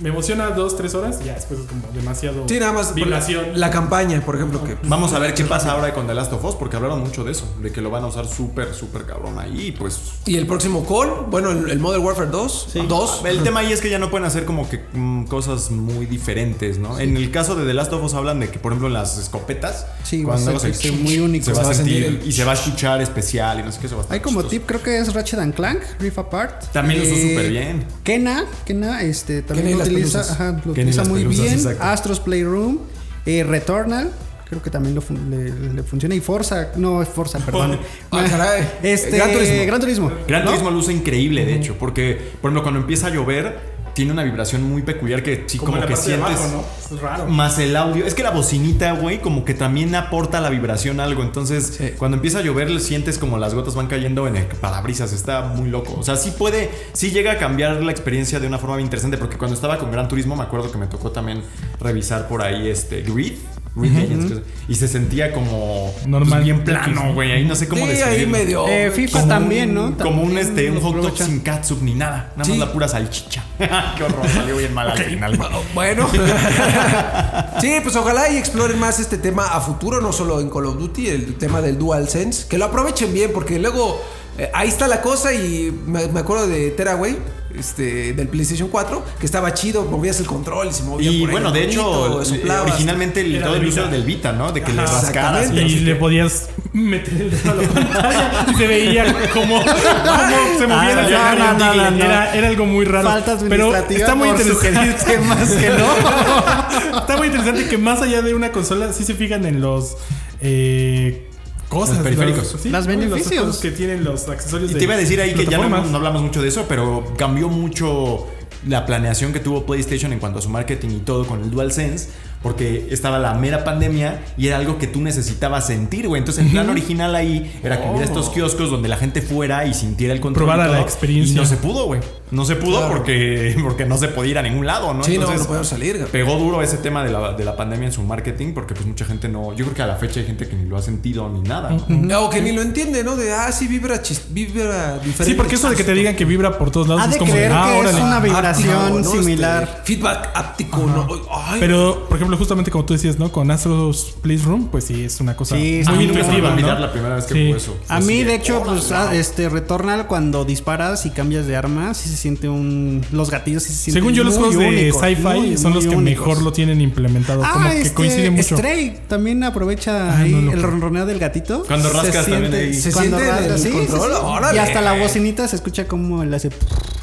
me 0.00 0.10
emociona 0.10 0.50
dos, 0.50 0.76
tres 0.76 0.94
horas, 0.94 1.22
ya 1.24 1.34
después 1.34 1.60
es 1.60 1.66
como 1.66 1.82
demasiado 1.94 2.44
Sí, 2.48 2.58
nada 2.58 2.72
más. 2.72 2.94
vibración. 2.94 3.46
La 3.58 3.70
campaña, 3.70 4.20
por 4.24 4.36
ejemplo, 4.36 4.62
que. 4.64 4.76
Vamos 4.84 5.12
a 5.12 5.18
ver 5.18 5.34
qué 5.34 5.44
pasa 5.44 5.72
ahora 5.72 5.94
con 5.94 6.06
The 6.06 6.14
Last 6.14 6.32
of 6.32 6.44
Us, 6.44 6.54
porque 6.54 6.76
hablaron 6.76 7.00
mucho 7.00 7.24
de 7.24 7.32
eso, 7.32 7.46
de 7.62 7.72
que 7.72 7.80
lo 7.80 7.90
van 7.90 8.04
a 8.04 8.06
usar 8.08 8.26
súper, 8.26 8.74
súper 8.74 9.04
cabrón 9.06 9.38
ahí, 9.38 9.72
pues... 9.72 9.98
Y 10.26 10.36
el 10.36 10.46
próximo 10.46 10.84
Call, 10.86 11.26
bueno, 11.30 11.50
el, 11.50 11.70
el 11.70 11.78
Modern 11.78 12.04
Warfare 12.04 12.30
2. 12.30 12.68
Dos. 12.88 13.22
El 13.24 13.42
tema 13.42 13.60
ahí 13.60 13.72
es 13.72 13.80
que 13.80 13.90
ya 13.90 13.98
no 13.98 14.10
pueden 14.10 14.26
hacer 14.26 14.44
como 14.44 14.68
que 14.68 14.80
mm, 14.92 15.24
cosas 15.24 15.70
muy 15.70 16.06
diferentes, 16.06 16.78
¿no? 16.78 16.98
En 16.98 17.16
el 17.16 17.30
caso 17.30 17.54
de 17.54 17.64
The 17.66 17.74
Last 17.74 17.92
of 17.92 18.02
Us 18.04 18.14
hablan 18.14 18.40
de 18.40 18.50
que, 18.50 18.58
por 18.58 18.72
ejemplo, 18.72 18.88
en 18.88 18.94
las 18.94 19.18
escopetas, 19.18 19.86
Sí, 20.04 20.24
va 20.24 20.34
a 20.34 20.38
ser- 20.38 20.74
se- 20.74 20.92
muy 20.92 21.18
único. 21.18 21.44
se 21.46 21.52
va 21.52 21.60
a 21.60 21.62
Se 21.62 21.66
va 21.68 21.72
a 21.72 21.74
sentir 21.74 22.02
sentir 22.04 22.20
el- 22.22 22.28
y 22.28 22.32
se 22.32 22.44
va 22.44 22.52
a 22.52 22.54
escuchar 22.54 23.00
especial 23.00 23.60
y 23.60 23.62
no 23.62 23.72
sé 23.72 23.80
qué, 23.80 23.86
eso 23.86 23.96
va 23.96 24.02
a 24.02 24.04
estar 24.04 24.14
Hay 24.14 24.20
como 24.20 24.40
chistoso. 24.42 24.50
tip, 24.50 24.66
creo 24.66 24.82
que 24.82 24.98
es 24.98 25.12
Ratchet 25.14 25.38
and 25.40 25.54
Clank, 25.54 25.80
Rift 26.00 26.18
Apart. 26.18 26.64
También 26.72 27.00
lo 27.00 27.06
usó 27.06 27.14
Eh, 27.14 27.28
súper 27.30 27.50
bien. 27.50 27.86
Kena, 28.04 28.44
Kena, 28.64 29.02
este, 29.02 29.42
también 29.42 29.78
las 29.78 29.85
utiliza, 29.94 30.20
ajá, 30.20 30.60
lo 30.64 30.72
utiliza 30.72 31.04
muy 31.04 31.20
pelusas, 31.22 31.42
bien. 31.44 31.54
exacto. 31.54 31.82
Astros 31.84 32.20
Playroom, 32.20 32.78
eh, 33.26 33.44
Returnal, 33.44 34.10
creo 34.48 34.62
que 34.62 34.70
también 34.70 34.94
lo 34.94 35.00
fun- 35.00 35.30
le, 35.30 35.74
le 35.74 35.82
funciona. 35.82 36.14
Y 36.14 36.20
Forza, 36.20 36.68
no, 36.76 37.02
es 37.02 37.08
Forza, 37.08 37.38
perdón. 37.40 37.78
Ah, 38.10 38.24
caray. 38.28 38.68
Este, 38.82 39.16
Gran 39.16 39.32
Turismo. 39.32 39.64
Gran 39.66 39.80
Turismo. 39.80 40.12
Gran 40.28 40.44
¿no? 40.44 40.50
Turismo 40.50 40.70
lo 40.70 40.78
usa 40.78 40.92
increíble, 40.92 41.44
de 41.44 41.54
hecho, 41.56 41.76
porque, 41.78 42.14
por 42.40 42.48
ejemplo, 42.50 42.62
cuando 42.62 42.80
empieza 42.80 43.08
a 43.08 43.10
llover, 43.10 43.75
tiene 43.96 44.12
una 44.12 44.22
vibración 44.24 44.62
muy 44.62 44.82
peculiar 44.82 45.22
que 45.22 45.44
sí, 45.46 45.56
como, 45.56 45.76
la 45.78 45.86
que 45.86 45.94
parte 45.94 46.10
de 46.10 46.16
sientes. 46.18 46.38
abajo, 46.38 46.64
¿no? 46.90 46.96
Es 46.96 47.00
raro. 47.02 47.26
Más 47.28 47.58
el 47.58 47.74
audio. 47.74 48.04
Es 48.04 48.14
que 48.14 48.22
la 48.22 48.30
bocinita, 48.30 48.92
güey, 48.92 49.22
como 49.22 49.42
que 49.42 49.54
también 49.54 49.94
aporta 49.94 50.36
a 50.36 50.40
la 50.42 50.50
vibración 50.50 51.00
algo. 51.00 51.22
Entonces, 51.22 51.74
Sí. 51.78 51.92
cuando 51.96 52.18
empieza 52.18 52.40
a 52.40 52.42
llover, 52.42 52.78
sientes 52.78 53.16
como 53.16 53.38
las 53.38 53.54
gotas 53.54 53.74
van 53.74 53.86
cayendo 53.86 54.28
en 54.28 54.36
el 54.36 54.44
parabrisas. 54.44 55.14
Está 55.14 55.40
muy 55.40 55.70
loco. 55.70 55.94
O 55.98 56.02
sea, 56.02 56.16
sí 56.16 56.30
puede, 56.32 56.70
sí 56.92 57.10
llega 57.10 57.32
a 57.32 57.38
cambiar 57.38 57.82
la 57.82 57.90
experiencia 57.90 58.38
de 58.38 58.46
una 58.46 58.58
forma 58.58 58.76
bien 58.76 58.86
interesante. 58.86 59.16
Porque 59.16 59.38
cuando 59.38 59.54
estaba 59.54 59.78
con 59.78 59.90
Gran 59.90 60.08
Turismo, 60.08 60.36
me 60.36 60.42
acuerdo 60.42 60.70
que 60.70 60.76
me 60.76 60.86
tocó 60.88 61.10
también 61.10 61.42
revisar 61.80 62.28
por 62.28 62.42
ahí 62.42 62.68
este 62.68 63.00
Grid. 63.00 63.32
Legends, 63.76 64.32
que- 64.32 64.42
y 64.68 64.74
se 64.74 64.88
sentía 64.88 65.32
como 65.32 65.94
Normal. 66.06 66.30
pues, 66.38 66.44
bien 66.44 66.64
plano, 66.64 67.12
güey. 67.14 67.32
Ahí 67.32 67.44
no 67.44 67.54
sé 67.54 67.68
cómo 67.68 67.84
Sí, 67.84 67.90
ahí 67.90 67.96
describirlo. 67.98 68.32
medio. 68.38 68.68
Eh, 68.68 68.90
FIFA 68.90 69.20
Como 69.20 69.28
también, 69.32 69.76
un- 69.78 69.90
¿no? 69.92 69.98
Como 69.98 70.22
un, 70.22 70.38
este, 70.38 70.70
un 70.70 70.80
hot 70.80 70.96
dog 70.96 71.16
sin 71.18 71.40
catsup 71.40 71.82
ni 71.82 71.94
nada. 71.94 72.32
Nada 72.36 72.44
Sí. 72.44 72.50
más 72.52 72.58
la 72.60 72.72
pura 72.72 72.88
salchicha. 72.88 73.44
Qué 73.58 74.02
horror, 74.04 74.26
salió 74.28 74.56
bien 74.56 74.72
mal 74.74 74.90
al 74.90 74.98
final. 74.98 75.38
Bueno, 75.74 76.08
sí, 77.60 77.72
pues 77.82 77.96
ojalá 77.96 78.30
y 78.30 78.36
exploren 78.36 78.78
más 78.78 78.98
este 79.00 79.18
tema 79.18 79.46
a 79.46 79.60
futuro, 79.60 80.00
no 80.00 80.12
solo 80.12 80.40
en 80.40 80.50
Call 80.50 80.66
of 80.66 80.78
Duty, 80.78 81.08
el 81.08 81.34
tema 81.34 81.60
del 81.60 81.78
DualSense, 81.78 82.46
que 82.48 82.58
lo 82.58 82.66
aprovechen 82.66 83.12
bien, 83.12 83.30
porque 83.32 83.58
luego 83.58 84.00
eh, 84.38 84.50
ahí 84.54 84.68
está 84.68 84.86
la 84.88 85.00
cosa 85.00 85.32
y 85.32 85.72
me, 85.86 86.08
me 86.08 86.20
acuerdo 86.20 86.46
de 86.46 86.70
Teraway, 86.70 87.16
este, 87.58 88.12
del 88.12 88.28
PlayStation 88.28 88.68
4, 88.68 89.04
que 89.20 89.26
estaba 89.26 89.52
chido, 89.54 89.84
movías 89.84 90.20
el 90.20 90.26
control 90.26 90.68
y 90.68 90.72
se 90.72 90.82
movía 90.82 91.10
Y 91.10 91.20
por 91.20 91.28
ahí 91.28 91.32
bueno, 91.34 91.52
de 91.52 91.60
bonito, 91.62 92.06
hecho, 92.20 92.22
eh, 92.22 92.24
soplabas. 92.24 92.70
originalmente 92.72 93.20
el, 93.20 93.42
todo 93.42 93.56
el 93.56 93.66
uso 93.66 93.86
del 93.88 94.02
Vita, 94.04 94.32
¿no? 94.32 94.52
De 94.52 94.62
que 94.62 94.72
le 94.72 94.82
Ajá, 94.82 94.92
rascaras. 94.92 95.42
exactamente. 95.42 95.60
no 95.62 95.66
Y 95.66 95.70
sé 95.78 95.80
le 95.84 95.94
podías 95.96 96.48
meter 96.72 97.14
el 97.22 97.30
dedo 97.30 97.50
a 97.50 97.54
la 97.54 97.68
pantalla 97.68 98.46
y 98.50 98.54
se 98.54 98.66
veía 98.66 99.04
como, 99.32 99.58
como 99.58 100.58
se 100.58 100.66
movía 100.66 100.76
Ah, 100.76 101.34
la 101.34 101.52
no, 101.54 101.74
no, 101.74 101.90
no. 101.90 102.04
Era, 102.04 102.34
era 102.34 102.48
algo 102.48 102.66
muy 102.66 102.84
raro. 102.84 103.08
Falta 103.08 103.38
pero 103.48 103.74
está 103.74 104.14
muy 104.14 104.28
interesante. 104.28 105.04
temas 105.06 105.50
que 105.52 105.68
no. 105.70 106.98
está 106.98 107.16
muy 107.16 107.26
interesante 107.28 107.66
que 107.68 107.78
más 107.78 108.02
allá 108.02 108.22
de 108.22 108.34
una 108.34 108.52
consola, 108.52 108.92
sí 108.92 109.04
se 109.04 109.14
fijan 109.14 109.44
en 109.46 109.60
los 109.60 109.96
eh, 110.40 111.28
cosas. 111.68 111.96
Los 111.96 112.04
periféricos. 112.04 112.52
los- 112.52 112.60
sí, 112.62 112.70
Las 112.70 112.86
beneficios. 112.86 113.58
que 113.58 113.70
tienen 113.70 114.04
los 114.04 114.28
accesorios. 114.28 114.70
Y 114.70 114.74
de 114.74 114.78
te 114.80 114.84
iba 114.84 114.94
a 114.94 114.98
decir 114.98 115.20
ahí 115.20 115.34
que 115.34 115.44
ya 115.46 115.58
no, 115.58 115.68
no 115.84 115.96
hablamos 115.96 116.22
mucho 116.22 116.42
de 116.42 116.48
eso, 116.48 116.66
pero 116.68 117.12
cambió 117.16 117.48
mucho 117.48 118.26
la 118.66 118.84
planeación 118.86 119.32
que 119.32 119.38
tuvo 119.40 119.64
PlayStation 119.64 120.12
en 120.12 120.18
cuanto 120.18 120.38
a 120.38 120.42
su 120.42 120.48
marketing 120.48 120.88
y 120.90 120.98
todo 121.00 121.24
con 121.26 121.42
el 121.42 121.50
DualSense, 121.50 122.08
porque 122.42 122.88
estaba 122.90 123.18
la 123.18 123.34
mera 123.34 123.62
pandemia 123.64 124.22
y 124.36 124.48
era 124.48 124.56
algo 124.56 124.78
que 124.78 124.86
tú 124.86 125.00
necesitabas 125.00 125.66
sentir, 125.66 126.08
güey. 126.08 126.18
Entonces 126.20 126.44
el 126.44 126.50
plan 126.50 126.68
original 126.70 127.14
ahí 127.14 127.58
era 127.62 127.80
que 127.80 127.88
hubiera 127.88 128.04
estos 128.06 128.30
kioscos 128.30 128.70
donde 128.70 128.88
la 128.88 128.96
gente 128.96 129.22
fuera 129.22 129.66
y 129.66 129.74
sintiera 129.74 130.12
el 130.14 130.20
control. 130.20 130.46
Probara 130.46 130.68
la 130.70 130.80
experiencia. 130.80 131.32
Y 131.32 131.36
no 131.36 131.44
se 131.44 131.56
pudo, 131.56 131.86
güey. 131.86 132.00
No 132.30 132.44
se 132.44 132.56
pudo 132.56 132.78
Claro. 132.78 132.94
porque, 132.94 133.56
porque 133.62 133.84
no 133.86 133.96
se 133.98 134.08
podía 134.08 134.30
ir 134.32 134.38
a 134.38 134.42
ningún 134.42 134.66
lado, 134.66 134.92
¿no? 134.94 135.04
Sí, 135.04 135.16
no, 135.18 135.32
no 135.32 135.44
podemos 135.44 135.68
salir. 135.68 136.04
Pegó 136.10 136.36
duro 136.38 136.60
ese 136.62 136.76
tema 136.78 137.04
de 137.04 137.10
la, 137.10 137.32
de 137.34 137.44
la 137.44 137.56
pandemia 137.56 137.86
en 137.86 137.92
su 137.92 138.02
marketing 138.02 138.52
porque 138.52 138.74
pues 138.74 138.86
mucha 138.86 139.04
gente 139.04 139.28
no... 139.28 139.52
Yo 139.54 139.64
creo 139.64 139.74
que 139.74 139.82
a 139.82 139.86
la 139.86 139.96
fecha 139.96 140.20
hay 140.20 140.26
gente 140.26 140.48
que 140.48 140.56
ni 140.56 140.68
lo 140.68 140.76
ha 140.76 140.82
sentido 140.82 141.28
ni 141.28 141.40
nada. 141.40 141.76
¿no? 141.88 142.24
O 142.24 142.30
que 142.30 142.40
ni 142.40 142.52
lo 142.52 142.62
entiende, 142.62 143.04
¿no? 143.04 143.16
De, 143.16 143.32
ah, 143.32 143.52
sí, 143.52 143.68
vibra, 143.68 144.02
chis- 144.02 144.22
vibra 144.30 144.94
diferente. 144.98 145.24
Sí, 145.24 145.34
porque 145.34 145.54
eso 145.54 145.70
de 145.70 145.76
que 145.76 145.84
te 145.84 145.94
digan 145.94 146.16
que 146.16 146.24
vibra 146.24 146.58
por 146.58 146.70
todos 146.70 146.88
lados 146.88 147.02
Ha 147.02 147.06
es 147.06 147.12
de 147.12 147.18
como 147.18 147.32
creer 147.32 147.50
de, 147.50 147.56
ah, 147.56 147.78
que 147.82 147.88
es 147.90 147.94
una 147.96 148.20
vibración 148.20 148.76
Áptico, 148.76 148.98
¿no? 148.98 149.10
similar. 149.22 149.62
Este, 149.62 149.94
feedback 149.94 150.28
áptico, 150.34 150.78
¿no? 150.86 151.06
Ay, 151.32 151.60
Pero, 151.60 152.06
por 152.08 152.16
ejemplo, 152.16 152.36
justamente 152.36 152.70
como 152.70 152.84
tú 152.84 152.94
decías, 152.94 153.18
¿no? 153.18 153.30
Con 153.30 153.50
Astros 153.50 154.14
Playroom, 154.22 154.68
pues 154.68 154.84
sí, 154.84 155.04
es 155.04 155.20
una 155.20 155.36
cosa 155.36 155.56
Sí, 155.56 155.82
A 155.86 155.92
muy 155.92 156.04
intuitiva, 156.04 156.50
olvidar 156.52 156.74
¿no? 156.74 156.86
la 156.86 156.92
primera 156.92 157.14
vez 157.16 157.24
que 157.26 157.34
Sí. 157.34 157.50
eso. 157.52 157.76
A 157.88 158.00
mí, 158.00 158.24
de 158.24 158.34
hecho, 158.34 158.62
pues, 158.64 158.90
ah, 158.92 159.14
este, 159.14 159.48
Returnal 159.48 160.06
cuando 160.06 160.44
disparas 160.44 161.06
y 161.06 161.10
cambias 161.10 161.46
de 161.46 161.56
arma, 161.56 161.94
sí 161.94 162.15
se 162.16 162.22
siente 162.22 162.48
un... 162.48 163.04
Los 163.12 163.30
gatillos 163.30 163.62
sí 163.62 163.70
se 163.72 163.76
sienten 163.76 164.02
Según 164.02 164.14
yo, 164.14 164.24
los 164.24 164.36
juegos 164.36 164.56
de 164.56 164.92
sci-fi 164.92 165.56
son 165.56 165.74
los 165.74 165.86
que 165.86 165.94
únicos. 165.94 166.26
mejor 166.26 166.42
lo 166.42 166.52
tienen 166.52 166.80
implementado. 166.80 167.42
Ah, 167.44 167.50
como 167.52 167.70
que 167.70 167.80
este, 167.82 167.94
coincide 167.94 168.30
mucho. 168.30 168.56
Stray 168.56 168.98
también 169.08 169.42
aprovecha 169.44 170.10
Ah, 170.12 170.18
ahí 170.18 170.32
no, 170.32 170.52
el 170.52 170.62
ronroneo 170.62 171.06
del 171.06 171.18
gatito. 171.18 171.64
Cuando 171.66 171.88
Se 171.90 171.94
rascas 171.96 172.26
también 172.26 172.52
ahí. 172.54 172.74
¿Se 172.74 172.92
cuando 172.92 173.18
siente 173.18 173.32
rascas, 173.32 173.50
el 173.52 173.58
sí, 173.58 173.68
sí, 173.70 173.86
control? 173.86 174.10
sí. 174.12 174.18
Órale. 174.22 174.56
Y 174.56 174.60
hasta 174.60 174.80
la 174.80 174.92
bocinita 174.94 175.46
se 175.48 175.56
escucha 175.56 175.86
como 175.86 176.22
él 176.22 176.32
hace... 176.34 176.50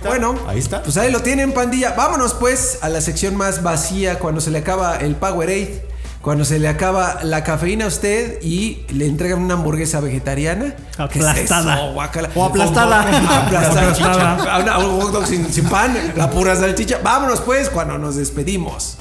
Bueno, 0.06 0.36
Ahí 0.48 0.60
está. 0.60 0.84
Pues 0.84 0.98
ahí 0.98 1.12
lo 1.12 1.22
tienen, 1.22 1.54
pandilla. 1.54 1.92
Vámonos 1.96 2.34
pues 2.34 2.80
a 2.82 2.90
la 2.90 3.00
sección 3.02 3.36
más 3.38 3.64
vacía 3.64 4.20
cuando 4.20 4.42
se 4.42 4.52
le 4.52 4.58
acaba 4.60 4.98
el 4.98 5.16
Powerade, 5.16 5.82
cuando 6.24 6.46
se 6.46 6.58
le 6.58 6.70
acaba 6.70 7.20
la 7.24 7.44
cafeína 7.44 7.84
a 7.84 7.90
usted 7.90 8.42
y 8.42 8.86
le 8.94 9.08
entregan 9.08 9.44
una 9.44 9.56
hamburguesa 9.56 10.00
vegetariana. 10.00 10.74
¿Qué 11.12 11.20
es 11.20 11.26
Aplastada. 11.26 11.82
O 11.82 12.02
aplastada. 12.02 13.02
Aplastada. 13.46 14.78
Un 14.80 15.02
hot 15.02 15.12
dog 15.12 15.28
sin, 15.28 15.52
sin 15.52 15.66
pan, 15.66 16.14
la 16.16 16.30
pura 16.30 16.56
salchicha. 16.56 17.00
Vámonos 17.04 17.42
pues 17.42 17.70
cuando 17.70 17.98
nos 17.98 18.16
despedimos. 18.16 18.98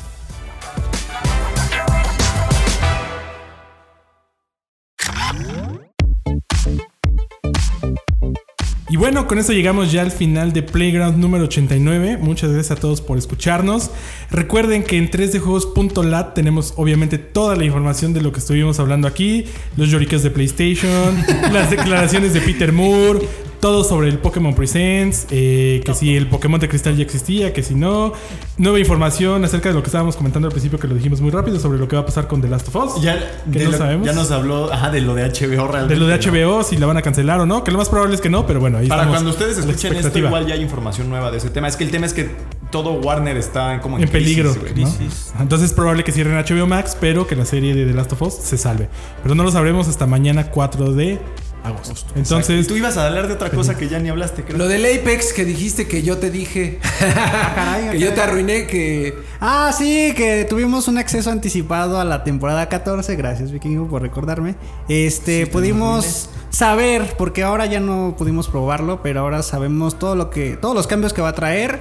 Y 8.93 8.98
bueno, 8.98 9.27
con 9.27 9.39
eso 9.39 9.55
llegamos 9.55 9.90
ya 9.90 10.02
al 10.02 10.10
final 10.10 10.52
de 10.52 10.62
Playground 10.62 11.16
número 11.16 11.44
89. 11.44 12.19
Muchas 12.19 12.52
gracias 12.52 12.77
a 12.77 12.78
todos 12.78 13.01
por 13.01 13.16
escucharnos. 13.16 13.90
Recuerden 14.31 14.82
que 14.82 14.98
en 14.98 15.10
3djuegos.lat 15.10 16.35
tenemos 16.35 16.74
obviamente 16.77 17.16
toda 17.16 17.56
la 17.56 17.64
información 17.64 18.12
de 18.12 18.20
lo 18.20 18.32
que 18.32 18.40
estuvimos 18.40 18.81
hablando 18.81 19.09
aquí, 19.09 19.47
los 19.78 19.89
lloriques 19.89 20.23
de 20.23 20.31
PlayStation, 20.31 21.24
las 21.55 21.70
declaraciones 21.70 22.35
de 22.35 22.43
Peter 22.43 22.70
Moore, 22.70 23.20
todo 23.62 23.84
sobre 23.84 24.09
el 24.09 24.18
Pokémon 24.18 24.55
Presents, 24.56 25.28
eh, 25.30 25.80
que 25.86 25.94
si 25.94 26.16
el 26.16 26.26
Pokémon 26.26 26.59
de 26.59 26.68
cristal 26.68 26.97
ya 26.97 27.05
existía, 27.05 27.52
que 27.52 27.62
si 27.62 27.76
no, 27.76 28.12
nueva 28.59 28.80
información 28.80 29.44
acerca 29.44 29.68
de 29.68 29.74
lo 29.76 29.82
que 29.84 29.86
estábamos 29.86 30.16
comentando 30.16 30.48
al 30.48 30.52
principio 30.52 30.80
que 30.80 30.89
lo 30.89 30.97
dijimos 30.97 31.20
muy 31.20 31.30
rápido 31.30 31.60
sobre 31.60 31.78
lo 31.78 31.86
que 31.86 31.94
va 31.94 32.02
a 32.02 32.05
pasar 32.05 32.26
con 32.26 32.43
The 32.43 32.48
Last 32.48 32.74
of 32.74 32.97
Us. 32.97 33.01
Ya, 33.02 33.20
que 33.52 33.60
de 33.60 33.64
no 33.66 33.70
lo- 33.70 33.78
sabemos. 33.78 34.05
ya 34.06 34.12
nos 34.14 34.32
habló 34.32 34.72
ajá, 34.72 34.90
de 34.90 35.01
lo 35.01 35.14
de 35.14 35.22
HBO 35.30 35.68
realmente. 35.68 35.94
de 35.94 36.01
lo 36.01 36.06
de 36.09 36.18
¿no? 36.18 36.22
HBO, 36.59 36.64
si 36.64 36.76
la 36.76 36.86
van 36.86 36.97
a 36.97 37.02
cancelar 37.02 37.39
o 37.39 37.47
no, 37.47 37.62
que 37.62 37.70
lo 37.70 37.78
más 37.78 37.89
probable 37.89 38.16
es 38.16 38.20
que 38.20 38.30
no, 38.30 38.48
pero 38.48 38.59
bueno, 38.59 38.78
ahí 38.78 38.89
Para 38.89 39.06
cuando 39.06 39.30
ustedes 39.30 39.56
escuchen 39.59 39.94
esto, 39.94 40.18
igual 40.18 40.44
ya 40.44 40.55
hay 40.55 40.60
información 40.62 41.09
nueva 41.09 41.30
de 41.30 41.39
ese 41.39 41.48
tema. 41.48 41.68
Es 41.68 41.76
que 41.76 41.84
el 41.84 41.93
tema 41.93 42.06
es 42.06 42.12
que 42.14 42.30
todo 42.72 42.94
Warner 42.94 43.36
está 43.36 43.80
como 43.80 43.97
en, 43.97 44.02
en 44.02 44.09
peligro. 44.09 44.52
crisis. 44.56 45.30
¿no? 45.36 45.43
Entonces 45.43 45.70
es 45.70 45.72
probable 45.76 46.02
que 46.02 46.10
cierren 46.10 46.34
HBO 46.36 46.66
Max, 46.66 46.97
pero 47.01 47.28
que 47.28 47.36
la 47.36 47.44
serie 47.44 47.76
de 47.76 47.86
The 47.86 47.93
Last 47.94 48.12
of 48.12 48.22
Us 48.22 48.34
se 48.34 48.59
salve. 48.59 48.89
Pero 49.22 49.36
no 49.36 49.44
lo 49.44 49.52
sabremos 49.52 49.86
hasta 49.86 50.06
mañana 50.09 50.51
4 50.51 50.93
de 50.94 51.20
agosto. 51.64 51.94
Entonces, 52.14 52.66
tú 52.66 52.76
ibas 52.76 52.97
a 52.97 53.06
hablar 53.06 53.28
de 53.28 53.34
otra 53.34 53.51
cosa 53.51 53.76
que 53.76 53.89
ya 53.89 53.98
ni 53.98 54.09
hablaste, 54.09 54.43
creo. 54.44 54.59
Lo 54.59 54.68
del 54.68 54.84
Apex 54.84 55.32
que 55.32 55.44
dijiste 55.44 55.86
que 55.86 56.02
yo 56.02 56.18
te 56.18 56.30
dije, 56.30 56.78
caray, 56.98 57.90
que 57.93 57.98
yo 57.98 58.12
te 58.12 58.20
arruiné, 58.20 58.66
que 58.66 59.14
Ah, 59.40 59.72
sí, 59.76 60.12
que 60.16 60.47
tuvimos 60.48 60.89
un 60.89 60.98
acceso 60.98 61.30
anticipado 61.30 62.01
a 62.01 62.05
la 62.05 62.22
temporada 62.24 62.68
14. 62.68 63.16
Gracias, 63.16 63.51
Vikingo, 63.51 63.89
por 63.89 64.02
recordarme. 64.02 64.55
Este, 64.89 65.47
pudimos 65.47 66.28
saber, 66.51 67.14
porque 67.18 67.43
ahora 67.43 67.66
ya 67.66 67.80
no 67.80 68.14
pudimos 68.16 68.48
probarlo, 68.48 69.02
pero 69.02 69.20
ahora 69.20 69.43
sabemos 69.43 69.98
todo 69.98 70.14
lo 70.14 70.30
que, 70.30 70.56
todos 70.56 70.74
los 70.74 70.86
cambios 70.86 71.12
que 71.12 71.22
va 71.22 71.30
a 71.30 71.34
traer. 71.34 71.80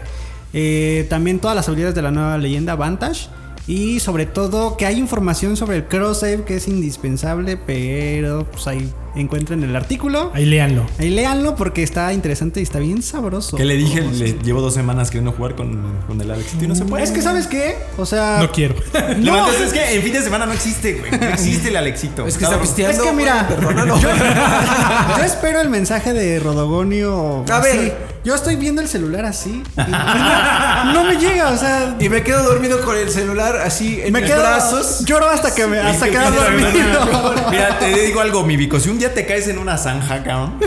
eh, 0.53 1.05
también 1.09 1.39
todas 1.39 1.55
las 1.55 1.67
habilidades 1.69 1.95
de 1.95 2.01
la 2.01 2.11
nueva 2.11 2.37
leyenda 2.37 2.75
Vantage. 2.75 3.29
Y 3.67 3.99
sobre 3.99 4.25
todo 4.25 4.75
que 4.75 4.85
hay 4.87 4.97
información 4.97 5.55
sobre 5.55 5.77
el 5.77 5.85
cross 5.85 6.21
save 6.21 6.43
que 6.43 6.55
es 6.55 6.67
indispensable, 6.67 7.57
pero 7.57 8.45
pues 8.51 8.65
hay 8.67 8.91
encuentren 9.15 9.63
el 9.63 9.75
artículo. 9.75 10.31
Ahí 10.33 10.45
léanlo. 10.45 10.85
Ahí 10.99 11.09
léanlo 11.09 11.55
porque 11.55 11.83
está 11.83 12.13
interesante 12.13 12.59
y 12.59 12.63
está 12.63 12.79
bien 12.79 13.01
sabroso. 13.01 13.57
Que 13.57 13.65
le 13.65 13.75
dije, 13.75 14.01
le 14.01 14.33
llevo 14.43 14.61
dos 14.61 14.73
semanas 14.73 15.09
queriendo 15.09 15.31
jugar 15.31 15.55
con, 15.55 15.81
con 16.07 16.19
el 16.21 16.31
Alexito 16.31 16.63
y 16.65 16.67
no 16.67 16.75
se 16.75 16.85
puede. 16.85 17.03
Es 17.03 17.11
que, 17.11 17.21
¿sabes 17.21 17.47
qué? 17.47 17.77
O 17.97 18.05
sea. 18.05 18.39
No 18.41 18.51
quiero. 18.51 18.75
No, 19.21 19.37
entonces 19.37 19.67
es 19.67 19.73
que 19.73 19.95
en 19.95 20.01
fin 20.03 20.13
de 20.13 20.21
semana 20.21 20.45
no 20.45 20.53
existe, 20.53 20.93
güey. 20.93 21.11
No 21.11 21.27
existe 21.27 21.69
el 21.69 21.75
Alexito. 21.75 22.25
Es 22.25 22.37
que 22.37 22.45
está 22.45 22.59
pisteando. 22.59 23.03
Es 23.03 23.09
que 23.09 23.13
mira, 23.15 23.43
güey, 23.43 23.59
perdónalo. 23.59 23.99
yo, 23.99 24.09
yo 25.17 25.23
espero 25.23 25.59
el 25.61 25.69
mensaje 25.69 26.13
de 26.13 26.39
Rodogonio. 26.39 27.45
A 27.49 27.57
así. 27.57 27.77
ver. 27.77 27.97
yo 28.23 28.35
estoy 28.35 28.55
viendo 28.55 28.81
el 28.81 28.87
celular 28.87 29.25
así. 29.25 29.61
y 29.77 29.91
no, 29.91 30.93
no 30.93 31.03
me 31.03 31.17
llega, 31.17 31.49
o 31.49 31.57
sea. 31.57 31.95
Y 31.99 32.09
me 32.09 32.23
quedo 32.23 32.43
dormido 32.43 32.81
con 32.81 32.97
el 32.97 33.09
celular 33.09 33.57
así 33.57 34.01
en 34.01 34.13
me 34.13 34.21
mis 34.21 34.29
quedo 34.29 34.41
brazos. 34.41 35.03
Lloro 35.05 35.27
hasta 35.29 35.53
que 35.53 35.67
me 35.67 35.79
hasta 35.79 36.09
quedar 36.09 36.31
mira, 36.31 36.43
dormido. 36.43 37.35
Mira, 37.51 37.79
te 37.79 37.87
digo 38.05 38.21
algo, 38.21 38.43
mi 38.45 38.55
Vico. 38.57 38.79
Si 38.79 38.89
un 38.89 38.99
día 39.01 39.13
te 39.13 39.25
caes 39.25 39.47
en 39.47 39.57
una 39.57 39.77
zanja, 39.77 40.23
cabrón, 40.23 40.59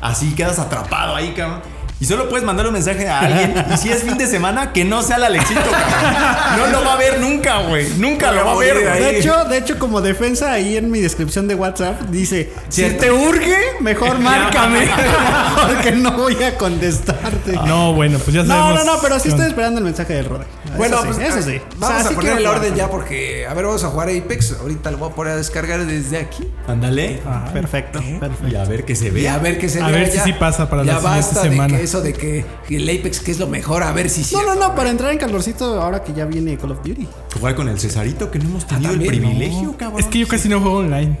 así 0.00 0.34
quedas 0.34 0.58
atrapado 0.58 1.14
ahí, 1.14 1.32
cabrón. 1.34 1.60
Y 2.00 2.04
solo 2.04 2.28
puedes 2.28 2.46
mandar 2.46 2.64
un 2.68 2.74
mensaje 2.74 3.08
a 3.08 3.18
alguien. 3.18 3.64
Y 3.74 3.76
si 3.76 3.90
es 3.90 4.04
fin 4.04 4.16
de 4.16 4.28
semana, 4.28 4.72
que 4.72 4.84
no 4.84 5.02
sea 5.02 5.16
el 5.16 5.24
Alexito, 5.24 5.60
cabrón. 5.60 6.70
No 6.70 6.78
lo 6.78 6.86
va 6.86 6.92
a 6.92 6.96
ver 6.96 7.18
nunca, 7.18 7.58
güey. 7.62 7.88
Nunca 7.98 8.30
lo 8.30 8.44
va 8.44 8.52
a 8.52 8.56
ver, 8.56 8.74
güey. 8.80 9.00
De 9.00 9.18
hecho, 9.18 9.44
de 9.46 9.58
hecho, 9.58 9.80
como 9.80 10.00
defensa 10.00 10.52
ahí 10.52 10.76
en 10.76 10.92
mi 10.92 11.00
descripción 11.00 11.48
de 11.48 11.56
WhatsApp 11.56 12.00
dice: 12.02 12.52
Si 12.68 12.84
te 12.84 13.10
urge, 13.10 13.56
mejor 13.80 14.20
márcame. 14.20 14.88
porque 15.66 15.90
no 15.90 16.12
voy 16.12 16.40
a 16.44 16.54
contestarte. 16.56 17.54
No, 17.66 17.92
bueno, 17.94 18.18
pues 18.20 18.32
ya 18.32 18.44
No, 18.44 18.54
sabemos. 18.54 18.84
no, 18.84 18.94
no, 18.94 19.00
pero 19.02 19.18
sí 19.18 19.30
estoy 19.30 19.46
esperando 19.48 19.78
el 19.78 19.84
mensaje 19.84 20.14
del 20.14 20.26
Roda. 20.26 20.46
Bueno, 20.76 20.96
eso 20.98 21.12
sí, 21.12 21.20
pues 21.20 21.36
eso 21.36 21.48
sí. 21.50 21.60
Vamos 21.78 21.96
O 21.96 22.00
sea, 22.00 22.06
a 22.06 22.08
sí 22.10 22.14
poner 22.14 22.38
el 22.38 22.46
orden 22.46 22.74
ya 22.74 22.90
porque, 22.90 23.46
a 23.46 23.54
ver, 23.54 23.64
vamos 23.64 23.82
a 23.84 23.88
jugar 23.88 24.08
Apex. 24.08 24.56
Ahorita 24.60 24.90
lo 24.90 24.98
voy 24.98 25.10
a 25.10 25.14
poner 25.14 25.32
a 25.32 25.36
descargar 25.36 25.84
desde 25.86 26.18
aquí. 26.18 26.48
Ándale. 26.66 27.20
Ah, 27.26 27.48
perfecto, 27.52 28.00
perfecto. 28.20 28.48
Y 28.48 28.54
a 28.56 28.64
ver 28.64 28.84
qué 28.84 28.94
se 28.96 29.06
Y 29.08 29.10
ve. 29.10 29.28
a 29.28 29.38
ver 29.38 29.58
qué 29.58 29.68
se 29.68 29.80
A 29.80 29.86
vea 29.88 30.00
ver 30.00 30.10
si 30.10 30.18
sí 30.18 30.32
pasa 30.34 30.68
para 30.68 30.84
la 30.84 30.94
siguiente 31.00 31.18
basta 31.18 31.42
semana. 31.42 31.72
de 31.72 31.78
que 31.78 31.84
eso 31.84 32.00
de 32.00 32.12
que 32.12 32.44
el 32.70 32.88
Apex 32.88 33.20
que 33.20 33.30
es 33.30 33.38
lo 33.38 33.46
mejor, 33.46 33.82
a 33.82 33.92
ver 33.92 34.10
si 34.10 34.24
sí. 34.24 34.34
No, 34.36 34.42
no, 34.42 34.54
no, 34.54 34.74
para 34.74 34.90
entrar 34.90 35.12
en 35.12 35.18
calorcito 35.18 35.80
ahora 35.80 36.02
que 36.02 36.12
ya 36.12 36.24
viene 36.26 36.56
Call 36.58 36.72
of 36.72 36.78
Duty. 36.84 37.08
Jugar 37.38 37.54
con 37.54 37.68
el 37.68 37.78
Cesarito, 37.80 38.30
que 38.30 38.38
no 38.38 38.44
hemos 38.46 38.66
tenido 38.66 38.92
el 38.92 39.04
privilegio, 39.06 39.76
cabrón. 39.76 40.00
Es 40.00 40.06
que 40.06 40.18
yo 40.18 40.28
casi 40.28 40.48
no 40.48 40.60
juego 40.60 40.78
online. 40.78 41.18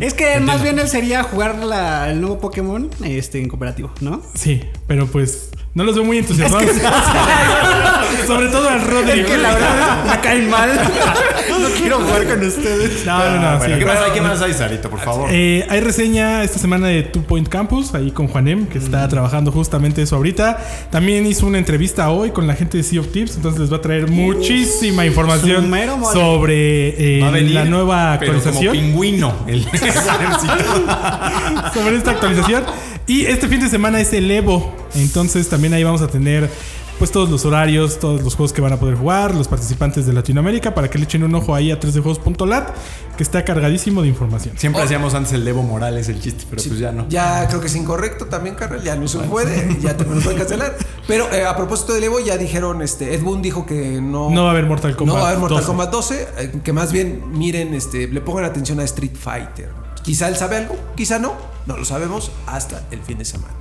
Es 0.00 0.14
que 0.14 0.40
más 0.40 0.62
bien 0.62 0.78
él 0.78 0.88
sería 0.88 1.22
jugar 1.22 1.56
la- 1.56 2.10
el 2.10 2.20
nuevo 2.20 2.38
Pokémon 2.40 2.88
este, 3.04 3.40
en 3.42 3.48
cooperativo, 3.48 3.92
¿no? 4.00 4.22
Sí, 4.34 4.62
pero 4.86 5.06
pues 5.06 5.50
no 5.74 5.84
los 5.84 5.94
veo 5.94 6.04
muy 6.04 6.18
entusiasmados. 6.18 6.70
Sobre 8.26 8.48
todo 8.48 8.68
al 8.68 8.82
Rodrigo. 8.82 9.26
verdad 9.28 10.04
me 10.04 10.20
caen 10.20 10.50
mal. 10.50 10.70
no 11.50 11.68
quiero 11.70 11.98
jugar 12.00 12.24
con 12.26 12.44
ustedes. 12.46 13.04
No, 13.06 13.18
no, 13.18 13.40
no. 13.40 13.46
Ah, 13.48 13.56
Bueno, 13.58 13.74
sí. 13.74 13.78
¿Qué 13.80 13.86
más 13.86 13.98
hay? 14.00 14.10
¿Qué 14.12 14.20
más 14.20 14.42
hay, 14.42 14.52
Cesarito, 14.52 14.90
por 14.90 15.00
favor? 15.00 15.28
Eh, 15.32 15.66
hay 15.68 15.80
reseña 15.80 16.42
esta 16.44 16.58
semana 16.58 16.88
de 16.88 17.02
Two 17.04 17.22
Point 17.22 17.48
Campus, 17.48 17.94
ahí 17.94 18.10
con 18.10 18.28
Juanem, 18.28 18.66
que 18.66 18.78
Mm. 18.78 18.82
está 18.84 19.08
trabajando 19.08 19.50
justamente 19.50 20.02
eso 20.02 20.16
ahorita. 20.16 20.58
También 20.90 21.26
hizo 21.26 21.46
una 21.46 21.56
entrevista 21.58 22.10
hoy 22.10 22.30
con 22.30 22.46
la 22.46 22.54
gente 22.54 22.76
de 22.76 22.82
Sea 22.84 23.00
of 23.00 23.08
Tips, 23.08 23.36
entonces 23.36 23.60
les 23.60 23.72
va 23.72 23.78
a 23.78 23.80
traer 23.80 24.08
muchísima 24.10 25.06
información 25.06 25.70
mero 25.70 25.98
sobre 26.12 27.18
eh, 27.18 27.30
venir, 27.32 27.52
la 27.52 27.64
nueva 27.64 28.16
pero 28.20 28.32
como 28.34 28.44
actualización. 28.44 28.72
pingüino. 28.76 29.34
El 29.46 29.64
sobre 31.74 31.96
esta 31.96 32.10
actualización. 32.12 32.64
Y 33.06 33.26
este 33.26 33.48
fin 33.48 33.60
de 33.60 33.68
semana 33.68 34.00
es 34.00 34.12
el 34.12 34.30
Evo. 34.30 34.72
Entonces 34.94 35.48
también 35.48 35.74
ahí 35.74 35.84
vamos 35.84 36.02
a 36.02 36.08
tener 36.08 36.48
pues 36.98 37.10
todos 37.10 37.28
los 37.30 37.44
horarios, 37.44 37.98
todos 37.98 38.22
los 38.22 38.36
juegos 38.36 38.52
que 38.52 38.60
van 38.60 38.74
a 38.74 38.78
poder 38.78 38.94
jugar, 38.94 39.34
los 39.34 39.48
participantes 39.48 40.06
de 40.06 40.12
Latinoamérica, 40.12 40.72
para 40.72 40.88
que 40.88 40.98
le 40.98 41.04
echen 41.04 41.24
un 41.24 41.34
ojo 41.34 41.52
ahí 41.52 41.72
a 41.72 41.80
3dejuegos.lat, 41.80 42.68
que 43.16 43.24
está 43.24 43.44
cargadísimo 43.44 44.02
de 44.02 44.08
información. 44.08 44.56
Siempre 44.56 44.82
hacíamos 44.82 45.12
antes 45.14 45.32
el 45.32 45.48
Evo 45.48 45.64
Morales 45.64 46.08
el 46.08 46.20
chiste, 46.20 46.44
pero 46.48 46.62
pues 46.62 46.78
ya 46.78 46.92
no. 46.92 47.08
Ya 47.08 47.48
creo 47.48 47.60
que 47.60 47.66
es 47.66 47.74
incorrecto 47.74 48.26
también, 48.26 48.54
carnal. 48.54 48.82
Ya 48.84 48.94
no 48.94 49.08
se 49.08 49.18
puede. 49.18 49.78
Ya 49.82 49.96
te 49.96 50.04
me 50.04 50.14
lo 50.14 50.20
pueden 50.20 50.38
cancelar. 50.38 50.76
Pero 51.08 51.28
eh, 51.32 51.44
a 51.44 51.56
propósito 51.56 51.92
del 51.92 52.04
Evo, 52.04 52.20
ya 52.20 52.36
dijeron, 52.36 52.82
este, 52.82 53.14
Ed 53.14 53.22
Boon 53.22 53.42
dijo 53.42 53.66
que 53.66 54.00
no. 54.00 54.30
No 54.30 54.42
va 54.44 54.50
a 54.50 54.52
haber 54.52 54.66
Mortal 54.66 54.94
Kombat 54.94 55.16
No 55.16 55.20
va 55.20 55.26
a 55.26 55.30
haber 55.30 55.40
Mortal 55.40 55.58
12. 55.58 55.66
Kombat 55.66 55.90
12. 55.90 56.28
eh, 56.38 56.52
que 56.62 56.72
más 56.72 56.92
bien 56.92 57.22
miren, 57.32 57.74
este, 57.74 58.06
le 58.06 58.20
pongan 58.20 58.44
atención 58.44 58.78
a 58.78 58.84
Street 58.84 59.16
Fighter. 59.18 59.70
Quizá 60.02 60.28
él 60.28 60.36
sabe 60.36 60.56
algo, 60.56 60.76
quizá 60.96 61.18
no. 61.18 61.34
No 61.66 61.76
lo 61.76 61.84
sabemos 61.84 62.32
hasta 62.46 62.82
el 62.90 63.00
fin 63.00 63.18
de 63.18 63.24
semana. 63.24 63.54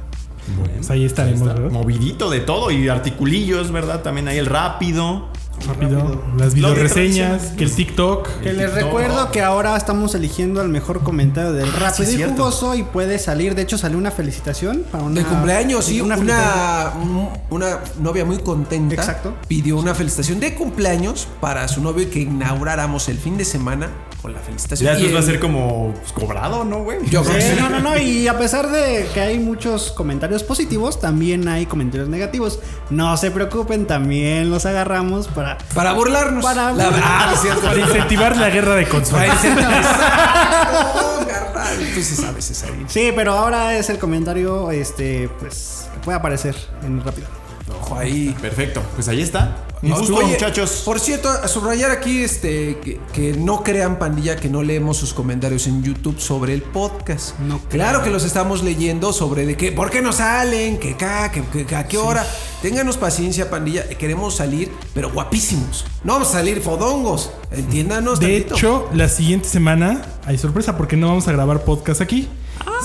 Bueno, 0.58 0.74
Pues 0.78 0.90
ahí 0.90 1.06
estaremos, 1.06 1.42
está 1.42 1.54
¿verdad? 1.54 1.72
Movidito 1.72 2.30
de 2.32 2.40
todo 2.40 2.72
y 2.72 2.90
articulillos, 2.90 3.72
¿verdad? 3.72 4.02
También 4.02 4.28
hay 4.28 4.40
el 4.40 4.48
rápido. 4.48 5.30
Rápido. 5.68 6.22
Las 6.38 6.48
Lo 6.48 6.54
que 6.54 6.56
videoreseñas, 6.56 7.44
que 7.58 7.64
el 7.64 7.74
TikTok. 7.76 8.28
Que 8.42 8.54
les 8.54 8.66
TikTok. 8.72 8.76
recuerdo 8.84 9.32
que 9.32 9.42
ahora 9.42 9.76
estamos 9.78 10.16
eligiendo 10.16 10.62
el 10.62 10.70
mejor 10.70 11.02
comentario 11.04 11.54
del 11.54 11.70
Ah, 11.70 11.72
sí, 11.74 11.80
rápido 11.80 12.04
es 12.04 12.14
y 12.14 12.16
cierto. 12.18 12.36
jugoso 12.36 12.76
y 12.76 12.84
puede 12.84 13.20
salir. 13.20 13.56
De 13.56 13.62
hecho, 13.62 13.78
salió 13.78 13.98
una 13.98 14.12
felicitación 14.12 14.84
para 14.92 15.04
una. 15.04 15.20
De 15.22 15.26
cumpleaños, 15.26 15.86
sí. 15.86 16.02
Una, 16.02 16.18
felicitación. 16.18 17.02
un- 17.10 17.30
una 17.50 17.80
novia 18.00 18.26
muy 18.26 18.38
contenta. 18.40 18.96
Exacto. 18.96 19.34
Pidió 19.48 19.78
una 19.78 19.94
felicitación 19.96 20.40
de 20.40 20.54
cumpleaños 20.56 21.28
para 21.40 21.68
su 21.68 21.82
novio 21.82 22.04
y 22.04 22.08
que 22.08 22.20
inauguráramos 22.22 23.08
el 23.10 23.18
fin 23.18 23.38
de 23.38 23.46
semana 23.46 23.90
con 24.22 24.34
la 24.34 24.40
felicitación. 24.40 24.94
Ya 24.96 25.00
Y 25.00 25.12
va 25.12 25.20
a 25.20 25.24
ser 25.24 25.40
como 25.40 25.94
pues, 26.00 26.12
cobrado, 26.12 26.64
¿no, 26.64 26.84
güey? 26.84 27.00
Yo 27.10 27.24
creo 27.24 27.36
que 27.36 27.42
Sí, 27.42 27.54
sí. 27.56 27.60
no, 27.60 27.70
no, 27.70 27.80
no. 27.80 27.98
Y 27.98 28.28
a 28.28 28.38
pesar 28.38 28.70
de 28.70 29.08
que 29.14 29.20
hay 29.20 29.40
muchos 29.40 29.92
comentarios 29.92 30.44
positivos, 30.44 31.00
también 31.00 31.48
hay 31.48 31.66
comentarios 31.66 32.08
negativos. 32.08 32.60
No 32.92 33.18
se 33.18 33.32
preocupen, 33.32 33.88
también 33.88 34.50
los 34.52 34.66
agarramos 34.68 35.28
para. 35.28 35.51
Para 35.74 35.94
burlarnos. 35.94 36.44
Para 36.44 36.72
La-. 36.72 36.90
Ah, 37.04 37.34
cierto. 37.42 37.68
Para 37.68 37.80
incentivar 37.80 38.38
la 38.38 38.50
guerra 38.50 38.76
de 38.76 38.88
consolas. 38.88 39.44
Exacto, 39.46 41.28
carnal. 41.28 41.78
Tú 41.94 42.02
sí 42.02 42.16
sabes. 42.16 42.64
Sí, 42.88 43.12
pero 43.16 43.34
ahora 43.34 43.76
es 43.76 43.90
el 43.90 44.00
comentario, 44.00 44.72
este, 44.72 45.30
pues, 45.40 45.90
que 45.94 46.00
puede 46.00 46.18
aparecer 46.18 46.56
en 46.84 47.04
rápido. 47.04 47.41
Ojo 47.80 47.98
ahí. 47.98 48.36
Perfecto, 48.42 48.82
pues 48.96 49.08
ahí 49.08 49.22
está. 49.22 49.66
Un 49.84 49.90
gusto, 49.94 50.16
Oye, 50.18 50.28
muchachos. 50.34 50.84
Por 50.86 51.00
cierto, 51.00 51.28
a 51.28 51.48
subrayar 51.48 51.90
aquí 51.90 52.22
este 52.22 52.78
que, 52.84 53.00
que 53.14 53.34
no 53.34 53.64
crean 53.64 53.98
pandilla 53.98 54.36
que 54.36 54.48
no 54.48 54.62
leemos 54.62 54.98
sus 54.98 55.12
comentarios 55.12 55.66
en 55.66 55.82
YouTube 55.82 56.20
sobre 56.20 56.54
el 56.54 56.62
podcast. 56.62 57.40
No 57.40 57.60
claro 57.68 58.04
que 58.04 58.12
los 58.12 58.24
estamos 58.24 58.62
leyendo 58.64 59.12
sobre 59.12 59.48
de 59.48 59.58
qué, 59.58 59.72
por 59.72 59.90
qué 59.90 60.04
no 60.04 60.14
salen, 60.14 60.78
que 60.78 60.92
acá, 60.94 61.32
que, 61.32 61.42
que- 61.46 61.66
que 61.66 61.76
a 61.76 61.88
qué 61.88 61.98
hora. 61.98 62.24
Ténganos 62.62 62.98
paciencia, 62.98 63.50
pandilla. 63.50 63.90
Queremos 63.90 64.36
salir, 64.36 64.72
pero 64.94 65.12
guapísimos. 65.12 65.84
No 66.04 66.14
vamos 66.14 66.30
a 66.30 66.34
salir 66.34 66.62
fodongos. 66.62 67.32
Entiéndanos. 67.52 68.20
De 68.20 68.28
tantito. 68.42 68.56
hecho, 68.56 68.90
la 68.94 69.10
siguiente 69.10 69.50
semana 69.50 70.04
hay 70.28 70.38
sorpresa 70.38 70.78
porque 70.78 70.96
no 70.96 71.08
vamos 71.08 71.28
a 71.28 71.32
grabar 71.32 71.64
podcast 71.64 72.02
aquí, 72.02 72.28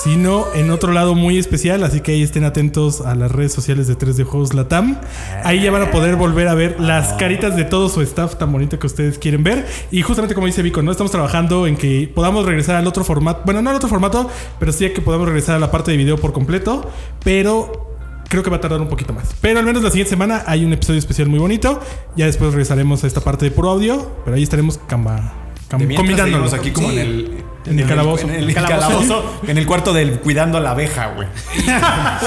sino 0.02 0.46
en 0.54 0.70
otro 0.70 0.92
lado 0.92 1.14
muy 1.14 1.38
especial. 1.38 1.82
Así 1.84 2.00
que 2.00 2.12
ahí 2.12 2.22
estén 2.22 2.44
atentos 2.44 3.00
a 3.00 3.14
las 3.14 3.30
redes 3.32 3.52
sociales 3.52 3.86
de 3.86 3.96
3D 3.98 4.24
Juegos 4.24 4.54
Latam. 4.54 4.98
Ahí 5.44 5.62
ya 5.62 5.70
van 5.70 5.82
a 5.82 5.90
poder 5.90 6.16
volver 6.16 6.48
a 6.48 6.54
ver 6.54 6.76
las 6.80 7.12
caritas 7.14 7.56
de 7.56 7.64
todo 7.64 7.88
su 7.88 8.00
staff 8.02 8.36
tan 8.36 8.52
bonito 8.52 8.78
que 8.78 8.86
ustedes 8.86 9.18
quieren 9.18 9.42
ver. 9.42 9.66
Y 9.90 10.02
justamente 10.02 10.34
como 10.34 10.46
dice 10.46 10.62
Vico, 10.62 10.82
no 10.82 10.90
estamos 10.92 11.10
trabajando 11.12 11.66
en 11.66 11.76
que 11.76 12.10
podamos 12.14 12.44
regresar 12.46 12.76
al 12.76 12.86
otro 12.86 13.04
formato. 13.04 13.42
Bueno, 13.44 13.62
no 13.62 13.70
al 13.70 13.76
otro 13.76 13.88
formato, 13.88 14.28
pero 14.58 14.72
sí 14.72 14.88
que 14.90 15.00
podamos 15.00 15.26
regresar 15.26 15.56
a 15.56 15.58
la 15.58 15.70
parte 15.70 15.90
de 15.90 15.96
video 15.96 16.16
por 16.18 16.32
completo. 16.32 16.88
Pero 17.24 17.82
Creo 18.28 18.42
que 18.42 18.50
va 18.50 18.56
a 18.56 18.60
tardar 18.60 18.80
un 18.80 18.88
poquito 18.88 19.12
más. 19.12 19.36
Pero 19.40 19.60
al 19.60 19.64
menos 19.64 19.84
la 19.84 19.90
siguiente 19.90 20.10
semana 20.10 20.42
hay 20.48 20.64
un 20.64 20.72
episodio 20.72 20.98
especial 20.98 21.28
muy 21.28 21.38
bonito. 21.38 21.78
Ya 22.16 22.26
después 22.26 22.50
regresaremos 22.50 23.04
a 23.04 23.06
esta 23.06 23.20
parte 23.20 23.44
de 23.44 23.52
puro 23.52 23.70
audio. 23.70 24.10
Pero 24.24 24.36
ahí 24.36 24.42
estaremos 24.42 24.78
camba, 24.88 25.32
cam- 25.70 25.94
combinándonos 25.94 26.52
aquí 26.52 26.72
como 26.72 26.90
Sí. 26.90 26.98
en 26.98 27.06
el... 27.06 27.30
En 27.66 27.78
el 27.78 27.86
calabozo. 27.86 28.28
En 28.28 28.34
el 28.34 28.54
calabozo. 28.54 29.40
En 29.46 29.58
el 29.58 29.66
cuarto 29.66 29.92
del 29.92 30.20
cuidando 30.20 30.58
a 30.58 30.60
la 30.60 30.70
abeja, 30.70 31.08
güey. 31.08 31.28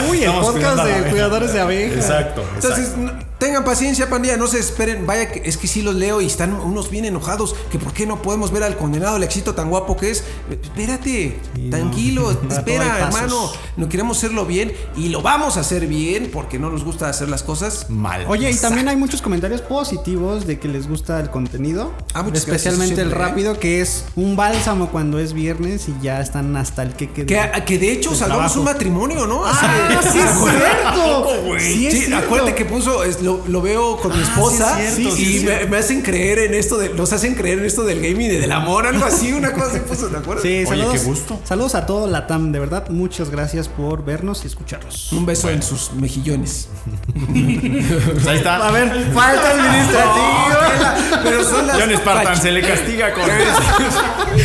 Uy, 0.10 0.18
el 0.18 0.24
Estamos 0.26 0.52
podcast 0.52 0.84
de 0.84 1.10
cuidadores 1.10 1.54
de 1.54 1.60
abejas. 1.60 1.98
Exacto. 1.98 2.44
Entonces, 2.56 2.90
exacto. 2.90 3.29
Tengan 3.40 3.64
paciencia, 3.64 4.10
pandilla, 4.10 4.38
no 4.38 4.48
se 4.48 4.60
esperen. 4.60 5.06
Vaya, 5.08 5.32
que 5.32 5.42
es 5.48 5.58
que 5.58 5.68
sí 5.68 5.82
los 5.82 5.96
leo 5.96 6.22
y 6.22 6.26
están 6.28 6.54
unos 6.54 6.90
bien 6.92 7.06
enojados. 7.06 7.56
Que 7.72 7.80
por 7.80 7.94
qué 7.94 8.06
no 8.06 8.22
podemos 8.22 8.52
ver 8.52 8.64
al 8.64 8.78
condenado, 8.78 9.18
el 9.18 9.24
éxito 9.24 9.56
tan 9.56 9.70
guapo 9.70 9.98
que 9.98 10.12
es. 10.12 10.20
Eh, 10.52 10.60
Espérate, 10.62 11.40
tranquilo, 11.70 12.32
espera, 12.50 13.00
hermano. 13.00 13.52
No 13.78 13.88
queremos 13.90 14.18
hacerlo 14.18 14.46
bien 14.46 14.74
y 14.96 15.10
lo 15.10 15.22
vamos 15.22 15.58
a 15.58 15.62
hacer 15.62 15.88
bien 15.88 16.30
porque 16.34 16.60
no 16.60 16.70
nos 16.70 16.84
gusta 16.84 17.10
hacer 17.10 17.30
las 17.30 17.44
cosas. 17.44 17.90
mal. 17.90 18.26
Oye, 18.28 18.50
y 18.52 18.56
también 18.56 18.88
hay 18.88 18.96
muchos 18.96 19.22
comentarios 19.22 19.62
positivos 19.62 20.46
de 20.46 20.60
que 20.60 20.68
les 20.68 20.88
gusta 20.88 21.20
el 21.20 21.30
contenido. 21.30 21.94
Ah, 22.14 22.24
muchas 22.24 22.40
especialmente 22.40 23.02
el 23.02 23.12
¿eh? 23.12 23.16
rápido, 23.16 23.58
que 23.60 23.82
es 23.82 24.06
un 24.16 24.36
bálsamo 24.36 24.90
cuando 24.90 25.20
es 25.20 25.34
viernes 25.34 25.88
y 25.90 25.96
ya 26.02 26.20
están 26.22 26.56
hasta 26.58 26.84
el 26.84 26.94
que 26.94 27.10
Que, 27.10 27.26
que 27.66 27.78
de 27.78 27.92
hecho 27.92 28.14
salvamos 28.16 28.52
trabajo. 28.54 28.60
un 28.60 28.66
matrimonio, 28.66 29.28
¿no? 29.28 29.44
¡Ah, 29.46 30.00
sí 30.12 30.20
es 30.20 30.30
cierto! 30.40 31.30
Sí, 31.60 31.88
es 31.88 31.94
Sí, 31.94 32.00
cierto. 32.06 32.26
acuérdate 32.26 32.56
que 32.56 32.66
puso, 32.66 33.04
es- 33.04 33.22
lo 33.48 33.62
veo 33.62 33.98
con 33.98 34.12
mi 34.12 34.20
Ah, 34.20 34.24
esposa 34.24 34.76
sí 34.78 34.82
es 34.84 34.96
cierto, 34.96 35.16
sí 35.16 35.48
y 35.64 35.68
me, 35.70 35.78
hacen 35.78 36.02
creer 36.02 36.40
en 36.40 36.54
esto 36.54 36.78
de, 36.78 36.90
nos 36.90 37.12
hacen 37.14 37.36
creer 37.36 37.60
en 37.60 37.66
esto 37.66 37.84
del 37.84 38.02
gaming 38.02 38.28
y 38.32 38.36
del 38.36 38.52
amor, 38.52 38.86
algo 38.88 39.06
así, 39.06 39.34
una 39.34 39.52
cosa 39.54 39.68
así 39.68 39.80
puso, 39.80 40.10
¿de 40.10 40.18
acuerdo? 40.18 40.42
Sí, 40.42 40.50
Oye, 40.50 40.66
saludos, 40.66 40.94
qué 40.94 41.00
gusto. 41.06 41.40
saludos 41.44 41.76
a 41.76 41.86
todo 41.86 42.08
la 42.08 42.28
TAM, 42.28 42.52
de 42.52 42.60
verdad, 42.60 42.90
muchas 42.90 43.30
gracias 43.30 43.68
por 43.68 44.04
vernos 44.04 44.44
y 44.44 44.48
escucharnos. 44.48 45.12
Un 45.14 45.26
beso 45.26 45.50
en 45.50 45.62
sus 45.64 45.94
mejillones. 45.94 46.68
Pues 48.14 48.28
ahí 48.28 48.38
está. 48.38 48.68
A 48.68 48.72
ver, 48.72 48.90
falta 49.14 49.52
administrativo. 49.52 51.24
Pero 51.24 51.44
son 51.44 51.68
las 51.68 51.80
John 51.80 51.92
Spartan 51.98 52.38
se 52.42 52.52
le 52.52 52.62
castiga 52.62 53.14
con. 53.14 53.24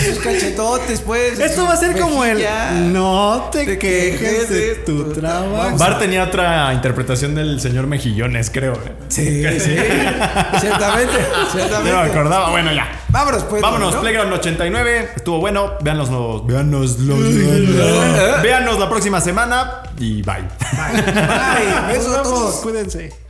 sus 0.04 0.18
cachetotes, 0.22 1.00
pues. 1.00 1.38
Esto 1.38 1.64
va 1.64 1.74
a 1.74 1.76
ser 1.76 1.98
como 1.98 2.24
el 2.24 2.44
no 2.92 3.48
te, 3.52 3.64
Te 3.64 3.78
quejes 3.78 4.20
quejes 4.20 4.48
de 4.48 4.74
tu 4.76 5.04
tu 5.04 5.12
trabajo. 5.12 5.76
Bart 5.76 5.98
tenía 5.98 6.24
otra 6.24 6.72
interpretación 6.72 7.34
del 7.34 7.60
señor 7.60 7.86
Mejillones, 7.86 8.50
creo. 8.52 8.73
¿Eh? 8.84 8.92
Sí, 9.08 9.44
sí. 9.60 9.76
Ciertamente, 10.60 11.18
ciertamente. 11.52 11.92
No 11.92 12.02
me 12.02 12.10
acordaba. 12.10 12.50
Bueno, 12.50 12.72
ya. 12.72 12.88
Vámonos, 13.08 13.44
pues. 13.44 13.62
Vámonos, 13.62 13.94
¿no? 13.94 14.00
Playground 14.00 14.32
89. 14.32 15.10
Estuvo 15.16 15.38
bueno. 15.38 15.74
Véanos 15.80 16.10
los. 16.10 16.46
Véanos 16.46 16.98
los. 16.98 18.42
Véanos 18.42 18.78
la 18.78 18.88
próxima 18.88 19.20
semana. 19.20 19.82
Y 19.98 20.22
bye. 20.22 20.42
Bye. 20.72 21.92
Besos 21.94 22.16
a 22.16 22.22
todos. 22.22 22.54
cuídense. 22.56 23.24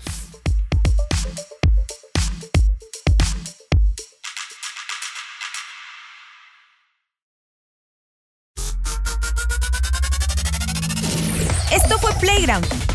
Esto 11.71 11.99
fue 11.99 12.13
Playground, 12.21 12.67